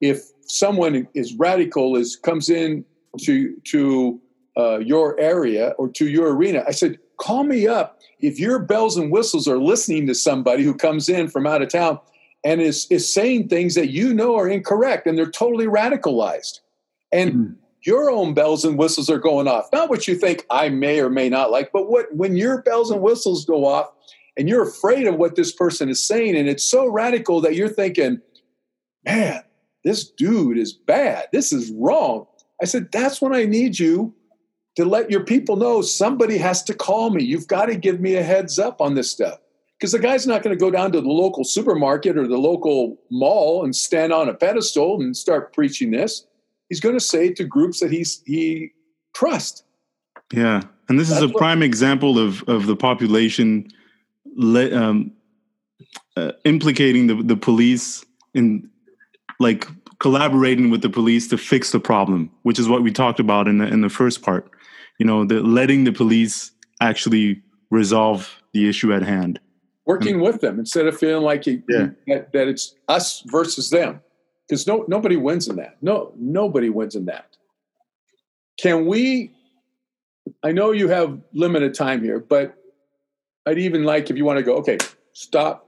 if 0.01 0.23
someone 0.43 1.07
is 1.15 1.33
radical 1.35 1.95
is 1.95 2.15
comes 2.15 2.49
in 2.49 2.85
to 3.21 3.55
to 3.71 4.19
uh, 4.57 4.77
your 4.79 5.19
area 5.19 5.73
or 5.79 5.87
to 5.89 6.07
your 6.07 6.35
arena." 6.35 6.63
I 6.67 6.71
said, 6.71 6.99
"Call 7.17 7.43
me 7.43 7.65
up 7.65 7.99
if 8.19 8.39
your 8.39 8.59
bells 8.59 8.97
and 8.97 9.11
whistles 9.11 9.47
are 9.47 9.57
listening 9.57 10.05
to 10.07 10.13
somebody 10.13 10.63
who 10.63 10.75
comes 10.75 11.09
in 11.09 11.27
from 11.29 11.47
out 11.47 11.61
of 11.63 11.69
town 11.69 11.99
and 12.43 12.61
is 12.61 12.87
is 12.89 13.11
saying 13.13 13.47
things 13.47 13.75
that 13.75 13.89
you 13.89 14.13
know 14.13 14.37
are 14.37 14.47
incorrect 14.47 15.07
and 15.07 15.17
they're 15.17 15.29
totally 15.29 15.67
radicalized." 15.67 16.59
And 17.11 17.33
Mm. 17.33 17.55
your 17.83 18.11
own 18.11 18.33
bells 18.33 18.65
and 18.65 18.77
whistles 18.77 19.09
are 19.09 19.17
going 19.19 19.47
off. 19.47 19.69
Not 19.71 19.89
what 19.89 20.07
you 20.07 20.15
think 20.15 20.45
I 20.49 20.69
may 20.69 20.99
or 20.99 21.09
may 21.09 21.29
not 21.29 21.51
like, 21.51 21.71
but 21.71 21.89
what 21.89 22.13
when 22.15 22.35
your 22.35 22.61
bells 22.61 22.91
and 22.91 23.01
whistles 23.01 23.45
go 23.45 23.65
off 23.65 23.89
and 24.37 24.47
you're 24.47 24.63
afraid 24.67 25.07
of 25.07 25.15
what 25.15 25.35
this 25.35 25.51
person 25.51 25.89
is 25.89 26.05
saying, 26.05 26.35
and 26.35 26.47
it's 26.47 26.63
so 26.63 26.87
radical 26.87 27.41
that 27.41 27.55
you're 27.55 27.67
thinking, 27.67 28.21
man, 29.05 29.41
this 29.83 30.09
dude 30.09 30.57
is 30.57 30.73
bad. 30.73 31.27
This 31.31 31.51
is 31.51 31.71
wrong. 31.71 32.25
I 32.61 32.65
said, 32.65 32.91
that's 32.91 33.21
when 33.21 33.33
I 33.33 33.45
need 33.45 33.79
you 33.79 34.13
to 34.75 34.85
let 34.85 35.09
your 35.09 35.23
people 35.23 35.55
know 35.55 35.81
somebody 35.81 36.37
has 36.37 36.63
to 36.63 36.73
call 36.73 37.09
me. 37.09 37.23
You've 37.23 37.47
got 37.47 37.65
to 37.65 37.75
give 37.75 37.99
me 37.99 38.15
a 38.15 38.23
heads 38.23 38.59
up 38.59 38.81
on 38.81 38.95
this 38.95 39.09
stuff. 39.09 39.39
Because 39.79 39.93
the 39.93 39.99
guy's 39.99 40.27
not 40.27 40.43
going 40.43 40.55
to 40.55 40.59
go 40.59 40.69
down 40.69 40.91
to 40.91 40.99
the 40.99 41.07
local 41.07 41.45
supermarket 41.45 42.17
or 42.17 42.27
the 42.27 42.37
local 42.37 42.97
mall 43.09 43.63
and 43.63 43.73
stand 43.73 44.11
on 44.11 44.27
a 44.27 44.33
pedestal 44.33 45.01
and 45.01 45.15
start 45.15 45.53
preaching 45.53 45.91
this. 45.91 46.25
He's 46.67 46.81
going 46.81 46.95
to 46.95 46.99
say 46.99 47.27
it 47.27 47.37
to 47.37 47.45
groups 47.45 47.79
that 47.79 47.89
he's 47.89 48.21
he 48.25 48.71
trusts. 49.13 49.63
Yeah, 50.33 50.61
and 50.89 50.99
this 50.99 51.07
is 51.09 51.15
That's 51.15 51.23
a 51.23 51.27
what- 51.29 51.37
prime 51.37 51.63
example 51.63 52.19
of 52.19 52.43
of 52.49 52.65
the 52.67 52.75
population 52.75 53.69
le- 54.35 54.75
um, 54.75 55.11
uh, 56.17 56.33
implicating 56.43 57.07
the 57.07 57.15
the 57.23 57.37
police 57.37 58.05
in 58.33 58.69
like 59.39 59.65
collaborating 59.99 60.69
with 60.69 60.81
the 60.81 60.89
police 60.89 61.27
to 61.29 61.37
fix 61.37 61.71
the 61.71 61.79
problem, 61.79 62.29
which 62.43 62.59
is 62.59 62.67
what 62.67 62.83
we 62.83 62.91
talked 62.91 63.19
about 63.19 63.47
in 63.47 63.59
the 63.59 63.67
in 63.67 63.79
the 63.81 63.89
first 63.89 64.21
part. 64.21 64.49
You 64.99 65.05
know, 65.05 65.23
the 65.25 65.39
letting 65.41 65.85
the 65.85 65.93
police 65.93 66.51
actually 66.81 67.41
resolve 67.71 68.41
the 68.53 68.67
issue 68.67 68.93
at 68.93 69.03
hand. 69.03 69.39
Working 69.89 70.19
with 70.19 70.39
them 70.39 70.59
instead 70.59 70.85
of 70.85 70.95
feeling 70.97 71.23
like 71.23 71.47
you, 71.47 71.63
Yeah. 71.67 71.89
that, 72.07 72.31
that 72.33 72.47
it's 72.47 72.75
us 72.87 73.23
versus 73.25 73.71
them 73.71 74.01
because 74.47 74.67
no 74.67 74.85
nobody 74.87 75.15
wins 75.17 75.47
in 75.47 75.55
that 75.55 75.77
no 75.81 76.13
nobody 76.15 76.69
wins 76.69 76.95
in 76.95 77.05
that 77.05 77.37
can 78.61 78.85
we 78.85 79.31
i 80.43 80.51
know 80.51 80.69
you 80.71 80.87
have 80.89 81.19
limited 81.33 81.73
time 81.73 82.03
here 82.03 82.19
but 82.19 82.55
i'd 83.47 83.57
even 83.57 83.83
like 83.83 84.11
if 84.11 84.15
you 84.17 84.25
want 84.25 84.37
to 84.37 84.43
go 84.43 84.57
okay 84.57 84.77
stop 85.13 85.67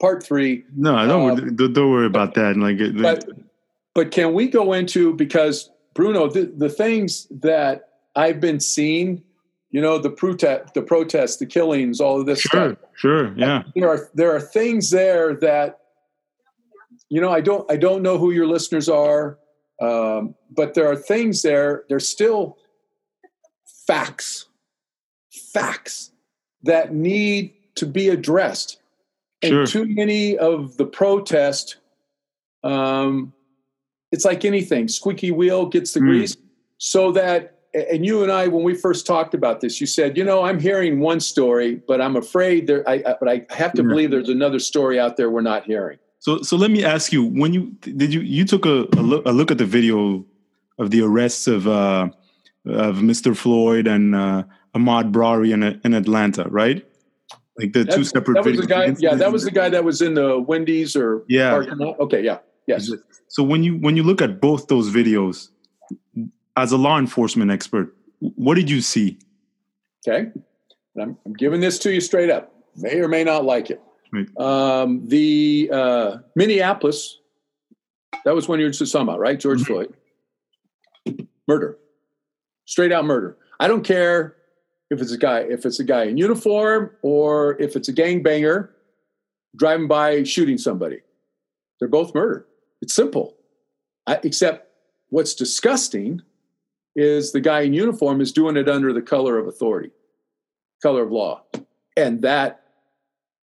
part 0.00 0.22
three 0.22 0.64
No, 0.76 0.94
I 0.94 1.06
don't. 1.06 1.30
Um, 1.30 1.56
don't, 1.56 1.72
don't 1.72 1.90
worry 1.90 2.06
about 2.06 2.34
that. 2.34 2.56
Like, 2.56 2.78
but 3.02 3.28
but 3.94 4.10
can 4.12 4.32
we 4.32 4.48
go 4.48 4.72
into 4.72 5.12
because 5.14 5.70
bruno 5.92 6.28
the, 6.28 6.44
the 6.56 6.68
things 6.68 7.26
that 7.30 7.88
i've 8.16 8.40
been 8.40 8.60
seeing 8.60 9.22
you 9.74 9.80
know 9.80 9.96
the 9.98 10.14
protest 10.22 10.72
the 10.74 10.82
protests 10.92 11.36
the 11.36 11.46
killings 11.56 12.00
all 12.00 12.16
of 12.20 12.26
this 12.26 12.42
stuff 12.48 12.76
sure, 13.02 13.26
sure, 13.26 13.34
yeah, 13.36 13.62
there 13.74 13.88
are 13.88 14.08
there 14.14 14.32
are 14.34 14.40
things 14.40 14.90
there 14.90 15.34
that 15.34 15.80
you 17.10 17.20
know, 17.20 17.30
I 17.30 17.40
don't 17.40 17.70
I 17.70 17.76
don't 17.76 18.02
know 18.02 18.18
who 18.18 18.30
your 18.30 18.46
listeners 18.46 18.88
are, 18.88 19.38
um, 19.80 20.34
but 20.50 20.74
there 20.74 20.90
are 20.90 20.96
things 20.96 21.42
there. 21.42 21.84
There's 21.88 22.08
still 22.08 22.56
facts, 23.86 24.46
facts 25.52 26.10
that 26.62 26.94
need 26.94 27.52
to 27.76 27.86
be 27.86 28.08
addressed. 28.08 28.80
And 29.42 29.52
Sure. 29.52 29.66
too 29.66 29.84
many 29.86 30.38
of 30.38 30.76
the 30.76 30.86
protest, 30.86 31.76
um, 32.62 33.32
it's 34.10 34.24
like 34.24 34.44
anything 34.44 34.88
squeaky 34.88 35.30
wheel 35.30 35.66
gets 35.66 35.92
the 35.92 36.00
Mm. 36.00 36.06
grease. 36.06 36.36
So 36.78 37.12
that, 37.12 37.53
and 37.74 38.06
you 38.06 38.22
and 38.22 38.30
I, 38.30 38.46
when 38.48 38.62
we 38.62 38.74
first 38.74 39.06
talked 39.06 39.34
about 39.34 39.60
this, 39.60 39.80
you 39.80 39.86
said, 39.86 40.16
you 40.16 40.24
know, 40.24 40.42
I'm 40.44 40.60
hearing 40.60 41.00
one 41.00 41.20
story, 41.20 41.80
but 41.88 42.00
I'm 42.00 42.16
afraid 42.16 42.66
there, 42.66 42.88
I, 42.88 42.94
I, 43.06 43.14
but 43.20 43.28
I 43.28 43.46
have 43.50 43.72
to 43.74 43.82
Yeah. 43.82 43.88
believe 43.88 44.10
there's 44.10 44.28
another 44.28 44.58
story 44.60 44.98
out 45.00 45.16
there 45.16 45.28
we're 45.30 45.40
not 45.42 45.64
hearing. 45.64 45.98
So, 46.20 46.40
so 46.42 46.56
let 46.56 46.70
me 46.70 46.82
ask 46.84 47.12
you: 47.12 47.22
When 47.24 47.52
you 47.52 47.72
did 47.80 48.14
you 48.14 48.20
you 48.20 48.44
took 48.46 48.64
a, 48.64 48.86
a 48.96 49.02
look 49.02 49.26
a 49.26 49.32
look 49.32 49.50
at 49.50 49.58
the 49.58 49.66
video 49.66 50.24
of 50.78 50.90
the 50.90 51.02
arrests 51.02 51.46
of 51.46 51.68
uh, 51.68 52.08
of 52.66 52.96
Mr. 52.98 53.36
Floyd 53.36 53.86
and 53.86 54.14
uh, 54.14 54.44
Ahmaud 54.74 55.14
Arbery 55.14 55.52
in 55.52 55.62
in 55.84 55.92
Atlanta, 55.92 56.44
right? 56.48 56.82
Like 57.58 57.72
the 57.74 57.84
two 57.84 58.04
separate. 58.04 58.34
That 58.36 58.44
was 58.46 58.56
the 58.56 58.66
guy. 58.66 58.94
Yeah, 58.98 59.14
that 59.16 59.32
was 59.32 59.44
the 59.44 59.50
guy 59.50 59.68
that 59.68 59.84
was 59.84 60.00
in 60.00 60.14
the 60.14 60.40
Wendy's 60.40 60.96
or 60.96 61.24
Yeah. 61.28 61.50
parking. 61.50 61.94
Okay, 62.00 62.22
yeah, 62.24 62.38
yes. 62.66 62.90
So 63.28 63.42
when 63.42 63.62
you 63.62 63.76
when 63.76 63.94
you 63.96 64.02
look 64.02 64.22
at 64.22 64.40
both 64.40 64.68
those 64.68 64.90
videos, 64.90 65.50
as 66.56 66.72
a 66.72 66.76
law 66.76 66.98
enforcement 66.98 67.50
expert, 67.50 67.94
what 68.20 68.54
did 68.54 68.70
you 68.70 68.80
see? 68.80 69.18
Okay, 70.06 70.30
and 70.94 71.02
I'm, 71.02 71.18
I'm 71.26 71.32
giving 71.32 71.60
this 71.60 71.78
to 71.80 71.92
you 71.92 72.00
straight 72.00 72.30
up. 72.30 72.52
May 72.76 73.00
or 73.00 73.08
may 73.08 73.24
not 73.24 73.44
like 73.44 73.70
it. 73.70 73.80
Right. 74.12 74.26
Um, 74.38 75.06
the 75.08 75.70
uh, 75.72 76.16
Minneapolis. 76.36 77.18
That 78.24 78.34
was 78.34 78.48
when 78.48 78.58
you 78.60 78.66
were 78.66 78.70
just 78.70 78.92
talking 78.92 79.08
about, 79.08 79.18
right? 79.18 79.38
George 79.38 79.60
Mhm. 79.62 79.66
Floyd. 79.66 79.94
Murder, 81.46 81.78
straight 82.64 82.90
out 82.92 83.04
murder. 83.04 83.36
I 83.60 83.68
don't 83.68 83.84
care 83.84 84.36
if 84.90 85.00
it's 85.02 85.12
a 85.12 85.18
guy, 85.18 85.40
if 85.40 85.66
it's 85.66 85.78
a 85.78 85.84
guy 85.84 86.04
in 86.04 86.16
uniform 86.16 86.90
or 87.02 87.60
if 87.60 87.76
it's 87.76 87.88
a 87.88 87.92
gangbanger 87.92 88.70
driving 89.56 89.86
by 89.86 90.22
shooting 90.22 90.56
somebody. 90.56 91.00
They're 91.78 91.88
both 91.88 92.14
murder. 92.14 92.46
It's 92.80 92.94
simple. 92.94 93.36
I, 94.06 94.20
except 94.22 94.68
what's 95.10 95.34
disgusting 95.34 96.22
is 96.96 97.32
the 97.32 97.40
guy 97.40 97.62
in 97.62 97.72
uniform 97.72 98.20
is 98.20 98.32
doing 98.32 98.56
it 98.56 98.68
under 98.68 98.92
the 98.92 99.02
color 99.02 99.38
of 99.38 99.46
authority, 99.48 99.90
color 100.82 101.02
of 101.02 101.10
law. 101.12 101.42
And 101.96 102.22
that, 102.22 102.60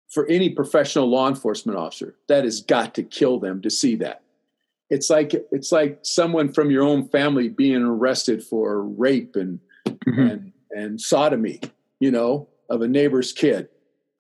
for 0.09 0.27
any 0.29 0.51
professional 0.51 1.09
law 1.09 1.29
enforcement 1.29 1.79
officer, 1.79 2.17
that 2.29 2.45
has 2.45 2.61
got 2.63 2.95
to 2.97 3.03
kill 3.03 3.39
them 3.39 3.63
to 3.63 3.71
see 3.71 3.97
that. 3.97 4.23
It's 4.91 5.09
like 5.09 5.35
it's 5.53 5.71
like 5.71 6.01
someone 6.03 6.53
from 6.53 6.71
your 6.71 6.83
own 6.83 7.09
family 7.09 7.49
being 7.49 7.83
arrested 7.83 8.43
for 8.43 8.83
rape 8.85 9.37
and 9.37 9.61
Mhm. 9.87 10.31
and 10.33 10.53
and 10.73 11.01
sodomy, 11.01 11.61
you 12.01 12.11
know, 12.11 12.49
of 12.69 12.83
a 12.83 12.89
neighbor's 12.89 13.33
kid. 13.33 13.69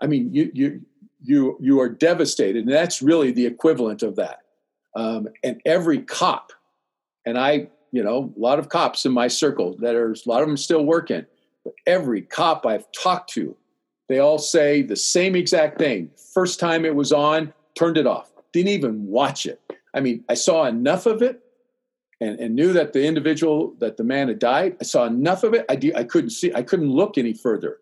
I 0.01 0.07
mean, 0.07 0.33
you 0.33 0.51
you 0.55 0.81
you 1.23 1.57
you 1.61 1.81
are 1.81 1.89
devastated, 1.89 2.65
and 2.65 2.73
that's 2.73 3.03
really 3.03 3.33
the 3.33 3.47
equivalent 3.47 4.03
of 4.03 4.17
that. 4.17 4.41
Um, 4.95 5.29
and 5.43 5.61
every 5.65 6.03
cop, 6.03 6.53
and 7.27 7.37
I, 7.39 7.69
you 7.93 8.03
know, 8.03 8.33
a 8.37 8.41
lot 8.41 8.59
of 8.59 8.69
cops 8.69 9.05
in 9.05 9.12
my 9.12 9.29
circle 9.29 9.77
that 9.81 9.95
are 9.95 10.12
a 10.12 10.17
lot 10.27 10.43
of 10.43 10.49
them 10.49 10.57
still 10.57 10.85
working, 10.85 11.27
but 11.65 11.75
every 11.87 12.23
cop 12.23 12.65
I've 12.67 12.91
talked 12.93 13.31
to, 13.31 13.57
they 14.09 14.19
all 14.19 14.39
say 14.39 14.83
the 14.83 14.97
same 14.97 15.35
exact 15.35 15.79
thing. 15.79 16.11
First 16.35 16.61
time 16.61 16.85
it 16.85 16.95
was 16.95 17.12
on, 17.12 17.53
turned 17.77 17.97
it 17.97 18.07
off, 18.07 18.31
didn't 18.53 18.73
even 18.73 19.07
watch 19.07 19.47
it. 19.47 19.61
I 19.95 20.01
mean, 20.01 20.25
I 20.29 20.35
saw 20.35 20.65
enough 20.65 21.07
of 21.07 21.23
it 21.23 21.43
and, 22.21 22.39
and 22.39 22.55
knew 22.55 22.73
that 22.73 22.93
the 22.93 23.05
individual 23.05 23.75
that 23.79 23.97
the 23.97 24.05
man 24.05 24.29
had 24.29 24.39
died. 24.39 24.77
I 24.81 24.85
saw 24.85 25.05
enough 25.05 25.43
of 25.43 25.55
it. 25.55 25.65
I, 25.69 25.77
de- 25.77 25.95
I 25.95 26.05
couldn't 26.05 26.31
see 26.31 26.53
i 26.55 26.62
couldn't 26.62 26.91
look 26.91 27.19
any 27.19 27.33
further. 27.33 27.79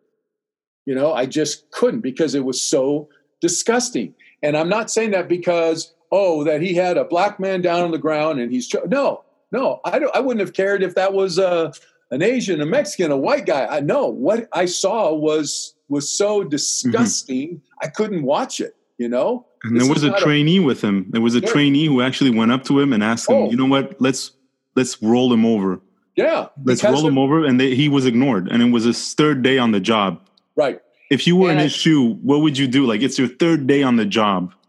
You 0.87 0.95
know 0.95 1.13
i 1.13 1.27
just 1.27 1.71
couldn't 1.71 2.01
because 2.01 2.35
it 2.35 2.45
was 2.45 2.63
so 2.63 3.09
disgusting. 3.41 4.15
And 4.43 4.57
i'm 4.57 4.69
not 4.69 4.91
saying 4.91 5.11
that 5.11 5.29
because 5.29 5.93
oh 6.11 6.45
that 6.45 6.63
he 6.63 6.75
had 6.75 6.97
a 6.97 7.05
black 7.05 7.39
man 7.39 7.61
down 7.61 7.83
on 7.83 7.91
the 7.91 7.99
ground 7.99 8.41
and 8.41 8.53
he's 8.53 8.73
no 8.87 9.25
no 9.53 9.81
i 9.85 9.99
don't 9.99 10.15
i 10.15 10.21
wouldn't 10.21 10.41
have 10.41 10.53
cared 10.55 10.83
if 10.83 10.95
that 10.95 11.13
was 11.13 11.39
uh, 11.39 11.73
an 12.11 12.23
asian 12.23 12.61
a 12.61 12.67
mexican 12.67 13.11
a 13.11 13.17
white 13.17 13.47
guy 13.47 13.67
i 13.67 13.81
know 13.81 14.07
what 14.07 14.49
i 14.53 14.65
saw 14.67 15.13
was 15.13 15.75
was 15.89 16.09
so 16.09 16.45
disgusting 16.45 17.61
i 17.83 17.87
couldn't 17.89 18.23
watch 18.23 18.61
it 18.61 18.77
you 18.99 19.09
know 19.09 19.47
And 19.65 19.75
This 19.77 19.85
there 19.85 19.93
was 19.93 20.03
a 20.05 20.09
not 20.11 20.21
a- 20.21 20.25
trainee 20.25 20.61
with 20.61 20.81
him. 20.81 21.07
There 21.11 21.21
was 21.21 21.35
a 21.35 21.41
Yeah. 21.41 21.51
trainee 21.51 21.87
who 21.87 22.01
actually 22.01 22.31
went 22.31 22.53
up 22.53 22.63
to 22.65 22.79
him 22.79 22.93
and 22.93 23.03
asked 23.03 23.29
him, 23.29 23.37
Oh. 23.37 23.51
"You 23.51 23.57
know 23.57 23.67
what? 23.67 23.85
Let's 24.01 24.31
let's 24.77 25.03
roll 25.03 25.33
him 25.33 25.45
over. 25.45 25.81
yeah 26.15 26.47
Let's 26.65 26.85
roll 26.85 27.05
him 27.11 27.19
over." 27.19 27.45
And 27.45 27.59
they, 27.61 27.75
he 27.75 27.89
was 27.89 28.05
ignored. 28.07 28.45
And 28.53 28.63
it 28.63 28.71
was 28.77 28.85
his 28.85 29.15
third 29.15 29.43
day 29.43 29.59
on 29.59 29.73
the 29.73 29.81
job. 29.81 30.21
right 30.55 30.79
If 31.11 31.27
you 31.27 31.35
were 31.39 31.47
in 31.51 31.57
And 31.59 31.61
I- 31.61 31.65
his 31.65 31.73
shoe, 31.83 32.03
what 32.29 32.39
would 32.43 32.57
you 32.57 32.69
do? 32.69 32.87
Like 32.87 33.03
it's 33.07 33.19
your 33.19 33.31
third 33.43 33.67
day 33.67 33.83
on 33.83 33.97
the 33.97 34.07
job, 34.07 34.55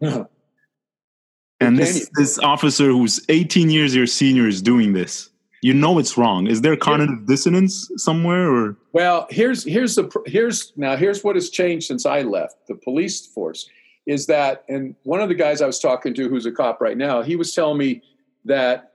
and 1.60 1.78
this 1.78 2.10
this 2.14 2.38
officer 2.38 2.86
who's 2.86 3.20
18 3.28 3.70
years 3.70 3.94
your 3.94 4.06
senior 4.06 4.48
is 4.48 4.62
doing 4.62 4.92
this. 4.92 5.28
You 5.62 5.74
know 5.74 5.98
it's 5.98 6.16
wrong. 6.16 6.46
Is 6.46 6.62
there 6.62 6.74
cognitive 6.74 7.26
dissonance 7.26 7.90
somewhere, 7.96 8.50
or 8.50 8.76
Well, 8.92 9.26
here's 9.30 9.62
here's 9.64 9.94
the 9.94 10.10
here's 10.26 10.72
now 10.76 10.96
here's 10.96 11.22
what 11.22 11.36
has 11.36 11.50
changed 11.50 11.86
since 11.86 12.06
I 12.06 12.22
left 12.22 12.66
the 12.66 12.74
police 12.74 13.26
force 13.26 13.68
is 14.06 14.26
that 14.26 14.64
and 14.68 14.94
one 15.02 15.20
of 15.20 15.28
the 15.28 15.34
guys 15.34 15.60
I 15.60 15.66
was 15.66 15.78
talking 15.78 16.14
to 16.14 16.28
who's 16.28 16.46
a 16.46 16.52
cop 16.52 16.80
right 16.80 16.96
now, 16.96 17.22
he 17.22 17.36
was 17.36 17.54
telling 17.54 17.76
me 17.76 18.02
that 18.46 18.92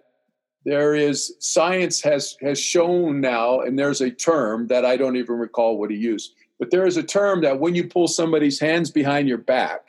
there 0.66 0.96
is 0.96 1.36
science 1.40 2.02
has 2.02 2.36
has 2.42 2.60
shown 2.60 3.22
now 3.22 3.60
and 3.60 3.78
there's 3.78 4.02
a 4.02 4.10
term 4.10 4.66
that 4.68 4.84
I 4.84 4.98
don't 4.98 5.18
even 5.18 5.38
recall 5.38 5.78
what 5.78 5.92
he 5.92 5.98
used, 5.98 6.34
but 6.58 6.72
there 6.72 6.88
is 6.88 6.98
a 6.98 7.04
term 7.04 7.42
that 7.42 7.60
when 7.60 7.76
you 7.76 7.88
pull 7.88 8.08
somebody's 8.08 8.60
hands 8.60 8.90
behind 8.90 9.28
your 9.28 9.38
back 9.38 9.85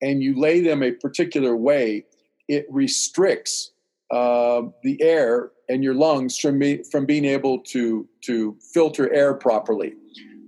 and 0.00 0.22
you 0.22 0.38
lay 0.38 0.60
them 0.60 0.82
a 0.82 0.92
particular 0.92 1.56
way, 1.56 2.04
it 2.48 2.66
restricts 2.70 3.72
uh, 4.10 4.62
the 4.82 5.00
air 5.02 5.50
and 5.68 5.84
your 5.84 5.94
lungs 5.94 6.38
from 6.38 6.58
be, 6.58 6.82
from 6.90 7.04
being 7.04 7.24
able 7.24 7.58
to 7.60 8.08
to 8.22 8.56
filter 8.72 9.12
air 9.12 9.34
properly. 9.34 9.92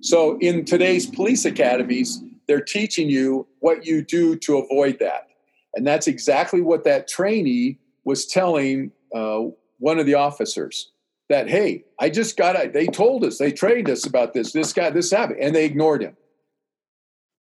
So 0.01 0.39
in 0.39 0.65
today's 0.65 1.07
police 1.07 1.45
academies, 1.45 2.23
they're 2.49 2.63
teaching 2.63 3.11
you 3.11 3.47
what 3.59 3.85
you 3.87 4.03
do 4.03 4.37
to 4.37 4.59
avoid 4.59 4.99
that, 5.01 5.29
and 5.75 5.87
that's 5.87 6.07
exactly 6.07 6.63
what 6.63 6.85
that 6.85 7.07
trainee 7.07 7.79
was 8.05 8.27
telling 8.27 8.93
uh, 9.15 9.43
one 9.79 9.99
of 9.99 10.07
the 10.07 10.15
officers. 10.15 10.91
That 11.29 11.49
hey, 11.49 11.85
I 12.01 12.09
just 12.09 12.37
got. 12.37 12.73
They 12.73 12.87
told 12.87 13.25
us, 13.25 13.39
they 13.39 13.53
trained 13.53 13.89
us 13.89 14.05
about 14.07 14.33
this. 14.33 14.53
This 14.53 14.73
guy, 14.73 14.91
this 14.91 15.13
happened, 15.13 15.39
and 15.41 15.55
they 15.55 15.65
ignored 15.65 16.03
him. 16.03 16.17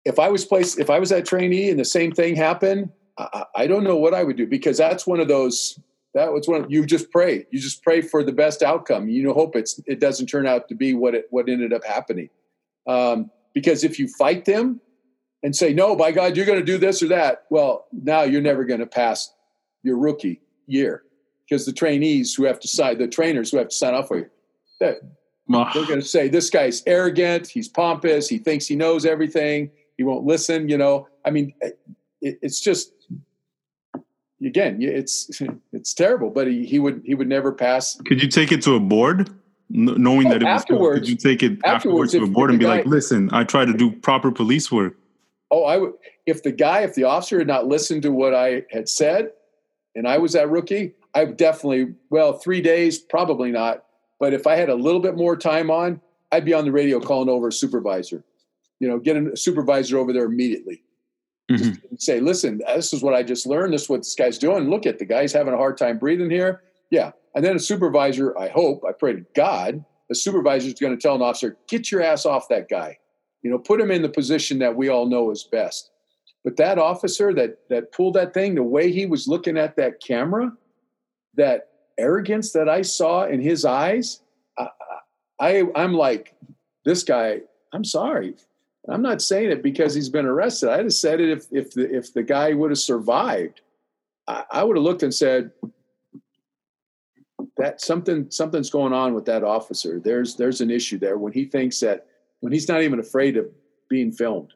If 0.07 0.19
I 0.19 0.29
was 0.29 0.45
placed, 0.45 0.79
if 0.79 0.89
I 0.89 0.99
was 0.99 1.11
that 1.11 1.27
trainee 1.27 1.69
and 1.69 1.79
the 1.79 1.85
same 1.85 2.13
thing 2.13 2.37
happened, 2.37 2.91
I, 3.19 3.45
I 3.57 3.67
don't 3.67 3.85
know 3.85 3.97
what 3.97 4.15
I 4.15 4.23
would 4.23 4.37
do 4.37 4.47
because 4.47 4.79
that's 4.79 5.07
one 5.07 5.21
of 5.21 5.29
those 5.29 5.79
that 6.15 6.33
was 6.33 6.49
one 6.49 6.71
you 6.71 6.87
just 6.87 7.11
pray. 7.11 7.45
You 7.51 7.61
just 7.61 7.83
pray 7.83 8.01
for 8.01 8.23
the 8.23 8.33
best 8.33 8.63
outcome. 8.63 9.09
You 9.09 9.25
know 9.25 9.35
hope 9.35 9.57
it's 9.57 9.81
it 9.87 10.01
doesn't 10.01 10.29
turn 10.29 10.47
out 10.47 10.69
to 10.69 10.75
be 10.75 10.95
what 10.95 11.15
it 11.15 11.27
what 11.31 11.49
ended 11.49 11.73
up 11.73 11.85
happening. 11.85 12.31
Um, 12.87 13.31
because 13.53 13.85
if 13.85 13.99
you 13.99 14.07
fight 14.07 14.45
them 14.45 14.81
and 15.43 15.57
say 15.57 15.73
no 15.73 15.97
by 15.97 16.13
god 16.13 16.37
you're 16.37 16.47
going 16.47 16.59
to 16.59 16.65
do 16.65 16.79
this 16.79 17.03
or 17.03 17.09
that 17.09 17.45
well 17.51 17.87
now 17.93 18.23
you're 18.23 18.41
never 18.41 18.65
going 18.65 18.81
to 18.81 18.87
pass 18.87 19.33
your 19.83 19.99
rookie 19.99 20.41
year 20.67 21.03
because 21.49 21.67
the 21.67 21.73
trainees 21.73 22.35
who 22.35 22.45
have 22.45 22.61
to 22.61 22.69
sign 22.69 22.97
the 22.99 23.09
trainers 23.09 23.51
who 23.51 23.59
have 23.59 23.69
to 23.69 23.75
sign 23.75 23.95
off 23.95 24.09
for 24.09 24.19
you 24.19 24.31
they're, 24.81 24.99
they're 25.75 25.87
going 25.87 26.01
to 26.01 26.07
say 26.07 26.29
this 26.29 26.51
guy's 26.51 26.83
arrogant. 26.87 27.47
He's 27.47 27.69
pompous. 27.69 28.29
He 28.29 28.39
thinks 28.39 28.67
he 28.67 28.77
knows 28.77 29.07
everything 29.07 29.71
he 29.97 30.05
won't 30.05 30.25
listen 30.25 30.69
you 30.69 30.79
know? 30.79 31.09
I 31.25 31.31
mean 31.31 31.55
eh, 31.63 31.71
it, 32.21 32.39
it's 32.43 32.61
just 32.61 32.93
again 34.45 34.79
it's 34.81 35.31
it's 35.73 35.95
terrible 35.95 36.31
but 36.31 36.47
he, 36.47 36.65
he 36.67 36.79
would 36.79 37.03
he 37.05 37.15
would 37.15 37.29
never 37.29 37.53
pass. 37.53 37.97
Could 38.07 38.23
you 38.23 38.29
take 38.29 38.53
it 38.53 38.63
to 38.63 38.75
a 38.75 38.81
board, 38.81 39.31
knowing 39.71 40.27
Oh, 40.29 40.31
that 40.31 40.43
it 40.43 40.45
was 40.45 40.63
afterwards- 40.63 41.01
Could 41.01 41.09
you 41.09 41.17
take 41.17 41.43
it 41.43 41.53
afterwards, 41.65 42.13
afterwards, 42.13 42.13
to 42.13 42.23
a 42.23 42.27
board 42.27 42.51
and 42.51 42.59
be 42.59 42.65
the 42.65 42.71
like, 42.71 42.87
"Listen, 42.87 43.29
I 43.33 43.45
try 43.45 43.65
to 43.65 43.73
do 43.73 43.91
proper 43.91 44.31
police 44.31 44.71
work." 44.71 44.97
oh 45.53 45.63
i 45.63 45.77
would 45.77 45.93
if 46.27 46.43
the 46.43 46.51
guy 46.51 46.81
if 46.81 46.97
the 46.97 47.05
officer 47.05 47.39
had 47.39 47.47
not 47.47 47.69
listened 47.69 48.03
to 48.03 48.11
what 48.11 48.35
i 48.35 48.65
had 48.73 48.89
said 48.89 49.31
and 49.95 50.09
i 50.09 50.19
was 50.19 50.33
that 50.33 50.51
rookie 50.51 50.93
i 51.15 51.23
would 51.23 51.37
definitely 51.37 51.95
well 52.11 52.33
three 52.33 52.61
days 52.61 52.99
probably 52.99 53.53
not. 53.53 53.85
But 54.19 54.33
if 54.35 54.45
i 54.49 54.57
had 54.57 54.69
a 54.69 54.75
little 54.75 54.99
bit 55.01 55.15
more 55.17 55.37
time 55.37 55.71
on 55.71 56.01
i'd 56.33 56.45
be 56.45 56.53
on 56.53 56.65
the 56.65 56.73
radio 56.73 56.99
calling 56.99 57.29
over 57.29 57.47
a 57.47 57.53
supervisor 57.53 58.25
you 58.81 58.89
know 58.89 58.99
get 58.99 59.17
a 59.17 59.37
supervisor 59.37 59.99
over 59.99 60.13
there 60.13 60.25
immediately 60.25 60.83
Mhm. 61.49 61.79
say, 62.01 62.19
listen, 62.19 62.59
this 62.67 62.93
is 62.93 63.05
what 63.05 63.15
I 63.15 63.23
just 63.23 63.47
learned. 63.47 63.73
This 63.73 63.83
is 63.85 63.89
what 63.89 63.99
this 64.01 64.17
guy's 64.17 64.37
doing. 64.37 64.69
Look 64.69 64.85
at 64.85 64.99
the 64.99 65.05
guy's 65.05 65.33
having 65.33 65.55
a 65.55 65.57
hard 65.57 65.79
time 65.79 65.97
breathing 65.97 66.29
here. 66.29 66.63
Yeah. 66.91 67.13
And 67.37 67.45
then 67.45 67.55
a 67.55 67.61
supervisor, 67.61 68.37
I 68.37 68.49
hope, 68.49 68.83
I 68.85 68.91
pray 68.91 69.13
to 69.13 69.25
God, 69.37 69.85
the 70.09 70.17
supervisor 70.17 70.67
is 70.67 70.75
going 70.75 70.93
to 70.97 71.01
tell 71.01 71.15
an 71.15 71.23
officer, 71.23 71.57
get 71.69 71.93
your 71.93 72.03
ass 72.03 72.27
off 72.27 72.49
that 72.49 72.69
guy. 72.69 72.99
You 73.43 73.53
know, 73.53 73.59
put 73.59 73.81
him 73.81 73.93
in 73.93 74.03
the 74.03 74.09
position 74.09 74.59
that 74.59 74.75
we 74.75 74.89
all 74.89 75.07
know 75.07 75.31
is 75.31 75.45
best. 75.45 75.93
but 76.43 76.57
that 76.57 76.79
officer 76.79 77.33
that 77.35 77.59
that 77.71 77.93
pulled 77.93 78.15
that 78.15 78.35
thing, 78.35 78.57
the 78.57 78.63
way 78.65 78.91
he 78.91 79.07
was 79.07 79.29
looking 79.29 79.57
at 79.57 79.77
that 79.77 80.01
camera, 80.03 80.53
that 81.35 81.69
arrogance 81.97 82.51
that 82.55 82.69
I 82.69 82.83
saw 82.83 83.25
in 83.25 83.41
his 83.41 83.65
eyes, 83.65 84.21
I, 84.59 84.69
I 85.39 85.63
I'm 85.77 85.93
like, 85.95 86.35
this 86.85 87.05
guy. 87.05 87.43
I'm 87.73 87.85
sorry. 87.85 88.35
I'm 88.89 89.03
not 89.03 89.21
saying 89.21 89.51
it 89.51 89.63
because 89.63 89.95
he's 89.95 90.09
been 90.09 90.27
arrested. 90.27 90.71
I'd 90.71 90.81
have 90.81 90.93
said 90.93 91.21
it 91.21 91.31
if 91.31 91.47
if 91.51 91.73
the 91.73 91.95
if 91.95 92.13
the 92.13 92.23
guy 92.23 92.53
would 92.53 92.71
have 92.71 92.79
survived, 92.79 93.61
I, 94.29 94.45
I 94.51 94.65
would 94.65 94.77
have 94.77 94.85
looked 94.85 95.03
and 95.03 95.15
said 95.15 95.51
that 97.57 97.81
something 97.81 98.31
something's 98.31 98.71
going 98.71 98.93
on 98.93 99.15
with 99.15 99.25
that 99.27 99.43
officer. 99.43 100.01
There's 100.01 100.37
there's 100.37 100.61
an 100.61 100.71
issue 100.71 100.99
there 100.99 101.19
when 101.19 101.33
he 101.33 101.45
thinks 101.45 101.81
that 101.81 102.07
when 102.41 102.53
he's 102.53 102.69
not 102.69 102.83
even 102.83 103.01
afraid 103.01 103.37
of 103.37 103.47
being 103.89 104.13
filmed. 104.13 104.53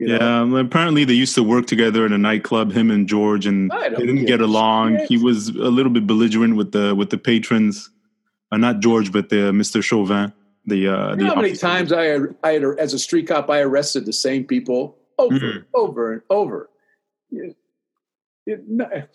yeah, 0.00 0.44
know? 0.44 0.56
apparently 0.56 1.04
they 1.04 1.12
used 1.14 1.34
to 1.36 1.42
work 1.42 1.66
together 1.66 2.04
in 2.04 2.12
a 2.12 2.18
nightclub, 2.18 2.72
him 2.72 2.90
and 2.90 3.08
George, 3.08 3.46
and 3.46 3.70
they 3.70 3.90
didn't 3.90 4.26
get 4.26 4.40
along. 4.40 4.98
Shit. 4.98 5.08
He 5.08 5.16
was 5.16 5.48
a 5.48 5.70
little 5.70 5.92
bit 5.92 6.06
belligerent 6.06 6.56
with 6.56 6.72
the 6.72 6.94
with 6.94 7.10
the 7.10 7.18
patrons, 7.18 7.90
uh, 8.52 8.56
not 8.56 8.80
George, 8.80 9.12
but 9.12 9.28
the 9.28 9.48
uh, 9.48 9.52
Mr. 9.52 9.82
Chauvin. 9.82 10.32
The, 10.66 10.88
uh, 10.88 11.10
you 11.10 11.24
know 11.24 11.34
how 11.34 11.42
many 11.42 11.56
times 11.56 11.92
I 11.92 12.04
had, 12.04 12.34
I 12.42 12.52
had 12.52 12.64
as 12.78 12.94
a 12.94 12.98
street 12.98 13.28
cop 13.28 13.50
I 13.50 13.60
arrested 13.60 14.06
the 14.06 14.12
same 14.12 14.44
people 14.44 14.96
over 15.18 15.34
mm-hmm. 15.34 15.58
over 15.74 16.12
and 16.12 16.22
over. 16.30 16.70
It, 17.30 17.56
it, 18.46 19.08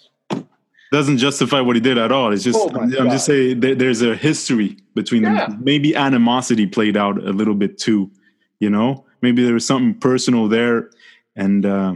doesn't 0.91 1.17
justify 1.17 1.61
what 1.61 1.75
he 1.75 1.79
did 1.79 1.97
at 1.97 2.11
all. 2.11 2.33
It's 2.33 2.43
just 2.43 2.57
oh 2.59 2.69
I'm, 2.69 2.95
I'm, 2.97 3.09
just 3.09 3.25
saying 3.25 3.59
there, 3.59 3.75
there's 3.75 4.01
a 4.01 4.15
history 4.15 4.77
between 4.95 5.23
yeah. 5.23 5.47
them. 5.47 5.59
Maybe 5.63 5.95
animosity 5.95 6.65
played 6.65 6.97
out 6.97 7.17
a 7.17 7.31
little 7.31 7.55
bit 7.55 7.77
too. 7.77 8.11
You 8.59 8.69
know, 8.69 9.05
maybe 9.21 9.43
there 9.43 9.53
was 9.53 9.65
something 9.65 9.99
personal 9.99 10.47
there, 10.47 10.89
and 11.35 11.65
uh, 11.65 11.95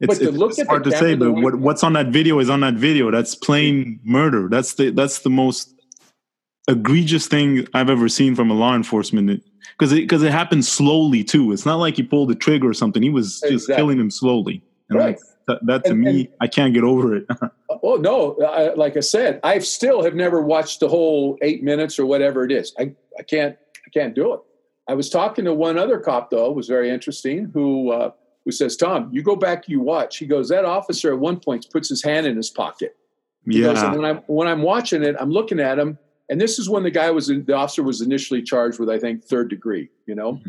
it's, 0.00 0.18
it's, 0.18 0.58
it's 0.58 0.68
hard 0.68 0.84
to 0.84 0.92
say. 0.92 1.14
But 1.14 1.32
what, 1.32 1.56
what's 1.56 1.82
on 1.82 1.92
that 1.94 2.08
video 2.08 2.38
is 2.38 2.48
on 2.48 2.60
that 2.60 2.74
video. 2.74 3.10
That's 3.10 3.34
plain 3.34 4.00
murder. 4.04 4.48
That's 4.48 4.74
the 4.74 4.90
that's 4.90 5.20
the 5.20 5.30
most 5.30 5.74
egregious 6.68 7.26
thing 7.26 7.66
I've 7.74 7.90
ever 7.90 8.08
seen 8.08 8.34
from 8.34 8.50
a 8.50 8.54
law 8.54 8.74
enforcement 8.74 9.42
because 9.72 9.92
it 9.92 10.02
because 10.02 10.22
it 10.22 10.30
happened 10.30 10.64
slowly 10.64 11.24
too. 11.24 11.52
It's 11.52 11.66
not 11.66 11.76
like 11.76 11.96
he 11.96 12.02
pulled 12.02 12.28
the 12.28 12.34
trigger 12.34 12.68
or 12.68 12.74
something. 12.74 13.02
He 13.02 13.10
was 13.10 13.40
just 13.40 13.52
exactly. 13.52 13.76
killing 13.76 13.98
him 13.98 14.10
slowly. 14.10 14.62
And 14.90 14.98
right. 14.98 15.18
that, 15.46 15.64
that 15.66 15.84
to 15.84 15.90
and, 15.90 16.00
me, 16.00 16.20
and, 16.20 16.28
I 16.40 16.46
can't 16.46 16.74
get 16.74 16.84
over 16.84 17.16
it. 17.16 17.26
oh 17.82 17.96
no! 17.96 18.36
I, 18.42 18.74
like 18.74 18.96
I 18.96 19.00
said, 19.00 19.40
I 19.42 19.58
still 19.58 20.02
have 20.02 20.14
never 20.14 20.42
watched 20.42 20.80
the 20.80 20.88
whole 20.88 21.38
eight 21.42 21.62
minutes 21.62 21.98
or 21.98 22.06
whatever 22.06 22.44
it 22.44 22.52
is. 22.52 22.72
I 22.78 22.94
I 23.18 23.22
can't 23.22 23.56
I 23.86 23.90
can't 23.90 24.14
do 24.14 24.34
it. 24.34 24.40
I 24.88 24.94
was 24.94 25.10
talking 25.10 25.44
to 25.44 25.54
one 25.54 25.78
other 25.78 25.98
cop 25.98 26.30
though, 26.30 26.50
was 26.50 26.68
very 26.68 26.90
interesting, 26.90 27.50
who 27.52 27.92
uh, 27.92 28.10
who 28.44 28.52
says, 28.52 28.76
"Tom, 28.76 29.10
you 29.12 29.22
go 29.22 29.36
back, 29.36 29.68
you 29.68 29.80
watch." 29.80 30.16
He 30.16 30.26
goes, 30.26 30.48
"That 30.48 30.64
officer 30.64 31.12
at 31.12 31.18
one 31.18 31.38
point 31.40 31.66
puts 31.70 31.88
his 31.88 32.02
hand 32.02 32.26
in 32.26 32.36
his 32.36 32.50
pocket." 32.50 32.96
He 33.46 33.60
yeah. 33.60 33.68
Goes, 33.68 33.82
and 33.82 33.96
when 33.96 34.04
I'm 34.04 34.22
when 34.26 34.48
I'm 34.48 34.62
watching 34.62 35.02
it, 35.02 35.16
I'm 35.20 35.30
looking 35.30 35.60
at 35.60 35.78
him, 35.78 35.98
and 36.28 36.40
this 36.40 36.58
is 36.58 36.68
when 36.68 36.82
the 36.82 36.90
guy 36.90 37.10
was 37.10 37.30
in, 37.30 37.44
the 37.44 37.54
officer 37.54 37.82
was 37.82 38.00
initially 38.00 38.42
charged 38.42 38.78
with, 38.78 38.90
I 38.90 38.98
think, 38.98 39.24
third 39.24 39.50
degree. 39.50 39.88
You 40.06 40.14
know, 40.14 40.34
mm-hmm. 40.34 40.48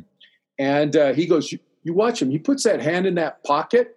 and 0.57 0.95
uh, 0.95 1.13
he 1.13 1.25
goes, 1.25 1.51
you, 1.51 1.59
"You 1.83 1.93
watch 1.93 2.21
him. 2.21 2.29
He 2.29 2.39
puts 2.39 2.63
that 2.63 2.81
hand 2.81 3.05
in 3.05 3.15
that 3.15 3.43
pocket." 3.43 3.95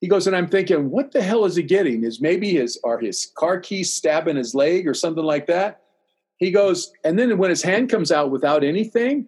He 0.00 0.06
goes, 0.06 0.28
and 0.28 0.36
I'm 0.36 0.46
thinking, 0.46 0.90
what 0.90 1.10
the 1.10 1.20
hell 1.20 1.44
is 1.44 1.56
he 1.56 1.62
getting? 1.64 2.04
Is 2.04 2.20
maybe 2.20 2.50
his 2.50 2.78
are 2.84 3.00
his 3.00 3.32
car 3.36 3.58
keys 3.58 3.92
stabbing 3.92 4.36
his 4.36 4.54
leg 4.54 4.86
or 4.86 4.94
something 4.94 5.24
like 5.24 5.48
that? 5.48 5.82
He 6.36 6.52
goes, 6.52 6.92
and 7.02 7.18
then 7.18 7.36
when 7.36 7.50
his 7.50 7.62
hand 7.62 7.90
comes 7.90 8.12
out 8.12 8.30
without 8.30 8.62
anything, 8.62 9.26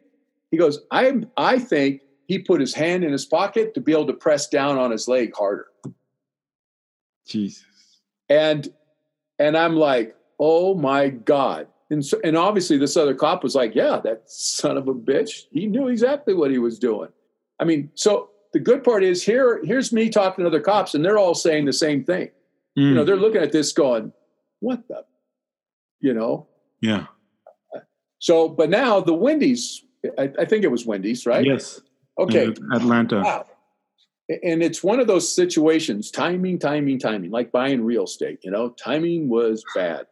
he 0.50 0.56
goes, 0.56 0.80
I, 0.92 1.24
I 1.36 1.58
think 1.58 2.02
he 2.28 2.38
put 2.38 2.60
his 2.60 2.72
hand 2.72 3.02
in 3.02 3.10
his 3.10 3.24
pocket 3.24 3.74
to 3.74 3.80
be 3.80 3.90
able 3.90 4.06
to 4.06 4.12
press 4.12 4.48
down 4.48 4.78
on 4.78 4.92
his 4.92 5.08
leg 5.08 5.34
harder. 5.36 5.66
Jesus. 7.26 7.64
And 8.28 8.72
and 9.40 9.56
I'm 9.56 9.74
like, 9.74 10.14
oh 10.38 10.74
my 10.74 11.08
God. 11.08 11.66
And 11.90 12.04
so, 12.04 12.20
and 12.22 12.36
obviously 12.36 12.78
this 12.78 12.96
other 12.96 13.14
cop 13.14 13.42
was 13.42 13.54
like, 13.54 13.74
yeah, 13.74 14.00
that 14.04 14.30
son 14.30 14.76
of 14.76 14.88
a 14.88 14.94
bitch. 14.94 15.46
He 15.50 15.66
knew 15.66 15.88
exactly 15.88 16.34
what 16.34 16.50
he 16.50 16.58
was 16.58 16.78
doing. 16.78 17.08
I 17.58 17.64
mean, 17.64 17.90
so 17.94 18.30
the 18.52 18.60
good 18.60 18.84
part 18.84 19.02
is 19.02 19.22
here, 19.22 19.60
here's 19.64 19.92
me 19.92 20.08
talking 20.08 20.44
to 20.44 20.48
other 20.48 20.60
cops, 20.60 20.94
and 20.94 21.04
they're 21.04 21.18
all 21.18 21.34
saying 21.34 21.64
the 21.64 21.72
same 21.72 22.04
thing. 22.04 22.28
Mm. 22.78 22.82
You 22.82 22.94
know, 22.94 23.02
mm. 23.02 23.06
they're 23.06 23.16
looking 23.16 23.42
at 23.42 23.52
this 23.52 23.72
going, 23.72 24.12
what 24.60 24.86
the, 24.88 25.04
you 26.00 26.14
know? 26.14 26.46
Yeah. 26.80 27.06
So, 28.20 28.48
but 28.48 28.70
now 28.70 29.00
the 29.00 29.14
Wendy's 29.14 29.82
I, 30.18 30.30
I, 30.38 30.44
think 30.44 30.64
it 30.64 30.70
was 30.70 30.86
Wendy's, 30.86 31.26
right? 31.26 31.44
Yes. 31.44 31.80
Okay. 32.18 32.54
Atlanta. 32.72 33.20
Wow. 33.20 33.46
And 34.42 34.62
it's 34.62 34.82
one 34.82 35.00
of 35.00 35.06
those 35.06 35.30
situations, 35.34 36.10
timing, 36.10 36.58
timing, 36.58 36.98
timing, 36.98 37.30
like 37.30 37.50
buying 37.50 37.84
real 37.84 38.04
estate, 38.04 38.38
you 38.42 38.50
know, 38.50 38.70
timing 38.70 39.28
was 39.28 39.64
bad. 39.74 40.06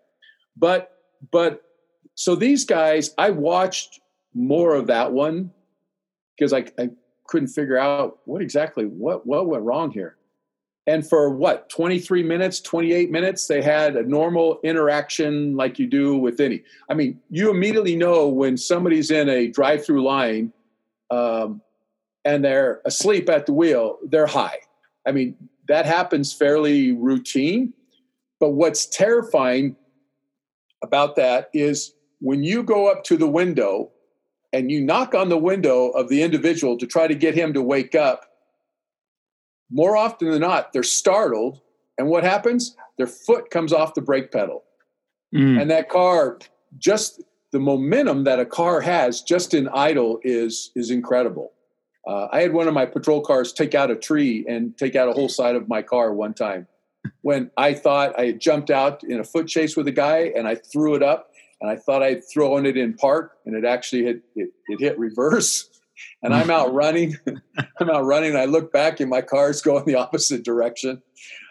But, 0.56 0.92
but 1.30 1.62
so 2.18 2.34
these 2.34 2.64
guys, 2.64 3.14
I 3.16 3.30
watched 3.30 4.00
more 4.34 4.74
of 4.74 4.88
that 4.88 5.12
one 5.12 5.52
because 6.36 6.52
I, 6.52 6.64
I 6.76 6.90
couldn't 7.28 7.46
figure 7.46 7.78
out 7.78 8.18
what 8.24 8.42
exactly, 8.42 8.86
what, 8.86 9.24
what 9.24 9.46
went 9.46 9.62
wrong 9.62 9.92
here. 9.92 10.16
And 10.88 11.08
for 11.08 11.30
what 11.30 11.68
23 11.68 12.24
minutes 12.24 12.60
28 12.60 13.12
minutes 13.12 13.46
they 13.46 13.62
had 13.62 13.94
a 13.94 14.02
normal 14.02 14.58
interaction 14.64 15.54
like 15.54 15.78
you 15.78 15.86
do 15.86 16.16
with 16.16 16.40
any. 16.40 16.64
I 16.90 16.94
mean 16.94 17.20
you 17.30 17.50
immediately 17.50 17.94
know 17.94 18.26
when 18.26 18.56
somebody's 18.56 19.12
in 19.12 19.28
a 19.28 19.46
drive-through 19.46 20.02
line 20.02 20.52
um, 21.12 21.60
and 22.24 22.44
they're 22.44 22.80
asleep 22.84 23.28
at 23.28 23.46
the 23.46 23.52
wheel 23.52 23.98
they're 24.02 24.26
high. 24.26 24.58
I 25.06 25.12
mean 25.12 25.36
that 25.68 25.86
happens 25.86 26.32
fairly 26.32 26.90
routine. 26.90 27.74
But 28.40 28.50
what's 28.50 28.86
terrifying 28.86 29.76
about 30.82 31.14
that 31.14 31.50
is 31.52 31.94
when 32.20 32.42
you 32.42 32.62
go 32.62 32.90
up 32.90 33.04
to 33.04 33.16
the 33.16 33.28
window 33.28 33.90
and 34.52 34.70
you 34.70 34.80
knock 34.80 35.14
on 35.14 35.28
the 35.28 35.38
window 35.38 35.88
of 35.90 36.08
the 36.08 36.22
individual 36.22 36.76
to 36.78 36.86
try 36.86 37.06
to 37.06 37.14
get 37.14 37.34
him 37.34 37.52
to 37.52 37.62
wake 37.62 37.94
up 37.94 38.24
more 39.70 39.96
often 39.96 40.30
than 40.30 40.40
not, 40.40 40.72
they're 40.72 40.82
startled. 40.82 41.60
And 41.98 42.08
what 42.08 42.24
happens? 42.24 42.74
Their 42.96 43.06
foot 43.06 43.50
comes 43.50 43.72
off 43.72 43.94
the 43.94 44.00
brake 44.00 44.32
pedal. 44.32 44.64
Mm. 45.34 45.60
And 45.60 45.70
that 45.70 45.88
car, 45.90 46.38
just 46.78 47.22
the 47.52 47.58
momentum 47.58 48.24
that 48.24 48.40
a 48.40 48.46
car 48.46 48.80
has 48.80 49.20
just 49.20 49.52
in 49.52 49.68
idle 49.68 50.20
is, 50.22 50.70
is 50.74 50.90
incredible. 50.90 51.52
Uh, 52.06 52.28
I 52.32 52.40
had 52.40 52.54
one 52.54 52.68
of 52.68 52.74
my 52.74 52.86
patrol 52.86 53.20
cars 53.20 53.52
take 53.52 53.74
out 53.74 53.90
a 53.90 53.96
tree 53.96 54.44
and 54.48 54.76
take 54.78 54.96
out 54.96 55.08
a 55.08 55.12
whole 55.12 55.28
side 55.28 55.54
of 55.54 55.68
my 55.68 55.82
car 55.82 56.14
one 56.14 56.32
time 56.32 56.66
when 57.20 57.50
I 57.58 57.74
thought 57.74 58.18
I 58.18 58.26
had 58.26 58.40
jumped 58.40 58.70
out 58.70 59.04
in 59.04 59.20
a 59.20 59.24
foot 59.24 59.46
chase 59.46 59.76
with 59.76 59.86
a 59.88 59.92
guy 59.92 60.32
and 60.34 60.48
I 60.48 60.54
threw 60.54 60.94
it 60.94 61.02
up 61.02 61.30
and 61.60 61.70
I 61.70 61.76
thought 61.76 62.02
I'd 62.02 62.22
thrown 62.32 62.66
it 62.66 62.76
in 62.76 62.94
park 62.94 63.38
and 63.46 63.54
it 63.54 63.64
actually 63.64 64.04
hit, 64.04 64.22
it, 64.36 64.50
it 64.68 64.80
hit 64.80 64.98
reverse 64.98 65.68
and 66.22 66.34
I'm 66.34 66.50
out 66.50 66.72
running. 66.72 67.16
I'm 67.80 67.90
out 67.90 68.04
running. 68.04 68.36
I 68.36 68.44
look 68.44 68.72
back 68.72 69.00
and 69.00 69.10
my 69.10 69.22
car's 69.22 69.60
going 69.62 69.84
the 69.84 69.96
opposite 69.96 70.44
direction. 70.44 71.02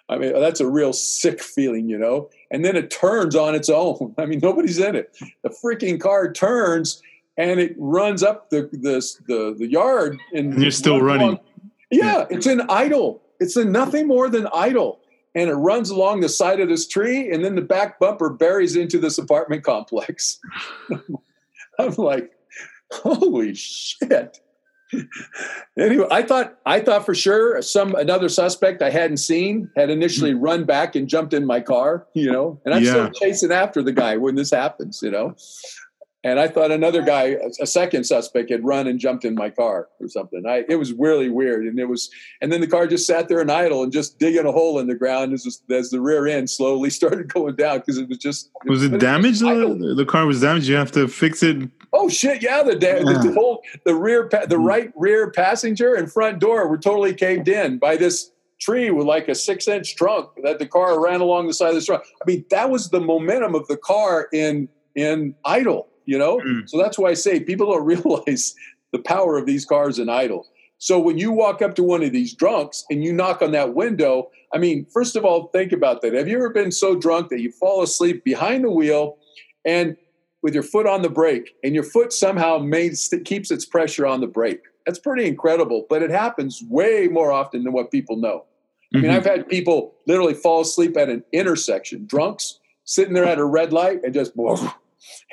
I 0.09 0.17
mean, 0.17 0.33
that's 0.33 0.61
a 0.61 0.69
real 0.69 0.93
sick 0.93 1.41
feeling, 1.41 1.89
you 1.89 1.97
know. 1.97 2.29
And 2.49 2.63
then 2.63 2.77
it 2.77 2.89
turns 2.89 3.35
on 3.35 3.55
its 3.55 3.69
own. 3.69 4.15
I 4.17 4.25
mean, 4.25 4.39
nobody's 4.41 4.79
in 4.79 4.95
it. 4.95 5.17
The 5.43 5.49
freaking 5.49 5.99
car 5.99 6.31
turns 6.31 7.01
and 7.37 7.59
it 7.59 7.75
runs 7.77 8.23
up 8.23 8.49
the 8.49 8.63
the 8.71 9.05
the, 9.27 9.55
the 9.57 9.67
yard, 9.67 10.17
and, 10.33 10.53
and 10.53 10.61
you're 10.61 10.71
still 10.71 11.01
running. 11.01 11.39
Yeah, 11.91 12.25
it's 12.29 12.47
in 12.47 12.61
idle. 12.69 13.21
It's 13.39 13.55
in 13.55 13.71
nothing 13.71 14.07
more 14.07 14.29
than 14.29 14.47
idle, 14.53 14.99
and 15.37 15.49
it 15.49 15.55
runs 15.55 15.89
along 15.89 16.21
the 16.21 16.29
side 16.29 16.59
of 16.59 16.67
this 16.67 16.87
tree, 16.87 17.31
and 17.31 17.45
then 17.45 17.55
the 17.55 17.61
back 17.61 17.99
bumper 17.99 18.29
buries 18.29 18.75
into 18.75 18.99
this 18.99 19.17
apartment 19.17 19.63
complex. 19.63 20.39
I'm 21.79 21.93
like, 21.93 22.31
holy 22.91 23.53
shit 23.53 24.39
anyway, 25.77 26.07
I 26.09 26.21
thought 26.21 26.57
I 26.65 26.79
thought 26.79 27.05
for 27.05 27.13
sure 27.13 27.61
some 27.61 27.95
another 27.95 28.29
suspect 28.29 28.81
I 28.81 28.89
hadn't 28.89 29.17
seen 29.17 29.69
had 29.75 29.89
initially 29.89 30.33
mm. 30.33 30.39
run 30.39 30.63
back 30.63 30.95
and 30.95 31.07
jumped 31.07 31.33
in 31.33 31.45
my 31.45 31.59
car, 31.59 32.07
you 32.13 32.31
know, 32.31 32.59
and 32.65 32.73
I'm 32.73 32.83
yeah. 32.83 32.91
still 32.91 33.09
chasing 33.11 33.51
after 33.51 33.83
the 33.83 33.91
guy 33.91 34.17
when 34.17 34.35
this 34.35 34.51
happens, 34.51 35.01
you 35.01 35.11
know. 35.11 35.35
And 36.27 36.41
I 36.41 36.49
thought 36.49 36.71
another 36.71 37.01
guy, 37.01 37.37
a 37.61 37.65
second 37.65 38.03
suspect, 38.03 38.49
had 38.49 38.65
run 38.65 38.85
and 38.85 38.99
jumped 38.99 39.23
in 39.23 39.33
my 39.33 39.49
car 39.49 39.87
or 40.01 40.09
something. 40.09 40.43
I, 40.45 40.65
it 40.67 40.75
was 40.75 40.91
really 40.91 41.29
weird, 41.29 41.65
and 41.65 41.79
it 41.79 41.85
was, 41.85 42.09
and 42.41 42.51
then 42.51 42.59
the 42.59 42.67
car 42.67 42.85
just 42.85 43.07
sat 43.07 43.29
there 43.29 43.39
and 43.39 43.49
idle 43.49 43.81
and 43.81 43.93
just 43.93 44.19
digging 44.19 44.45
a 44.45 44.51
hole 44.51 44.77
in 44.79 44.87
the 44.87 44.95
ground 44.95 45.31
as, 45.31 45.61
as 45.71 45.89
the 45.89 46.01
rear 46.01 46.27
end 46.27 46.49
slowly 46.49 46.89
started 46.99 47.33
going 47.33 47.55
down 47.55 47.79
because 47.79 47.97
it 47.97 48.09
was 48.09 48.17
just. 48.17 48.51
Was 48.65 48.83
it, 48.83 48.99
damaged? 48.99 49.39
The, 49.39 49.93
the 49.95 50.05
car 50.05 50.25
was 50.25 50.41
damaged. 50.41 50.67
You 50.67 50.75
have 50.75 50.91
to 50.91 51.07
fix 51.07 51.41
it 51.43 51.69
Oh 51.93 52.09
shit! 52.09 52.41
Yeah, 52.41 52.63
the 52.63 52.75
da- 52.75 52.97
yeah. 52.97 53.21
the, 53.23 53.33
whole 53.33 53.63
the 53.85 53.95
rear 53.95 54.27
pa- 54.27 54.45
the 54.45 54.57
hmm. 54.57 54.65
right 54.65 54.91
rear 54.95 55.31
passenger 55.31 55.95
and 55.95 56.11
front 56.11 56.39
door 56.39 56.67
were 56.67 56.77
totally 56.77 57.13
caved 57.13 57.47
in 57.47 57.77
by 57.77 57.95
this 57.95 58.31
tree 58.59 58.89
with 58.91 59.07
like 59.07 59.27
a 59.27 59.35
six 59.35 59.67
inch 59.67 59.95
trunk 59.95 60.29
that 60.43 60.59
the 60.59 60.65
car 60.65 61.01
ran 61.01 61.21
along 61.21 61.47
the 61.47 61.53
side 61.53 61.69
of 61.69 61.75
the 61.75 61.81
trunk. 61.81 62.03
I 62.21 62.25
mean, 62.25 62.43
that 62.49 62.69
was 62.69 62.89
the 62.89 62.99
momentum 62.99 63.55
of 63.55 63.67
the 63.67 63.77
car 63.77 64.27
in 64.33 64.67
in 64.95 65.35
idle. 65.45 65.87
You 66.07 66.17
know, 66.17 66.39
mm. 66.39 66.67
so 66.67 66.77
that's 66.77 66.97
why 66.97 67.09
I 67.09 67.13
say 67.13 67.39
people 67.41 67.71
don't 67.71 67.85
realize 67.85 68.55
the 68.91 68.99
power 68.99 69.37
of 69.37 69.45
these 69.45 69.65
cars 69.65 69.99
in 69.99 70.09
idle. 70.09 70.47
So 70.79 70.99
when 70.99 71.17
you 71.17 71.31
walk 71.31 71.61
up 71.61 71.75
to 71.75 71.83
one 71.83 72.01
of 72.01 72.11
these 72.11 72.33
drunks 72.33 72.85
and 72.89 73.03
you 73.03 73.11
knock 73.11 73.41
on 73.41 73.51
that 73.51 73.73
window, 73.73 74.29
I 74.53 74.57
mean, 74.57 74.85
first 74.85 75.15
of 75.15 75.25
all, 75.25 75.47
think 75.47 75.71
about 75.71 76.01
that. 76.01 76.13
Have 76.13 76.27
you 76.27 76.37
ever 76.37 76.49
been 76.49 76.71
so 76.71 76.95
drunk 76.95 77.29
that 77.29 77.41
you 77.41 77.51
fall 77.51 77.83
asleep 77.83 78.23
behind 78.23 78.63
the 78.63 78.71
wheel 78.71 79.17
and 79.65 79.97
with 80.41 80.53
your 80.53 80.63
foot 80.63 80.87
on 80.87 81.01
the 81.01 81.09
brake 81.09 81.55
and 81.63 81.73
your 81.73 81.83
foot 81.83 82.13
somehow 82.13 82.65
keeps 83.25 83.51
its 83.51 83.65
pressure 83.65 84.05
on 84.05 84.21
the 84.21 84.27
brake? 84.27 84.61
That's 84.85 84.99
pretty 84.99 85.27
incredible, 85.27 85.85
but 85.89 86.01
it 86.01 86.11
happens 86.11 86.63
way 86.69 87.09
more 87.11 87.31
often 87.31 87.63
than 87.63 87.73
what 87.73 87.91
people 87.91 88.15
know. 88.15 88.45
I 88.93 88.99
mean, 88.99 89.05
mm-hmm. 89.05 89.17
I've 89.17 89.25
had 89.25 89.49
people 89.49 89.95
literally 90.05 90.33
fall 90.33 90.61
asleep 90.61 90.95
at 90.95 91.09
an 91.09 91.23
intersection, 91.33 92.05
drunks 92.05 92.59
sitting 92.85 93.13
there 93.13 93.25
at 93.25 93.37
a 93.37 93.43
red 93.43 93.73
light 93.73 94.01
and 94.03 94.13
just 94.13 94.33
and, 94.37 94.73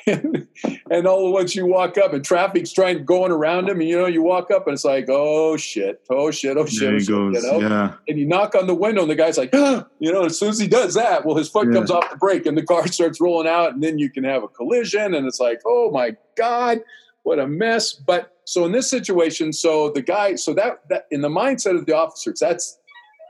and 0.90 1.06
all 1.06 1.32
once 1.32 1.54
you 1.54 1.66
walk 1.66 1.96
up 1.96 2.12
and 2.12 2.24
traffic's 2.24 2.72
trying 2.72 3.04
going 3.04 3.32
around 3.32 3.68
him, 3.68 3.80
and 3.80 3.88
you 3.88 3.96
know, 3.96 4.06
you 4.06 4.22
walk 4.22 4.50
up 4.50 4.66
and 4.66 4.74
it's 4.74 4.84
like, 4.84 5.06
oh 5.08 5.56
shit, 5.56 6.02
oh 6.10 6.30
shit, 6.30 6.56
oh 6.56 6.66
shit, 6.66 6.80
there 6.80 6.94
oh, 6.94 6.98
shit 6.98 7.08
goes. 7.08 7.42
You 7.42 7.52
know? 7.52 7.60
Yeah. 7.60 7.94
And 8.08 8.18
you 8.18 8.26
knock 8.26 8.54
on 8.54 8.66
the 8.66 8.74
window, 8.74 9.02
and 9.02 9.10
the 9.10 9.14
guy's 9.14 9.38
like, 9.38 9.50
ah! 9.54 9.86
you 9.98 10.12
know, 10.12 10.24
as 10.24 10.38
soon 10.38 10.50
as 10.50 10.58
he 10.58 10.68
does 10.68 10.94
that, 10.94 11.24
well, 11.24 11.36
his 11.36 11.48
foot 11.48 11.68
yeah. 11.68 11.74
comes 11.74 11.90
off 11.90 12.10
the 12.10 12.16
brake, 12.16 12.46
and 12.46 12.56
the 12.56 12.62
car 12.62 12.86
starts 12.88 13.20
rolling 13.20 13.48
out, 13.48 13.72
and 13.72 13.82
then 13.82 13.98
you 13.98 14.10
can 14.10 14.24
have 14.24 14.42
a 14.42 14.48
collision, 14.48 15.14
and 15.14 15.26
it's 15.26 15.40
like, 15.40 15.60
oh 15.64 15.90
my 15.90 16.16
god, 16.36 16.80
what 17.22 17.38
a 17.38 17.46
mess. 17.46 17.92
But 17.92 18.36
so 18.44 18.66
in 18.66 18.72
this 18.72 18.90
situation, 18.90 19.52
so 19.52 19.90
the 19.90 20.02
guy, 20.02 20.34
so 20.34 20.52
that 20.54 20.88
that 20.90 21.06
in 21.10 21.22
the 21.22 21.30
mindset 21.30 21.78
of 21.78 21.86
the 21.86 21.96
officers, 21.96 22.40
that's 22.40 22.78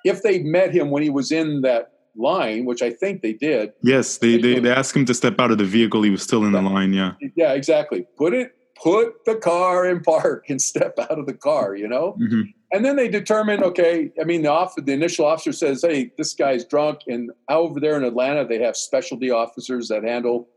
if 0.05 0.23
they 0.23 0.43
met 0.43 0.75
him 0.75 0.91
when 0.91 1.03
he 1.03 1.11
was 1.11 1.33
in 1.33 1.63
that 1.63 1.94
line, 2.16 2.65
which 2.65 2.82
I 2.82 2.91
think 2.91 3.23
they 3.23 3.32
did. 3.32 3.73
Yes, 3.82 4.19
they, 4.19 4.39
they, 4.39 4.61
they 4.61 4.70
asked 4.70 4.97
him 4.97 5.05
to 5.07 5.15
step 5.15 5.41
out 5.41 5.51
of 5.51 5.59
the 5.59 5.65
vehicle. 5.65 6.03
He 6.03 6.11
was 6.11 6.23
still 6.23 6.45
in 6.45 6.53
the 6.53 6.62
line. 6.62 6.93
Yeah. 6.93 7.12
Yeah, 7.36 7.53
exactly. 7.53 8.07
Put 8.16 8.35
it, 8.35 8.55
put 8.82 9.24
the 9.24 9.36
car 9.36 9.86
in 9.86 10.01
park 10.01 10.47
and 10.49 10.61
step 10.73 10.99
out 10.99 11.19
of 11.19 11.27
the 11.27 11.35
car, 11.35 11.74
you 11.74 11.89
know? 11.89 12.16
Mm-hmm. 12.20 12.43
And 12.73 12.85
then 12.85 12.97
they 12.97 13.09
determine, 13.09 13.62
okay, 13.62 14.11
I 14.20 14.24
mean, 14.24 14.43
the 14.43 14.51
off, 14.51 14.74
the 14.77 14.93
initial 14.93 15.27
officer 15.27 15.53
says, 15.53 15.82
hey, 15.82 16.12
this 16.19 16.35
guy's 16.35 16.65
drunk. 16.65 17.01
And 17.07 17.31
over 17.49 17.78
there 17.78 17.97
in 17.97 18.05
Atlanta, 18.05 18.47
they 18.47 18.61
have 18.62 18.77
specialty 18.77 19.31
officers 19.31 19.89
that 19.89 20.03
handle, 20.03 20.49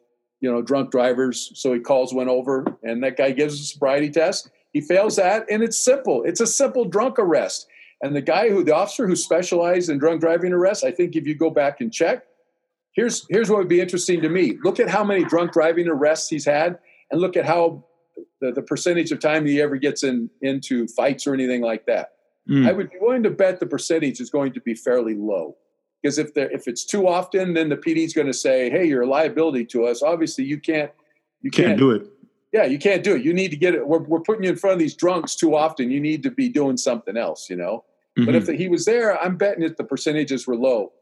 you 0.42 0.52
know, 0.52 0.62
drunk 0.62 0.92
drivers. 0.92 1.52
So 1.54 1.74
he 1.74 1.80
calls 1.80 2.14
one 2.14 2.28
over 2.28 2.66
and 2.84 3.04
that 3.04 3.18
guy 3.18 3.32
gives 3.32 3.60
a 3.62 3.64
sobriety 3.64 4.10
test. 4.10 4.50
He 4.74 4.82
fails 4.82 5.16
that. 5.18 5.46
And 5.50 5.64
it's 5.64 5.78
simple. 5.78 6.24
It's 6.24 6.42
a 6.42 6.48
simple 6.48 6.86
drunk 6.86 7.20
arrest 7.20 7.68
and 8.02 8.16
the 8.16 8.22
guy 8.22 8.50
who, 8.50 8.64
the 8.64 8.76
officer 8.76 9.08
who 9.08 9.16
specialized 9.16 9.90
in 9.90 9.98
drunk 9.98 10.22
driving 10.22 10.54
arrests, 10.54 10.84
I 10.84 10.92
think 10.92 11.16
if 11.16 11.26
you 11.26 11.36
go 11.36 11.50
back 11.50 11.82
and 11.82 11.92
check, 11.92 12.24
here's 12.94 13.26
here's 13.30 13.50
what 13.50 13.60
would 13.60 13.68
be 13.68 13.82
interesting 13.82 14.22
to 14.22 14.30
me. 14.30 14.58
Look 14.64 14.80
at 14.80 14.90
how 14.90 15.04
many 15.04 15.24
drunk 15.24 15.54
driving 15.54 15.88
arrests 15.88 16.30
he's 16.30 16.46
had, 16.46 16.78
and 17.12 17.20
look 17.22 17.36
at 17.36 17.46
how 17.46 17.86
the, 18.42 18.52
the 18.52 18.62
percentage 18.62 19.12
of 19.12 19.20
time 19.20 19.46
he 19.46 19.62
ever 19.62 19.78
gets 19.78 20.04
in 20.04 20.30
into 20.42 20.88
fights 20.90 21.26
or 21.26 21.34
anything 21.34 21.62
like 21.62 21.86
that. 21.88 22.14
Mm. 22.50 22.68
I 22.68 22.72
would 22.72 22.90
be 22.90 22.98
willing 23.00 23.24
to 23.24 23.30
bet 23.30 23.60
the 23.60 23.66
percentage 23.66 24.20
is 24.20 24.30
going 24.30 24.54
to 24.54 24.62
be 24.62 24.74
fairly 24.74 25.16
low. 25.16 25.56
Because 26.02 26.20
if 26.20 26.34
there 26.34 26.52
if 26.52 26.68
it's 26.68 26.86
too 26.86 27.08
often, 27.08 27.54
then 27.54 27.70
the 27.70 27.78
PD 27.78 28.06
is 28.06 28.14
going 28.14 28.28
to 28.28 28.34
say, 28.34 28.70
"Hey, 28.70 28.86
you're 28.86 29.02
a 29.02 29.08
liability 29.08 29.66
to 29.66 29.86
us. 29.86 30.04
Obviously, 30.04 30.44
you 30.44 30.60
can't 30.60 30.92
you 31.42 31.50
can't, 31.50 31.70
can't 31.70 31.80
do 31.80 31.92
it." 31.92 32.08
Yeah, 32.54 32.64
you 32.66 32.80
can't 32.80 33.04
do 33.04 33.16
it. 33.16 33.24
You 33.24 33.34
need 33.34 33.52
to 33.52 33.58
get 33.58 33.76
it. 33.76 33.88
We're, 33.88 34.00
we're 34.04 34.22
putting 34.22 34.44
you 34.44 34.50
in 34.50 34.56
front 34.56 34.74
of 34.74 34.80
these 34.80 34.96
drunks 34.96 35.36
too 35.36 35.56
often. 35.56 35.92
You 35.92 36.00
need 36.00 36.24
to 36.24 36.32
be 36.32 36.50
doing 36.50 36.78
something 36.78 37.18
else, 37.18 37.50
you 37.50 37.56
know? 37.56 37.84
Mm-hmm. 38.18 38.26
But 38.26 38.36
if 38.36 38.46
the, 38.46 38.54
he 38.56 38.70
was 38.70 38.86
there, 38.86 39.22
I'm 39.22 39.38
betting 39.38 39.64
that 39.64 39.78
the 39.78 39.84
percentages 39.84 40.48
were 40.48 40.56
low. 40.56 40.94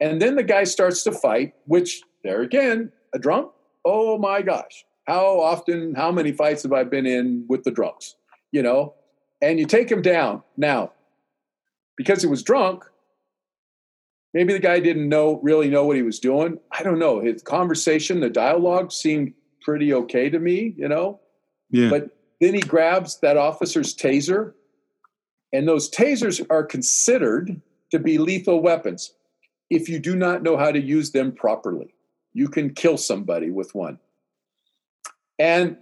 And 0.00 0.22
then 0.22 0.36
the 0.36 0.44
guy 0.44 0.64
starts 0.64 1.02
to 1.04 1.12
fight, 1.12 1.54
which 1.66 2.00
there 2.22 2.42
again, 2.42 2.92
a 3.12 3.18
drunk. 3.18 3.50
Oh 3.84 4.18
my 4.18 4.42
gosh. 4.42 4.84
How 5.06 5.40
often, 5.40 5.94
how 5.94 6.12
many 6.12 6.32
fights 6.32 6.62
have 6.62 6.72
I 6.72 6.84
been 6.84 7.06
in 7.06 7.44
with 7.48 7.64
the 7.64 7.70
drunks? 7.70 8.14
You 8.52 8.62
know? 8.62 8.94
And 9.42 9.58
you 9.58 9.66
take 9.66 9.90
him 9.90 10.02
down. 10.02 10.42
Now, 10.56 10.92
because 11.96 12.22
he 12.22 12.28
was 12.28 12.42
drunk, 12.42 12.84
maybe 14.32 14.52
the 14.52 14.58
guy 14.60 14.78
didn't 14.78 15.08
know 15.08 15.40
really 15.42 15.68
know 15.68 15.84
what 15.84 15.96
he 15.96 16.02
was 16.02 16.20
doing. 16.20 16.58
I 16.70 16.82
don't 16.82 16.98
know. 16.98 17.20
His 17.20 17.42
conversation, 17.42 18.20
the 18.20 18.30
dialogue 18.30 18.92
seemed 18.92 19.32
pretty 19.62 19.92
okay 19.92 20.30
to 20.30 20.38
me, 20.38 20.74
you 20.76 20.88
know? 20.88 21.20
Yeah. 21.70 21.90
But 21.90 22.16
then 22.40 22.54
he 22.54 22.60
grabs 22.60 23.20
that 23.20 23.36
officer's 23.36 23.94
taser, 23.94 24.52
and 25.52 25.66
those 25.66 25.90
tasers 25.90 26.44
are 26.50 26.64
considered 26.64 27.60
to 27.90 27.98
be 27.98 28.18
lethal 28.18 28.60
weapons 28.60 29.14
if 29.70 29.88
you 29.88 29.98
do 29.98 30.16
not 30.16 30.42
know 30.42 30.56
how 30.56 30.70
to 30.70 30.80
use 30.80 31.10
them 31.10 31.32
properly. 31.32 31.94
You 32.32 32.48
can 32.48 32.74
kill 32.74 32.96
somebody 32.96 33.50
with 33.50 33.74
one. 33.74 33.98
And 35.38 35.78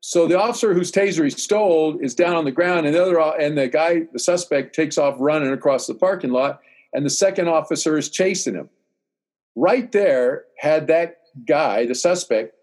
so 0.00 0.26
the 0.26 0.38
officer 0.38 0.74
whose 0.74 0.92
taser 0.92 1.24
he 1.24 1.30
stole 1.30 1.98
is 1.98 2.14
down 2.14 2.36
on 2.36 2.44
the 2.44 2.52
ground, 2.52 2.86
and 2.86 2.94
the 2.94 3.02
other 3.02 3.18
and 3.18 3.56
the 3.56 3.68
guy, 3.68 4.02
the 4.12 4.18
suspect, 4.18 4.74
takes 4.74 4.98
off 4.98 5.16
running 5.18 5.52
across 5.52 5.86
the 5.86 5.94
parking 5.94 6.30
lot, 6.30 6.60
and 6.92 7.06
the 7.06 7.10
second 7.10 7.48
officer 7.48 7.96
is 7.96 8.10
chasing 8.10 8.54
him. 8.54 8.68
Right 9.56 9.90
there, 9.92 10.44
had 10.58 10.88
that 10.88 11.20
guy, 11.46 11.86
the 11.86 11.94
suspect, 11.94 12.54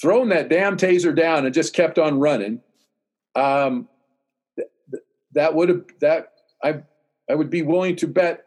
thrown 0.00 0.30
that 0.30 0.48
damn 0.48 0.76
taser 0.76 1.14
down 1.14 1.44
and 1.44 1.54
just 1.54 1.74
kept 1.74 1.98
on 1.98 2.18
running, 2.18 2.60
um, 3.34 3.88
th- 4.56 4.68
that 5.32 5.54
would 5.54 5.68
have 5.68 5.84
that 6.00 6.32
I 6.62 6.82
I 7.30 7.34
would 7.34 7.50
be 7.50 7.62
willing 7.62 7.96
to 7.96 8.06
bet 8.06 8.42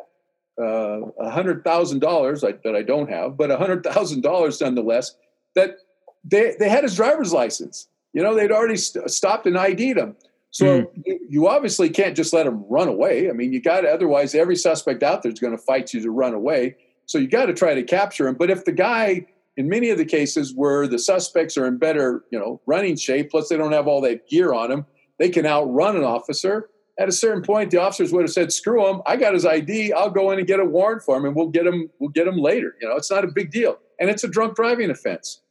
uh, 0.59 0.63
a 0.63 1.05
uh, 1.19 1.30
hundred 1.30 1.63
thousand 1.63 1.99
dollars 1.99 2.41
that 2.41 2.75
I 2.75 2.81
don't 2.81 3.09
have, 3.09 3.38
but 3.38 3.51
a 3.51 3.57
hundred 3.57 3.84
thousand 3.84 4.21
dollars 4.21 4.61
nonetheless 4.61 5.15
that 5.55 5.77
they 6.23 6.55
they 6.59 6.69
had 6.69 6.84
his 6.84 6.95
driver's 6.95 7.34
license. 7.34 7.88
You 8.13 8.21
know, 8.21 8.35
they'd 8.35 8.51
already 8.51 8.77
st- 8.77 9.09
stopped 9.09 9.47
and 9.47 9.57
ID'd 9.57 9.97
him. 9.97 10.15
So 10.51 10.84
mm. 10.84 11.03
you, 11.03 11.19
you, 11.27 11.47
obviously 11.47 11.89
can't 11.89 12.15
just 12.15 12.31
let 12.31 12.45
him 12.45 12.63
run 12.69 12.88
away. 12.88 13.27
I 13.27 13.34
mean, 13.34 13.51
you 13.51 13.59
got 13.59 13.81
to, 13.81 13.89
otherwise, 13.89 14.35
every 14.35 14.55
suspect 14.55 15.01
out 15.01 15.23
there 15.23 15.31
is 15.31 15.39
going 15.39 15.57
to 15.57 15.61
fight 15.61 15.95
you 15.95 16.01
to 16.01 16.11
run 16.11 16.35
away. 16.35 16.75
So 17.07 17.17
you 17.17 17.27
got 17.27 17.47
to 17.47 17.55
try 17.55 17.73
to 17.73 17.81
capture 17.81 18.27
him. 18.27 18.35
But 18.35 18.51
if 18.51 18.63
the 18.63 18.71
guy 18.71 19.25
in 19.57 19.69
many 19.69 19.89
of 19.89 19.97
the 19.97 20.05
cases 20.05 20.53
where 20.55 20.88
the 20.88 20.99
suspects 20.99 21.57
are 21.57 21.65
in 21.65 21.77
better, 21.77 22.23
you 22.31 22.39
know, 22.39 22.61
running 22.65 22.95
shape, 22.95 23.30
plus 23.31 23.49
they 23.49 23.57
don't 23.57 23.71
have 23.71 23.88
all 23.88 24.01
that 24.01 24.27
gear 24.27 24.53
on 24.53 24.69
them, 24.69 24.85
they 25.19 25.30
can 25.30 25.45
outrun 25.45 25.95
an 25.95 26.03
officer. 26.03 26.69
At 26.99 27.09
a 27.09 27.11
certain 27.11 27.43
point, 27.43 27.71
the 27.71 27.77
officers 27.77 28.11
would 28.11 28.21
have 28.21 28.31
said, 28.31 28.51
"Screw 28.51 28.88
him! 28.88 29.01
I 29.05 29.15
got 29.15 29.34
his 29.34 29.45
ID. 29.45 29.93
I'll 29.93 30.11
go 30.11 30.31
in 30.31 30.38
and 30.38 30.47
get 30.47 30.59
a 30.59 30.65
warrant 30.65 31.03
for 31.03 31.17
him, 31.17 31.25
and 31.25 31.35
we'll 31.35 31.49
get 31.49 31.65
him. 31.65 31.89
We'll 31.99 32.11
get 32.11 32.27
him 32.27 32.38
later. 32.38 32.75
You 32.81 32.88
know, 32.88 32.95
it's 32.95 33.09
not 33.09 33.23
a 33.23 33.27
big 33.27 33.51
deal, 33.51 33.80
and 33.99 34.09
it's 34.09 34.23
a 34.23 34.27
drunk 34.27 34.55
driving 34.55 34.91
offense." 34.91 35.41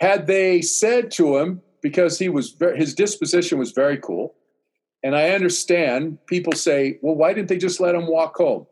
Had 0.00 0.26
they 0.26 0.60
said 0.60 1.10
to 1.12 1.38
him, 1.38 1.62
because 1.82 2.18
he 2.18 2.28
was 2.28 2.50
very, 2.50 2.76
his 2.78 2.94
disposition 2.94 3.58
was 3.58 3.72
very 3.72 3.96
cool, 3.96 4.34
and 5.02 5.16
I 5.16 5.30
understand 5.30 6.18
people 6.26 6.52
say, 6.52 6.98
"Well, 7.00 7.14
why 7.14 7.32
didn't 7.32 7.48
they 7.48 7.58
just 7.58 7.80
let 7.80 7.94
him 7.94 8.06
walk 8.06 8.36
home?" 8.36 8.66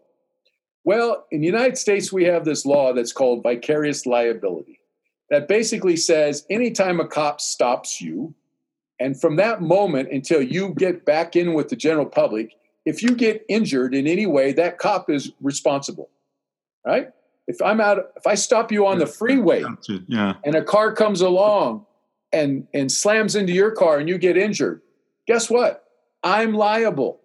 Well, 0.86 1.26
in 1.32 1.40
the 1.40 1.46
United 1.46 1.76
States, 1.76 2.12
we 2.12 2.24
have 2.24 2.44
this 2.44 2.64
law 2.64 2.92
that's 2.92 3.12
called 3.12 3.42
vicarious 3.42 4.06
liability 4.06 4.78
that 5.30 5.48
basically 5.48 5.96
says 5.96 6.46
anytime 6.48 7.00
a 7.00 7.08
cop 7.08 7.40
stops 7.40 8.00
you, 8.00 8.36
and 9.00 9.20
from 9.20 9.34
that 9.36 9.60
moment 9.60 10.12
until 10.12 10.40
you 10.40 10.72
get 10.78 11.04
back 11.04 11.34
in 11.34 11.54
with 11.54 11.70
the 11.70 11.76
general 11.76 12.06
public, 12.06 12.52
if 12.84 13.02
you 13.02 13.16
get 13.16 13.44
injured 13.48 13.96
in 13.96 14.06
any 14.06 14.26
way, 14.26 14.52
that 14.52 14.78
cop 14.78 15.10
is 15.10 15.32
responsible. 15.40 16.08
Right? 16.86 17.10
If 17.48 17.60
I'm 17.60 17.80
out, 17.80 18.12
if 18.16 18.24
I 18.24 18.36
stop 18.36 18.70
you 18.70 18.86
on 18.86 18.98
the 18.98 19.06
freeway 19.06 19.64
yeah. 20.06 20.34
and 20.44 20.54
a 20.54 20.62
car 20.62 20.92
comes 20.92 21.20
along 21.20 21.84
and, 22.32 22.68
and 22.72 22.90
slams 22.92 23.34
into 23.34 23.52
your 23.52 23.72
car 23.72 23.98
and 23.98 24.08
you 24.08 24.18
get 24.18 24.36
injured, 24.36 24.82
guess 25.26 25.50
what? 25.50 25.84
I'm 26.22 26.54
liable. 26.54 27.20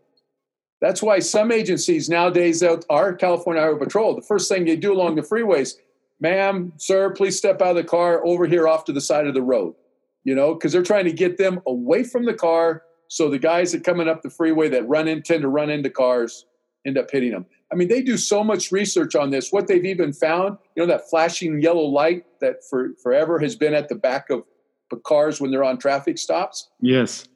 That's 0.82 1.02
why 1.02 1.20
some 1.20 1.52
agencies 1.52 2.10
nowadays 2.10 2.64
out 2.64 2.86
our 2.90 3.14
California 3.14 3.62
Highway 3.62 3.80
Patrol, 3.80 4.16
the 4.16 4.22
first 4.22 4.50
thing 4.50 4.66
they 4.66 4.76
do 4.76 4.92
along 4.92 5.16
the 5.16 5.22
freeways, 5.22 5.76
ma'am, 6.20 6.74
sir, 6.78 7.12
please 7.12 7.38
step 7.38 7.62
out 7.62 7.72
of 7.72 7.76
the 7.76 7.84
car 7.84 8.26
over 8.26 8.48
here 8.48 8.68
off 8.68 8.86
to 8.86 8.92
the 8.92 9.02
side 9.02 9.28
of 9.28 9.34
the 9.34 9.42
road. 9.42 9.76
You 10.24 10.36
know, 10.36 10.54
because 10.54 10.72
they're 10.72 10.84
trying 10.84 11.06
to 11.06 11.14
get 11.14 11.38
them 11.38 11.62
away 11.66 12.04
from 12.04 12.26
the 12.26 12.34
car 12.34 12.84
so 13.08 13.30
the 13.30 13.40
guys 13.40 13.72
that 13.72 13.84
coming 13.84 14.08
up 14.08 14.22
the 14.22 14.30
freeway 14.30 14.70
that 14.70 14.88
run 14.88 15.08
in 15.08 15.24
tend 15.24 15.42
to 15.42 15.48
run 15.48 15.70
into 15.70 15.90
cars 15.90 16.46
end 16.86 16.98
up 16.98 17.10
hitting 17.12 17.32
them. 17.32 17.46
I 17.72 17.76
mean, 17.76 17.88
they 17.88 18.02
do 18.02 18.18
so 18.18 18.44
much 18.44 18.72
research 18.72 19.16
on 19.16 19.30
this. 19.30 19.52
What 19.52 19.68
they've 19.68 19.84
even 19.84 20.14
found, 20.14 20.58
you 20.76 20.84
know, 20.84 20.88
that 20.88 21.10
flashing 21.10 21.62
yellow 21.62 21.84
light 21.84 22.26
that 22.40 22.64
for 22.70 22.90
forever 23.02 23.40
has 23.40 23.56
been 23.56 23.74
at 23.74 23.90
the 23.90 23.96
back 23.96 24.30
of 24.30 24.44
the 24.90 24.98
cars 24.98 25.40
when 25.40 25.52
they're 25.52 25.64
on 25.64 25.78
traffic 25.78 26.18
stops. 26.18 26.70
Yes. 26.82 27.28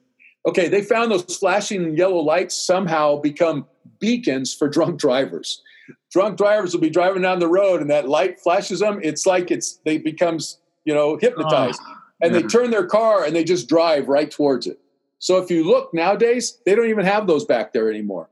Okay, 0.46 0.68
they 0.68 0.82
found 0.82 1.10
those 1.10 1.36
flashing 1.36 1.96
yellow 1.96 2.20
lights 2.20 2.54
somehow 2.54 3.16
become 3.16 3.66
beacons 3.98 4.54
for 4.54 4.68
drunk 4.68 4.98
drivers. 5.00 5.62
Drunk 6.10 6.38
drivers 6.38 6.72
will 6.72 6.80
be 6.80 6.90
driving 6.90 7.22
down 7.22 7.40
the 7.40 7.48
road 7.48 7.80
and 7.80 7.90
that 7.90 8.08
light 8.08 8.40
flashes 8.40 8.80
them. 8.80 9.00
It's 9.02 9.26
like 9.26 9.50
it's 9.50 9.80
they 9.84 9.98
becomes, 9.98 10.58
you 10.84 10.94
know, 10.94 11.16
hypnotized. 11.16 11.80
Oh, 11.84 11.96
and 12.22 12.32
yeah. 12.32 12.40
they 12.40 12.46
turn 12.46 12.70
their 12.70 12.86
car 12.86 13.24
and 13.24 13.34
they 13.34 13.44
just 13.44 13.68
drive 13.68 14.08
right 14.08 14.30
towards 14.30 14.66
it. 14.66 14.78
So 15.18 15.38
if 15.38 15.50
you 15.50 15.64
look 15.64 15.92
nowadays, 15.92 16.58
they 16.64 16.74
don't 16.74 16.88
even 16.88 17.04
have 17.04 17.26
those 17.26 17.44
back 17.44 17.72
there 17.72 17.90
anymore. 17.90 18.28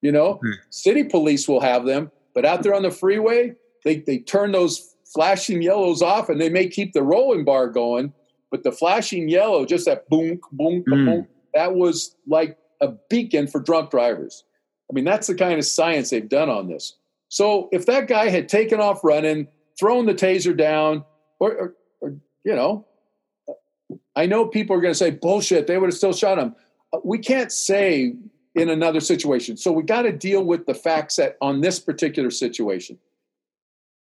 You 0.00 0.12
know, 0.12 0.40
hmm. 0.42 0.50
city 0.70 1.04
police 1.04 1.48
will 1.48 1.60
have 1.60 1.86
them, 1.86 2.10
but 2.34 2.44
out 2.44 2.62
there 2.62 2.74
on 2.74 2.82
the 2.82 2.90
freeway, 2.90 3.54
they, 3.84 4.00
they 4.00 4.18
turn 4.18 4.52
those 4.52 4.94
flashing 5.04 5.62
yellows 5.62 6.02
off 6.02 6.28
and 6.28 6.40
they 6.40 6.50
may 6.50 6.68
keep 6.68 6.92
the 6.92 7.02
rolling 7.02 7.44
bar 7.44 7.68
going, 7.68 8.12
but 8.50 8.64
the 8.64 8.72
flashing 8.72 9.28
yellow, 9.28 9.64
just 9.64 9.86
that 9.86 10.08
boom, 10.10 10.40
boom, 10.52 10.82
boom, 10.86 11.26
that 11.54 11.74
was 11.74 12.16
like 12.26 12.58
a 12.80 12.88
beacon 13.08 13.46
for 13.46 13.60
drunk 13.60 13.90
drivers. 13.90 14.44
I 14.90 14.92
mean, 14.92 15.04
that's 15.04 15.26
the 15.26 15.34
kind 15.34 15.58
of 15.58 15.64
science 15.64 16.10
they've 16.10 16.28
done 16.28 16.50
on 16.50 16.68
this. 16.68 16.96
So 17.28 17.68
if 17.72 17.86
that 17.86 18.06
guy 18.06 18.28
had 18.28 18.48
taken 18.48 18.80
off 18.80 19.02
running, 19.02 19.48
thrown 19.78 20.06
the 20.06 20.14
taser 20.14 20.56
down, 20.56 21.04
or, 21.40 21.52
or, 21.52 21.74
or 22.00 22.16
you 22.44 22.54
know, 22.54 22.86
I 24.14 24.26
know 24.26 24.46
people 24.46 24.76
are 24.76 24.80
going 24.80 24.92
to 24.92 24.98
say 24.98 25.10
bullshit. 25.10 25.66
They 25.66 25.78
would 25.78 25.90
have 25.90 25.96
still 25.96 26.12
shot 26.12 26.38
him. 26.38 26.54
Uh, 26.92 26.98
we 27.04 27.18
can't 27.18 27.50
say 27.50 28.14
in 28.54 28.68
another 28.68 29.00
situation. 29.00 29.56
So 29.56 29.72
we 29.72 29.82
got 29.82 30.02
to 30.02 30.12
deal 30.12 30.44
with 30.44 30.66
the 30.66 30.74
facts 30.74 31.16
that 31.16 31.36
on 31.40 31.60
this 31.60 31.80
particular 31.80 32.30
situation. 32.30 32.98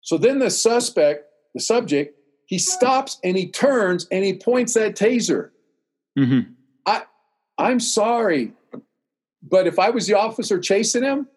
So 0.00 0.16
then 0.16 0.38
the 0.38 0.50
suspect, 0.50 1.26
the 1.54 1.60
subject, 1.60 2.16
he 2.46 2.58
stops 2.58 3.18
and 3.22 3.36
he 3.36 3.50
turns 3.50 4.06
and 4.10 4.24
he 4.24 4.34
points 4.34 4.74
that 4.74 4.96
taser. 4.96 5.50
Mm-hmm. 6.18 6.52
I'm 7.60 7.80
sorry, 7.80 8.52
but 9.42 9.66
if 9.66 9.78
I 9.78 9.90
was 9.90 10.06
the 10.06 10.14
officer 10.14 10.58
chasing 10.58 11.02
him, 11.02 11.28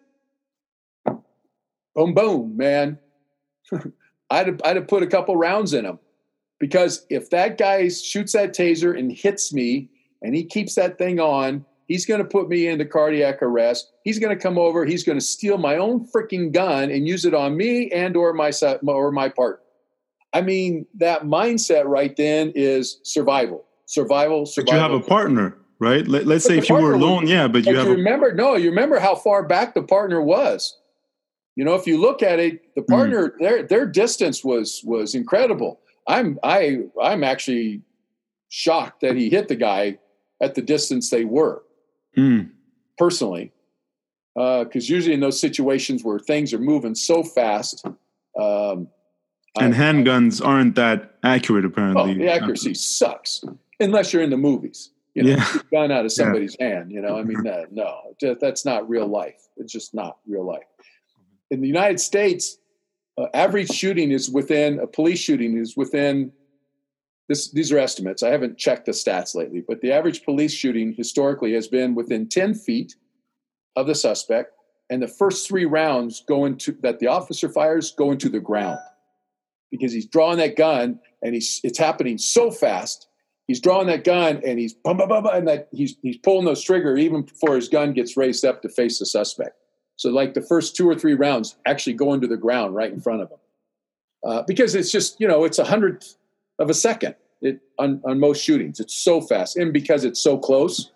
boom, 1.94 2.14
boom, 2.14 2.56
man, 2.56 2.98
I'd 4.30 4.46
have, 4.46 4.60
I'd 4.64 4.76
have 4.76 4.88
put 4.88 5.02
a 5.02 5.06
couple 5.06 5.36
rounds 5.36 5.74
in 5.74 5.84
him 5.84 5.98
because 6.58 7.06
if 7.10 7.30
that 7.30 7.58
guy 7.58 7.88
shoots 7.88 8.32
that 8.32 8.54
taser 8.54 8.98
and 8.98 9.12
hits 9.12 9.52
me 9.52 9.90
and 10.22 10.34
he 10.34 10.44
keeps 10.44 10.74
that 10.74 10.98
thing 10.98 11.20
on, 11.20 11.64
He's 11.86 12.06
going 12.06 12.20
to 12.22 12.26
put 12.26 12.48
me 12.48 12.66
into 12.66 12.86
cardiac 12.86 13.42
arrest. 13.42 13.92
He's 14.04 14.18
going 14.18 14.36
to 14.36 14.42
come 14.42 14.58
over. 14.58 14.84
He's 14.84 15.04
going 15.04 15.18
to 15.18 15.24
steal 15.24 15.58
my 15.58 15.76
own 15.76 16.08
freaking 16.10 16.50
gun 16.52 16.90
and 16.90 17.06
use 17.06 17.24
it 17.24 17.34
on 17.34 17.56
me 17.56 17.90
and 17.90 18.16
or 18.16 18.32
my 18.32 18.50
or 18.86 19.12
my 19.12 19.28
partner. 19.28 19.60
I 20.32 20.40
mean, 20.40 20.86
that 20.94 21.22
mindset 21.24 21.84
right 21.84 22.16
then 22.16 22.52
is 22.54 23.00
survival, 23.04 23.66
survival, 23.86 24.46
survival. 24.46 24.72
But 24.72 24.88
you 24.88 24.94
have 24.94 25.04
a 25.04 25.06
partner, 25.06 25.58
right? 25.78 26.06
Let, 26.06 26.26
us 26.26 26.44
say 26.44 26.58
if 26.58 26.68
you 26.68 26.76
were 26.76 26.94
alone, 26.94 27.26
yeah, 27.26 27.48
but, 27.48 27.66
you 27.66 27.76
have. 27.76 27.86
You 27.86 27.94
remember? 27.94 28.28
A- 28.28 28.34
no, 28.34 28.56
you 28.56 28.70
remember 28.70 28.98
how 28.98 29.14
far 29.14 29.42
back 29.42 29.74
the 29.74 29.82
partner 29.82 30.20
was. 30.20 30.76
You 31.56 31.64
know, 31.64 31.74
if 31.74 31.86
you 31.86 32.00
look 32.00 32.22
at 32.22 32.38
it, 32.38 32.74
the 32.74 32.82
hmm. 32.82 32.92
partner 32.92 33.30
mm. 33.30 33.38
their 33.38 33.62
their 33.62 33.86
distance 33.86 34.44
was 34.44 34.82
was 34.84 35.14
incredible. 35.14 35.80
I'm 36.06 36.38
I 36.42 36.80
I'm 37.00 37.24
actually 37.24 37.82
shocked 38.48 39.00
that 39.00 39.16
he 39.16 39.30
hit 39.30 39.48
the 39.48 39.56
guy 39.56 39.98
at 40.40 40.54
the 40.54 40.62
distance 40.62 41.10
they 41.10 41.24
were 41.24 41.62
mm. 42.16 42.50
personally, 42.98 43.52
because 44.34 44.90
uh, 44.90 44.94
usually 44.94 45.14
in 45.14 45.20
those 45.20 45.40
situations 45.40 46.04
where 46.04 46.18
things 46.18 46.52
are 46.52 46.58
moving 46.58 46.94
so 46.94 47.22
fast. 47.22 47.86
Um, 48.38 48.88
and 49.60 49.72
handguns 49.72 50.44
aren't 50.44 50.74
that 50.74 51.14
accurate, 51.22 51.64
apparently. 51.64 52.12
Oh, 52.12 52.14
the 52.14 52.28
accuracy 52.28 52.74
sucks 52.74 53.44
unless 53.78 54.12
you're 54.12 54.22
in 54.22 54.30
the 54.30 54.36
movies. 54.36 54.90
You 55.14 55.22
know, 55.22 55.30
yeah. 55.30 55.58
gun 55.70 55.92
out 55.92 56.04
of 56.04 56.12
somebody's 56.12 56.56
yeah. 56.58 56.68
hand. 56.68 56.92
You 56.92 57.00
know, 57.00 57.16
I 57.16 57.22
mean, 57.22 57.46
uh, 57.46 57.64
no, 57.70 58.14
that's 58.40 58.64
not 58.64 58.88
real 58.88 59.06
life. 59.06 59.48
It's 59.56 59.72
just 59.72 59.94
not 59.94 60.18
real 60.26 60.44
life. 60.44 60.64
In 61.50 61.60
the 61.60 61.68
United 61.68 62.00
States, 62.00 62.58
uh, 63.16 63.26
average 63.32 63.70
shooting 63.70 64.10
is 64.10 64.28
within 64.28 64.80
a 64.80 64.86
police 64.86 65.20
shooting 65.20 65.56
is 65.56 65.76
within 65.76 66.32
this, 67.28 67.50
these 67.52 67.72
are 67.72 67.78
estimates. 67.78 68.22
I 68.22 68.30
haven't 68.30 68.58
checked 68.58 68.86
the 68.86 68.92
stats 68.92 69.34
lately, 69.34 69.62
but 69.66 69.80
the 69.80 69.92
average 69.92 70.24
police 70.24 70.52
shooting 70.52 70.92
historically 70.92 71.54
has 71.54 71.68
been 71.68 71.94
within 71.94 72.28
10 72.28 72.54
feet 72.54 72.96
of 73.76 73.86
the 73.86 73.94
suspect, 73.94 74.52
and 74.90 75.02
the 75.02 75.08
first 75.08 75.48
three 75.48 75.64
rounds 75.64 76.22
go 76.28 76.44
into 76.44 76.76
that 76.82 76.98
the 76.98 77.06
officer 77.06 77.48
fires 77.48 77.92
go 77.96 78.12
into 78.12 78.28
the 78.28 78.40
ground 78.40 78.78
because 79.70 79.92
he's 79.92 80.06
drawing 80.06 80.38
that 80.38 80.56
gun 80.56 81.00
and 81.22 81.34
he's 81.34 81.60
it's 81.64 81.78
happening 81.78 82.18
so 82.18 82.50
fast. 82.50 83.08
He's 83.46 83.60
drawing 83.60 83.86
that 83.88 84.04
gun 84.04 84.40
and 84.46 84.58
he's 84.58 84.72
bum, 84.72 84.96
bum, 84.96 85.08
bum, 85.08 85.26
and 85.26 85.46
that 85.48 85.68
he's 85.72 85.96
he's 86.02 86.16
pulling 86.16 86.46
those 86.46 86.62
trigger 86.62 86.96
even 86.96 87.22
before 87.22 87.56
his 87.56 87.68
gun 87.68 87.92
gets 87.92 88.16
raised 88.16 88.44
up 88.44 88.62
to 88.62 88.68
face 88.68 88.98
the 88.98 89.06
suspect. 89.06 89.56
So 89.96 90.10
like 90.10 90.34
the 90.34 90.42
first 90.42 90.74
two 90.74 90.88
or 90.88 90.94
three 90.94 91.14
rounds 91.14 91.56
actually 91.66 91.92
go 91.92 92.14
into 92.14 92.26
the 92.26 92.36
ground 92.36 92.74
right 92.74 92.92
in 92.92 93.00
front 93.00 93.22
of 93.22 93.30
him. 93.30 93.38
Uh, 94.26 94.42
because 94.46 94.74
it's 94.74 94.90
just 94.90 95.20
you 95.20 95.28
know 95.28 95.44
it's 95.44 95.58
a 95.58 95.64
hundredth 95.64 96.16
of 96.58 96.70
a 96.70 96.74
second 96.74 97.14
it, 97.44 97.60
on, 97.78 98.00
on 98.04 98.18
most 98.18 98.42
shootings. 98.42 98.80
It's 98.80 98.94
so 98.94 99.20
fast. 99.20 99.56
And 99.56 99.72
because 99.72 100.04
it's 100.04 100.20
so 100.20 100.38
close, 100.38 100.90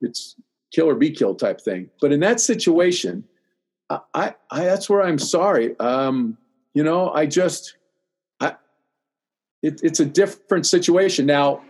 it's 0.00 0.36
kill 0.72 0.88
or 0.88 0.94
be 0.94 1.10
killed 1.10 1.38
type 1.38 1.60
thing. 1.60 1.88
But 2.00 2.12
in 2.12 2.20
that 2.20 2.40
situation, 2.40 3.24
I, 3.88 4.00
I, 4.14 4.34
I 4.50 4.64
that's 4.64 4.88
where 4.88 5.02
I'm 5.02 5.18
sorry. 5.18 5.78
Um, 5.80 6.36
you 6.74 6.84
know, 6.84 7.10
I 7.10 7.24
just, 7.26 7.76
it, 9.66 9.80
it's 9.82 10.00
a 10.00 10.04
different 10.04 10.66
situation 10.66 11.26
now. 11.26 11.62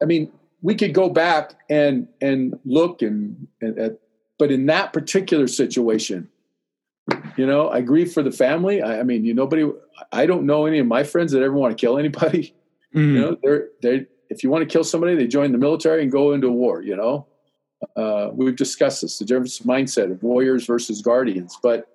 I 0.00 0.06
mean, 0.06 0.32
we 0.62 0.74
could 0.74 0.94
go 0.94 1.08
back 1.10 1.54
and 1.68 2.08
and 2.20 2.58
look 2.64 3.02
and, 3.02 3.46
and 3.60 3.78
at, 3.78 3.98
but 4.38 4.50
in 4.50 4.66
that 4.66 4.92
particular 4.92 5.46
situation, 5.46 6.28
you 7.36 7.46
know, 7.46 7.68
I 7.68 7.82
grieve 7.82 8.12
for 8.12 8.22
the 8.22 8.30
family. 8.30 8.80
I, 8.80 9.00
I, 9.00 9.02
mean, 9.02 9.24
you 9.24 9.34
nobody. 9.34 9.70
I 10.12 10.26
don't 10.26 10.46
know 10.46 10.64
any 10.64 10.78
of 10.78 10.86
my 10.86 11.04
friends 11.04 11.32
that 11.32 11.42
ever 11.42 11.54
want 11.54 11.76
to 11.76 11.80
kill 11.80 11.98
anybody. 11.98 12.54
Mm. 12.54 12.54
You 12.92 13.20
know, 13.20 13.36
they're 13.42 13.68
they. 13.82 14.06
If 14.30 14.42
you 14.42 14.50
want 14.50 14.62
to 14.62 14.72
kill 14.72 14.84
somebody, 14.84 15.14
they 15.14 15.26
join 15.26 15.52
the 15.52 15.58
military 15.58 16.02
and 16.02 16.10
go 16.10 16.32
into 16.32 16.50
war. 16.50 16.82
You 16.82 16.96
know, 16.96 17.26
uh, 17.96 18.30
we've 18.32 18.56
discussed 18.56 19.02
this 19.02 19.18
the 19.18 19.24
difference 19.24 19.60
mindset 19.60 20.10
of 20.10 20.22
warriors 20.22 20.66
versus 20.66 21.00
guardians. 21.00 21.56
But 21.62 21.86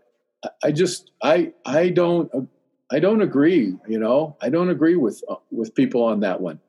I 0.63 0.71
just 0.71 1.11
I 1.21 1.51
I 1.65 1.89
don't 1.89 2.49
I 2.91 2.99
don't 2.99 3.21
agree. 3.21 3.73
You 3.87 3.99
know, 3.99 4.37
I 4.41 4.49
don't 4.49 4.69
agree 4.69 4.95
with 4.95 5.23
uh, 5.29 5.35
with 5.51 5.73
people 5.75 6.03
on 6.03 6.19
that 6.21 6.41
one. 6.41 6.59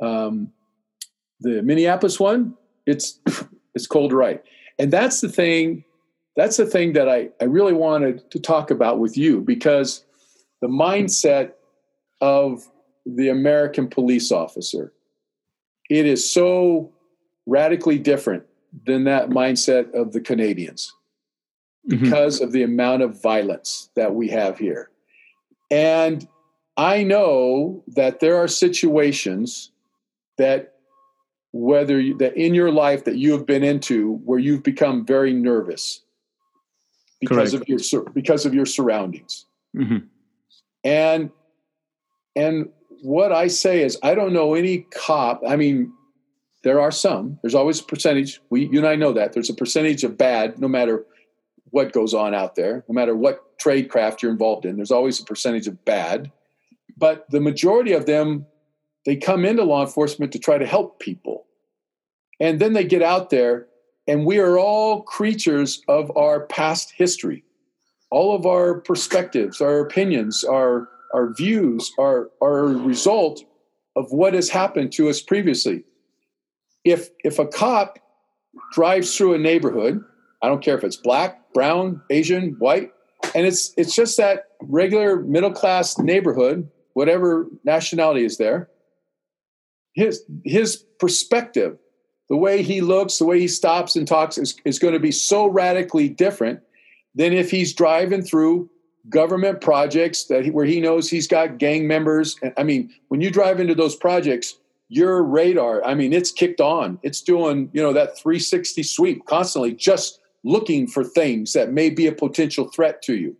Um, 0.00 0.52
the 1.40 1.62
Minneapolis 1.62 2.18
one, 2.18 2.54
it's 2.86 3.20
it's 3.74 3.86
cold 3.86 4.12
right, 4.12 4.42
and 4.78 4.90
that's 4.90 5.20
the 5.20 5.28
thing 5.28 5.84
that's 6.38 6.56
the 6.56 6.66
thing 6.66 6.92
that 6.92 7.08
I, 7.08 7.30
I 7.40 7.44
really 7.44 7.72
wanted 7.72 8.30
to 8.30 8.38
talk 8.38 8.70
about 8.70 9.00
with 9.00 9.16
you 9.16 9.40
because 9.40 10.04
the 10.60 10.68
mindset 10.68 11.54
of 12.20 12.62
the 13.04 13.28
American 13.28 13.88
police 13.88 14.30
officer, 14.30 14.92
it 15.90 16.06
is 16.06 16.32
so 16.32 16.92
radically 17.46 17.98
different 17.98 18.44
than 18.86 19.02
that 19.04 19.30
mindset 19.30 19.92
of 19.94 20.12
the 20.12 20.20
Canadians 20.20 20.94
mm-hmm. 21.90 22.04
because 22.04 22.36
mm-hmm. 22.36 22.44
of 22.44 22.52
the 22.52 22.62
amount 22.62 23.02
of 23.02 23.20
violence 23.20 23.90
that 23.96 24.14
we 24.14 24.28
have 24.28 24.58
here. 24.58 24.90
And 25.70 26.26
I 26.76 27.02
know 27.02 27.82
that 27.88 28.20
there 28.20 28.36
are 28.36 28.48
situations 28.48 29.70
that 30.38 30.74
whether 31.52 32.00
you, 32.00 32.16
that 32.18 32.36
in 32.36 32.54
your 32.54 32.70
life 32.70 33.04
that 33.04 33.16
you 33.16 33.32
have 33.32 33.46
been 33.46 33.64
into 33.64 34.14
where 34.24 34.38
you've 34.38 34.62
become 34.62 35.04
very 35.04 35.32
nervous 35.32 36.02
because 37.20 37.50
Correct. 37.50 37.68
of 37.70 37.92
your 37.92 38.02
because 38.10 38.46
of 38.46 38.54
your 38.54 38.66
surroundings. 38.66 39.46
Mm-hmm. 39.76 40.06
And 40.84 41.30
and 42.36 42.68
what 43.02 43.32
I 43.32 43.48
say 43.48 43.82
is 43.82 43.98
I 44.02 44.14
don't 44.14 44.32
know 44.32 44.54
any 44.54 44.86
cop. 44.94 45.42
I 45.46 45.56
mean, 45.56 45.92
there 46.62 46.80
are 46.80 46.92
some. 46.92 47.38
There's 47.42 47.54
always 47.54 47.80
a 47.80 47.84
percentage. 47.84 48.40
We 48.50 48.68
you 48.68 48.78
and 48.78 48.86
I 48.86 48.94
know 48.94 49.12
that 49.14 49.32
there's 49.32 49.50
a 49.50 49.54
percentage 49.54 50.04
of 50.04 50.16
bad, 50.16 50.58
no 50.60 50.68
matter 50.68 51.04
what 51.70 51.92
goes 51.92 52.14
on 52.14 52.34
out 52.34 52.54
there, 52.54 52.84
no 52.88 52.94
matter 52.94 53.14
what 53.14 53.58
trade 53.58 53.88
craft 53.88 54.22
you're 54.22 54.32
involved 54.32 54.64
in. 54.64 54.76
There's 54.76 54.90
always 54.90 55.20
a 55.20 55.24
percentage 55.24 55.66
of 55.66 55.84
bad, 55.84 56.30
but 56.96 57.30
the 57.30 57.40
majority 57.40 57.92
of 57.92 58.06
them 58.06 58.46
they 59.06 59.16
come 59.16 59.44
into 59.44 59.64
law 59.64 59.82
enforcement 59.82 60.32
to 60.32 60.38
try 60.38 60.58
to 60.58 60.66
help 60.66 61.00
people, 61.00 61.46
and 62.40 62.60
then 62.60 62.72
they 62.74 62.84
get 62.84 63.02
out 63.02 63.30
there 63.30 63.68
and 64.08 64.24
we 64.24 64.38
are 64.38 64.58
all 64.58 65.02
creatures 65.02 65.82
of 65.86 66.10
our 66.16 66.46
past 66.46 66.94
history. 66.96 67.44
All 68.10 68.34
of 68.34 68.46
our 68.46 68.80
perspectives, 68.80 69.60
our 69.60 69.80
opinions, 69.80 70.44
our, 70.44 70.88
our 71.12 71.34
views 71.34 71.92
are, 71.98 72.30
are 72.40 72.70
a 72.70 72.74
result 72.74 73.44
of 73.96 74.10
what 74.10 74.32
has 74.32 74.48
happened 74.48 74.92
to 74.92 75.10
us 75.10 75.20
previously. 75.20 75.84
If, 76.84 77.10
if 77.22 77.38
a 77.38 77.46
cop 77.46 77.98
drives 78.72 79.14
through 79.14 79.34
a 79.34 79.38
neighborhood, 79.38 80.02
I 80.42 80.48
don't 80.48 80.62
care 80.62 80.76
if 80.76 80.84
it's 80.84 80.96
black, 80.96 81.52
brown, 81.52 82.02
Asian, 82.10 82.56
white, 82.58 82.92
and 83.34 83.46
it's, 83.46 83.72
it's 83.76 83.94
just 83.94 84.16
that 84.18 84.44
regular 84.62 85.20
middle 85.20 85.52
class 85.52 85.98
neighborhood, 85.98 86.70
whatever 86.94 87.48
nationality 87.64 88.24
is 88.24 88.38
there, 88.38 88.68
his, 89.94 90.22
his 90.44 90.84
perspective 91.00 91.78
the 92.28 92.36
way 92.36 92.62
he 92.62 92.80
looks, 92.80 93.18
the 93.18 93.24
way 93.24 93.40
he 93.40 93.48
stops 93.48 93.96
and 93.96 94.06
talks 94.06 94.38
is, 94.38 94.56
is 94.64 94.78
going 94.78 94.94
to 94.94 95.00
be 95.00 95.12
so 95.12 95.46
radically 95.46 96.08
different 96.08 96.60
than 97.14 97.32
if 97.32 97.50
he's 97.50 97.72
driving 97.72 98.22
through 98.22 98.68
government 99.08 99.60
projects 99.60 100.24
that 100.24 100.44
he, 100.44 100.50
where 100.50 100.66
he 100.66 100.80
knows 100.80 101.08
he's 101.08 101.26
got 101.26 101.58
gang 101.58 101.86
members. 101.86 102.36
I 102.58 102.62
mean, 102.62 102.92
when 103.08 103.20
you 103.20 103.30
drive 103.30 103.60
into 103.60 103.74
those 103.74 103.96
projects, 103.96 104.56
your 104.90 105.22
radar, 105.22 105.84
I 105.84 105.94
mean, 105.94 106.12
it's 106.12 106.30
kicked 106.30 106.60
on. 106.60 106.98
It's 107.02 107.22
doing, 107.22 107.70
you 107.72 107.82
know, 107.82 107.92
that 107.94 108.18
360 108.18 108.82
sweep 108.82 109.24
constantly, 109.26 109.72
just 109.72 110.20
looking 110.44 110.86
for 110.86 111.04
things 111.04 111.52
that 111.52 111.72
may 111.72 111.90
be 111.90 112.06
a 112.06 112.12
potential 112.12 112.68
threat 112.68 113.02
to 113.02 113.14
you. 113.16 113.36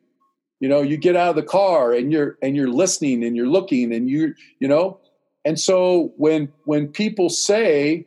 You 0.61 0.69
know, 0.69 0.83
you 0.83 0.97
get 0.97 1.17
out 1.17 1.31
of 1.31 1.37
the 1.37 1.43
car 1.43 1.93
and 1.93 2.13
you're 2.13 2.37
and 2.43 2.57
you're 2.57 2.71
listening 2.71 3.23
and 3.23 3.37
you're 3.37 3.47
looking 3.47 3.93
and 3.95 4.11
you, 4.11 4.35
you 4.59 4.67
know, 4.67 4.99
and 5.45 5.59
so 5.59 6.13
when 6.17 6.53
when 6.65 6.89
people 6.89 7.29
say 7.29 8.07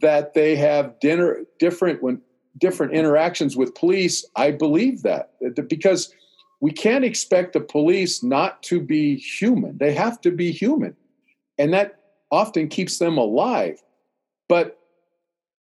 that 0.00 0.34
they 0.34 0.56
have 0.56 0.98
dinner 1.00 1.40
different 1.58 2.02
when 2.02 2.20
different 2.58 2.92
interactions 2.92 3.56
with 3.56 3.74
police. 3.74 4.26
I 4.36 4.50
believe 4.50 5.02
that 5.02 5.32
because 5.68 6.14
we 6.60 6.70
can't 6.70 7.04
expect 7.04 7.52
the 7.52 7.60
police 7.60 8.22
not 8.22 8.62
to 8.64 8.80
be 8.80 9.16
human. 9.16 9.78
They 9.78 9.92
have 9.94 10.20
to 10.22 10.30
be 10.30 10.52
human, 10.52 10.96
and 11.58 11.72
that 11.72 11.98
often 12.30 12.68
keeps 12.68 12.98
them 12.98 13.18
alive. 13.18 13.82
But 14.48 14.78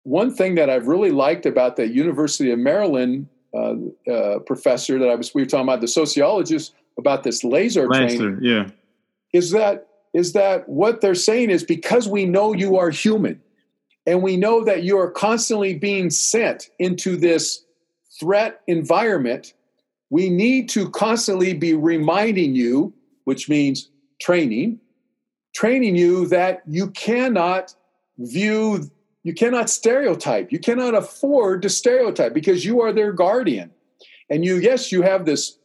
one 0.04 0.34
thing 0.34 0.54
that 0.56 0.68
I've 0.68 0.88
really 0.88 1.10
liked 1.10 1.46
about 1.46 1.76
the 1.76 1.86
University 1.88 2.50
of 2.50 2.58
Maryland 2.58 3.28
uh, 3.54 3.74
uh, 4.10 4.38
professor 4.40 4.98
that 4.98 5.08
I 5.08 5.14
was 5.14 5.34
we 5.34 5.42
were 5.42 5.46
talking 5.46 5.68
about 5.68 5.80
the 5.80 5.88
sociologist 5.88 6.74
about 6.98 7.22
this 7.22 7.44
laser, 7.44 7.88
laser 7.88 8.16
training, 8.16 8.38
yeah, 8.42 8.68
is 9.32 9.50
that 9.52 9.88
is 10.14 10.32
that 10.32 10.68
what 10.68 11.00
they're 11.00 11.14
saying 11.14 11.50
is 11.50 11.64
because 11.64 12.08
we 12.08 12.24
know 12.24 12.52
you 12.52 12.76
are 12.76 12.90
human 12.90 13.40
and 14.06 14.22
we 14.22 14.36
know 14.36 14.64
that 14.64 14.82
you 14.82 14.98
are 14.98 15.10
constantly 15.10 15.74
being 15.74 16.10
sent 16.10 16.70
into 16.78 17.16
this 17.16 17.64
threat 18.18 18.60
environment, 18.66 19.54
we 20.10 20.28
need 20.28 20.68
to 20.70 20.90
constantly 20.90 21.54
be 21.54 21.74
reminding 21.74 22.54
you, 22.54 22.92
which 23.24 23.48
means 23.48 23.90
training, 24.20 24.78
training 25.54 25.96
you 25.96 26.26
that 26.28 26.62
you 26.66 26.90
cannot 26.90 27.74
view, 28.18 28.90
you 29.22 29.34
cannot 29.34 29.70
stereotype, 29.70 30.50
you 30.50 30.58
cannot 30.58 30.94
afford 30.94 31.62
to 31.62 31.68
stereotype 31.68 32.34
because 32.34 32.64
you 32.64 32.80
are 32.80 32.92
their 32.92 33.12
guardian. 33.12 33.70
And 34.28 34.44
you, 34.44 34.56
yes, 34.56 34.90
you 34.90 35.02
have 35.02 35.24
this, 35.24 35.58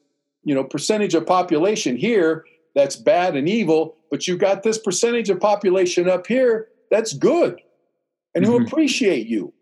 you 0.44 0.54
know, 0.54 0.64
percentage 0.64 1.16
of 1.16 1.26
population 1.26 1.96
here 1.96 2.46
that's 2.76 2.96
bad 2.96 3.36
and 3.36 3.50
evil, 3.50 3.96
but 4.12 4.28
you've 4.28 4.40
got 4.40 4.64
this 4.64 4.78
percentage 4.78 5.30
of 5.30 5.40
population 5.40 6.08
up 6.08 6.28
here 6.28 6.68
that's 6.92 7.14
good 7.14 7.60
and 8.36 8.46
who 8.46 8.54
mm-hmm. 8.54 8.68
appreciate 8.68 9.28
you 9.28 9.54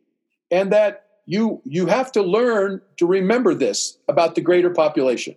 and 0.52 0.72
that 0.72 1.06
you 1.26 1.62
you 1.66 1.88
have 1.88 2.12
to 2.12 2.22
learn 2.22 2.82
to 2.98 3.06
remember 3.06 3.54
this 3.54 3.98
about 4.08 4.36
the 4.36 4.42
greater 4.42 4.70
population 4.70 5.36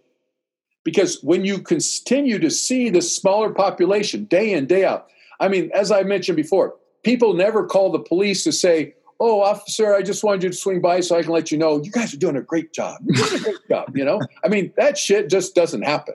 because 0.85 1.23
when 1.23 1.45
you 1.45 1.61
continue 1.61 2.39
to 2.39 2.51
see 2.51 2.91
the 2.91 3.01
smaller 3.01 3.51
population 3.51 4.25
day 4.25 4.53
in 4.53 4.67
day 4.67 4.85
out 4.85 5.09
i 5.41 5.49
mean 5.49 5.71
as 5.73 5.91
i 5.91 6.03
mentioned 6.03 6.37
before 6.37 6.75
people 7.09 7.33
never 7.33 7.65
call 7.65 7.91
the 7.91 7.99
police 7.99 8.45
to 8.45 8.53
say 8.53 8.95
oh 9.19 9.41
officer 9.41 9.95
i 9.95 10.03
just 10.03 10.23
wanted 10.23 10.43
you 10.43 10.51
to 10.51 10.55
swing 10.55 10.79
by 10.79 11.01
so 11.01 11.17
i 11.17 11.23
can 11.23 11.33
let 11.33 11.51
you 11.51 11.57
know 11.57 11.83
you 11.83 11.91
guys 11.91 12.13
are 12.13 12.19
doing 12.19 12.37
a 12.37 12.43
great 12.43 12.71
job 12.75 13.01
a 13.09 13.39
great 13.39 13.57
job 13.71 13.97
you 13.97 14.05
know 14.05 14.21
i 14.45 14.49
mean 14.49 14.71
that 14.77 14.99
shit 14.99 15.31
just 15.31 15.55
doesn't 15.55 15.81
happen 15.81 16.15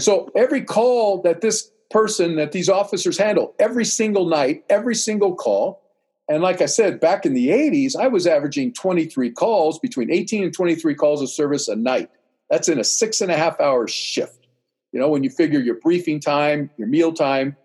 so 0.00 0.32
every 0.34 0.60
call 0.60 1.22
that 1.22 1.42
this 1.42 1.70
person 1.90 2.34
that 2.34 2.50
these 2.50 2.68
officers 2.68 3.16
handle 3.16 3.54
every 3.60 3.84
single 3.84 4.26
night 4.26 4.64
every 4.68 4.96
single 4.96 5.32
call 5.36 5.80
and 6.28 6.40
like 6.40 6.62
I 6.62 6.66
said, 6.66 7.00
back 7.00 7.26
in 7.26 7.34
the 7.34 7.48
80s, 7.48 7.94
I 7.96 8.06
was 8.06 8.26
averaging 8.26 8.72
23 8.72 9.32
calls, 9.32 9.78
between 9.80 10.10
18 10.10 10.44
and 10.44 10.54
23 10.54 10.94
calls 10.94 11.20
of 11.20 11.28
service 11.28 11.68
a 11.68 11.76
night. 11.76 12.10
That's 12.48 12.68
in 12.70 12.78
a 12.78 12.84
six 12.84 13.20
and 13.20 13.30
a 13.30 13.36
half 13.36 13.60
hour 13.60 13.86
shift. 13.88 14.46
You 14.92 15.00
know, 15.00 15.08
when 15.08 15.24
you 15.24 15.30
figure 15.30 15.58
your 15.60 15.74
briefing 15.80 16.20
time, 16.20 16.70
your 16.78 16.86
meal 16.86 17.12
time, 17.12 17.56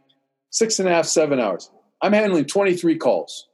six 0.49 0.79
and 0.79 0.89
a 0.89 0.91
half, 0.91 1.05
seven 1.05 1.39
hours. 1.39 1.69
I'm 2.01 2.13
handling 2.13 2.45
23 2.45 2.97
calls 2.97 3.47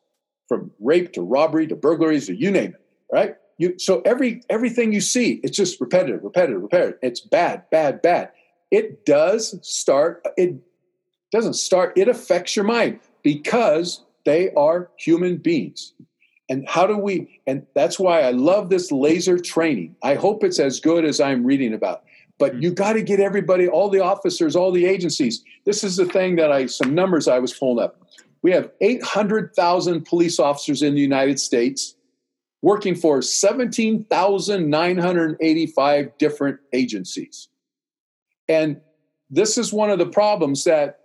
from 0.48 0.72
rape 0.80 1.14
to 1.14 1.22
robbery 1.22 1.68
to 1.68 1.76
burglaries 1.76 2.30
or 2.30 2.34
you 2.34 2.52
name 2.52 2.74
it, 2.74 2.82
right? 3.12 3.36
You, 3.58 3.78
so 3.78 4.02
every 4.04 4.42
everything 4.50 4.92
you 4.92 5.02
see, 5.02 5.40
it's 5.44 5.56
just 5.56 5.80
repetitive, 5.80 6.24
repetitive, 6.24 6.62
repetitive. 6.62 7.00
It's 7.02 7.20
bad, 7.20 7.70
bad, 7.70 8.02
bad. 8.02 8.32
It 8.72 9.06
does 9.06 9.56
start, 9.62 10.26
it 10.36 10.56
doesn't 11.32 11.54
start, 11.54 11.94
it 11.96 12.08
affects 12.08 12.56
your 12.56 12.66
mind 12.66 13.00
because 13.22 14.04
they 14.26 14.52
are 14.52 14.90
human 14.98 15.38
beings. 15.38 15.94
And 16.50 16.68
how 16.68 16.86
do 16.86 16.98
we, 16.98 17.40
and 17.48 17.66
that's 17.74 17.98
why 17.98 18.22
I 18.22 18.32
love 18.32 18.70
this 18.70 18.92
laser 18.92 19.38
training. 19.38 19.96
I 20.04 20.16
hope 20.16 20.44
it's 20.44 20.60
as 20.60 20.80
good 20.80 21.06
as 21.06 21.22
I'm 21.22 21.46
reading 21.46 21.74
about. 21.74 22.04
But 22.38 22.54
mm-hmm. 22.54 22.62
you 22.64 22.72
got 22.72 22.94
to 22.94 23.02
get 23.02 23.20
everybody, 23.20 23.68
all 23.68 23.90
the 23.90 24.02
officers, 24.02 24.56
all 24.56 24.72
the 24.72 24.86
agencies. 24.86 25.44
This 25.66 25.84
is 25.84 25.96
the 25.96 26.06
thing 26.06 26.36
that 26.38 26.52
I, 26.52 26.66
some 26.66 26.94
numbers 26.94 27.28
I 27.28 27.40
was 27.40 27.54
pulling 27.54 27.84
up. 27.84 28.02
We 28.44 28.52
have 28.52 28.70
800,000 28.82 30.06
police 30.06 30.38
officers 30.40 30.82
in 30.84 30.94
the 30.96 31.02
United 31.02 31.40
States 31.40 31.96
working 32.62 32.96
for 32.96 33.22
17,985 33.22 36.18
different 36.18 36.60
agencies. 36.74 37.48
And 38.48 38.80
this 39.30 39.58
is 39.58 39.72
one 39.74 39.90
of 39.90 40.00
the 40.00 40.06
problems 40.06 40.64
that 40.66 41.00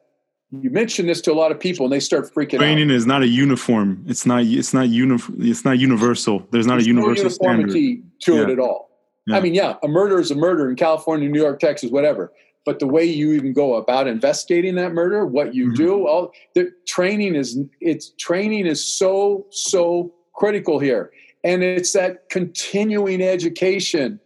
you 0.51 0.70
mention 0.70 1.06
this 1.06 1.20
to 1.23 1.32
a 1.32 1.35
lot 1.35 1.52
of 1.52 1.60
people 1.60 1.86
and 1.86 1.93
they 1.93 2.01
start 2.01 2.32
freaking 2.35 2.55
out. 2.55 2.59
training 2.60 2.90
out. 2.90 2.97
is 2.97 3.05
not 3.06 3.23
a 3.23 3.28
uniform 3.28 4.02
it's 4.09 4.24
not 4.24 4.44
it's 4.44 4.73
not 4.73 4.89
uni- 4.89 5.19
it's 5.40 5.62
not 5.62 5.78
universal 5.78 6.43
there's 6.51 6.66
not 6.66 6.77
There's 6.77 6.86
a 6.86 6.89
universal 6.89 7.24
no 7.24 7.31
uniformity 7.31 8.02
standard. 8.19 8.20
to 8.23 8.35
Yeah. 8.35 8.43
it 8.44 8.48
at 8.52 8.59
all 8.59 8.89
Yeah. 9.27 9.36
i 9.36 9.40
mean 9.40 9.52
yeah 9.52 9.74
a 9.82 9.89
murder 9.89 10.19
is 10.19 10.31
a 10.31 10.35
murder 10.35 10.70
in 10.70 10.77
california 10.77 11.28
new 11.28 11.39
york 11.43 11.60
texas 11.60 11.90
whatever 11.90 12.32
but 12.68 12.80
the 12.80 12.86
way 12.86 13.02
you 13.02 13.32
even 13.32 13.54
go 13.54 13.76
about 13.76 14.06
investigating 14.06 14.74
that 14.74 14.92
murder 14.92 15.24
what 15.24 15.54
you 15.54 15.68
Mhm. 15.70 15.76
do 15.76 16.06
all 16.06 16.32
the 16.54 16.70
training 16.84 17.34
is 17.34 17.58
it's 17.80 18.10
training 18.18 18.66
is 18.66 18.86
so 18.86 19.46
so 19.48 20.12
critical 20.34 20.78
here. 20.78 21.10
And 21.44 21.64
it's 21.64 21.94
that 21.94 22.28
continuing 22.28 23.22
education 23.22 24.20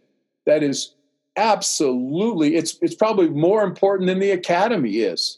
that 0.45 0.61
is 0.61 0.93
absolutely 1.37 2.57
it's 2.57 2.77
it's 2.81 2.95
probably 2.95 3.29
more 3.29 3.63
important 3.63 4.07
than 4.07 4.19
the 4.19 4.31
academy 4.31 4.97
is. 4.97 5.37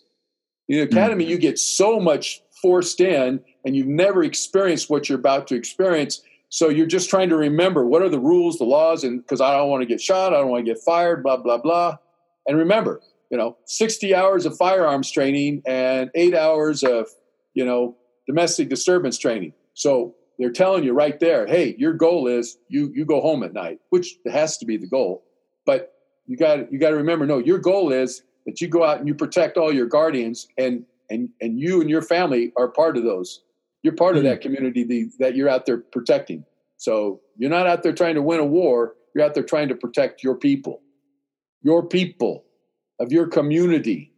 In 0.68 0.78
the 0.78 0.82
academy 0.82 1.26
you 1.26 1.38
get 1.38 1.60
so 1.60 2.00
much 2.00 2.42
forced 2.60 3.00
in 3.02 3.40
and 3.66 3.76
you've 3.76 3.86
never 4.06 4.24
experienced 4.24 4.90
what 4.90 5.10
you're 5.10 5.20
about 5.20 5.46
to 5.50 5.56
experience. 5.56 6.24
So 6.50 6.70
you're 6.70 6.88
just 6.98 7.12
trying 7.12 7.30
to 7.30 7.38
remember 7.38 7.86
what 7.86 8.02
are 8.02 8.10
the 8.10 8.26
rules 8.32 8.58
the 8.58 8.64
laws 8.64 9.04
and 9.04 9.22
because 9.22 9.42
i 9.42 9.56
don't 9.56 9.70
want 9.70 9.84
to 9.84 9.86
get 9.94 10.02
shot 10.02 10.34
i 10.34 10.38
don't 10.38 10.50
want 10.50 10.66
to 10.66 10.72
get 10.74 10.82
fired 10.82 11.22
blah 11.22 11.38
blah 11.38 11.60
blah 11.60 12.00
and 12.48 12.58
remember 12.58 13.02
you 13.30 13.38
know 13.38 13.58
60 13.66 14.14
hours 14.14 14.46
of 14.46 14.58
firearms 14.58 15.12
training 15.12 15.62
and 15.66 16.10
eight 16.16 16.36
hours 16.36 16.84
of 16.84 17.10
you 17.54 17.66
know 17.66 17.96
domestic 18.28 18.70
disturbance 18.70 19.18
training. 19.18 19.54
So 19.74 20.16
they're 20.40 20.52
telling 20.52 20.84
you 20.84 20.94
right 20.94 21.20
there 21.20 21.46
hey 21.48 21.76
your 21.78 21.94
goal 21.94 22.28
is 22.28 22.58
you 22.70 22.92
you 22.94 23.06
go 23.06 23.22
home 23.22 23.44
at 23.44 23.54
night 23.54 23.80
which 23.90 24.16
has 24.32 24.58
to 24.60 24.66
be 24.66 24.78
the 24.78 24.88
goal. 24.88 25.24
But 25.66 25.94
you 26.28 26.38
got 26.38 26.72
you 26.72 26.80
got 26.80 26.90
to 26.90 26.96
remember 26.96 27.26
no 27.26 27.40
your 27.40 27.60
goal 27.60 27.92
is 27.92 28.24
that 28.46 28.62
you 28.62 28.68
go 28.68 28.84
out 28.84 29.00
and 29.00 29.08
you 29.08 29.16
protect 29.16 29.58
all 29.58 29.74
your 29.74 29.88
guardians 29.88 30.48
and 30.58 30.86
and 31.10 31.30
and 31.42 31.60
you 31.60 31.82
and 31.82 31.90
your 31.90 32.02
family 32.02 32.52
are 32.58 32.68
part 32.68 32.98
of 32.98 33.04
those. 33.04 33.42
You're 33.84 33.96
part 33.96 34.18
of 34.18 34.24
that 34.24 34.38
hmm. 34.38 34.42
community 34.42 34.84
the, 34.84 35.10
that 35.20 35.36
you're 35.36 35.50
out 35.50 35.66
there 35.66 35.78
protecting. 35.78 36.44
So 36.78 37.22
you're 37.38 37.52
not 37.52 37.68
out 37.68 37.84
there 37.84 37.94
trying 37.94 38.16
to 38.16 38.22
win 38.22 38.40
a 38.40 38.46
war. 38.46 38.96
You're 39.14 39.24
out 39.24 39.34
there 39.34 39.44
trying 39.44 39.70
to 39.70 39.76
protect 39.76 40.24
your 40.24 40.36
people 40.36 40.82
your 41.66 41.84
people 41.84 42.46
of 43.00 43.12
your 43.12 43.28
community 43.28 44.14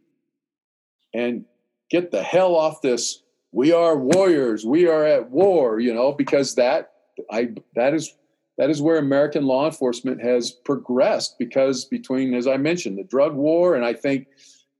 and 1.14 1.44
get 1.90 2.10
the 2.12 2.22
hell 2.22 2.54
off 2.54 2.82
this. 2.82 3.22
We 3.50 3.72
are 3.72 3.96
warriors. 3.96 4.64
We 4.64 4.86
are 4.86 5.04
at 5.04 5.30
war 5.30 5.80
you 5.80 5.92
know 5.92 6.12
because 6.12 6.54
that 6.54 6.92
i 7.32 7.48
that 7.74 7.94
is 7.94 8.14
that 8.58 8.70
is 8.70 8.80
where 8.80 8.98
american 8.98 9.44
law 9.44 9.66
enforcement 9.66 10.22
has 10.22 10.52
progressed 10.52 11.36
because 11.38 11.84
between 11.84 12.34
as 12.34 12.46
i 12.46 12.56
mentioned 12.56 12.96
the 12.98 13.04
drug 13.04 13.34
war 13.34 13.74
and 13.74 13.84
i 13.84 13.92
think 13.92 14.28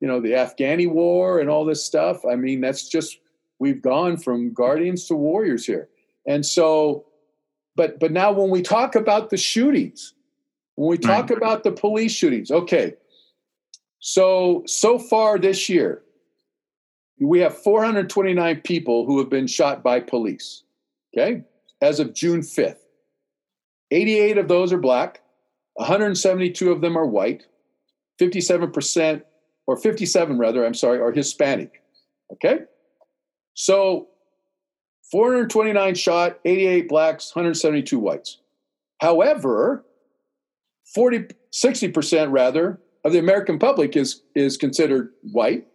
you 0.00 0.06
know 0.06 0.20
the 0.20 0.32
afghani 0.32 0.88
war 0.88 1.40
and 1.40 1.50
all 1.50 1.64
this 1.64 1.84
stuff 1.84 2.24
i 2.30 2.36
mean 2.36 2.60
that's 2.60 2.88
just 2.88 3.18
we've 3.58 3.82
gone 3.82 4.16
from 4.16 4.52
guardians 4.52 5.06
to 5.06 5.14
warriors 5.14 5.66
here. 5.66 5.88
And 6.26 6.44
so 6.44 7.06
but 7.76 8.00
but 8.00 8.12
now 8.12 8.32
when 8.32 8.50
we 8.50 8.62
talk 8.62 8.94
about 8.94 9.30
the 9.30 9.36
shootings 9.36 10.14
when 10.78 10.90
we 10.90 10.98
talk 10.98 11.30
about 11.30 11.64
the 11.64 11.72
police 11.72 12.12
shootings 12.12 12.50
okay. 12.50 12.94
So 14.00 14.62
so 14.66 14.98
far 14.98 15.38
this 15.38 15.68
year 15.68 16.02
we 17.20 17.40
have 17.40 17.56
429 17.58 18.60
people 18.60 19.04
who 19.04 19.18
have 19.18 19.28
been 19.28 19.48
shot 19.48 19.82
by 19.82 19.98
police 19.98 20.62
okay 21.12 21.42
as 21.82 21.98
of 21.98 22.14
june 22.14 22.42
5th 22.42 22.78
88 23.90 24.38
of 24.38 24.46
those 24.46 24.72
are 24.72 24.78
black 24.78 25.20
172 25.74 26.70
of 26.70 26.80
them 26.80 26.96
are 26.96 27.06
white 27.06 27.46
57% 28.20 29.22
or 29.66 29.76
57 29.76 30.38
rather 30.38 30.64
i'm 30.64 30.74
sorry 30.74 31.00
are 31.00 31.10
hispanic 31.10 31.82
okay? 32.32 32.60
So 33.54 34.08
429 35.10 35.94
shot 35.94 36.38
88 36.44 36.88
blacks 36.88 37.34
172 37.34 37.98
whites. 37.98 38.38
However 39.00 39.84
40 40.94 41.26
60% 41.52 42.30
rather 42.32 42.80
of 43.04 43.12
the 43.12 43.18
american 43.18 43.58
public 43.58 43.96
is 43.96 44.22
is 44.34 44.56
considered 44.56 45.12
white 45.32 45.66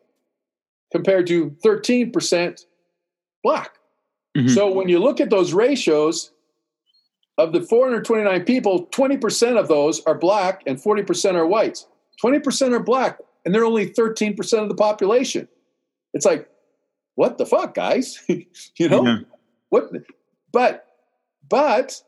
compared 0.92 1.26
to 1.28 1.50
13% 1.66 2.66
black. 3.44 3.72
Mhm. 4.38 4.50
so 4.54 4.72
when 4.72 4.88
you 4.90 5.00
look 5.00 5.20
at 5.20 5.30
those 5.30 5.54
ratios 5.54 6.32
of 7.38 7.52
the 7.52 7.62
429 7.62 8.46
people 8.46 8.86
20% 8.88 9.58
of 9.58 9.68
those 9.68 10.02
are 10.06 10.16
black 10.16 10.62
and 10.68 10.78
40% 10.78 11.36
are 11.36 11.48
whites. 11.48 11.88
20% 12.24 12.74
are 12.74 12.80
black 12.80 13.20
and 13.44 13.54
they're 13.54 13.66
only 13.66 13.88
13% 13.90 14.62
of 14.62 14.70
the 14.70 14.76
population. 14.76 15.48
It's 16.14 16.26
like 16.26 16.48
what 17.16 17.38
the 17.38 17.46
fuck 17.46 17.74
guys? 17.76 18.20
You 18.78 18.90
know? 18.90 19.06
Yeah. 19.06 19.18
what 19.70 19.92
but 20.52 20.86
but 21.50 22.02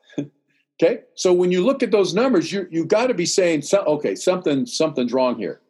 okay. 0.82 1.02
So 1.16 1.34
when 1.34 1.52
you 1.52 1.64
look 1.64 1.84
at 1.84 1.92
those 1.92 2.14
numbers, 2.14 2.52
you 2.52 2.68
you 2.72 2.86
got 2.86 3.08
to 3.08 3.14
be 3.14 3.26
saying, 3.26 3.64
okay, 3.74 4.16
something 4.16 4.66
something's 4.66 5.14
wrong 5.14 5.38
here. 5.38 5.62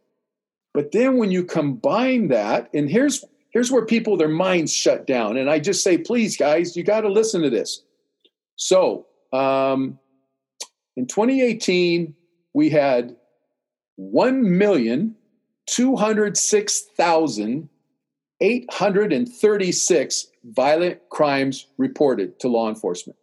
But 0.74 0.92
then 0.92 1.18
when 1.18 1.32
you 1.32 1.46
combine 1.46 2.28
that, 2.30 2.70
and 2.74 2.90
here's 2.90 3.24
here's 3.50 3.72
where 3.72 3.86
people 3.86 4.18
their 4.18 4.28
minds 4.28 4.74
shut 4.74 5.08
down, 5.08 5.38
and 5.38 5.50
I 5.50 5.60
just 5.60 5.84
say, 5.84 5.98
please, 5.98 6.36
guys, 6.38 6.76
you 6.76 6.84
got 6.84 7.02
to 7.02 7.10
listen 7.10 7.42
to 7.42 7.50
this. 7.50 7.82
So 8.58 9.08
um, 9.32 10.00
in 10.96 11.08
2018, 11.08 12.14
we 12.54 12.70
had 12.70 13.16
one 13.96 14.58
million 14.58 15.16
two 15.66 15.96
hundred 15.96 16.38
six 16.38 16.82
thousand 16.98 17.70
eight 18.42 18.66
hundred 18.72 19.14
and 19.14 19.28
thirty 19.28 19.72
six 19.72 20.28
violent 20.44 21.00
crimes 21.10 21.68
reported 21.78 22.40
to 22.40 22.48
law 22.48 22.70
enforcement. 22.70 23.18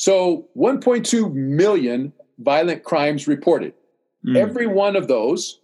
So 0.00 0.48
1.2 0.56 1.30
million 1.34 2.14
violent 2.38 2.84
crimes 2.84 3.28
reported. 3.28 3.74
Mm. 4.26 4.34
Every 4.34 4.66
one 4.66 4.96
of 4.96 5.08
those 5.08 5.60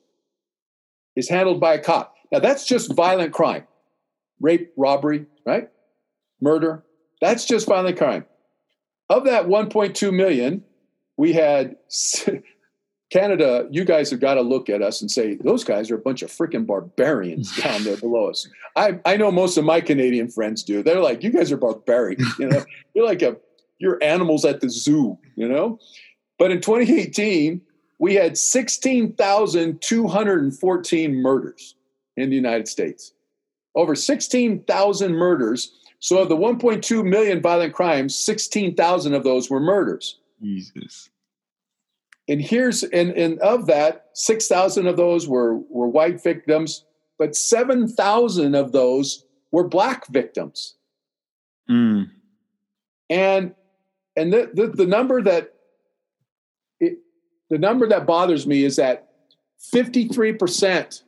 is 1.16 1.30
handled 1.30 1.58
by 1.58 1.72
a 1.72 1.78
cop. 1.78 2.14
Now 2.30 2.40
that's 2.40 2.66
just 2.66 2.92
violent 2.92 3.32
crime. 3.32 3.66
Rape, 4.38 4.74
robbery, 4.76 5.24
right? 5.46 5.70
Murder. 6.42 6.84
That's 7.22 7.46
just 7.46 7.66
violent 7.66 7.96
crime. 7.96 8.26
Of 9.08 9.24
that 9.24 9.46
1.2 9.46 10.12
million, 10.12 10.64
we 11.16 11.32
had 11.32 11.76
Canada, 13.10 13.66
you 13.70 13.86
guys 13.86 14.10
have 14.10 14.20
got 14.20 14.34
to 14.34 14.42
look 14.42 14.68
at 14.68 14.82
us 14.82 15.00
and 15.00 15.10
say, 15.10 15.36
those 15.36 15.64
guys 15.64 15.90
are 15.90 15.94
a 15.94 15.98
bunch 15.98 16.20
of 16.20 16.30
freaking 16.30 16.66
barbarians 16.66 17.56
down 17.62 17.84
there 17.84 17.96
below 17.96 18.28
us. 18.28 18.46
I, 18.74 19.00
I 19.06 19.16
know 19.16 19.30
most 19.30 19.56
of 19.56 19.64
my 19.64 19.80
Canadian 19.80 20.28
friends 20.28 20.62
do. 20.62 20.82
They're 20.82 21.00
like, 21.00 21.22
you 21.22 21.30
guys 21.30 21.50
are 21.52 21.56
barbaric. 21.56 22.18
You 22.38 22.48
know, 22.48 22.64
you're 22.94 23.06
like 23.06 23.22
a, 23.22 23.36
you're 23.78 24.03
animals 24.03 24.44
at 24.44 24.61
the 24.61 24.69
zoo, 24.70 25.19
you 25.35 25.48
know? 25.48 25.78
But 26.39 26.51
in 26.51 26.61
2018, 26.61 27.62
we 27.98 28.15
had 28.15 28.36
16,214 28.36 31.15
murders 31.15 31.74
in 32.16 32.28
the 32.31 32.36
United 32.36 32.69
States. 32.69 33.12
Over 33.74 33.94
16,000 33.94 35.15
murders. 35.15 35.73
So 35.98 36.19
of 36.19 36.28
the 36.28 36.36
1.2 36.36 37.05
million 37.05 37.40
violent 37.40 37.73
crimes, 37.74 38.15
16,000 38.16 39.15
of 39.15 39.24
those 39.24 39.48
were 39.51 39.61
murders. 39.61 40.19
Jesus 40.43 41.09
and 42.28 42.40
here's 42.40 42.82
and, 42.82 43.12
and 43.12 43.39
of 43.40 43.66
that 43.66 44.07
6000 44.15 44.86
of 44.86 44.97
those 44.97 45.28
were 45.28 45.57
were 45.70 45.89
white 45.89 46.23
victims 46.23 46.85
but 47.19 47.35
7000 47.35 48.55
of 48.55 48.73
those 48.73 49.24
were 49.53 49.66
black 49.66 50.07
victims 50.09 50.74
mm. 51.70 52.07
and 53.11 53.55
and 54.16 54.32
the, 54.32 54.51
the, 54.52 54.66
the 54.68 54.86
number 54.86 55.22
that 55.22 55.55
it, 56.80 56.98
the 57.51 57.59
number 57.59 57.86
that 57.88 58.06
bothers 58.06 58.47
me 58.47 58.64
is 58.64 58.76
that 58.76 59.09
53% 59.74 61.02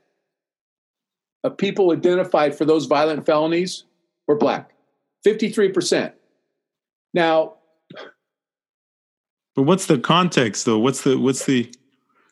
of 1.45 1.57
people 1.57 1.93
identified 1.93 2.57
for 2.57 2.65
those 2.65 2.87
violent 2.87 3.27
felonies 3.27 3.85
were 4.27 4.37
black 4.37 4.73
53% 5.27 6.13
now 7.15 7.55
but 9.59 9.65
what's 9.65 9.87
the 9.87 9.99
context, 9.99 10.67
though? 10.67 10.79
What's 10.79 11.03
the 11.03 11.19
what's 11.19 11.45
the 11.45 11.69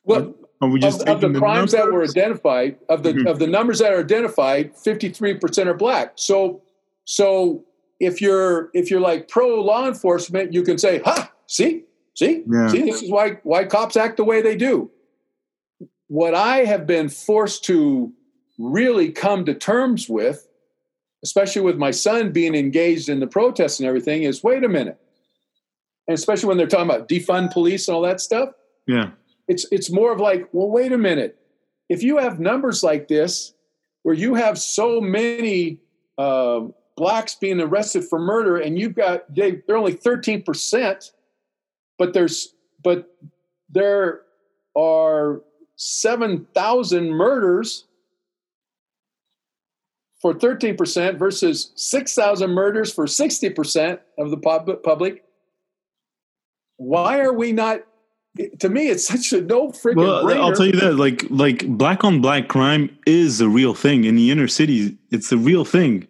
well? 0.04 0.32
Are 0.60 0.68
we 0.68 0.78
just 0.78 1.02
of, 1.08 1.24
of 1.24 1.32
the 1.32 1.40
crimes 1.40 1.72
that 1.72 1.90
were 1.90 2.04
identified 2.04 2.76
of 2.88 3.02
the 3.02 3.14
mm-hmm. 3.14 3.26
of 3.26 3.40
the 3.40 3.48
numbers 3.48 3.80
that 3.80 3.92
are 3.92 3.98
identified, 3.98 4.76
fifty 4.76 5.08
three 5.08 5.34
percent 5.34 5.68
are 5.68 5.74
black. 5.74 6.12
So 6.14 6.62
so 7.04 7.64
if 8.00 8.20
you're 8.20 8.70
if 8.74 8.90
you're 8.90 9.00
like 9.00 9.28
pro 9.28 9.60
law 9.60 9.86
enforcement, 9.86 10.52
you 10.52 10.62
can 10.62 10.78
say, 10.78 11.00
"Ha, 11.00 11.32
see, 11.46 11.84
see, 12.14 12.42
yeah. 12.46 12.68
see, 12.68 12.82
this 12.82 13.02
is 13.02 13.10
why 13.10 13.38
why 13.42 13.64
cops 13.64 13.96
act 13.96 14.16
the 14.16 14.24
way 14.24 14.42
they 14.42 14.56
do." 14.56 14.90
What 16.08 16.34
I 16.34 16.58
have 16.58 16.86
been 16.86 17.08
forced 17.08 17.64
to 17.64 18.12
really 18.58 19.10
come 19.10 19.44
to 19.44 19.54
terms 19.54 20.08
with, 20.08 20.46
especially 21.24 21.62
with 21.62 21.76
my 21.76 21.90
son 21.90 22.32
being 22.32 22.54
engaged 22.54 23.08
in 23.08 23.20
the 23.20 23.26
protests 23.26 23.80
and 23.80 23.88
everything, 23.88 24.22
is 24.22 24.42
wait 24.44 24.64
a 24.64 24.68
minute 24.68 24.98
and 26.08 26.16
especially 26.16 26.48
when 26.48 26.56
they're 26.56 26.66
talking 26.66 26.88
about 26.88 27.08
defund 27.08 27.52
police 27.52 27.88
and 27.88 27.94
all 27.94 28.02
that 28.02 28.20
stuff. 28.20 28.50
Yeah, 28.86 29.10
it's 29.48 29.66
it's 29.70 29.90
more 29.90 30.12
of 30.12 30.20
like, 30.20 30.48
well, 30.52 30.68
wait 30.68 30.92
a 30.92 30.98
minute. 30.98 31.38
If 31.88 32.02
you 32.02 32.18
have 32.18 32.40
numbers 32.40 32.82
like 32.82 33.08
this, 33.08 33.54
where 34.02 34.14
you 34.14 34.34
have 34.34 34.58
so 34.58 35.00
many 35.00 35.78
uh, 36.18 36.60
blacks 36.96 37.34
being 37.34 37.60
arrested 37.60 38.04
for 38.04 38.18
murder, 38.18 38.56
and 38.56 38.78
you've 38.78 38.94
got 38.94 39.32
they, 39.34 39.62
they're 39.66 39.76
only 39.76 39.92
thirteen 39.92 40.42
percent, 40.42 41.12
but 41.98 42.12
there's 42.12 42.54
but 42.82 43.14
there 43.70 44.22
are 44.76 45.42
seven 45.76 46.46
thousand 46.54 47.10
murders 47.10 47.84
for 50.20 50.34
13% 50.34 51.18
versus 51.18 51.72
6,000 51.76 52.50
murders 52.50 52.92
for 52.92 53.04
60% 53.04 54.00
of 54.18 54.30
the 54.30 54.36
public. 54.38 55.22
Why 56.78 57.20
are 57.20 57.32
we 57.32 57.52
not 57.52 57.82
to 58.58 58.68
me 58.68 58.88
it's 58.88 59.06
such 59.08 59.32
a 59.32 59.40
no 59.40 59.68
freaking 59.68 59.96
well 59.96 60.22
brainer. 60.22 60.36
i'll 60.36 60.52
tell 60.52 60.66
you 60.66 60.72
that 60.72 60.96
like 60.96 61.24
like 61.30 61.66
black 61.68 62.04
on 62.04 62.20
black 62.20 62.48
crime 62.48 62.94
is 63.06 63.40
a 63.40 63.48
real 63.48 63.72
thing. 63.72 64.04
In 64.04 64.14
the 64.14 64.30
inner 64.30 64.46
cities 64.46 64.92
it's 65.10 65.32
a 65.32 65.38
real 65.38 65.64
thing 65.64 66.06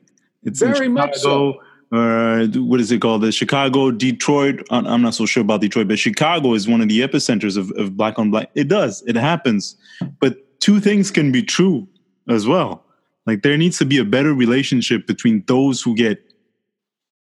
it's 0.47 0.60
very 0.60 0.89
much 0.89 1.16
so 1.16 1.60
uh, 1.93 2.47
what 2.56 2.81
is 2.81 2.90
it 2.90 3.01
called? 3.01 3.23
The 3.23 3.31
Chicago, 3.31 3.90
Detroit. 3.90 4.66
I'm 4.70 5.02
not 5.02 5.14
so 5.14 5.24
sure 5.24 5.43
about 5.43 5.60
Detroit, 5.60 5.86
but 5.89 5.98
Chicago 5.98 6.55
is 6.55 6.66
one 6.66 6.81
of 6.81 6.89
the 6.89 7.01
epicenters 7.01 7.56
of, 7.56 7.70
of 7.73 7.97
black 7.97 8.18
on 8.18 8.31
black. 8.31 8.51
It 8.55 8.68
does, 8.68 9.02
it 9.06 9.14
happens. 9.14 9.77
But 10.20 10.60
two 10.60 10.81
things 10.81 11.10
can 11.10 11.31
be 11.31 11.43
true 11.43 11.86
as 12.28 12.47
well. 12.47 12.85
Like 13.24 13.43
there 13.43 13.56
needs 13.56 13.78
to 13.78 13.85
be 13.85 13.98
a 13.98 14.05
better 14.05 14.35
relationship 14.35 15.06
between 15.06 15.44
those 15.47 15.81
who 15.81 15.94
get 15.94 16.23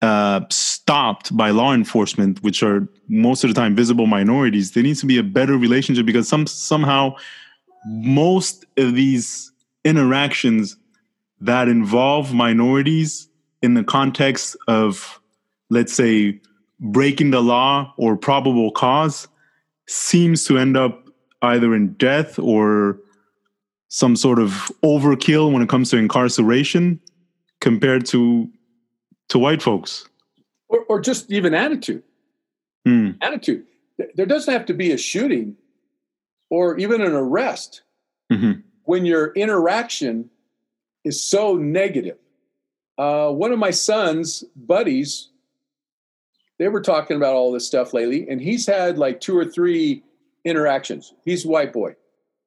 uh, 0.02 0.40
stopped 0.50 1.36
by 1.36 1.50
law 1.50 1.72
enforcement, 1.72 2.42
which 2.42 2.62
are 2.62 2.88
most 3.08 3.44
of 3.44 3.50
the 3.50 3.54
time 3.54 3.74
visible 3.74 4.06
minorities, 4.06 4.72
there 4.72 4.82
needs 4.82 5.00
to 5.00 5.06
be 5.06 5.18
a 5.18 5.24
better 5.24 5.56
relationship 5.56 6.06
because 6.06 6.28
some 6.28 6.46
somehow 6.46 7.14
most 7.86 8.64
of 8.76 8.94
these 8.94 9.52
interactions 9.84 10.76
that 11.40 11.68
involve 11.68 12.34
minorities 12.34 13.28
in 13.62 13.74
the 13.74 13.84
context 13.84 14.56
of, 14.66 15.20
let's 15.70 15.92
say, 15.92 16.40
breaking 16.80 17.30
the 17.30 17.42
law 17.42 17.92
or 17.96 18.16
probable 18.16 18.70
cause 18.70 19.28
seems 19.86 20.44
to 20.44 20.58
end 20.58 20.76
up 20.76 21.08
either 21.42 21.74
in 21.74 21.94
death 21.94 22.38
or 22.38 22.98
some 23.88 24.16
sort 24.16 24.38
of 24.38 24.70
overkill 24.84 25.52
when 25.52 25.62
it 25.62 25.68
comes 25.68 25.90
to 25.90 25.96
incarceration 25.96 27.00
compared 27.60 28.06
to 28.06 28.48
to 29.28 29.38
white 29.38 29.62
folks 29.62 30.08
or, 30.68 30.80
or 30.88 31.00
just 31.00 31.30
even 31.32 31.54
attitude 31.54 32.02
mm. 32.86 33.16
attitude 33.22 33.64
there 34.14 34.26
doesn't 34.26 34.52
have 34.52 34.66
to 34.66 34.74
be 34.74 34.92
a 34.92 34.98
shooting 34.98 35.56
or 36.50 36.78
even 36.78 37.00
an 37.00 37.12
arrest 37.12 37.82
mm-hmm. 38.30 38.60
when 38.84 39.04
your 39.04 39.32
interaction 39.32 40.30
is 41.04 41.22
so 41.22 41.54
negative 41.56 42.18
uh, 42.98 43.30
one 43.30 43.52
of 43.52 43.58
my 43.58 43.70
son's 43.70 44.44
buddies 44.56 45.30
they 46.58 46.68
were 46.68 46.80
talking 46.80 47.16
about 47.16 47.34
all 47.34 47.52
this 47.52 47.66
stuff 47.66 47.94
lately 47.94 48.28
and 48.28 48.40
he's 48.40 48.66
had 48.66 48.98
like 48.98 49.20
two 49.20 49.36
or 49.36 49.44
three 49.44 50.02
interactions 50.44 51.14
he's 51.24 51.44
a 51.44 51.48
white 51.48 51.72
boy 51.72 51.94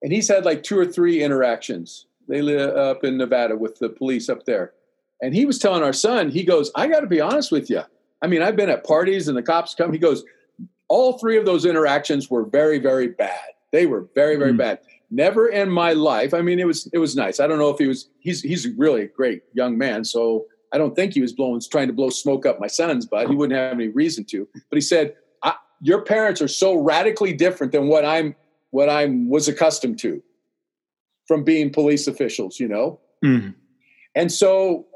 and 0.01 0.11
he's 0.11 0.27
had 0.27 0.45
like 0.45 0.63
two 0.63 0.77
or 0.77 0.85
three 0.85 1.23
interactions 1.23 2.05
they 2.27 2.41
live 2.41 2.75
up 2.75 3.03
in 3.03 3.17
nevada 3.17 3.55
with 3.55 3.79
the 3.79 3.89
police 3.89 4.29
up 4.29 4.45
there 4.45 4.73
and 5.21 5.35
he 5.35 5.45
was 5.45 5.59
telling 5.59 5.83
our 5.83 5.93
son, 5.93 6.29
he 6.29 6.43
goes, 6.43 6.71
I 6.75 6.87
got 6.87 7.01
to 7.01 7.07
be 7.07 7.21
honest 7.21 7.51
with 7.51 7.69
you. 7.69 7.81
I 8.21 8.27
mean, 8.27 8.41
I've 8.41 8.55
been 8.55 8.69
at 8.69 8.83
parties 8.83 9.27
and 9.27 9.37
the 9.37 9.43
cops 9.43 9.75
come. 9.75 9.93
He 9.93 9.99
goes, 9.99 10.23
all 10.89 11.17
three 11.17 11.37
of 11.37 11.45
those 11.45 11.65
interactions 11.65 12.29
were 12.29 12.43
very, 12.43 12.79
very 12.79 13.07
bad. 13.07 13.39
They 13.71 13.85
were 13.85 14.07
very, 14.15 14.35
very 14.35 14.53
mm. 14.53 14.57
bad. 14.57 14.79
Never 15.11 15.49
in 15.49 15.69
my 15.69 15.91
life. 15.91 16.33
I 16.33 16.41
mean, 16.41 16.59
it 16.59 16.65
was 16.65 16.87
it 16.93 16.97
was 16.97 17.15
nice. 17.15 17.39
I 17.39 17.47
don't 17.47 17.59
know 17.59 17.69
if 17.69 17.77
he 17.77 17.87
was. 17.87 18.09
He's 18.19 18.41
he's 18.41 18.67
really 18.77 19.03
a 19.03 19.07
great 19.07 19.43
young 19.53 19.77
man. 19.77 20.05
So 20.05 20.45
I 20.71 20.77
don't 20.77 20.95
think 20.95 21.13
he 21.13 21.21
was 21.21 21.33
blowing 21.33 21.61
trying 21.69 21.87
to 21.87 21.93
blow 21.93 22.09
smoke 22.09 22.45
up 22.45 22.59
my 22.59 22.67
son's 22.67 23.05
butt. 23.05 23.29
He 23.29 23.35
wouldn't 23.35 23.59
have 23.59 23.73
any 23.73 23.89
reason 23.89 24.23
to. 24.25 24.47
But 24.53 24.77
he 24.77 24.81
said, 24.81 25.15
"Your 25.81 26.01
parents 26.03 26.41
are 26.41 26.47
so 26.47 26.75
radically 26.75 27.33
different 27.33 27.73
than 27.73 27.87
what 27.87 28.05
I'm 28.05 28.35
what 28.69 28.89
I'm 28.89 29.29
was 29.29 29.49
accustomed 29.49 29.99
to 29.99 30.23
from 31.27 31.43
being 31.43 31.71
police 31.71 32.07
officials." 32.07 32.59
You 32.59 32.69
know. 32.69 32.99
Mm. 33.23 33.53
And 34.15 34.31
so 34.31 34.87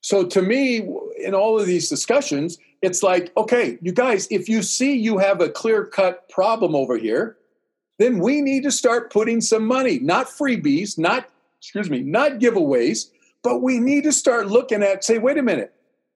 so 0.00 0.24
to 0.26 0.42
me, 0.42 0.88
in 1.18 1.34
all 1.34 1.58
of 1.58 1.66
these 1.66 1.88
discussions, 1.88 2.58
it's 2.82 3.02
like, 3.02 3.32
okay, 3.36 3.78
you 3.82 3.92
guys, 3.92 4.26
if 4.30 4.48
you 4.48 4.62
see 4.62 4.96
you 4.96 5.18
have 5.18 5.40
a 5.40 5.48
clear 5.48 5.84
cut 5.84 6.28
problem 6.30 6.74
over 6.74 6.96
here, 6.96 7.36
then 8.00 8.18
we 8.18 8.40
need 8.40 8.62
to 8.62 8.70
start 8.70 9.12
putting 9.12 9.42
some 9.42 9.66
money, 9.66 9.98
not 9.98 10.26
freebies, 10.26 10.98
not, 10.98 11.28
excuse 11.58 11.90
me, 11.90 12.00
not 12.00 12.38
giveaways, 12.38 13.10
but 13.42 13.60
we 13.60 13.78
need 13.78 14.04
to 14.04 14.12
start 14.12 14.46
looking 14.46 14.82
at, 14.82 15.04
say, 15.04 15.18
wait 15.18 15.36
a 15.36 15.42
minute, 15.42 15.74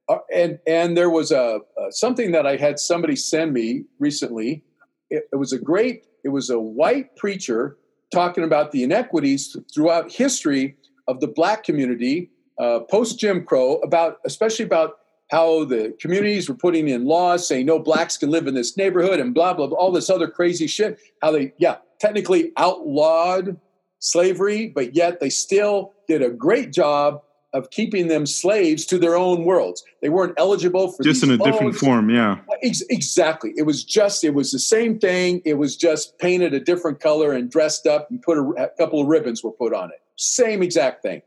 uh, 0.09 0.17
and 0.35 0.59
and 0.67 0.97
there 0.97 1.11
was 1.11 1.31
a, 1.31 1.61
a, 1.79 1.93
something 1.93 2.33
that 2.33 2.47
I 2.47 2.57
had 2.57 2.79
somebody 2.79 3.17
send 3.17 3.53
me 3.53 3.85
recently. 3.99 4.63
It, 5.11 5.29
it 5.31 5.37
was 5.37 5.53
a 5.53 5.59
great. 5.59 6.07
It 6.25 6.31
was 6.31 6.49
a 6.49 6.59
white 6.59 7.17
preacher 7.17 7.77
talking 8.11 8.45
about 8.45 8.73
the 8.73 8.83
inequities 8.83 9.55
throughout 9.75 10.11
history 10.11 10.77
of 11.07 11.21
the 11.21 11.29
black 11.29 11.65
community 11.65 12.31
uh, 12.59 12.81
post 12.81 13.19
Jim 13.19 13.45
Crow, 13.45 13.77
about 13.81 14.21
especially 14.25 14.65
about 14.65 15.01
how 15.31 15.65
the 15.65 15.97
communities 16.01 16.49
were 16.49 16.55
putting 16.55 16.89
in 16.89 17.05
laws 17.05 17.47
saying 17.49 17.67
no 17.67 17.79
blacks 17.79 18.17
can 18.17 18.31
live 18.31 18.47
in 18.47 18.55
this 18.55 18.77
neighborhood 18.77 19.21
and 19.21 19.35
blah 19.35 19.55
blah 19.55 19.67
blah 19.67 19.79
all 19.79 19.93
this 19.93 20.11
other 20.11 20.29
crazy 20.29 20.67
shit. 20.67 20.99
How 21.23 21.33
they 21.33 21.53
yeah 21.59 21.77
technically 22.01 22.53
outlawed 22.57 23.59
slavery, 24.01 24.69
but 24.69 24.95
yet 24.95 25.21
they 25.21 25.31
still 25.31 25.93
did 26.07 26.23
a 26.23 26.31
great 26.31 26.73
job 26.73 27.23
of 27.55 27.71
keeping 27.71 28.09
them 28.09 28.27
slaves 28.27 28.85
to 28.85 28.99
their 28.99 29.17
own 29.17 29.45
worlds. 29.45 29.83
They 30.03 30.09
weren't 30.09 30.35
eligible 30.37 30.91
for 30.91 31.05
just 31.05 31.23
in 31.23 31.31
a 31.31 31.37
loans. 31.37 31.53
different 31.53 31.77
form. 31.77 32.11
Yeah, 32.11 32.39
Ex- 32.63 32.83
exactly. 32.91 33.53
It 33.57 33.63
was 33.63 33.85
just 33.85 34.25
it 34.25 34.35
was 34.35 34.51
the 34.51 34.59
same 34.59 34.99
thing. 34.99 35.41
It 35.45 35.55
was 35.55 35.77
just 35.77 36.19
painted 36.19 36.53
a 36.53 36.61
different 36.61 37.01
color 37.01 37.33
and 37.33 37.51
dressed 37.51 37.87
up 37.87 38.11
and 38.11 38.21
put 38.21 38.37
a, 38.39 38.43
a 38.65 38.69
couple 38.77 39.01
of 39.01 39.07
ribbons 39.07 39.43
were 39.43 39.53
put 39.53 39.73
on 39.73 39.91
it. 39.91 40.01
Same 40.17 40.63
exact 40.63 41.03
thing. 41.03 41.23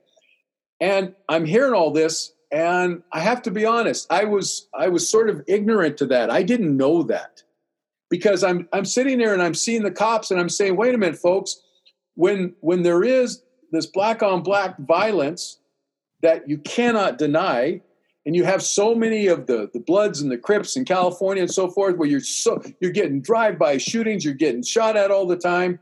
And 0.80 1.16
I'm 1.30 1.46
hearing 1.46 1.74
all 1.74 1.92
this, 1.92 2.34
and 2.52 3.04
I 3.12 3.20
have 3.20 3.42
to 3.44 3.52
be 3.52 3.66
honest. 3.66 4.08
I 4.10 4.24
was 4.26 4.68
I 4.74 4.88
was 4.88 5.10
sort 5.10 5.30
of 5.30 5.44
ignorant 5.48 5.98
to 5.98 6.06
that. 6.08 6.30
I 6.30 6.44
didn't 6.44 6.76
know 6.76 7.04
that 7.04 7.44
because 8.10 8.44
I'm 8.44 8.68
I'm 8.74 8.86
sitting 8.86 9.18
there 9.18 9.34
and 9.34 9.42
I'm 9.42 9.54
seeing 9.54 9.84
the 9.84 9.92
cops 9.92 10.32
and 10.32 10.40
I'm 10.40 10.50
saying, 10.50 10.76
wait 10.76 10.96
a 10.96 10.98
minute, 10.98 11.18
folks. 11.18 11.62
When 12.16 12.56
when 12.62 12.84
there 12.84 13.04
is 13.04 13.44
this 13.72 13.86
black 13.86 14.24
on 14.24 14.44
black 14.44 14.78
violence 14.80 15.60
that 16.22 16.50
you 16.50 16.58
cannot 16.60 17.18
deny 17.18 17.82
and 18.26 18.36
you 18.36 18.44
have 18.44 18.62
so 18.62 18.96
many 18.96 19.28
of 19.28 19.48
the 19.48 19.70
the 19.74 19.80
bloods 19.80 20.22
and 20.22 20.32
the 20.32 20.38
crips 20.38 20.76
in 20.76 20.86
california 20.86 21.44
and 21.44 21.54
so 21.54 21.70
forth 21.70 21.98
where 21.98 22.08
you're 22.08 22.20
so 22.20 22.62
you're 22.80 22.92
getting 22.92 23.22
drive-by 23.22 23.78
shootings 23.78 24.26
you're 24.26 24.34
getting 24.34 24.64
shot 24.64 24.98
at 24.98 25.12
all 25.12 25.28
the 25.28 25.38
time 25.38 25.80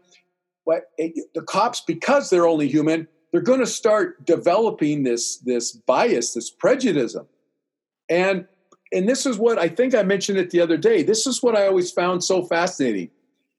but 0.66 0.90
eh, 1.00 1.10
the 1.34 1.42
cops 1.44 1.82
because 1.82 2.30
they're 2.30 2.48
only 2.48 2.68
human 2.68 3.08
they're 3.36 3.44
going 3.44 3.60
to 3.60 3.68
start 3.68 4.26
developing 4.26 5.04
this 5.04 5.40
this 5.40 5.74
bias 5.74 6.36
this 6.36 6.50
prejudice. 6.50 7.18
And 8.08 8.48
and 8.94 9.10
this 9.10 9.26
is 9.26 9.38
what 9.38 9.60
i 9.60 9.68
think 9.68 9.94
i 9.94 10.04
mentioned 10.04 10.38
it 10.38 10.52
the 10.52 10.62
other 10.62 10.78
day. 10.78 11.04
This 11.04 11.28
is 11.28 11.44
what 11.44 11.54
i 11.54 11.68
always 11.68 11.92
found 11.92 12.24
so 12.24 12.46
fascinating. 12.46 13.10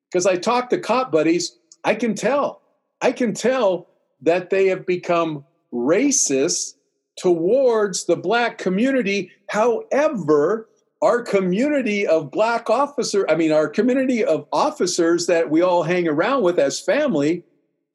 Because 0.08 0.24
i 0.24 0.36
talk 0.36 0.70
to 0.70 0.78
cop 0.78 1.12
buddies 1.12 1.58
i 1.84 1.94
can 1.94 2.14
tell. 2.14 2.62
I 3.02 3.12
can 3.12 3.34
tell 3.34 3.88
that 4.22 4.48
they 4.48 4.68
have 4.68 4.86
become 4.86 5.44
racist 5.70 6.76
towards 7.18 8.06
the 8.06 8.16
black 8.16 8.56
community. 8.56 9.30
However, 9.50 10.70
our 11.02 11.20
community 11.20 12.06
of 12.06 12.30
black 12.30 12.70
officer, 12.70 13.28
I 13.28 13.34
mean, 13.34 13.52
our 13.52 13.68
community 13.68 14.24
of 14.24 14.46
officers 14.54 15.26
that 15.26 15.50
we 15.50 15.60
all 15.60 15.82
hang 15.82 16.08
around 16.08 16.44
with 16.44 16.58
as 16.58 16.80
family, 16.80 17.44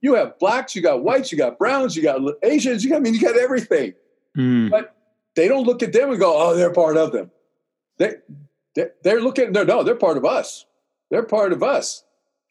you 0.01 0.15
have 0.15 0.37
blacks, 0.39 0.75
you 0.75 0.81
got 0.81 1.03
whites, 1.03 1.31
you 1.31 1.37
got 1.37 1.57
browns, 1.57 1.95
you 1.95 2.03
got 2.03 2.19
Asians, 2.43 2.83
you 2.83 2.89
got, 2.89 2.97
I 2.97 2.99
mean, 2.99 3.13
you 3.13 3.21
got 3.21 3.37
everything. 3.37 3.93
Mm. 4.37 4.69
But 4.69 4.95
they 5.35 5.47
don't 5.47 5.65
look 5.65 5.83
at 5.83 5.93
them 5.93 6.09
and 6.09 6.19
go, 6.19 6.35
oh, 6.35 6.55
they're 6.55 6.73
part 6.73 6.97
of 6.97 7.11
them. 7.11 7.31
They, 7.97 8.15
they're 9.03 9.21
looking, 9.21 9.51
no, 9.51 9.63
no, 9.63 9.83
they're 9.83 9.95
part 9.95 10.17
of 10.17 10.25
us. 10.25 10.65
They're 11.09 11.23
part 11.23 11.53
of 11.53 11.61
us. 11.61 12.03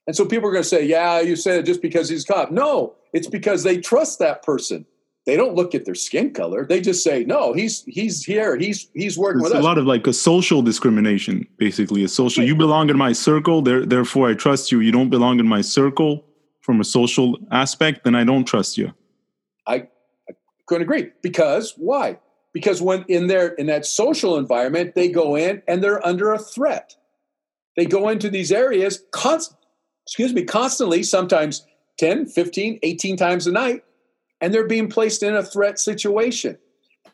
And 0.07 0.15
so 0.17 0.25
people 0.25 0.49
are 0.49 0.53
going 0.53 0.63
to 0.63 0.69
say, 0.69 0.85
yeah, 0.85 1.21
you 1.21 1.37
said 1.37 1.61
it 1.61 1.67
just 1.67 1.83
because 1.83 2.09
he's 2.09 2.25
a 2.25 2.33
cop. 2.33 2.51
No, 2.51 2.95
it's 3.13 3.27
because 3.27 3.63
they 3.63 3.79
trust 3.79 4.19
that 4.19 4.43
person 4.43 4.87
they 5.27 5.37
don't 5.37 5.55
look 5.55 5.75
at 5.75 5.85
their 5.85 5.95
skin 5.95 6.33
color. 6.33 6.67
They 6.67 6.81
just 6.81 7.05
say, 7.05 7.25
"No, 7.25 7.53
he's 7.53 7.85
he's 7.85 8.25
here. 8.25 8.57
He's 8.57 8.89
he's 8.95 9.19
working 9.19 9.41
it's 9.41 9.51
with 9.51 9.53
a 9.53 9.59
us." 9.59 9.63
A 9.63 9.67
lot 9.67 9.79
of 9.79 9.87
like 9.87 10.07
a 10.07 10.13
social 10.13 10.63
discrimination, 10.63 11.47
basically. 11.59 12.03
A 12.05 12.09
social. 12.09 12.43
You 12.43 12.57
belong 12.57 12.91
in 12.91 12.97
my 12.97 13.13
circle, 13.13 13.63
there, 13.63 13.85
therefore 13.85 14.31
I 14.31 14.35
trust 14.35 14.73
you. 14.73 14.81
You 14.81 14.93
don't 14.93 15.11
belong 15.11 15.39
in 15.39 15.47
my 15.47 15.61
circle 15.61 16.25
from 16.71 16.81
a 16.81 16.85
social 16.85 17.37
aspect, 17.51 18.05
then 18.05 18.15
I 18.15 18.23
don't 18.23 18.45
trust 18.45 18.79
you. 18.79 18.93
I, 19.67 19.89
I 20.29 20.35
couldn't 20.67 20.83
agree 20.83 21.11
because 21.21 21.75
why? 21.77 22.21
Because 22.53 22.81
when 22.81 23.05
in 23.09 23.27
their 23.27 23.49
in 23.55 23.67
that 23.67 23.85
social 23.85 24.39
environment, 24.39 24.95
they 24.95 25.09
go 25.09 25.35
in 25.35 25.63
and 25.67 25.83
they're 25.83 26.05
under 26.07 26.33
a 26.33 26.39
threat. 26.39 26.95
They 27.77 27.87
go 27.87 28.09
into 28.09 28.31
these 28.31 28.53
areas 28.53 29.03
excuse 30.07 30.33
me, 30.33 30.45
constantly, 30.45 31.03
sometimes 31.03 31.67
10, 31.99 32.27
15, 32.27 32.79
18 32.85 33.17
times 33.17 33.49
a 33.49 33.53
night 33.53 33.83
and 34.41 34.55
they're 34.55 34.69
being 34.69 34.89
placed 34.89 35.25
in 35.25 35.35
a 35.35 35.43
threat 35.43 35.81
situation. 35.81 36.57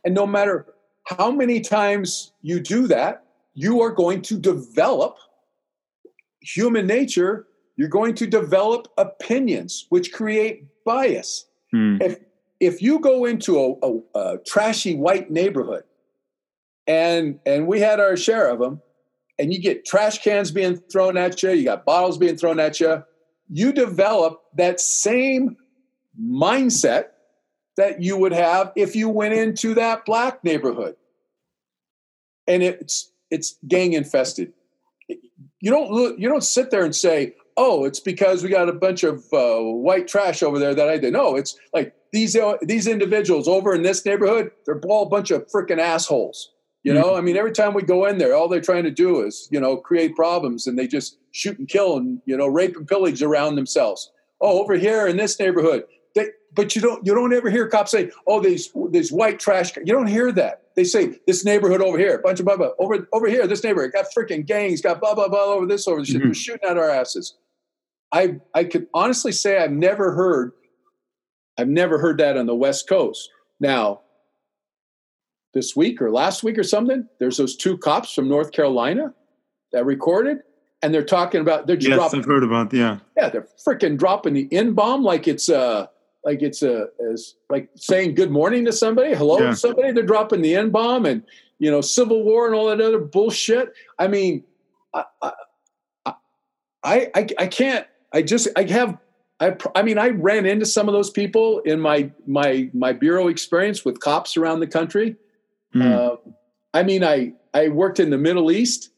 And 0.05 0.15
no 0.15 0.27
matter 0.27 0.67
how 1.05 1.31
many 1.31 1.63
times 1.63 2.33
you 2.43 2.61
do 2.61 2.87
that, 2.89 3.25
you 3.55 3.81
are 3.81 3.91
going 3.91 4.21
to 4.23 4.39
develop 4.39 5.17
human 6.43 6.87
nature. 6.87 7.46
You're 7.77 7.89
going 7.89 8.15
to 8.17 8.27
develop 8.27 8.89
opinions, 8.97 9.87
which 9.91 10.13
create 10.13 10.65
bias. 10.85 11.47
Hmm. 11.73 11.99
If 12.01 12.19
if 12.59 12.81
you 12.81 13.01
go 13.01 13.27
into 13.27 13.59
a, 13.59 13.75
a, 13.87 14.19
a 14.19 14.39
trashy 14.47 14.95
white 14.95 15.31
neighborhood, 15.31 15.85
and 16.87 17.39
and 17.45 17.67
we 17.67 17.81
had 17.81 18.01
our 18.01 18.17
share 18.17 18.49
of 18.49 18.59
them, 18.59 18.81
and 19.39 19.53
you 19.53 19.61
get 19.61 19.85
trash 19.85 20.23
cans 20.23 20.51
being 20.51 20.77
thrown 20.91 21.17
at 21.17 21.43
you, 21.43 21.51
you 21.51 21.65
got 21.65 21.85
bottles 21.85 22.17
being 22.19 22.37
thrown 22.37 22.59
at 22.59 22.81
you, 22.81 23.05
you 23.51 23.73
develop 23.73 24.41
that 24.57 24.81
same 24.81 25.57
mindset 26.21 27.07
that 27.77 28.01
you 28.01 28.17
would 28.17 28.33
have 28.33 28.73
if 28.75 28.97
you 28.97 29.11
went 29.11 29.35
into 29.35 29.75
that 29.75 30.07
black 30.07 30.43
neighborhood 30.43 30.97
and 32.49 32.63
it's 32.63 33.13
it's 33.31 33.59
gang 33.69 33.93
infested 33.93 34.55
you 35.61 35.71
don't 35.71 35.91
look, 35.91 36.17
you 36.19 36.29
don't 36.29 36.45
sit 36.45 36.71
there 36.71 36.85
and 36.85 36.95
say 36.95 37.35
oh 37.57 37.85
it's 37.85 38.01
because 38.01 38.43
we 38.43 38.49
got 38.49 38.69
a 38.69 38.73
bunch 38.73 39.03
of 39.03 39.25
uh, 39.33 39.59
white 39.59 40.09
trash 40.09 40.43
over 40.43 40.59
there 40.59 40.75
that 40.75 40.89
i 40.89 40.99
did 40.99 41.13
no 41.13 41.37
it's 41.37 41.59
like 41.73 41.95
these 42.13 42.37
uh, 42.37 42.55
these 42.63 42.87
individuals 42.87 43.49
over 43.49 43.75
in 43.75 43.83
this 43.83 44.05
neighborhood 44.05 44.51
they're 44.65 44.81
all 44.89 45.05
a 45.05 45.09
bunch 45.09 45.31
of 45.31 45.47
freaking 45.49 45.79
assholes 45.79 46.53
you 46.83 46.93
know 46.93 47.07
mm-hmm. 47.07 47.19
i 47.19 47.21
mean 47.21 47.37
every 47.37 47.53
time 47.53 47.75
we 47.75 47.83
go 47.83 48.07
in 48.07 48.19
there 48.19 48.35
all 48.35 48.49
they're 48.49 48.61
trying 48.61 48.85
to 48.85 48.91
do 48.91 49.25
is 49.25 49.49
you 49.51 49.61
know 49.61 49.77
create 49.77 50.15
problems 50.15 50.67
and 50.67 50.79
they 50.79 50.87
just 50.87 51.19
shoot 51.33 51.59
and 51.59 51.69
kill 51.69 51.97
and 51.97 52.21
you 52.27 52.37
know 52.37 52.47
rape 52.47 52.77
and 52.77 52.87
pillage 52.87 53.23
around 53.23 53.57
themselves 53.57 54.11
oh 54.41 54.61
over 54.61 54.75
here 54.75 55.07
in 55.07 55.17
this 55.17 55.39
neighborhood 55.39 55.85
they, 56.17 56.31
but 56.55 56.75
you 56.75 56.81
don't 56.81 57.07
you 57.07 57.15
don't 57.15 57.33
ever 57.33 57.51
hear 57.51 57.69
cops 57.69 57.91
say, 57.93 58.11
"Oh, 58.27 58.41
these 58.41 58.73
these 58.91 59.13
white 59.13 59.39
trash." 59.39 59.77
You 59.77 59.93
don't 59.93 60.07
hear 60.07 60.33
that. 60.33 60.63
They 60.75 60.85
say 60.85 61.21
this 61.27 61.45
neighborhood 61.45 61.83
over 61.83 61.99
here, 61.99 62.19
bunch 62.25 62.41
of 62.41 62.47
blah 62.47 62.57
blah 62.57 62.71
over 62.79 63.07
over 63.13 63.29
here. 63.29 63.47
This 63.47 63.63
neighborhood 63.63 63.93
got 63.93 64.07
freaking 64.17 64.45
gangs, 64.45 64.81
got 64.81 64.99
blah 64.99 65.15
blah 65.15 65.29
blah 65.29 65.45
over 65.45 65.67
this 65.67 65.87
over 65.87 66.01
this 66.01 66.11
mm-hmm. 66.11 66.25
They're 66.25 66.35
shooting 66.35 66.69
at 66.69 66.79
our 66.79 66.91
asses. 66.91 67.37
I 68.13 68.37
I 68.55 68.65
could 68.65 68.87
honestly 68.95 69.33
say 69.33 69.59
I've 69.59 69.73
never 69.73 70.13
heard 70.13 70.53
I've 71.59 71.69
never 71.69 71.99
heard 71.99 72.19
that 72.19 72.37
on 72.37 72.47
the 72.47 72.55
West 72.55 72.89
Coast. 72.89 73.31
Now, 73.61 74.01
this 75.55 75.75
week 75.75 76.03
or 76.03 76.11
last 76.11 76.43
week 76.43 76.59
or 76.59 76.63
something, 76.63 77.09
there's 77.19 77.39
those 77.39 77.57
two 77.57 77.79
cops 77.79 78.13
from 78.13 78.29
North 78.29 78.53
Carolina 78.53 79.15
that 79.73 79.87
recorded, 79.87 80.39
and 80.83 80.93
they're 80.93 81.05
talking 81.05 81.41
about 81.41 81.67
they're 81.67 81.77
yes, 81.77 81.95
dropping. 81.95 82.21
I've 82.21 82.27
heard 82.27 82.45
about 82.45 82.73
yeah, 82.73 82.99
yeah, 83.17 83.31
they're 83.31 83.49
freaking 83.67 83.97
dropping 83.97 84.35
the 84.35 84.49
N 84.53 84.75
bomb 84.75 85.03
like 85.03 85.27
it's 85.27 85.49
uh 85.49 85.87
like 86.25 86.43
it's 86.43 86.63
a 86.63 86.89
as 87.11 87.35
like 87.49 87.71
saying 87.75 88.15
good 88.15 88.31
morning 88.31 88.65
to 88.67 88.73
somebody, 88.73 89.15
hello 89.15 89.39
yeah. 89.39 89.51
to 89.51 89.57
somebody. 89.57 89.93
They're 89.93 90.05
dropping 90.05 90.43
the 90.43 90.55
N 90.55 90.71
bomb 90.71 91.07
and 91.07 91.23
you 91.59 91.71
know 91.71 91.81
civil 91.81 92.23
war 92.23 92.47
and 92.47 92.55
all 92.55 92.67
that 92.67 92.81
other 92.81 92.99
bullshit. 92.99 93.73
I 93.99 94.09
mean, 94.09 94.45
I 94.93 95.05
I 96.85 97.07
I, 97.15 97.27
I 97.39 97.47
can't. 97.49 97.87
I 98.13 98.23
just 98.23 98.49
I 98.57 98.65
have. 98.65 98.99
I, 99.39 99.55
I 99.75 99.83
mean, 99.83 99.99
I 99.99 100.09
ran 100.09 100.47
into 100.47 100.65
some 100.65 100.89
of 100.89 100.95
those 100.95 101.11
people 101.11 101.59
in 101.61 101.81
my 101.81 102.11
my 102.27 102.71
my 102.73 102.93
bureau 102.93 103.29
experience 103.29 103.85
with 103.85 104.01
cops 104.01 104.37
around 104.37 104.61
the 104.61 104.67
country. 104.67 105.17
Mm. 105.75 105.93
Uh, 105.93 106.17
I 106.73 106.83
mean, 106.83 107.05
I 107.05 107.33
I 107.53 107.69
worked 107.69 108.01
in 108.01 108.11
the 108.11 108.19
Middle 108.19 108.51
East. 108.51 108.91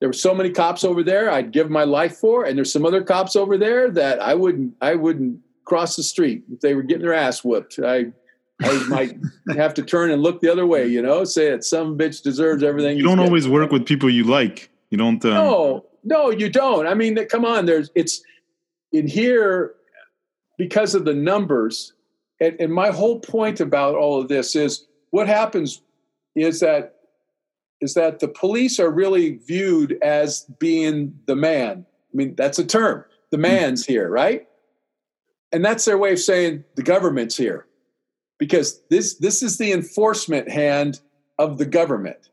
There 0.00 0.08
were 0.08 0.14
so 0.14 0.34
many 0.34 0.50
cops 0.50 0.82
over 0.82 1.04
there 1.04 1.30
I'd 1.30 1.52
give 1.52 1.70
my 1.70 1.84
life 1.84 2.16
for, 2.16 2.44
and 2.44 2.56
there's 2.56 2.72
some 2.72 2.84
other 2.84 3.02
cops 3.02 3.36
over 3.36 3.56
there 3.56 3.90
that 3.90 4.20
I 4.20 4.34
wouldn't 4.34 4.74
I 4.80 4.94
wouldn't 4.94 5.40
cross 5.64 5.96
the 5.96 6.02
street 6.02 6.44
if 6.52 6.60
they 6.60 6.74
were 6.74 6.82
getting 6.82 7.02
their 7.02 7.14
ass 7.14 7.44
whooped. 7.44 7.78
I 7.78 8.12
I 8.60 8.86
might 8.88 9.16
have 9.56 9.74
to 9.74 9.82
turn 9.82 10.10
and 10.10 10.22
look 10.22 10.40
the 10.40 10.50
other 10.50 10.66
way, 10.66 10.86
you 10.86 11.02
know, 11.02 11.24
say 11.24 11.50
that 11.50 11.64
some 11.64 11.96
bitch 11.96 12.22
deserves 12.22 12.62
everything. 12.62 12.96
You 12.96 13.04
don't 13.04 13.20
always 13.20 13.48
work 13.48 13.70
with 13.70 13.86
people 13.86 14.10
you 14.10 14.24
like. 14.24 14.70
You 14.90 14.98
don't. 14.98 15.24
Um... 15.24 15.32
No, 15.32 15.86
no, 16.04 16.30
you 16.30 16.48
don't. 16.48 16.86
I 16.86 16.94
mean, 16.94 17.16
come 17.26 17.44
on. 17.44 17.66
There's 17.66 17.90
it's 17.94 18.22
in 18.92 19.06
here 19.06 19.74
because 20.58 20.94
of 20.94 21.04
the 21.04 21.14
numbers, 21.14 21.92
and, 22.40 22.56
and 22.60 22.72
my 22.72 22.90
whole 22.90 23.20
point 23.20 23.60
about 23.60 23.94
all 23.94 24.20
of 24.20 24.28
this 24.28 24.54
is 24.54 24.86
what 25.10 25.26
happens 25.26 25.82
is 26.34 26.60
that 26.60 26.96
is 27.80 27.94
that 27.94 28.20
the 28.20 28.28
police 28.28 28.78
are 28.78 28.90
really 28.90 29.40
viewed 29.46 29.98
as 30.02 30.44
being 30.60 31.18
the 31.26 31.34
man. 31.34 31.84
I 32.12 32.16
mean, 32.16 32.36
that's 32.36 32.58
a 32.58 32.64
term. 32.64 33.04
The 33.30 33.38
hmm. 33.38 33.42
man's 33.42 33.84
here, 33.84 34.08
right? 34.08 34.46
and 35.52 35.64
that's 35.64 35.84
their 35.84 35.98
way 35.98 36.12
of 36.12 36.18
saying 36.18 36.64
the 36.74 36.82
government's 36.82 37.36
here 37.36 37.66
because 38.38 38.80
this 38.88 39.16
this 39.18 39.42
is 39.42 39.58
the 39.58 39.70
enforcement 39.70 40.50
hand 40.50 41.00
of 41.38 41.58
the 41.58 41.66
government. 41.66 42.30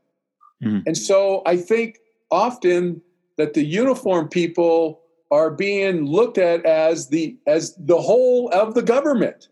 Mm-hmm. 0.64 0.80
And 0.88 0.98
so 0.98 1.44
I 1.45 1.57
think 1.57 1.99
often 2.31 3.02
that 3.38 3.53
the 3.53 3.64
uniform 3.64 4.30
people 4.30 5.02
are 5.31 5.51
being 5.51 6.06
looked 6.06 6.38
at 6.38 6.65
as 6.65 7.10
the 7.10 7.38
as 7.45 7.76
the 7.77 8.01
whole 8.01 8.49
of 8.49 8.73
the 8.73 8.81
government. 8.81 9.49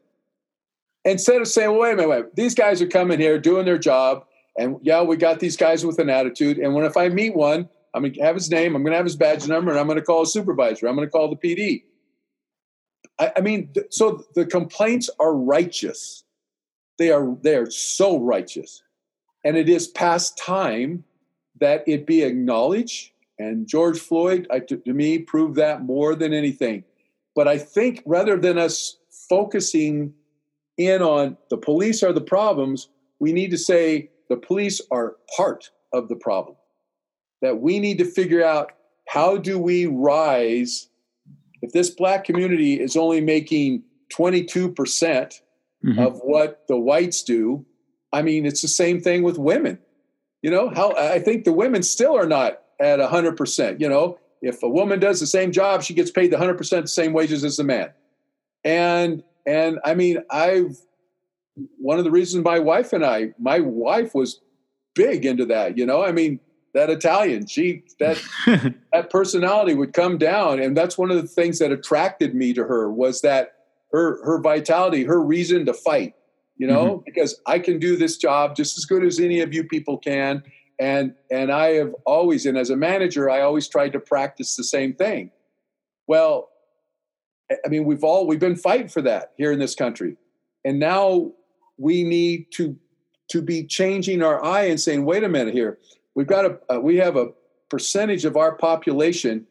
Instead 1.06 1.42
of 1.42 1.48
saying, 1.48 1.72
well, 1.72 1.82
wait 1.82 1.94
a 1.94 1.96
minute, 1.96 2.10
wait, 2.10 2.36
these 2.36 2.54
guys 2.54 2.82
are 2.82 2.88
coming 2.88 3.20
here 3.20 3.40
doing 3.40 3.66
their 3.66 3.78
job, 3.78 4.26
and 4.58 4.78
yeah, 4.82 5.02
we 5.02 5.16
got 5.16 5.40
these 5.40 5.56
guys 5.56 5.86
with 5.86 6.00
an 6.00 6.10
attitude. 6.10 6.58
And 6.58 6.74
when 6.74 6.84
if 6.84 6.98
I 6.98 7.10
meet 7.10 7.36
one, 7.36 7.70
I'm 7.94 8.04
gonna 8.04 8.26
have 8.26 8.36
his 8.36 8.50
name, 8.50 8.76
I'm 8.76 8.84
gonna 8.84 8.98
have 8.98 9.06
his 9.06 9.16
badge 9.16 9.48
number, 9.48 9.72
and 9.72 9.80
I'm 9.80 9.88
gonna 9.88 10.02
call 10.02 10.24
a 10.24 10.28
supervisor, 10.28 10.88
I'm 10.88 10.96
gonna 10.96 11.08
call 11.08 11.30
the 11.30 11.36
PD. 11.36 11.84
I, 13.20 13.32
I 13.38 13.42
mean, 13.42 13.74
so 13.90 14.24
the 14.36 14.46
complaints 14.46 15.10
are 15.20 15.34
righteous. 15.34 16.24
They 16.98 17.12
are 17.12 17.38
they 17.42 17.56
are 17.56 17.70
so 17.70 18.20
righteous. 18.20 18.84
And 19.44 19.56
it 19.56 19.70
is 19.70 19.88
past 19.88 20.38
time 20.38 21.04
that 21.60 21.84
it 21.88 22.06
be 22.06 22.24
acknowledged. 22.24 23.12
And 23.40 23.68
George 23.68 24.00
Floyd, 24.00 24.48
I, 24.52 24.60
to, 24.60 24.78
to 24.78 24.94
me, 24.94 25.20
proved 25.20 25.56
that 25.56 25.84
more 25.84 26.16
than 26.16 26.34
anything. 26.34 26.84
But 27.36 27.48
I 27.48 27.58
think 27.58 28.02
rather 28.06 28.38
than 28.38 28.58
us 28.58 28.98
focusing 29.30 30.14
in 30.78 31.02
on 31.02 31.38
the 31.50 31.58
police 31.58 32.02
are 32.02 32.14
the 32.14 32.22
problems, 32.22 32.90
we 33.20 33.34
need 33.34 33.52
to 33.52 33.58
say 33.58 34.10
the 34.30 34.38
police 34.38 34.82
are 34.92 35.18
part 35.36 35.70
of 35.94 36.08
the 36.08 36.16
problem. 36.16 36.56
That 37.42 37.62
we 37.62 37.80
need 37.80 38.00
to 38.00 38.06
figure 38.06 38.44
out 38.44 38.72
how 39.08 39.38
do 39.38 39.60
we 39.60 39.86
rise 39.86 40.90
if 41.62 41.72
this 41.72 41.90
black 41.90 42.24
community 42.24 42.80
is 42.80 42.96
only 42.96 43.22
making 43.22 43.84
22% 44.14 44.74
mm 44.76 45.34
hmm 45.94 46.00
of 46.00 46.18
what 46.24 46.64
the 46.68 46.78
whites 46.78 47.22
do, 47.22 47.64
I 48.12 48.24
mean, 48.24 48.48
it's 48.48 48.64
the 48.64 48.68
same 48.68 49.00
thing 49.00 49.22
with 49.22 49.38
women. 49.38 49.78
You 50.42 50.50
know, 50.50 50.70
how 50.70 50.94
I 50.94 51.20
think 51.20 51.46
the 51.46 51.54
women 51.54 51.84
still 51.84 52.18
are 52.18 52.26
not 52.26 52.60
at 52.80 53.00
100%. 53.00 53.80
You 53.80 53.90
know, 53.90 54.20
if 54.42 54.62
a 54.64 54.70
woman 54.70 55.00
does 55.00 55.20
the 55.20 55.28
same 55.28 55.52
job, 55.52 55.84
she 55.84 55.94
gets 55.94 56.12
paid 56.12 56.32
the 56.32 56.38
100% 56.38 56.82
the 56.82 56.88
same 56.88 57.14
wages 57.14 57.44
as 57.44 57.58
the 57.58 57.64
man. 57.64 57.92
And, 58.64 59.24
and 59.46 59.80
I 59.86 59.94
mean, 59.94 60.20
I've, 60.30 60.78
one 61.80 61.98
of 61.98 62.04
the 62.04 62.12
reasons 62.12 62.44
my 62.44 62.60
wife 62.60 62.94
and 62.94 63.06
I, 63.06 63.34
my 63.40 63.60
wife 63.60 64.14
was 64.14 64.42
big 64.94 65.26
into 65.26 65.46
that, 65.46 65.78
you 65.78 65.86
know, 65.86 66.04
I 66.04 66.12
mean, 66.12 66.40
that 66.78 66.90
Italian. 66.90 67.48
She 67.48 67.84
that 68.00 68.22
that 68.94 69.10
personality 69.10 69.74
would 69.74 69.94
come 69.94 70.18
down, 70.18 70.62
and 70.62 70.78
that's 70.78 70.98
one 70.98 71.12
of 71.12 71.22
the 71.22 71.28
things 71.28 71.60
that 71.60 71.72
attracted 71.72 72.36
me 72.36 72.54
to 72.54 72.64
her 72.64 72.92
was 72.92 73.22
that 73.22 73.54
her 73.92 74.24
her 74.24 74.40
vitality, 74.40 75.04
her 75.04 75.22
reason 75.22 75.66
to 75.66 75.74
fight. 75.74 76.14
You 76.58 76.68
know, 76.68 76.86
mm-hmm. 76.86 77.04
because 77.06 77.40
I 77.46 77.60
can 77.60 77.78
do 77.80 77.98
this 77.98 78.18
job 78.18 78.56
just 78.56 78.78
as 78.78 78.86
good 78.86 79.04
as 79.04 79.20
any 79.20 79.42
of 79.42 79.54
you 79.54 79.64
people 79.64 79.98
can, 79.98 80.44
and 80.80 81.14
and 81.32 81.52
I 81.52 81.74
have 81.74 81.94
always, 82.06 82.46
and 82.46 82.58
as 82.58 82.70
a 82.70 82.76
manager, 82.76 83.30
I 83.30 83.42
always 83.42 83.68
tried 83.68 83.94
to 83.94 84.00
practice 84.00 84.56
the 84.56 84.64
same 84.64 84.94
thing. 84.94 85.32
Well, 86.08 86.50
I 87.52 87.70
mean, 87.70 87.86
we've 87.86 88.04
all 88.04 88.28
we've 88.28 88.40
been 88.40 88.56
fighting 88.56 88.88
for 88.88 89.02
that 89.02 89.34
here 89.38 89.52
in 89.52 89.60
this 89.60 89.76
country, 89.76 90.18
and 90.64 90.80
now 90.80 91.32
we 91.78 92.04
need 92.04 92.52
to 92.54 92.78
to 93.30 93.42
be 93.42 93.64
changing 93.64 94.22
our 94.22 94.44
eye 94.44 94.64
and 94.64 94.80
saying, 94.80 95.04
wait 95.04 95.24
a 95.24 95.30
minute 95.30 95.54
here 95.54 95.78
we've 96.18 96.28
got 96.28 96.44
a 96.46 96.60
uh, 96.74 96.80
we 96.80 96.98
have 96.98 97.16
a 97.16 97.30
percentage 97.70 98.26
of 98.26 98.36
our 98.36 98.56
population 98.56 99.46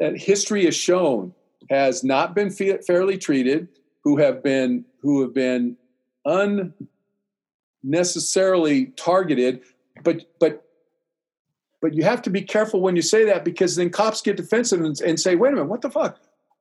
that 0.00 0.18
history 0.18 0.66
has 0.66 0.74
shown 0.74 1.32
has 1.70 2.02
not 2.02 2.34
been 2.34 2.50
fairly 2.50 3.16
treated, 3.16 3.68
who 4.02 4.18
have 4.18 4.42
been 4.42 4.84
who 5.00 5.22
have 5.22 5.32
been 5.32 5.76
unnecessarily 7.84 8.86
targeted, 8.96 9.62
but 10.02 10.26
but 10.38 10.64
but 11.80 11.94
you 11.94 12.04
have 12.04 12.22
to 12.22 12.30
be 12.30 12.42
careful 12.42 12.80
when 12.80 12.96
you 12.96 13.02
say 13.02 13.24
that 13.24 13.44
because 13.44 13.76
then 13.76 13.90
cops 13.90 14.20
get 14.20 14.36
defensive 14.36 14.80
and, 14.80 15.00
and 15.00 15.18
say, 15.18 15.36
"Wait 15.36 15.52
a 15.52 15.56
minute, 15.56 15.68
what 15.68 15.82
the 15.82 15.90
fuck? 15.90 16.18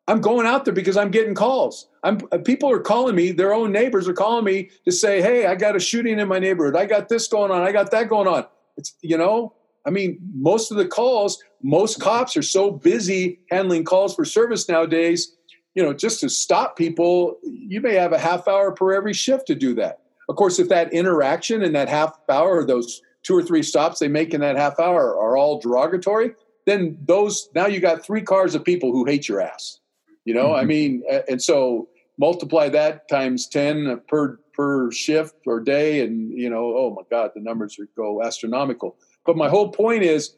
I'm 0.07 0.21
going 0.21 0.47
out 0.47 0.65
there 0.65 0.73
because 0.73 0.97
I'm 0.97 1.11
getting 1.11 1.35
calls. 1.35 1.87
I'm 2.03 2.19
uh, 2.31 2.39
people 2.39 2.71
are 2.71 2.79
calling 2.79 3.15
me. 3.15 3.31
Their 3.31 3.53
own 3.53 3.71
neighbors 3.71 4.07
are 4.07 4.13
calling 4.13 4.45
me 4.45 4.71
to 4.85 4.91
say, 4.91 5.21
"Hey, 5.21 5.45
I 5.45 5.55
got 5.55 5.75
a 5.75 5.79
shooting 5.79 6.19
in 6.19 6.27
my 6.27 6.39
neighborhood. 6.39 6.75
I 6.75 6.85
got 6.85 7.09
this 7.09 7.27
going 7.27 7.51
on. 7.51 7.61
I 7.61 7.71
got 7.71 7.91
that 7.91 8.09
going 8.09 8.27
on." 8.27 8.45
It's 8.77 8.95
you 9.01 9.17
know, 9.17 9.53
I 9.85 9.91
mean, 9.91 10.17
most 10.33 10.71
of 10.71 10.77
the 10.77 10.87
calls, 10.87 11.43
most 11.61 11.99
cops 11.99 12.35
are 12.37 12.41
so 12.41 12.71
busy 12.71 13.39
handling 13.51 13.83
calls 13.83 14.15
for 14.15 14.25
service 14.25 14.67
nowadays. 14.67 15.35
You 15.75 15.83
know, 15.83 15.93
just 15.93 16.21
to 16.21 16.29
stop 16.29 16.75
people, 16.75 17.37
you 17.43 17.79
may 17.79 17.93
have 17.93 18.11
a 18.11 18.19
half 18.19 18.47
hour 18.47 18.71
per 18.71 18.93
every 18.93 19.13
shift 19.13 19.47
to 19.47 19.55
do 19.55 19.75
that. 19.75 19.99
Of 20.27 20.35
course, 20.35 20.59
if 20.59 20.69
that 20.69 20.91
interaction 20.91 21.61
and 21.61 21.75
that 21.75 21.87
half 21.87 22.17
hour 22.29 22.57
or 22.57 22.65
those 22.65 23.01
two 23.23 23.35
or 23.35 23.43
three 23.43 23.63
stops 23.63 23.99
they 23.99 24.07
make 24.07 24.33
in 24.33 24.41
that 24.41 24.55
half 24.55 24.79
hour 24.79 25.17
are 25.17 25.37
all 25.37 25.59
derogatory, 25.59 26.31
then 26.65 26.97
those 27.05 27.49
now 27.55 27.67
you 27.67 27.79
got 27.79 28.03
three 28.03 28.21
cars 28.21 28.55
of 28.55 28.63
people 28.63 28.91
who 28.91 29.05
hate 29.05 29.27
your 29.27 29.41
ass. 29.41 29.79
You 30.25 30.33
know, 30.33 30.47
mm-hmm. 30.47 30.61
I 30.61 30.65
mean, 30.65 31.03
and 31.27 31.41
so 31.41 31.89
multiply 32.17 32.69
that 32.69 33.07
times 33.09 33.47
10 33.47 34.01
per 34.07 34.39
per 34.53 34.91
shift 34.91 35.35
or 35.47 35.61
day 35.61 36.01
and 36.01 36.37
you 36.37 36.49
know 36.49 36.75
oh 36.75 36.93
my 36.93 37.03
god 37.09 37.31
the 37.33 37.39
numbers 37.39 37.79
are 37.79 37.87
go 37.95 38.21
astronomical 38.21 38.97
but 39.29 39.37
my 39.37 39.47
whole 39.47 39.69
point 39.71 40.01
is, 40.01 40.35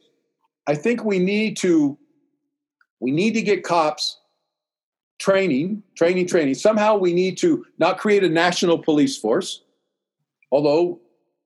I 0.67 0.75
think 0.75 1.05
we 1.05 1.17
need 1.17 1.55
to 1.57 1.97
we 2.99 3.09
need 3.09 3.33
to 3.35 3.41
get 3.41 3.63
cops 3.63 4.19
training, 5.17 5.81
training, 5.95 6.27
training. 6.27 6.55
Somehow 6.55 6.97
we 6.97 7.13
need 7.13 7.37
to 7.37 7.65
not 7.77 7.99
create 7.99 8.23
a 8.25 8.27
national 8.27 8.79
police 8.79 9.17
force, 9.17 9.63
although 10.51 10.99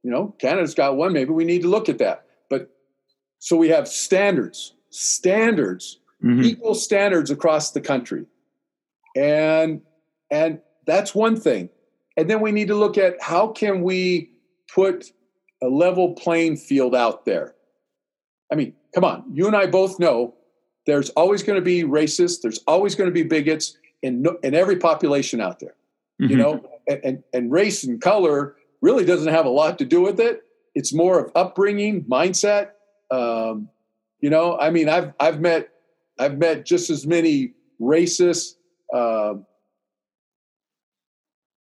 you 0.05 0.11
know 0.11 0.35
Canada's 0.37 0.75
got 0.75 0.97
one. 0.97 1.13
Maybe 1.13 1.31
we 1.31 1.45
need 1.45 1.63
to 1.63 1.67
look 1.67 1.89
at 1.89 1.97
that. 1.97 2.27
But 2.47 2.69
so 3.39 3.57
we 3.57 3.69
have 3.69 3.87
standards, 3.87 4.73
standards, 4.91 5.99
mm-hmm. 6.23 6.43
equal 6.43 6.75
standards 6.75 7.31
across 7.31 7.71
the 7.71 7.81
country, 7.81 8.27
and 9.15 9.81
and 10.29 10.59
that's 10.85 11.15
one 11.15 11.35
thing. 11.35 11.69
And 12.17 12.29
then 12.29 12.39
we 12.39 12.51
need 12.51 12.67
to 12.67 12.75
look 12.75 12.99
at 12.99 13.19
how 13.19 13.47
can 13.47 13.81
we 13.81 14.29
put 14.73 15.11
a 15.63 15.67
level 15.67 16.13
playing 16.13 16.57
field 16.57 16.93
out 16.93 17.25
there. 17.25 17.55
I 18.51 18.55
mean, 18.55 18.73
come 18.93 19.03
on, 19.03 19.23
you 19.33 19.47
and 19.47 19.55
I 19.55 19.65
both 19.65 19.99
know 19.99 20.35
there's 20.85 21.09
always 21.11 21.41
going 21.41 21.57
to 21.57 21.65
be 21.65 21.81
racists, 21.81 22.41
there's 22.43 22.59
always 22.67 22.93
going 22.93 23.09
to 23.09 23.13
be 23.13 23.23
bigots 23.23 23.75
in, 24.03 24.23
in 24.43 24.53
every 24.53 24.75
population 24.75 25.41
out 25.41 25.59
there. 25.59 25.73
Mm-hmm. 26.21 26.31
You 26.31 26.37
know, 26.37 26.69
and, 26.87 27.01
and, 27.03 27.23
and 27.33 27.51
race 27.51 27.83
and 27.83 27.99
color 27.99 28.55
really 28.85 29.03
doesn't 29.03 29.33
have 29.33 29.47
a 29.47 29.49
lot 29.49 29.79
to 29.79 29.85
do 29.85 29.99
with 30.01 30.19
it. 30.19 30.43
It's 30.75 30.93
more 30.93 31.19
of 31.19 31.31
upbringing, 31.35 32.05
mindset. 32.05 32.71
Um, 33.09 33.69
you 34.19 34.29
know, 34.29 34.57
I 34.57 34.69
mean, 34.69 34.87
I've 34.87 35.11
I've 35.19 35.41
met 35.41 35.69
I've 36.19 36.37
met 36.37 36.65
just 36.65 36.89
as 36.89 37.07
many 37.07 37.53
racist, 37.81 38.55
uh, 38.93 39.33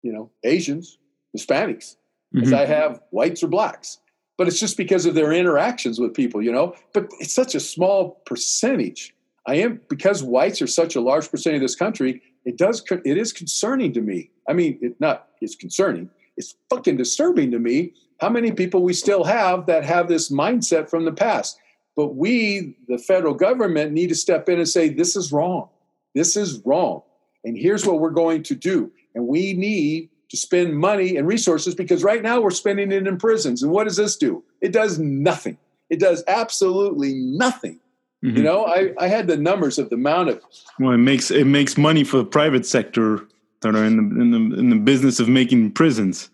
you 0.02 0.12
know, 0.12 0.30
Asians, 0.44 0.98
Hispanics, 1.36 1.96
mm-hmm. 2.34 2.42
as 2.42 2.52
I 2.52 2.66
have 2.66 3.00
whites 3.10 3.42
or 3.42 3.48
blacks. 3.48 3.98
But 4.36 4.48
it's 4.48 4.60
just 4.60 4.76
because 4.76 5.06
of 5.06 5.14
their 5.14 5.32
interactions 5.32 5.98
with 5.98 6.12
people, 6.12 6.42
you 6.42 6.52
know. 6.52 6.74
But 6.92 7.08
it's 7.20 7.34
such 7.34 7.54
a 7.54 7.60
small 7.60 8.20
percentage. 8.26 9.14
I 9.46 9.56
am 9.56 9.80
because 9.88 10.22
whites 10.22 10.60
are 10.60 10.66
such 10.66 10.96
a 10.96 11.00
large 11.00 11.30
percentage 11.30 11.58
of 11.58 11.62
this 11.62 11.76
country. 11.76 12.20
It 12.44 12.58
does. 12.58 12.84
It 12.90 13.16
is 13.16 13.32
concerning 13.32 13.92
to 13.94 14.02
me. 14.02 14.30
I 14.48 14.52
mean, 14.52 14.78
it 14.82 15.00
not. 15.00 15.28
It's 15.40 15.54
concerning. 15.54 16.10
It's 16.36 16.54
fucking 16.70 16.96
disturbing 16.96 17.50
to 17.52 17.58
me 17.58 17.94
how 18.20 18.28
many 18.28 18.52
people 18.52 18.82
we 18.82 18.92
still 18.92 19.24
have 19.24 19.66
that 19.66 19.84
have 19.84 20.08
this 20.08 20.30
mindset 20.30 20.88
from 20.88 21.04
the 21.04 21.12
past. 21.12 21.58
But 21.96 22.16
we, 22.16 22.76
the 22.88 22.98
federal 22.98 23.34
government, 23.34 23.92
need 23.92 24.08
to 24.08 24.14
step 24.14 24.48
in 24.48 24.58
and 24.58 24.68
say, 24.68 24.88
this 24.88 25.14
is 25.14 25.32
wrong. 25.32 25.68
This 26.14 26.36
is 26.36 26.60
wrong. 26.64 27.02
And 27.44 27.56
here's 27.56 27.86
what 27.86 28.00
we're 28.00 28.10
going 28.10 28.42
to 28.44 28.54
do. 28.54 28.90
And 29.14 29.28
we 29.28 29.52
need 29.52 30.10
to 30.30 30.36
spend 30.36 30.76
money 30.76 31.16
and 31.16 31.26
resources 31.26 31.74
because 31.74 32.02
right 32.02 32.22
now 32.22 32.40
we're 32.40 32.50
spending 32.50 32.90
it 32.90 33.06
in 33.06 33.16
prisons. 33.18 33.62
And 33.62 33.70
what 33.70 33.84
does 33.84 33.96
this 33.96 34.16
do? 34.16 34.42
It 34.60 34.72
does 34.72 34.98
nothing. 34.98 35.58
It 35.90 36.00
does 36.00 36.24
absolutely 36.26 37.14
nothing. 37.14 37.78
Mm-hmm. 38.24 38.38
You 38.38 38.42
know, 38.42 38.64
I, 38.64 38.92
I 38.98 39.08
had 39.08 39.26
the 39.26 39.36
numbers 39.36 39.78
of 39.78 39.90
the 39.90 39.96
amount 39.96 40.30
of 40.30 40.42
well, 40.80 40.92
it 40.92 40.98
makes 40.98 41.30
it 41.30 41.46
makes 41.46 41.76
money 41.76 42.04
for 42.04 42.16
the 42.16 42.24
private 42.24 42.64
sector 42.64 43.28
that 43.64 43.74
are 43.74 43.84
in 43.84 43.96
the 43.96 44.20
in 44.20 44.30
the 44.30 44.58
in 44.58 44.70
the 44.70 44.76
business 44.76 45.18
of 45.18 45.28
making 45.28 45.72
prisons. 45.72 46.30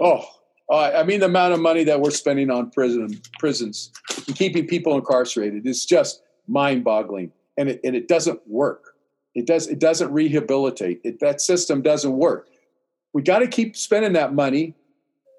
Oh, 0.00 0.24
I 0.72 1.04
mean 1.04 1.20
the 1.20 1.26
amount 1.26 1.54
of 1.54 1.60
money 1.60 1.84
that 1.84 2.00
we're 2.00 2.10
spending 2.10 2.50
on 2.50 2.70
prison 2.70 3.20
prisons 3.38 3.92
and 4.26 4.36
keeping 4.36 4.66
people 4.66 4.96
incarcerated 4.96 5.66
is 5.66 5.84
just 5.84 6.22
mind-boggling, 6.48 7.30
and 7.56 7.68
it 7.68 7.80
and 7.84 7.94
it 7.94 8.08
doesn't 8.08 8.40
work. 8.48 8.94
It 9.34 9.46
does 9.46 9.68
it 9.68 9.78
doesn't 9.78 10.12
rehabilitate. 10.12 11.00
It, 11.04 11.20
that 11.20 11.40
system 11.40 11.82
doesn't 11.82 12.16
work 12.16 12.48
we 13.12 13.22
got 13.22 13.40
to 13.40 13.46
keep 13.46 13.76
spending 13.76 14.12
that 14.14 14.34
money 14.34 14.74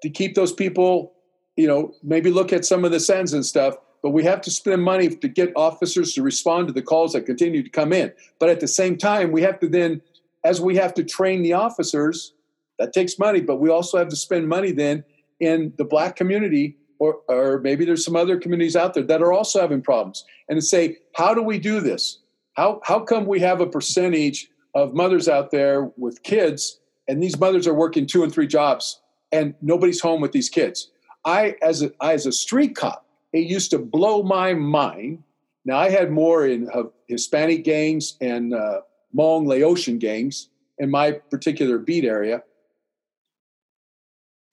to 0.02 0.10
keep 0.10 0.34
those 0.34 0.52
people, 0.52 1.14
you 1.56 1.66
know, 1.66 1.94
maybe 2.02 2.30
look 2.30 2.52
at 2.52 2.64
some 2.64 2.84
of 2.84 2.90
the 2.90 3.00
sends 3.00 3.32
and 3.32 3.44
stuff. 3.44 3.76
But 4.02 4.10
we 4.10 4.24
have 4.24 4.40
to 4.42 4.50
spend 4.50 4.82
money 4.82 5.08
to 5.08 5.28
get 5.28 5.52
officers 5.54 6.12
to 6.14 6.22
respond 6.22 6.66
to 6.66 6.72
the 6.72 6.82
calls 6.82 7.12
that 7.12 7.22
continue 7.22 7.62
to 7.62 7.70
come 7.70 7.92
in. 7.92 8.12
But 8.40 8.48
at 8.48 8.58
the 8.58 8.66
same 8.66 8.98
time, 8.98 9.30
we 9.30 9.42
have 9.42 9.60
to 9.60 9.68
then, 9.68 10.02
as 10.44 10.60
we 10.60 10.76
have 10.76 10.94
to 10.94 11.04
train 11.04 11.42
the 11.42 11.52
officers, 11.52 12.34
that 12.78 12.92
takes 12.92 13.18
money. 13.18 13.40
But 13.40 13.56
we 13.56 13.70
also 13.70 13.98
have 13.98 14.08
to 14.08 14.16
spend 14.16 14.48
money 14.48 14.72
then 14.72 15.04
in 15.40 15.72
the 15.76 15.84
black 15.84 16.16
community 16.16 16.76
or, 17.02 17.18
or 17.26 17.58
maybe 17.58 17.84
there's 17.84 18.04
some 18.04 18.14
other 18.14 18.38
communities 18.38 18.76
out 18.76 18.94
there 18.94 19.02
that 19.02 19.20
are 19.20 19.32
also 19.32 19.60
having 19.60 19.82
problems 19.82 20.24
and 20.48 20.56
to 20.56 20.62
say 20.62 20.98
how 21.16 21.34
do 21.34 21.42
we 21.42 21.58
do 21.58 21.80
this 21.80 22.20
how, 22.54 22.80
how 22.84 23.00
come 23.00 23.26
we 23.26 23.40
have 23.40 23.60
a 23.60 23.66
percentage 23.66 24.48
of 24.76 24.94
mothers 24.94 25.28
out 25.28 25.50
there 25.50 25.90
with 25.96 26.22
kids 26.22 26.78
and 27.08 27.20
these 27.20 27.38
mothers 27.40 27.66
are 27.66 27.74
working 27.74 28.06
two 28.06 28.22
and 28.22 28.32
three 28.32 28.46
jobs 28.46 29.00
and 29.32 29.54
nobody's 29.60 30.00
home 30.00 30.20
with 30.20 30.30
these 30.30 30.48
kids 30.48 30.92
i 31.24 31.56
as 31.60 31.82
a, 31.82 31.90
as 32.00 32.24
a 32.24 32.32
street 32.32 32.76
cop 32.76 33.04
it 33.32 33.48
used 33.48 33.72
to 33.72 33.78
blow 33.78 34.22
my 34.22 34.54
mind 34.54 35.24
now 35.64 35.76
i 35.76 35.90
had 35.90 36.12
more 36.12 36.46
in 36.46 36.68
uh, 36.72 36.84
hispanic 37.08 37.64
gangs 37.64 38.16
and 38.20 38.54
uh, 38.54 38.80
Hmong 39.14 39.46
Laotian 39.46 39.98
gangs 39.98 40.48
in 40.78 40.90
my 40.90 41.12
particular 41.12 41.78
beat 41.78 42.04
area. 42.04 42.42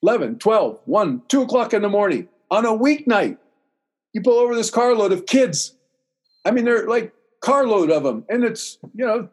11 0.01 0.39
12 0.39 0.79
1 0.85 1.21
2 1.27 1.41
o'clock 1.41 1.73
in 1.73 1.81
the 1.81 1.89
morning 1.89 2.29
on 2.49 2.65
a 2.65 2.69
weeknight. 2.69 3.37
You 4.13 4.21
pull 4.21 4.39
over 4.39 4.55
this 4.55 4.69
carload 4.69 5.11
of 5.11 5.25
kids. 5.25 5.75
I 6.45 6.51
mean 6.51 6.65
they're 6.65 6.87
like 6.87 7.13
carload 7.41 7.89
of 7.91 8.03
them 8.03 8.25
and 8.29 8.43
it's 8.43 8.77
you 8.95 9.05
know 9.05 9.29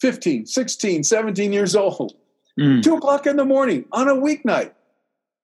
15 0.00 0.46
16 0.46 1.04
17 1.04 1.52
years 1.52 1.76
old. 1.76 2.14
Mm. 2.58 2.82
2 2.82 2.96
o'clock 2.96 3.26
in 3.26 3.36
the 3.36 3.44
morning 3.44 3.84
on 3.92 4.08
a 4.08 4.14
weeknight. 4.14 4.72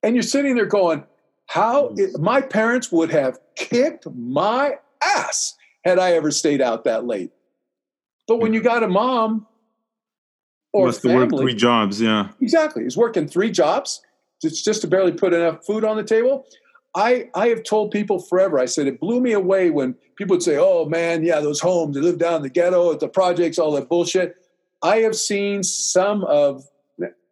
And 0.03 0.17
you're 0.17 0.23
sitting 0.23 0.57
there 0.57 0.67
going 0.67 1.05
how 1.47 1.93
it, 1.97 2.19
my 2.19 2.41
parents 2.41 2.91
would 2.91 3.11
have 3.11 3.39
kicked 3.57 4.07
my 4.15 4.79
ass 5.03 5.55
had 5.85 5.99
i 5.99 6.13
ever 6.13 6.31
stayed 6.31 6.61
out 6.61 6.85
that 6.85 7.05
late 7.05 7.31
but 8.33 8.41
when 8.41 8.55
you 8.55 8.63
got 8.63 8.83
a 8.83 8.89
mom 8.89 9.47
or 10.73 10.87
must 10.87 11.03
family, 11.03 11.27
work 11.27 11.39
three 11.39 11.55
jobs 11.55 12.01
yeah 12.01 12.31
exactly 12.41 12.83
he's 12.83 12.97
working 12.97 13.29
three 13.29 13.51
jobs 13.51 14.01
it's 14.43 14.63
just 14.63 14.81
to 14.81 14.89
barely 14.89 15.13
put 15.13 15.35
enough 15.35 15.65
food 15.67 15.85
on 15.85 15.99
the 15.99 16.03
table 16.03 16.47
I, 16.95 17.31
I 17.35 17.49
have 17.49 17.63
told 17.63 17.91
people 17.91 18.19
forever, 18.19 18.59
I 18.59 18.67
said 18.67 18.87
it 18.87 19.01
blew 19.01 19.19
me 19.19 19.33
away 19.33 19.71
when 19.71 19.95
people 20.17 20.35
would 20.35 20.43
say, 20.43 20.59
oh 20.59 20.85
man, 20.85 21.25
yeah, 21.25 21.41
those 21.41 21.59
homes, 21.59 21.97
they 21.97 22.03
live 22.03 22.19
down 22.19 22.35
in 22.35 22.43
the 22.43 22.51
ghetto, 22.51 22.93
at 22.93 23.01
the 23.01 23.09
projects, 23.09 23.59
all 23.59 23.73
that 23.73 23.89
bullshit. 23.89 24.37
I 24.83 24.97
have 24.99 25.17
seen 25.17 25.63
some 25.63 26.23
of, 26.25 26.65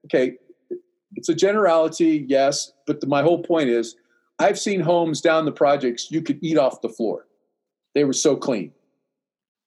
okay, 0.07 0.37
it's 1.15 1.29
a 1.29 1.35
generality, 1.35 2.25
yes, 2.27 2.73
but 2.87 3.03
the, 3.03 3.07
my 3.07 3.21
whole 3.21 3.43
point 3.43 3.69
is 3.69 3.97
I've 4.39 4.59
seen 4.59 4.81
homes 4.81 5.21
down 5.21 5.45
the 5.45 5.53
projects 5.53 6.11
you 6.11 6.23
could 6.23 6.39
eat 6.41 6.57
off 6.57 6.81
the 6.81 6.89
floor. 6.89 7.27
They 7.95 8.05
were 8.05 8.15
so 8.15 8.37
clean. 8.37 8.73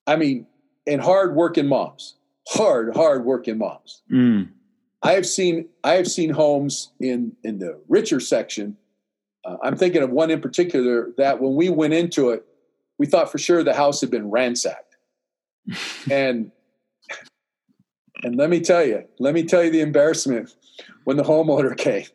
I 0.08 0.16
mean, 0.16 0.48
and 0.88 1.02
hard 1.02 1.36
working 1.36 1.68
moms, 1.68 2.16
hard, 2.48 2.96
hard 2.96 3.26
working 3.26 3.58
moms. 3.58 4.02
Mm. 4.12 4.50
I 5.02 5.14
have 5.14 5.26
seen 5.26 5.68
I 5.84 5.94
have 5.94 6.08
seen 6.08 6.30
homes 6.30 6.92
in 7.00 7.34
in 7.44 7.60
the 7.60 7.80
richer 7.88 8.20
section 8.20 8.78
uh, 9.46 9.58
I'm 9.62 9.76
thinking 9.76 10.02
of 10.02 10.10
one 10.10 10.32
in 10.32 10.42
particular 10.42 11.12
that 11.18 11.42
when 11.42 11.56
we 11.56 11.70
went 11.70 11.94
into 11.94 12.30
it, 12.30 12.46
we 12.98 13.06
thought 13.06 13.32
for 13.32 13.38
sure 13.38 13.64
the 13.64 13.74
house 13.74 14.02
had 14.02 14.12
been 14.12 14.30
ransacked. 14.30 14.96
and 16.12 16.52
and 18.24 18.38
let 18.38 18.50
me 18.50 18.62
tell 18.62 18.86
you, 18.86 19.04
let 19.20 19.34
me 19.34 19.44
tell 19.44 19.64
you 19.64 19.70
the 19.70 19.82
embarrassment 19.82 20.54
when 21.04 21.18
the 21.18 21.24
homeowner 21.24 21.76
came. 21.78 22.06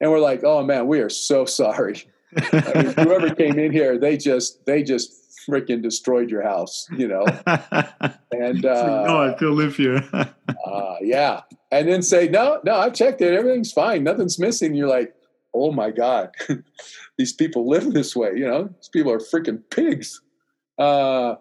And 0.00 0.10
we're 0.10 0.20
like, 0.20 0.42
oh 0.44 0.62
man, 0.64 0.86
we 0.86 1.00
are 1.00 1.08
so 1.08 1.44
sorry. 1.44 2.02
I 2.36 2.82
mean, 2.82 2.94
whoever 2.94 3.34
came 3.34 3.58
in 3.58 3.72
here, 3.72 3.98
they 3.98 4.16
just 4.16 4.64
they 4.66 4.82
just 4.82 5.21
freaking 5.48 5.82
destroyed 5.82 6.30
your 6.30 6.42
house, 6.42 6.86
you 6.96 7.08
know. 7.08 7.24
And 8.32 8.64
uh, 8.64 9.04
no, 9.06 9.16
I 9.18 9.36
still 9.36 9.52
live 9.52 9.76
here. 9.76 10.02
uh, 10.12 10.96
yeah, 11.02 11.42
and 11.70 11.86
then 11.86 12.02
say, 12.02 12.28
no, 12.28 12.60
no, 12.64 12.76
I've 12.76 12.94
checked 12.94 13.20
it, 13.20 13.34
everything's 13.34 13.72
fine, 13.72 14.04
nothing's 14.04 14.38
missing. 14.38 14.74
You're 14.74 14.88
like, 14.88 15.14
oh 15.54 15.70
my 15.70 15.90
God, 15.90 16.30
these 17.18 17.32
people 17.32 17.68
live 17.68 17.92
this 17.92 18.16
way. 18.16 18.30
You 18.34 18.46
know, 18.46 18.64
these 18.68 18.88
people 18.88 19.12
are 19.12 19.18
freaking 19.18 19.62
pigs. 19.70 20.20
Uh, 20.78 21.36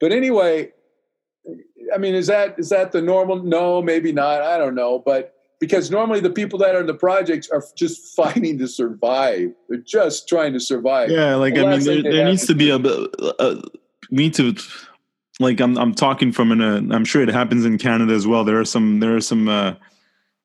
but 0.00 0.12
anyway, 0.12 0.72
I 1.94 1.98
mean, 1.98 2.14
is 2.14 2.28
that 2.28 2.58
is 2.58 2.68
that 2.70 2.92
the 2.92 3.02
normal? 3.02 3.42
No, 3.42 3.82
maybe 3.82 4.12
not. 4.12 4.42
I 4.42 4.58
don't 4.58 4.74
know. 4.74 5.02
But 5.04 5.35
because 5.58 5.90
normally 5.90 6.20
the 6.20 6.30
people 6.30 6.58
that 6.60 6.74
are 6.74 6.80
in 6.80 6.86
the 6.86 6.94
projects 6.94 7.48
are 7.50 7.64
just 7.76 8.14
fighting 8.16 8.58
to 8.58 8.68
survive. 8.68 9.50
They're 9.68 9.78
just 9.78 10.28
trying 10.28 10.52
to 10.52 10.60
survive. 10.60 11.10
Yeah, 11.10 11.36
like 11.36 11.54
the 11.54 11.66
I 11.66 11.76
mean, 11.76 11.84
there, 11.84 12.02
there 12.02 12.24
needs 12.24 12.46
to 12.46 12.54
be 12.54 12.70
a, 12.70 12.76
a, 12.78 13.62
we 14.10 14.24
need 14.24 14.34
to 14.34 14.54
like 15.40 15.60
I'm 15.60 15.76
I'm 15.78 15.94
talking 15.94 16.32
from 16.32 16.52
an 16.52 16.60
uh, 16.60 16.94
I'm 16.94 17.04
sure 17.04 17.22
it 17.22 17.28
happens 17.28 17.64
in 17.64 17.78
Canada 17.78 18.14
as 18.14 18.26
well. 18.26 18.44
There 18.44 18.58
are 18.60 18.64
some 18.64 19.00
there 19.00 19.16
are 19.16 19.20
some 19.20 19.48
uh, 19.48 19.74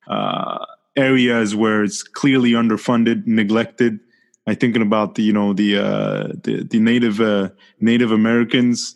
uh, 0.08 0.66
areas 0.96 1.56
where 1.56 1.84
it's 1.84 2.04
clearly 2.04 2.52
underfunded, 2.52 3.26
neglected. 3.26 4.00
I'm 4.48 4.56
thinking 4.56 4.82
about 4.82 5.16
the 5.16 5.24
you 5.24 5.34
know 5.34 5.54
the 5.54 5.78
uh, 5.78 6.28
the, 6.44 6.68
the 6.70 6.80
native 6.80 7.22
uh, 7.22 7.50
Native 7.80 8.12
Americans 8.12 8.96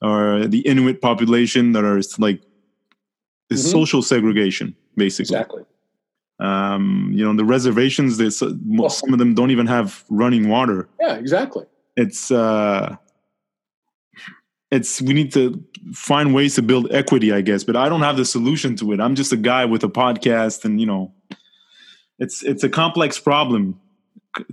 or 0.00 0.46
the 0.46 0.60
Inuit 0.60 1.00
population 1.00 1.72
that 1.72 1.84
are 1.84 2.00
like 2.18 2.42
the 3.48 3.56
mm-hmm. 3.56 3.70
social 3.70 4.02
segregation, 4.02 4.74
basically. 4.96 5.36
Exactly. 5.36 5.62
Um, 6.40 7.12
you 7.14 7.24
know 7.24 7.34
the 7.34 7.44
reservations. 7.44 8.16
They, 8.18 8.28
well, 8.66 8.90
some 8.90 9.12
of 9.12 9.18
them 9.18 9.34
don't 9.34 9.50
even 9.50 9.66
have 9.66 10.04
running 10.08 10.48
water. 10.48 10.88
Yeah, 11.00 11.14
exactly. 11.14 11.64
It's 11.96 12.30
uh, 12.32 12.96
it's 14.72 15.00
we 15.00 15.12
need 15.12 15.32
to 15.34 15.62
find 15.92 16.34
ways 16.34 16.56
to 16.56 16.62
build 16.62 16.92
equity, 16.92 17.32
I 17.32 17.40
guess. 17.40 17.62
But 17.62 17.76
I 17.76 17.88
don't 17.88 18.02
have 18.02 18.16
the 18.16 18.24
solution 18.24 18.74
to 18.76 18.92
it. 18.92 19.00
I'm 19.00 19.14
just 19.14 19.32
a 19.32 19.36
guy 19.36 19.64
with 19.64 19.84
a 19.84 19.88
podcast, 19.88 20.64
and 20.64 20.80
you 20.80 20.86
know, 20.86 21.12
it's 22.18 22.42
it's 22.42 22.64
a 22.64 22.68
complex 22.68 23.18
problem. 23.18 23.80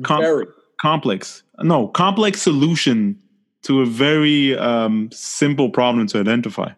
Com- 0.03 0.21
very 0.21 0.45
complex. 0.79 1.41
No, 1.59 1.87
complex 1.87 2.41
solution 2.43 3.19
to 3.63 3.81
a 3.81 3.85
very 3.85 4.57
um, 4.57 5.09
simple 5.11 5.69
problem 5.69 6.05
to 6.07 6.19
identify. 6.19 6.71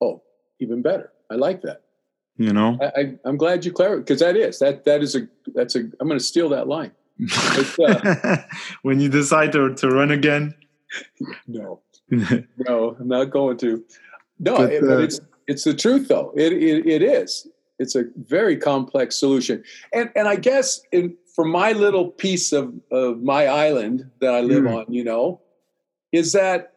Oh, 0.00 0.22
even 0.60 0.82
better. 0.82 1.12
I 1.30 1.34
like 1.34 1.62
that. 1.62 1.83
You 2.36 2.52
know, 2.52 2.78
I, 2.80 3.14
am 3.24 3.36
glad 3.36 3.64
you 3.64 3.72
clarified 3.72 4.06
because 4.06 4.20
that 4.20 4.36
is 4.36 4.58
that 4.58 4.84
that 4.84 5.02
is 5.02 5.14
a 5.14 5.28
that's 5.54 5.76
a. 5.76 5.80
I'm 6.00 6.08
going 6.08 6.18
to 6.18 6.24
steal 6.24 6.48
that 6.48 6.66
line. 6.66 6.90
Uh, 7.78 8.36
when 8.82 8.98
you 8.98 9.08
decide 9.08 9.52
to 9.52 9.74
to 9.74 9.88
run 9.88 10.10
again. 10.10 10.54
No, 11.46 11.80
no, 12.10 12.96
I'm 12.98 13.08
not 13.08 13.26
going 13.26 13.56
to. 13.58 13.84
No, 14.40 14.56
but, 14.56 14.70
uh, 14.70 14.72
it, 14.72 14.80
but 14.80 15.00
it's 15.00 15.20
it's 15.46 15.64
the 15.64 15.74
truth 15.74 16.08
though. 16.08 16.32
It, 16.36 16.52
it 16.52 16.86
it 16.86 17.02
is. 17.02 17.46
It's 17.78 17.94
a 17.94 18.04
very 18.16 18.56
complex 18.56 19.16
solution, 19.16 19.62
and 19.92 20.10
and 20.16 20.26
I 20.26 20.36
guess 20.36 20.80
in 20.90 21.16
for 21.34 21.44
my 21.44 21.72
little 21.72 22.10
piece 22.10 22.52
of 22.52 22.72
of 22.90 23.22
my 23.22 23.46
island 23.46 24.10
that 24.20 24.34
I 24.34 24.40
live 24.40 24.64
mm. 24.64 24.76
on, 24.76 24.92
you 24.92 25.04
know, 25.04 25.40
is 26.12 26.32
that 26.32 26.74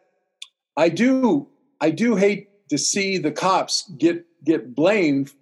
I 0.76 0.88
do 0.88 1.48
I 1.80 1.90
do 1.90 2.16
hate 2.16 2.48
to 2.70 2.78
see 2.78 3.18
the 3.18 3.32
cops 3.32 3.90
get 3.98 4.24
get 4.44 4.74
blamed. 4.74 5.32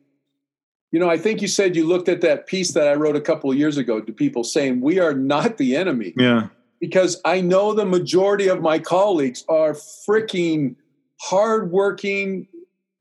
You 0.96 1.00
know, 1.00 1.10
I 1.10 1.18
think 1.18 1.42
you 1.42 1.48
said 1.48 1.76
you 1.76 1.86
looked 1.86 2.08
at 2.08 2.22
that 2.22 2.46
piece 2.46 2.72
that 2.72 2.88
I 2.88 2.94
wrote 2.94 3.16
a 3.16 3.20
couple 3.20 3.50
of 3.50 3.58
years 3.58 3.76
ago 3.76 4.00
to 4.00 4.12
people 4.12 4.44
saying 4.44 4.80
we 4.80 4.98
are 4.98 5.12
not 5.12 5.58
the 5.58 5.76
enemy. 5.76 6.14
Yeah 6.16 6.48
because 6.80 7.20
I 7.24 7.40
know 7.40 7.72
the 7.72 7.86
majority 7.86 8.48
of 8.48 8.60
my 8.60 8.78
colleagues 8.78 9.44
are 9.48 9.72
freaking 9.72 10.76
hardworking, 11.20 12.48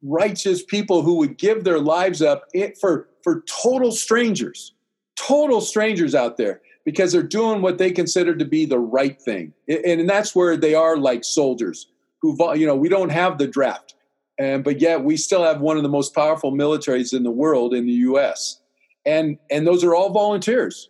righteous 0.01 0.63
people 0.63 1.01
who 1.01 1.15
would 1.15 1.37
give 1.37 1.63
their 1.63 1.79
lives 1.79 2.21
up 2.21 2.45
for, 2.79 3.09
for 3.23 3.43
total 3.47 3.91
strangers, 3.91 4.73
total 5.15 5.61
strangers 5.61 6.15
out 6.15 6.37
there 6.37 6.61
because 6.85 7.11
they're 7.11 7.23
doing 7.23 7.61
what 7.61 7.77
they 7.77 7.91
consider 7.91 8.35
to 8.35 8.45
be 8.45 8.65
the 8.65 8.79
right 8.79 9.21
thing. 9.21 9.53
And 9.67 10.07
that's 10.07 10.35
where 10.35 10.55
they 10.55 10.75
are 10.75 10.97
like 10.97 11.23
soldiers 11.23 11.87
who, 12.21 12.37
you 12.55 12.65
know, 12.65 12.75
we 12.75 12.89
don't 12.89 13.09
have 13.09 13.37
the 13.37 13.47
draft. 13.47 13.95
And, 14.37 14.63
but 14.63 14.81
yet 14.81 15.03
we 15.03 15.17
still 15.17 15.43
have 15.43 15.61
one 15.61 15.77
of 15.77 15.83
the 15.83 15.89
most 15.89 16.13
powerful 16.13 16.51
militaries 16.51 17.13
in 17.13 17.23
the 17.23 17.31
world 17.31 17.73
in 17.73 17.85
the 17.85 17.93
U.S. 17.93 18.59
And, 19.05 19.37
and 19.49 19.65
those 19.65 19.83
are 19.83 19.95
all 19.95 20.11
volunteers 20.11 20.89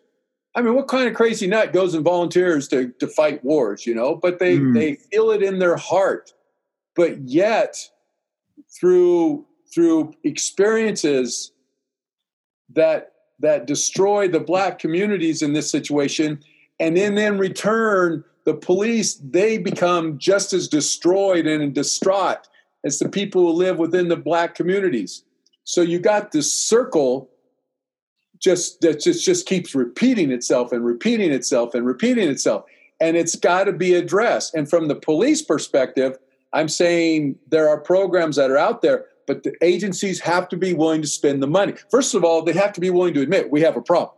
I 0.55 0.61
mean, 0.61 0.73
what 0.73 0.87
kind 0.87 1.07
of 1.07 1.13
crazy 1.13 1.47
nut 1.47 1.73
goes 1.73 1.93
and 1.93 2.03
volunteers 2.03 2.69
to, 2.69 2.87
to 2.99 3.07
fight 3.07 3.43
wars, 3.43 3.85
you 3.85 3.93
know? 3.93 4.15
But 4.15 4.39
they, 4.39 4.57
mm. 4.57 4.73
they 4.73 4.95
feel 4.95 5.31
it 5.31 5.43
in 5.43 5.59
their 5.59 5.75
heart. 5.75 6.33
But 6.95 7.19
yet, 7.23 7.77
through 8.79 9.45
through 9.73 10.13
experiences 10.23 11.51
that 12.73 13.11
that 13.39 13.67
destroy 13.67 14.29
the 14.29 14.39
black 14.39 14.79
communities 14.79 15.41
in 15.41 15.51
this 15.51 15.69
situation, 15.69 16.41
and 16.79 16.95
then 16.95 17.17
in 17.17 17.37
return, 17.37 18.23
the 18.45 18.53
police 18.53 19.15
they 19.15 19.57
become 19.57 20.17
just 20.17 20.53
as 20.53 20.69
destroyed 20.69 21.45
and 21.45 21.73
distraught 21.73 22.47
as 22.85 22.99
the 22.99 23.09
people 23.09 23.41
who 23.41 23.51
live 23.51 23.79
within 23.79 24.07
the 24.07 24.15
black 24.15 24.55
communities. 24.55 25.23
So 25.65 25.81
you 25.81 25.99
got 25.99 26.31
this 26.31 26.53
circle 26.53 27.29
just 28.39 28.81
that 28.81 29.01
just 29.01 29.25
just 29.25 29.47
keeps 29.47 29.75
repeating 29.75 30.31
itself 30.31 30.71
and 30.71 30.85
repeating 30.85 31.31
itself 31.31 31.73
and 31.73 31.85
repeating 31.85 32.29
itself 32.29 32.65
and 33.01 33.17
it's 33.17 33.35
got 33.35 33.63
to 33.63 33.73
be 33.73 33.93
addressed 33.93 34.53
and 34.53 34.69
from 34.69 34.89
the 34.89 34.95
police 34.95 35.41
perspective 35.41 36.17
i'm 36.53 36.67
saying 36.67 37.37
there 37.49 37.69
are 37.69 37.79
programs 37.79 38.35
that 38.35 38.51
are 38.51 38.57
out 38.57 38.81
there 38.81 39.05
but 39.25 39.43
the 39.43 39.53
agencies 39.63 40.19
have 40.19 40.49
to 40.49 40.57
be 40.57 40.73
willing 40.73 41.01
to 41.01 41.07
spend 41.07 41.41
the 41.41 41.47
money 41.47 41.73
first 41.89 42.13
of 42.13 42.25
all 42.25 42.43
they 42.43 42.53
have 42.53 42.73
to 42.73 42.81
be 42.81 42.89
willing 42.89 43.13
to 43.13 43.21
admit 43.21 43.49
we 43.51 43.61
have 43.61 43.77
a 43.77 43.81
problem 43.81 44.11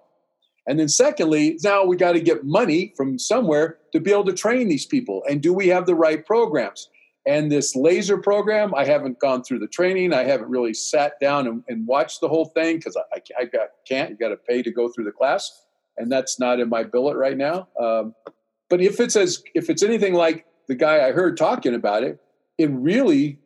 And 0.68 0.80
then 0.80 0.90
secondly, 0.90 1.58
now 1.64 1.86
we 1.86 1.96
got 1.96 2.12
to 2.12 2.20
get 2.20 2.44
money 2.44 2.94
from 2.98 3.18
somewhere 3.18 3.78
to 3.94 4.02
be 4.02 4.12
able 4.12 4.26
to 4.26 4.34
train 4.34 4.68
these 4.68 4.86
people. 4.86 5.24
And 5.30 5.42
do 5.42 5.54
we 5.54 5.70
have 5.70 5.86
the 5.86 5.96
right 5.96 6.26
programs? 6.26 6.90
And 7.28 7.52
this 7.52 7.76
laser 7.76 8.18
program, 8.18 8.74
I 8.74 8.86
haven't 8.86 9.20
gone 9.20 9.44
through 9.44 9.60
the 9.60 9.68
training. 9.68 10.14
I 10.14 10.24
haven't 10.24 10.50
really 10.50 10.74
sat 10.74 11.20
down 11.20 11.46
and, 11.46 11.62
and 11.68 11.86
watched 11.86 12.22
the 12.22 12.30
whole 12.30 12.46
thing 12.46 12.78
because 12.78 12.96
I, 12.96 13.22
I 13.38 13.46
got, 13.46 13.68
can't. 13.86 14.12
You 14.12 14.16
got 14.16 14.30
to 14.30 14.38
pay 14.38 14.64
to 14.64 14.72
go 14.72 14.88
through 14.88 15.04
the 15.04 15.12
class, 15.12 15.66
and 15.98 16.10
that's 16.10 16.40
not 16.40 16.62
in 16.62 16.70
my 16.70 16.84
billet 16.84 17.18
right 17.18 17.36
now. 17.36 17.68
Um, 17.78 18.16
but 18.70 18.80
if 18.80 19.02
it's 19.02 19.18
as 19.18 19.44
if 19.54 19.70
it's 19.70 19.84
anything 19.84 20.14
like 20.14 20.46
the 20.70 20.76
guy 20.76 21.06
I 21.06 21.12
heard 21.12 21.36
talking 21.36 21.76
about 21.76 22.04
it, 22.04 22.18
it 22.58 22.70
really 22.72 23.40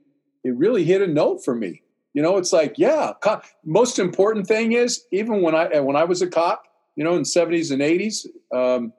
it 0.44 0.56
really 0.56 0.84
hit 0.84 1.02
a 1.02 1.08
note 1.08 1.44
for 1.44 1.56
me. 1.56 1.82
You 2.14 2.22
know, 2.22 2.38
it's 2.38 2.54
like, 2.54 2.76
yeah, 2.78 3.14
co- 3.22 3.42
most 3.66 3.98
important 3.98 4.46
thing 4.46 4.74
is 4.74 5.06
even 5.12 5.42
when 5.42 5.56
I 5.56 5.80
when 5.80 5.96
I 5.96 6.04
was 6.04 6.22
a 6.22 6.28
cop, 6.28 6.66
you 6.96 7.04
know, 7.04 7.16
in 7.16 7.24
70s 7.24 7.72
and 7.72 7.82
80s, 7.82 8.28
um, 8.56 8.94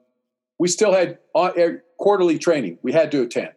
we 0.59 0.67
still 0.67 0.91
had 0.93 1.19
quarterly 1.97 2.37
training. 2.37 2.79
We 2.81 2.91
had 2.91 3.11
to 3.11 3.21
attend 3.21 3.51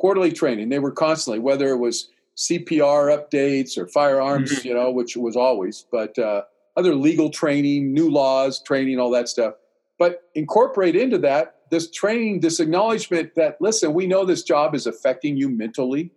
quarterly 0.00 0.32
training. 0.32 0.70
They 0.70 0.78
were 0.78 0.90
constantly, 0.90 1.38
whether 1.38 1.68
it 1.68 1.78
was 1.78 2.08
CPR 2.36 3.16
updates 3.16 3.78
or 3.78 3.86
firearms, 3.86 4.50
mm-hmm. 4.50 4.68
you 4.68 4.74
know, 4.74 4.90
which 4.90 5.16
was 5.16 5.36
always, 5.36 5.84
but 5.92 6.18
uh, 6.18 6.42
other 6.76 6.94
legal 6.94 7.30
training, 7.30 7.92
new 7.92 8.10
laws, 8.10 8.62
training, 8.62 8.98
all 8.98 9.10
that 9.10 9.28
stuff. 9.28 9.54
But 9.98 10.22
incorporate 10.34 10.96
into 10.96 11.18
that 11.18 11.56
this 11.70 11.90
training, 11.90 12.40
this 12.40 12.60
acknowledgement 12.60 13.34
that, 13.36 13.56
listen, 13.60 13.94
we 13.94 14.06
know 14.06 14.24
this 14.24 14.42
job 14.42 14.74
is 14.74 14.86
affecting 14.86 15.36
you 15.36 15.48
mentally. 15.48 16.10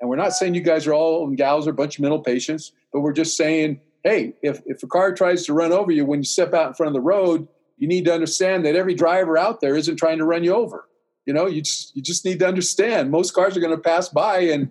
And 0.00 0.08
we're 0.08 0.16
not 0.16 0.32
saying 0.32 0.54
you 0.54 0.60
guys 0.60 0.86
are 0.86 0.94
all 0.94 1.26
and 1.26 1.36
gals 1.36 1.66
are 1.66 1.70
a 1.70 1.74
bunch 1.74 1.98
of 1.98 2.02
mental 2.02 2.20
patients, 2.20 2.72
but 2.92 3.00
we're 3.00 3.12
just 3.12 3.36
saying, 3.36 3.80
hey, 4.04 4.34
if, 4.42 4.60
if 4.66 4.82
a 4.82 4.86
car 4.86 5.14
tries 5.14 5.44
to 5.46 5.52
run 5.52 5.72
over 5.72 5.90
you 5.90 6.04
when 6.04 6.20
you 6.20 6.24
step 6.24 6.54
out 6.54 6.68
in 6.68 6.74
front 6.74 6.88
of 6.88 6.94
the 6.94 7.00
road, 7.00 7.48
you 7.78 7.88
need 7.88 8.04
to 8.04 8.14
understand 8.14 8.64
that 8.64 8.76
every 8.76 8.94
driver 8.94 9.36
out 9.36 9.60
there 9.60 9.76
isn't 9.76 9.96
trying 9.96 10.18
to 10.18 10.24
run 10.24 10.44
you 10.44 10.54
over. 10.54 10.86
You 11.26 11.32
know, 11.32 11.46
you 11.46 11.62
just 11.62 11.96
you 11.96 12.02
just 12.02 12.24
need 12.24 12.38
to 12.40 12.46
understand 12.46 13.10
most 13.10 13.32
cars 13.32 13.56
are 13.56 13.60
going 13.60 13.76
to 13.76 13.82
pass 13.82 14.08
by 14.08 14.40
and 14.40 14.70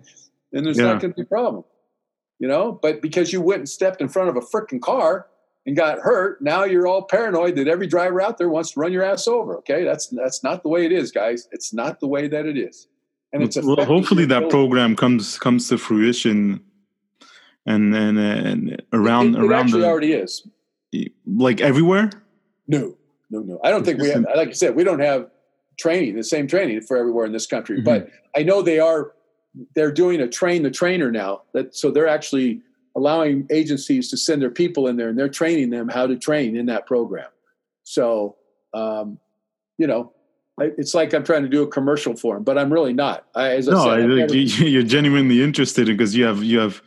and 0.52 0.64
there's 0.64 0.78
yeah. 0.78 0.84
not 0.84 1.00
going 1.00 1.12
to 1.12 1.16
be 1.16 1.22
a 1.22 1.26
problem. 1.26 1.64
You 2.38 2.48
know, 2.48 2.78
but 2.80 3.00
because 3.00 3.32
you 3.32 3.40
went 3.40 3.60
and 3.60 3.68
stepped 3.68 4.00
in 4.00 4.08
front 4.08 4.28
of 4.28 4.36
a 4.36 4.40
freaking 4.40 4.80
car, 4.80 5.26
and 5.66 5.76
got 5.76 5.98
hurt, 5.98 6.42
now 6.42 6.64
you're 6.64 6.86
all 6.86 7.02
paranoid 7.02 7.56
that 7.56 7.68
every 7.68 7.86
driver 7.86 8.20
out 8.20 8.38
there 8.38 8.48
wants 8.48 8.72
to 8.72 8.80
run 8.80 8.92
your 8.92 9.02
ass 9.02 9.26
over. 9.26 9.58
Okay, 9.58 9.84
that's 9.84 10.08
that's 10.08 10.42
not 10.42 10.62
the 10.62 10.68
way 10.68 10.84
it 10.84 10.92
is, 10.92 11.10
guys. 11.10 11.48
It's 11.52 11.72
not 11.72 12.00
the 12.00 12.06
way 12.06 12.28
that 12.28 12.46
it 12.46 12.58
is. 12.58 12.86
And 13.32 13.42
it's 13.42 13.56
well, 13.60 13.84
hopefully 13.84 14.26
that 14.26 14.50
program 14.50 14.94
comes 14.94 15.38
comes 15.38 15.68
to 15.68 15.78
fruition, 15.78 16.62
and 17.66 17.94
and, 17.94 18.18
and 18.18 18.82
around 18.92 19.34
it, 19.34 19.38
it, 19.38 19.44
around 19.44 19.66
actually 19.66 19.80
the, 19.80 19.86
already 19.86 20.12
is, 20.12 20.46
like 21.26 21.60
everywhere. 21.60 22.10
No, 22.68 22.96
no, 23.30 23.40
no. 23.40 23.60
I 23.64 23.70
don't 23.70 23.84
think 23.84 24.00
we 24.00 24.10
have. 24.10 24.26
Like 24.36 24.48
I 24.48 24.52
said, 24.52 24.76
we 24.76 24.84
don't 24.84 25.00
have 25.00 25.30
training, 25.76 26.16
the 26.16 26.24
same 26.24 26.46
training 26.46 26.80
for 26.82 26.96
everywhere 26.96 27.26
in 27.26 27.32
this 27.32 27.46
country. 27.46 27.76
Mm-hmm. 27.78 27.84
But 27.84 28.10
I 28.36 28.42
know 28.42 28.62
they 28.62 28.78
are. 28.78 29.12
They're 29.74 29.92
doing 29.92 30.20
a 30.20 30.28
train 30.28 30.62
the 30.62 30.70
trainer 30.70 31.10
now. 31.10 31.42
That 31.52 31.74
so 31.76 31.90
they're 31.90 32.08
actually 32.08 32.62
allowing 32.96 33.46
agencies 33.50 34.10
to 34.10 34.16
send 34.16 34.40
their 34.40 34.50
people 34.50 34.86
in 34.86 34.96
there 34.96 35.08
and 35.08 35.18
they're 35.18 35.28
training 35.28 35.70
them 35.70 35.88
how 35.88 36.06
to 36.06 36.16
train 36.16 36.56
in 36.56 36.66
that 36.66 36.86
program. 36.86 37.28
So, 37.82 38.36
um, 38.72 39.18
you 39.78 39.86
know, 39.86 40.12
it's 40.58 40.94
like 40.94 41.12
I'm 41.12 41.24
trying 41.24 41.42
to 41.42 41.48
do 41.48 41.62
a 41.62 41.66
commercial 41.66 42.14
for 42.14 42.34
them, 42.34 42.44
but 42.44 42.56
I'm 42.56 42.72
really 42.72 42.92
not. 42.92 43.26
I, 43.34 43.50
as 43.50 43.68
I 43.68 43.72
no, 43.72 43.84
said, 43.84 43.92
I, 43.92 44.06
never, 44.06 44.34
you're 44.36 44.84
genuinely 44.84 45.42
interested 45.42 45.86
because 45.86 46.14
you 46.14 46.24
have 46.24 46.44
you 46.44 46.60
have 46.60 46.80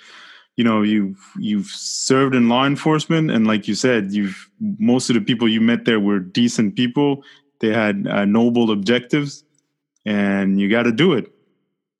you 0.55 0.63
know 0.63 0.81
you've 0.81 1.19
you've 1.37 1.67
served 1.67 2.33
in 2.33 2.47
law 2.47 2.65
enforcement 2.65 3.29
and 3.29 3.45
like 3.45 3.67
you 3.67 3.75
said 3.75 4.11
you've 4.11 4.49
most 4.79 5.09
of 5.09 5.13
the 5.15 5.21
people 5.21 5.47
you 5.47 5.61
met 5.61 5.85
there 5.85 5.99
were 5.99 6.19
decent 6.19 6.75
people 6.75 7.23
they 7.59 7.73
had 7.73 8.07
uh, 8.07 8.25
noble 8.25 8.71
objectives 8.71 9.43
and 10.05 10.59
you 10.59 10.69
got 10.69 10.83
to 10.83 10.91
do 10.91 11.13
it 11.13 11.31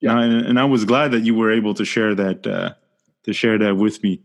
yeah. 0.02 0.20
and, 0.20 0.46
and, 0.46 0.60
i 0.60 0.66
was 0.66 0.86
glad 0.86 1.12
that 1.12 1.22
you 1.22 1.36
were 1.36 1.52
able 1.52 1.74
to 1.74 1.84
share 1.84 2.16
that 2.16 2.46
uh, 2.48 2.74
to 3.28 3.34
share 3.34 3.60
that 3.60 3.76
with 3.78 4.02
me. 4.02 4.22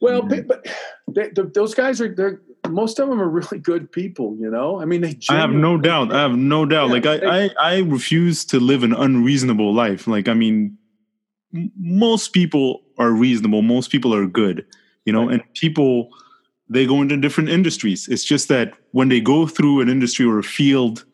Well, 0.00 0.22
but 0.22 0.66
they, 1.06 1.30
those 1.34 1.74
guys 1.74 2.00
are 2.00 2.12
they're 2.12 2.40
most 2.68 2.98
of 2.98 3.08
them 3.08 3.20
are 3.20 3.28
really 3.28 3.58
good 3.58 3.90
people, 3.92 4.36
you 4.38 4.50
know. 4.50 4.80
I 4.80 4.84
mean, 4.84 5.02
they. 5.02 5.16
I 5.28 5.36
have 5.36 5.50
no 5.50 5.78
doubt. 5.78 6.12
I 6.12 6.22
have 6.22 6.36
no 6.36 6.64
doubt. 6.64 6.88
Yeah, 6.88 6.92
like 6.92 7.06
I, 7.06 7.16
they, 7.18 7.26
I, 7.26 7.50
I 7.60 7.78
refuse 7.80 8.44
to 8.46 8.58
live 8.58 8.82
an 8.82 8.92
unreasonable 8.92 9.72
life. 9.72 10.06
Like 10.06 10.28
I 10.28 10.34
mean, 10.34 10.76
most 11.78 12.32
people 12.32 12.82
are 12.98 13.12
reasonable. 13.12 13.62
Most 13.62 13.90
people 13.90 14.14
are 14.14 14.26
good, 14.26 14.66
you 15.04 15.12
know. 15.12 15.26
Right. 15.26 15.34
And 15.34 15.54
people, 15.54 16.10
they 16.68 16.86
go 16.86 17.00
into 17.02 17.16
different 17.16 17.48
industries. 17.48 18.08
It's 18.08 18.24
just 18.24 18.48
that 18.48 18.74
when 18.92 19.08
they 19.08 19.20
go 19.20 19.46
through 19.46 19.80
an 19.80 19.88
industry 19.88 20.26
or 20.26 20.38
a 20.38 20.42
field, 20.42 21.04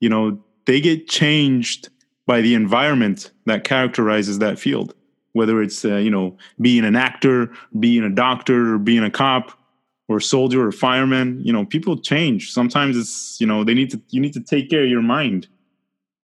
you 0.00 0.08
know, 0.08 0.42
they 0.66 0.80
get 0.80 1.08
changed 1.08 1.88
by 2.26 2.40
the 2.40 2.54
environment 2.54 3.32
that 3.46 3.64
characterizes 3.64 4.38
that 4.38 4.58
field 4.58 4.94
whether 5.34 5.60
it's 5.60 5.84
uh, 5.84 5.96
you 5.96 6.10
know 6.10 6.36
being 6.60 6.84
an 6.84 6.96
actor, 6.96 7.52
being 7.78 8.02
a 8.02 8.10
doctor, 8.10 8.74
or 8.74 8.78
being 8.78 9.04
a 9.04 9.10
cop, 9.10 9.52
or 10.08 10.16
a 10.16 10.22
soldier 10.22 10.66
or 10.66 10.72
fireman. 10.72 11.40
You 11.44 11.52
know, 11.52 11.66
people 11.66 11.98
change. 11.98 12.50
Sometimes 12.50 12.96
it's 12.96 13.36
you 13.38 13.46
know 13.46 13.62
they 13.62 13.74
need 13.74 13.90
to 13.90 14.00
you 14.08 14.20
need 14.20 14.32
to 14.32 14.40
take 14.40 14.70
care 14.70 14.82
of 14.82 14.88
your 14.88 15.02
mind. 15.02 15.46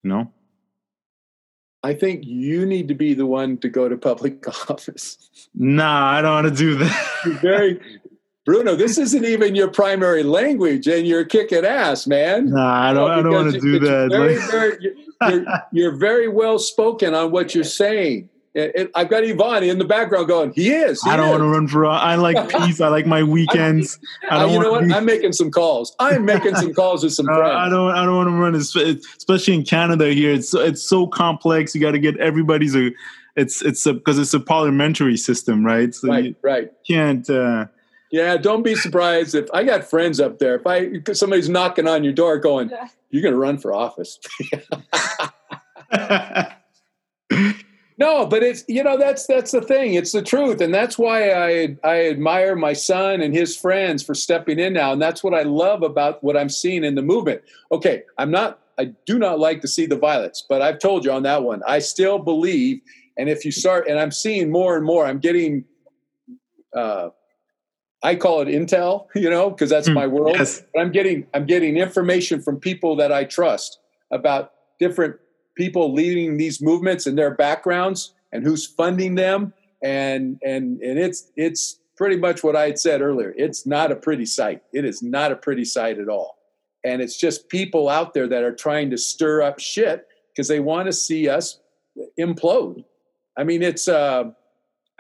You 0.03 0.11
know. 0.11 0.33
I 1.83 1.95
think 1.95 2.25
you 2.27 2.67
need 2.67 2.89
to 2.89 2.95
be 2.95 3.15
the 3.15 3.25
one 3.25 3.57
to 3.59 3.69
go 3.71 3.89
to 3.89 3.97
public 3.97 4.47
office. 4.71 5.49
Nah, 5.55 6.11
I 6.11 6.21
don't 6.23 6.45
want 6.45 6.49
to 6.49 6.55
do 6.55 6.75
that. 6.77 7.39
very 7.41 7.81
Bruno, 8.51 8.75
this 8.75 8.99
isn't 8.99 9.25
even 9.25 9.55
your 9.55 9.69
primary 9.69 10.25
language, 10.25 10.89
and 10.89 11.07
you're 11.07 11.25
kicking 11.25 11.65
ass, 11.65 12.09
man. 12.09 12.51
Nah, 12.51 12.91
I 12.91 12.93
don't. 12.93 13.09
I 13.09 13.23
don't 13.23 13.33
want 13.33 13.53
to 13.53 13.61
do 13.61 13.79
that. 13.79 14.09
Very, 14.11 14.39
very, 14.39 14.95
you're, 15.23 15.47
you're, 15.73 15.97
very 15.97 16.27
well 16.27 16.59
spoken 16.59 17.15
on 17.15 17.31
what 17.31 17.55
you're 17.55 17.63
saying. 17.63 18.29
I've 18.97 19.09
got 19.09 19.23
Yvonne 19.23 19.63
in 19.63 19.79
the 19.79 19.85
background 19.85 20.27
going, 20.27 20.53
he 20.53 20.71
is. 20.71 21.01
He 21.01 21.11
I 21.11 21.17
don't 21.17 21.27
is. 21.27 21.31
want 21.31 21.43
to 21.43 21.47
run 21.47 21.69
for. 21.69 21.87
I 21.87 22.17
like 22.17 22.49
peace. 22.59 22.81
I 22.81 22.89
like 22.89 23.07
my 23.07 23.23
weekends. 23.23 24.01
I 24.29 24.41
don't 24.41 24.51
you 24.51 24.59
know 24.59 24.73
what? 24.73 24.85
Be, 24.85 24.95
I'm 24.95 25.05
making 25.05 25.33
some 25.33 25.53
calls. 25.53 25.95
I'm 26.01 26.25
making 26.25 26.57
some 26.57 26.75
calls 26.75 27.05
with 27.05 27.15
some 27.15 27.27
friends. 27.27 27.55
I 27.55 27.69
don't. 27.69 27.93
I 27.93 28.05
don't 28.05 28.17
want 28.17 28.31
to 28.31 28.35
run, 28.35 28.57
especially 28.57 29.55
in 29.55 29.63
Canada. 29.63 30.13
Here, 30.13 30.33
it's 30.33 30.53
it's 30.55 30.83
so 30.83 31.07
complex. 31.07 31.73
You 31.73 31.81
got 31.81 31.93
to 31.93 32.01
get 32.01 32.17
everybody's 32.17 32.75
a. 32.75 32.91
It's 33.37 33.63
it's 33.63 33.87
a, 33.87 33.95
because 33.95 34.19
it's 34.19 34.35
a 34.35 34.41
parliamentary 34.41 35.17
system, 35.17 35.65
right? 35.65 35.95
So 35.95 36.09
right. 36.09 36.35
right. 36.43 36.73
Can't. 36.85 37.31
Uh, 37.31 37.67
yeah, 38.11 38.37
don't 38.37 38.63
be 38.63 38.75
surprised 38.75 39.35
if 39.35 39.49
I 39.53 39.65
got 39.65 39.85
friends 39.85 40.21
up 40.21 40.39
there. 40.39 40.57
If 40.57 40.67
I 40.67 41.01
somebody's 41.13 41.49
knocking 41.49 41.89
on 41.89 42.05
your 42.05 42.13
door, 42.13 42.39
going, 42.39 42.71
"You're 43.11 43.23
going 43.23 43.35
to 43.35 43.41
run 43.41 43.59
for 43.59 43.73
office." 43.73 44.19
No, 48.01 48.25
but 48.25 48.43
it's 48.43 48.65
you 48.67 48.83
know 48.83 48.97
that's 48.97 49.27
that's 49.27 49.51
the 49.51 49.61
thing. 49.61 49.93
It's 49.93 50.13
the 50.13 50.23
truth, 50.23 50.63
and 50.63 50.73
that's 50.73 50.99
why 50.99 51.33
I 51.33 51.77
I 51.85 52.07
admire 52.07 52.57
my 52.57 52.73
son 52.73 53.21
and 53.21 53.35
his 53.35 53.55
friends 53.55 54.03
for 54.03 54.15
stepping 54.15 54.59
in 54.59 54.73
now, 54.73 54.93
and 54.95 55.03
that's 55.03 55.23
what 55.23 55.35
I 55.35 55.43
love 55.43 55.83
about 55.83 56.25
what 56.25 56.35
I'm 56.35 56.49
seeing 56.49 56.83
in 56.83 56.95
the 56.95 57.03
movement. 57.03 57.43
Okay, 57.71 58.05
I'm 58.17 58.31
not. 58.31 58.59
I 58.79 58.95
do 59.05 59.19
not 59.19 59.39
like 59.39 59.61
to 59.61 59.69
see 59.69 59.85
the 59.85 59.99
violence, 59.99 60.43
but 60.49 60.63
I've 60.63 60.79
told 60.79 61.05
you 61.05 61.13
on 61.13 61.25
that 61.25 61.43
one. 61.43 61.63
I 61.67 61.81
still 61.81 62.19
believe, 62.19 62.81
and 63.19 63.29
if 63.29 63.45
you 63.45 63.53
start, 63.53 63.87
and 63.87 64.01
I'm 64.01 64.13
seeing 64.13 64.51
more 64.51 64.77
and 64.79 64.85
more. 64.87 65.05
I'm 65.05 65.19
getting. 65.19 65.67
Uh, 66.75 67.11
I 68.03 68.15
call 68.15 68.41
it 68.41 68.49
intel, 68.49 69.07
you 69.15 69.31
know, 69.31 69.51
because 69.51 69.71
that's 69.71 69.89
mm, 69.89 69.95
my 69.95 70.07
world. 70.07 70.37
Yes. 70.37 70.63
But 70.75 70.81
I'm 70.81 70.93
getting 70.93 71.27
I'm 71.35 71.47
getting 71.47 71.77
information 71.77 72.41
from 72.41 72.59
people 72.59 72.97
that 72.97 73.13
I 73.13 73.25
trust 73.25 73.79
about 74.11 74.53
different 74.79 75.17
people 75.57 75.93
leading 75.93 76.37
these 76.37 76.63
movements 76.63 77.07
and 77.07 77.19
their 77.19 77.35
backgrounds 77.35 78.15
and 78.33 78.45
who's 78.45 78.67
funding 78.67 79.15
them 79.15 79.53
and 79.83 80.39
and 80.45 80.81
and 80.81 80.99
it's 80.99 81.31
it's 81.37 81.81
pretty 81.97 82.17
much 82.17 82.43
what 82.43 82.57
I 82.57 82.67
had 82.67 82.79
said 82.79 83.03
earlier. 83.03 83.35
It's 83.37 83.67
not 83.67 83.93
a 83.93 83.97
pretty 83.97 84.25
sight. 84.25 84.63
It 84.73 84.87
is 84.87 85.03
not 85.03 85.33
a 85.33 85.37
pretty 85.37 85.67
sight 85.67 85.99
at 85.99 86.09
all. 86.09 86.39
And 86.83 87.03
it's 87.03 87.19
just 87.19 87.51
people 87.51 87.91
out 87.91 88.15
there 88.15 88.27
that 88.27 88.43
are 88.43 88.55
trying 88.55 88.89
to 88.91 88.97
stir 88.97 89.43
up 89.43 89.59
shit 89.59 90.07
because 90.33 90.49
they 90.49 90.61
want 90.61 90.87
to 90.87 90.95
see 90.95 91.29
us 91.29 91.61
implode. 92.19 92.85
I 93.37 93.45
mean, 93.45 93.63
it's 93.63 93.87
uh, 93.87 94.31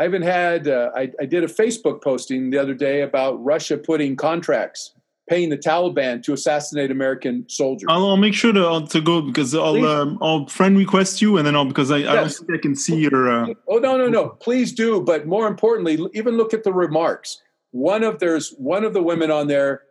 I 0.00 0.06
even 0.06 0.22
had 0.22 0.66
uh, 0.66 0.90
I, 0.96 1.12
I 1.20 1.26
did 1.26 1.44
a 1.44 1.46
Facebook 1.46 2.02
posting 2.02 2.48
the 2.48 2.56
other 2.56 2.72
day 2.72 3.02
about 3.02 3.32
Russia 3.44 3.76
putting 3.76 4.16
contracts 4.16 4.94
paying 5.28 5.50
the 5.50 5.58
Taliban 5.58 6.22
to 6.22 6.32
assassinate 6.32 6.90
American 6.90 7.46
soldiers. 7.50 7.86
I'll, 7.90 8.06
I'll 8.06 8.16
make 8.16 8.32
sure 8.32 8.50
to, 8.50 8.66
uh, 8.66 8.86
to 8.86 9.00
go 9.02 9.20
because 9.20 9.54
I'll 9.54 9.84
um, 9.84 10.18
I'll 10.22 10.46
friend 10.46 10.78
request 10.78 11.20
you 11.20 11.36
and 11.36 11.46
then 11.46 11.54
I'll 11.54 11.66
because 11.66 11.90
I, 11.90 11.98
yes. 11.98 12.08
I 12.08 12.14
don't 12.14 12.32
think 12.32 12.50
I 12.50 12.62
can 12.62 12.74
see 12.74 12.96
your. 12.96 13.30
Uh, 13.30 13.54
oh 13.68 13.76
no 13.76 13.98
no 13.98 14.08
no! 14.08 14.30
Please 14.30 14.72
do, 14.72 15.02
but 15.02 15.26
more 15.26 15.46
importantly, 15.46 15.98
even 16.14 16.38
look 16.38 16.54
at 16.54 16.64
the 16.64 16.72
remarks. 16.72 17.42
One 17.72 18.02
of 18.02 18.20
there's 18.20 18.54
one 18.56 18.84
of 18.84 18.94
the 18.94 19.02
women 19.02 19.30
on 19.30 19.48
there 19.48 19.82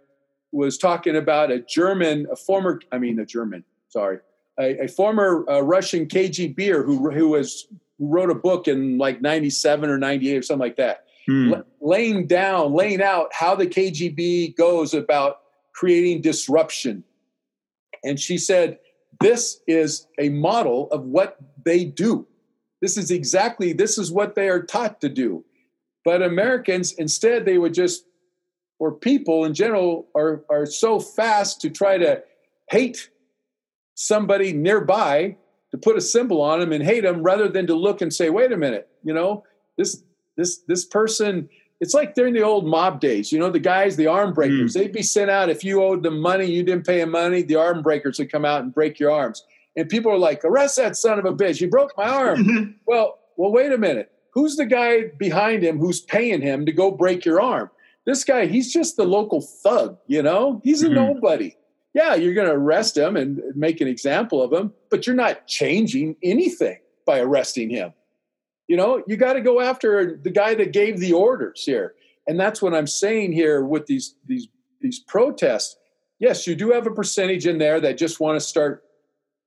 was 0.52 0.80
talking 0.80 1.18
about 1.18 1.52
a 1.52 1.60
German, 1.60 2.26
a 2.32 2.36
former, 2.36 2.82
I 2.92 2.98
mean 2.98 3.20
a 3.20 3.28
German, 3.28 3.64
sorry, 3.90 4.22
a, 4.60 4.86
a 4.86 4.88
former 4.88 5.48
uh, 5.48 5.62
Russian 5.62 6.08
KGBer 6.08 6.84
who 6.84 7.12
who 7.12 7.30
was 7.30 7.68
wrote 8.00 8.32
a 8.32 8.36
book 8.36 8.68
in 8.68 8.98
like 8.98 9.22
'97 9.22 9.90
or 9.90 9.98
'98 9.98 10.38
or 10.38 10.42
something 10.42 10.60
like 10.60 10.78
that 10.78 11.06
hmm. 11.30 11.54
laying 11.80 12.28
down, 12.28 12.74
laying 12.74 13.02
out 13.02 13.30
how 13.34 13.56
the 13.56 13.68
KGB 13.68 14.56
goes 14.56 14.94
about 14.94 15.42
creating 15.74 16.22
disruption. 16.22 17.04
And 18.04 18.20
she 18.20 18.38
said, 18.38 18.80
This 19.22 19.62
is 19.68 20.08
a 20.20 20.30
model 20.30 20.90
of 20.92 21.04
what 21.04 21.38
they 21.64 21.86
do. 21.86 22.28
This 22.82 22.98
is 22.98 23.12
exactly 23.12 23.74
this 23.74 23.98
is 23.98 24.12
what 24.12 24.36
they 24.36 24.50
are 24.50 24.64
taught 24.64 25.02
to 25.02 25.10
do. 25.10 25.44
But 26.06 26.22
Americans, 26.24 26.94
instead, 26.94 27.46
they 27.46 27.58
would 27.58 27.74
just, 27.74 28.06
or 28.80 28.92
people 28.94 29.46
in 29.46 29.54
general, 29.54 30.08
are, 30.16 30.44
are 30.50 30.66
so 30.66 31.00
fast 31.00 31.60
to 31.62 31.70
try 31.70 31.98
to 31.98 32.24
hate 32.70 33.10
somebody 33.96 34.54
nearby 34.54 35.36
to 35.72 35.78
put 35.78 35.98
a 35.98 36.02
symbol 36.02 36.42
on 36.42 36.60
them 36.60 36.72
and 36.72 36.84
hate 36.84 37.04
them 37.04 37.22
rather 37.22 37.48
than 37.48 37.68
to 37.68 37.76
look 37.76 38.02
and 38.02 38.14
say, 38.14 38.30
wait 38.30 38.52
a 38.52 38.58
minute, 38.58 38.90
you 39.04 39.14
know, 39.14 39.44
this 39.78 40.04
this 40.36 40.60
this 40.68 40.86
person 40.86 41.50
it's 41.80 41.94
like 41.94 42.14
during 42.14 42.34
the 42.34 42.42
old 42.42 42.66
mob 42.66 43.00
days, 43.00 43.32
you 43.32 43.40
know, 43.40 43.50
the 43.50 43.60
guys, 43.60 43.96
the 43.96 44.08
arm 44.08 44.34
breakers, 44.34 44.72
mm. 44.72 44.74
they'd 44.74 44.92
be 44.92 45.04
sent 45.04 45.32
out. 45.32 45.50
If 45.50 45.64
you 45.64 45.82
owed 45.82 46.04
them 46.04 46.20
money, 46.20 46.46
you 46.46 46.62
didn't 46.64 46.86
pay 46.86 47.00
them 47.00 47.12
money, 47.12 47.42
the 47.42 47.56
arm 47.56 47.82
breakers 47.82 48.20
would 48.20 48.32
come 48.32 48.44
out 48.44 48.64
and 48.64 48.74
break 48.74 49.00
your 49.00 49.12
arms. 49.12 49.46
And 49.78 49.88
people 49.88 50.12
are 50.12 50.18
like, 50.18 50.44
arrest 50.44 50.76
that 50.76 50.98
son 50.98 51.20
of 51.20 51.26
a 51.26 51.32
bitch. 51.32 51.60
He 51.60 51.68
broke 51.68 51.94
my 51.98 52.10
arm. 52.10 52.76
well, 52.86 53.20
well, 53.38 53.52
wait 53.52 53.72
a 53.72 53.78
minute. 53.78 54.12
Who's 54.32 54.58
the 54.58 54.66
guy 54.66 55.04
behind 55.18 55.64
him 55.64 55.80
who's 55.80 56.02
paying 56.02 56.42
him 56.42 56.66
to 56.66 56.72
go 56.72 56.92
break 56.92 57.24
your 57.24 57.42
arm? 57.42 57.70
This 58.06 58.24
guy, 58.24 58.48
he's 58.48 58.74
just 58.74 58.98
the 58.98 59.06
local 59.06 59.42
thug, 59.42 59.98
you 60.08 60.22
know? 60.22 60.62
He's 60.64 60.84
a 60.84 60.88
mm-hmm. 60.88 60.96
nobody. 60.96 61.56
Yeah, 61.94 62.16
you're 62.16 62.34
going 62.34 62.48
to 62.48 62.54
arrest 62.54 62.98
him 62.98 63.18
and 63.18 63.42
make 63.56 63.82
an 63.82 63.88
example 63.88 64.44
of 64.44 64.54
him, 64.54 64.74
but 64.92 65.08
you're 65.08 65.16
not 65.16 65.48
changing 65.48 66.16
anything 66.22 66.78
by 67.06 67.20
arresting 67.20 67.70
him. 67.70 67.94
You 68.68 68.78
know, 68.78 69.04
you 69.08 69.18
got 69.18 69.34
to 69.34 69.42
go 69.42 69.60
after 69.60 70.16
the 70.16 70.30
guy 70.30 70.54
that 70.54 70.72
gave 70.72 71.00
the 71.00 71.14
orders 71.14 71.64
here. 71.66 71.96
And 72.28 72.40
that's 72.40 72.62
what 72.62 72.76
I'm 72.76 72.86
saying 72.86 73.32
here 73.34 73.66
with 73.66 73.88
these 73.88 74.14
these 74.28 74.48
these 74.82 75.00
protests. 75.00 75.78
Yes, 76.20 76.46
you 76.46 76.54
do 76.54 76.72
have 76.72 76.86
a 76.86 76.92
percentage 76.92 77.48
in 77.48 77.58
there 77.58 77.80
that 77.80 77.98
just 77.98 78.20
want 78.20 78.40
to 78.40 78.46
start 78.46 78.84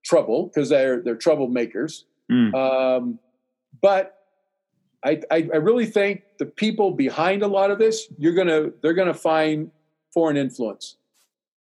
trouble 0.05 0.47
because 0.47 0.69
they're 0.69 1.01
they're 1.01 1.16
troublemakers. 1.16 2.02
Mm. 2.31 2.52
Um, 2.55 3.19
but 3.81 4.19
I, 5.05 5.20
I, 5.31 5.48
I 5.52 5.56
really 5.59 5.86
think 5.86 6.23
the 6.39 6.47
people 6.47 6.93
behind 6.93 7.43
a 7.43 7.47
lot 7.48 7.70
of 7.70 7.78
this, 7.78 8.09
you're 8.19 8.35
gonna 8.35 8.70
they're 8.82 8.94
gonna 8.94 9.14
find 9.14 9.70
foreign 10.12 10.36
influence, 10.36 10.97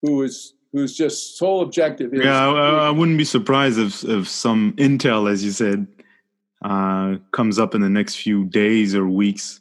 who 0.02 0.22
is 0.24 0.54
who's 0.76 0.94
just 0.94 1.38
sole 1.38 1.62
objective. 1.62 2.12
yeah, 2.12 2.48
I, 2.48 2.88
I, 2.88 2.90
wouldn't 2.90 3.16
be 3.16 3.24
surprised 3.24 3.78
if 3.78 4.04
if 4.04 4.28
some 4.28 4.74
intel, 4.74 5.30
as 5.30 5.42
you 5.42 5.50
said, 5.50 5.86
uh, 6.62 7.16
comes 7.32 7.58
up 7.58 7.74
in 7.74 7.80
the 7.80 7.88
next 7.88 8.16
few 8.16 8.44
days 8.44 8.94
or 8.94 9.08
weeks 9.08 9.60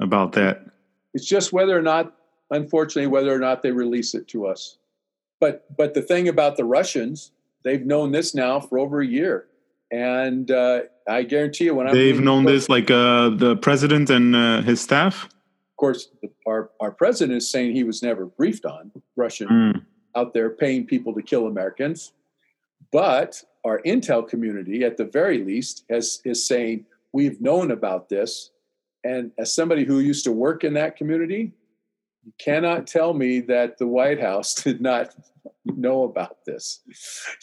about 0.00 0.32
that. 0.32 0.64
It's 1.12 1.26
just 1.26 1.52
whether 1.52 1.76
or 1.76 1.82
not, 1.82 2.14
unfortunately, 2.50 3.06
whether 3.06 3.34
or 3.34 3.38
not 3.38 3.62
they 3.62 3.70
release 3.70 4.14
it 4.14 4.28
to 4.28 4.46
us. 4.46 4.78
But 5.40 5.76
but 5.76 5.92
the 5.92 6.00
thing 6.00 6.26
about 6.26 6.56
the 6.56 6.64
Russians, 6.64 7.32
they've 7.62 7.84
known 7.84 8.12
this 8.12 8.34
now 8.34 8.58
for 8.58 8.78
over 8.78 9.02
a 9.02 9.06
year, 9.06 9.48
and 9.90 10.50
uh, 10.50 10.82
I 11.06 11.24
guarantee 11.24 11.64
you, 11.64 11.74
when 11.74 11.86
I 11.86 11.92
they've 11.92 12.18
known 12.18 12.46
this, 12.46 12.70
like 12.70 12.90
uh, 12.90 13.28
the 13.28 13.56
president 13.56 14.08
and 14.08 14.34
uh, 14.34 14.62
his 14.62 14.80
staff. 14.80 15.24
Of 15.24 15.76
course, 15.76 16.08
our 16.48 16.70
our 16.80 16.92
president 16.92 17.36
is 17.36 17.50
saying 17.50 17.74
he 17.74 17.84
was 17.84 18.02
never 18.02 18.24
briefed 18.24 18.64
on 18.64 18.90
Russian 19.16 19.48
mm. 19.48 19.84
Out 20.16 20.34
there 20.34 20.50
paying 20.50 20.86
people 20.86 21.14
to 21.14 21.22
kill 21.22 21.46
Americans, 21.46 22.12
but 22.90 23.42
our 23.64 23.80
intel 23.82 24.26
community, 24.26 24.84
at 24.84 24.96
the 24.96 25.04
very 25.04 25.44
least, 25.44 25.84
has, 25.90 26.20
is 26.24 26.46
saying, 26.46 26.86
we've 27.12 27.40
known 27.40 27.70
about 27.70 28.08
this. 28.08 28.50
And 29.04 29.32
as 29.38 29.54
somebody 29.54 29.84
who 29.84 30.00
used 30.00 30.24
to 30.24 30.32
work 30.32 30.64
in 30.64 30.74
that 30.74 30.96
community, 30.96 31.52
you 32.24 32.32
cannot 32.38 32.86
tell 32.86 33.14
me 33.14 33.40
that 33.40 33.78
the 33.78 33.86
White 33.86 34.20
House 34.20 34.54
did 34.62 34.80
not 34.80 35.14
know 35.64 36.04
about 36.04 36.44
this. 36.44 36.80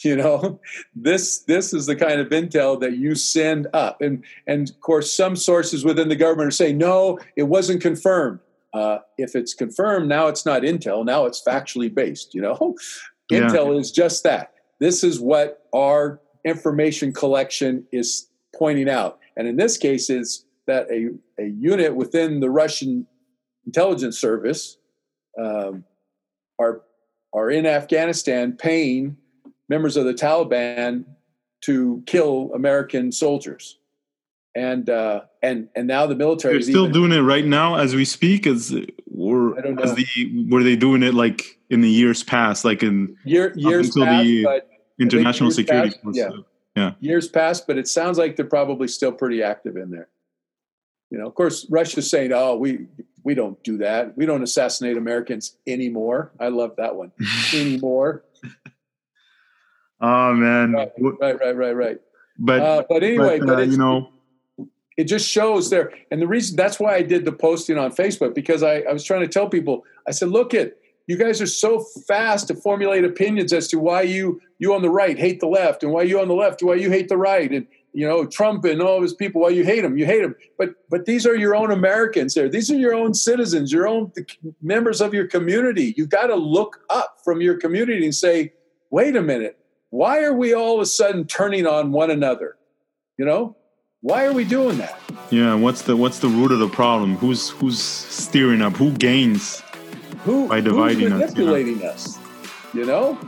You 0.02 0.16
know, 0.16 0.60
this 0.94 1.40
this 1.40 1.72
is 1.72 1.86
the 1.86 1.96
kind 1.96 2.20
of 2.20 2.28
intel 2.28 2.78
that 2.80 2.96
you 2.96 3.14
send 3.14 3.66
up, 3.72 4.00
and 4.00 4.24
and 4.46 4.68
of 4.68 4.80
course, 4.80 5.12
some 5.12 5.36
sources 5.36 5.84
within 5.84 6.08
the 6.08 6.16
government 6.16 6.48
are 6.48 6.50
saying 6.50 6.78
no, 6.78 7.18
it 7.36 7.44
wasn't 7.44 7.82
confirmed. 7.82 8.40
Uh, 8.74 8.98
if 9.18 9.36
it's 9.36 9.54
confirmed, 9.54 10.08
now 10.08 10.26
it's 10.26 10.44
not 10.44 10.62
intel. 10.62 11.04
Now 11.04 11.26
it's 11.26 11.42
factually 11.46 11.94
based. 11.94 12.34
You 12.34 12.42
know, 12.42 12.74
yeah. 13.30 13.40
intel 13.40 13.78
is 13.78 13.92
just 13.92 14.24
that 14.24 14.52
this 14.80 15.04
is 15.04 15.20
what 15.20 15.62
our 15.72 16.20
information 16.44 17.12
collection 17.12 17.86
is 17.92 18.28
pointing 18.54 18.88
out. 18.88 19.18
And 19.36 19.46
in 19.46 19.56
this 19.56 19.78
case, 19.78 20.10
is 20.10 20.44
that 20.66 20.86
a, 20.90 21.10
a 21.42 21.46
unit 21.46 21.94
within 21.94 22.40
the 22.40 22.50
Russian 22.50 23.06
intelligence 23.66 24.18
service 24.18 24.76
um, 25.40 25.84
are, 26.58 26.82
are 27.32 27.50
in 27.50 27.66
Afghanistan 27.66 28.52
paying 28.52 29.16
members 29.68 29.96
of 29.96 30.04
the 30.04 30.14
Taliban 30.14 31.04
to 31.62 32.02
kill 32.06 32.50
American 32.54 33.10
soldiers. 33.10 33.78
And 34.56 34.88
uh, 34.88 35.22
and 35.42 35.68
and 35.74 35.88
now 35.88 36.06
the 36.06 36.14
military. 36.14 36.54
They're 36.54 36.62
still 36.62 36.84
even, 36.84 36.92
doing 36.92 37.12
it 37.12 37.20
right 37.20 37.44
now 37.44 37.76
as 37.76 37.94
we 37.94 38.04
speak. 38.04 38.46
As 38.46 38.72
or 39.16 39.58
as 39.58 39.94
the 39.94 40.46
were 40.48 40.62
they 40.62 40.76
doing 40.76 41.02
it 41.02 41.14
like 41.14 41.58
in 41.70 41.80
the 41.80 41.90
years 41.90 42.22
past, 42.22 42.64
like 42.64 42.82
in 42.82 43.16
Year, 43.24 43.52
years 43.56 43.90
past, 43.90 44.24
the 44.24 44.62
international 45.00 45.50
security. 45.50 45.96
Past, 46.04 46.16
yeah, 46.16 46.28
yeah, 46.76 46.92
years 47.00 47.28
past, 47.28 47.66
but 47.66 47.78
it 47.78 47.88
sounds 47.88 48.16
like 48.16 48.36
they're 48.36 48.44
probably 48.44 48.86
still 48.86 49.12
pretty 49.12 49.42
active 49.42 49.76
in 49.76 49.90
there. 49.90 50.08
You 51.10 51.18
know, 51.18 51.26
of 51.26 51.34
course, 51.34 51.66
Russia's 51.70 52.08
saying, 52.08 52.32
"Oh, 52.32 52.56
we 52.56 52.86
we 53.22 53.34
don't 53.34 53.62
do 53.64 53.78
that. 53.78 54.16
We 54.16 54.26
don't 54.26 54.42
assassinate 54.42 54.96
Americans 54.96 55.56
anymore." 55.66 56.32
I 56.38 56.48
love 56.48 56.76
that 56.76 56.96
one. 56.96 57.12
anymore. 57.54 58.24
Oh 60.00 60.34
man! 60.34 60.72
Right, 60.72 60.92
right, 61.20 61.40
right, 61.40 61.56
right. 61.56 61.76
right. 61.76 61.98
But 62.38 62.60
uh, 62.60 62.82
but 62.88 63.02
anyway, 63.02 63.38
but, 63.38 63.48
uh, 63.48 63.54
but 63.56 63.68
you 63.68 63.76
know, 63.76 64.10
it 64.96 65.04
just 65.04 65.28
shows 65.28 65.70
there. 65.70 65.92
And 66.10 66.22
the 66.22 66.26
reason 66.26 66.56
that's 66.56 66.78
why 66.78 66.94
I 66.94 67.02
did 67.02 67.24
the 67.24 67.32
posting 67.32 67.78
on 67.78 67.92
Facebook 67.92 68.34
because 68.34 68.62
I, 68.62 68.80
I 68.80 68.92
was 68.92 69.04
trying 69.04 69.22
to 69.22 69.28
tell 69.28 69.48
people. 69.48 69.84
I 70.06 70.12
said, 70.12 70.28
"Look 70.28 70.54
at." 70.54 70.74
you 71.06 71.16
guys 71.16 71.40
are 71.40 71.46
so 71.46 71.80
fast 71.80 72.48
to 72.48 72.54
formulate 72.54 73.04
opinions 73.04 73.52
as 73.52 73.68
to 73.68 73.78
why 73.78 74.02
you 74.02 74.40
you 74.58 74.74
on 74.74 74.82
the 74.82 74.90
right 74.90 75.18
hate 75.18 75.40
the 75.40 75.46
left 75.46 75.82
and 75.82 75.92
why 75.92 76.02
you 76.02 76.20
on 76.20 76.28
the 76.28 76.34
left 76.34 76.62
why 76.62 76.74
you 76.74 76.90
hate 76.90 77.08
the 77.08 77.16
right 77.16 77.50
and 77.50 77.66
you 77.92 78.06
know 78.06 78.26
Trump 78.26 78.64
and 78.64 78.80
all 78.80 79.02
his 79.02 79.14
people 79.14 79.40
why 79.42 79.50
you 79.50 79.64
hate 79.64 79.82
them 79.82 79.96
you 79.96 80.06
hate 80.06 80.22
them 80.22 80.34
but 80.58 80.74
but 80.88 81.04
these 81.04 81.26
are 81.26 81.36
your 81.36 81.54
own 81.54 81.70
Americans 81.70 82.34
there 82.34 82.48
these 82.48 82.70
are 82.70 82.76
your 82.76 82.94
own 82.94 83.14
citizens 83.14 83.72
your 83.72 83.86
own 83.86 84.12
members 84.62 85.00
of 85.00 85.14
your 85.14 85.26
community 85.26 85.94
you 85.96 86.06
got 86.06 86.26
to 86.26 86.36
look 86.36 86.80
up 86.90 87.18
from 87.24 87.40
your 87.40 87.56
community 87.56 88.04
and 88.04 88.14
say 88.14 88.52
wait 88.90 89.16
a 89.16 89.22
minute 89.22 89.58
why 89.90 90.22
are 90.22 90.34
we 90.34 90.54
all 90.54 90.76
of 90.76 90.80
a 90.80 90.86
sudden 90.86 91.26
turning 91.26 91.66
on 91.66 91.92
one 91.92 92.10
another 92.10 92.56
you 93.18 93.24
know 93.24 93.56
why 94.04 94.24
are 94.26 94.32
we 94.32 94.44
doing 94.44 94.76
that 94.76 95.00
yeah 95.30 95.54
what's 95.54 95.82
the 95.82 95.96
what's 95.96 96.18
the 96.18 96.28
root 96.28 96.52
of 96.52 96.58
the 96.58 96.68
problem 96.68 97.16
who's 97.16 97.50
who's 97.50 97.82
steering 97.82 98.60
up 98.60 98.74
who 98.74 98.90
gains 98.92 99.64
who, 100.24 100.48
by 100.48 100.60
dividing 100.60 101.10
who's 101.10 101.20
manipulating 101.20 101.84
us, 101.84 102.18
you 102.72 102.84
know? 102.86 103.12
us, 103.12 103.24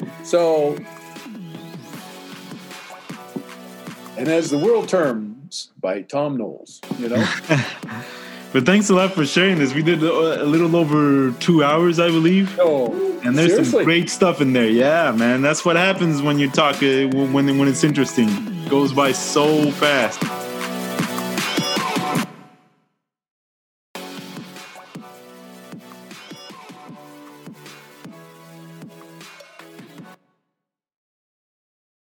you 0.00 0.06
know? 0.08 0.24
So, 0.24 0.76
and 4.18 4.28
as 4.28 4.50
the 4.50 4.58
world 4.58 4.88
turns 4.88 5.70
by 5.80 6.02
Tom 6.02 6.36
Knowles, 6.36 6.80
you 6.98 7.08
know? 7.08 7.24
but 8.56 8.64
thanks 8.64 8.88
a 8.88 8.94
lot 8.94 9.12
for 9.12 9.26
sharing 9.26 9.58
this. 9.58 9.74
We 9.74 9.82
did 9.82 10.02
a, 10.02 10.42
little 10.46 10.76
over 10.76 11.30
two 11.32 11.62
hours, 11.62 11.98
I 11.98 12.08
believe. 12.08 12.58
Oh, 12.58 12.86
and 13.22 13.36
there's 13.36 13.50
seriously? 13.50 13.64
some 13.64 13.84
great 13.84 14.08
stuff 14.08 14.40
in 14.40 14.54
there. 14.54 14.66
Yeah, 14.66 15.12
man. 15.12 15.42
That's 15.42 15.62
what 15.62 15.76
happens 15.76 16.22
when 16.22 16.38
you 16.38 16.48
talk, 16.48 16.76
uh, 16.76 17.06
when, 17.08 17.58
when 17.58 17.68
it's 17.68 17.84
interesting. 17.84 18.30
It 18.30 18.70
goes 18.70 18.94
by 18.94 19.12
so 19.12 19.70
fast. 19.72 20.35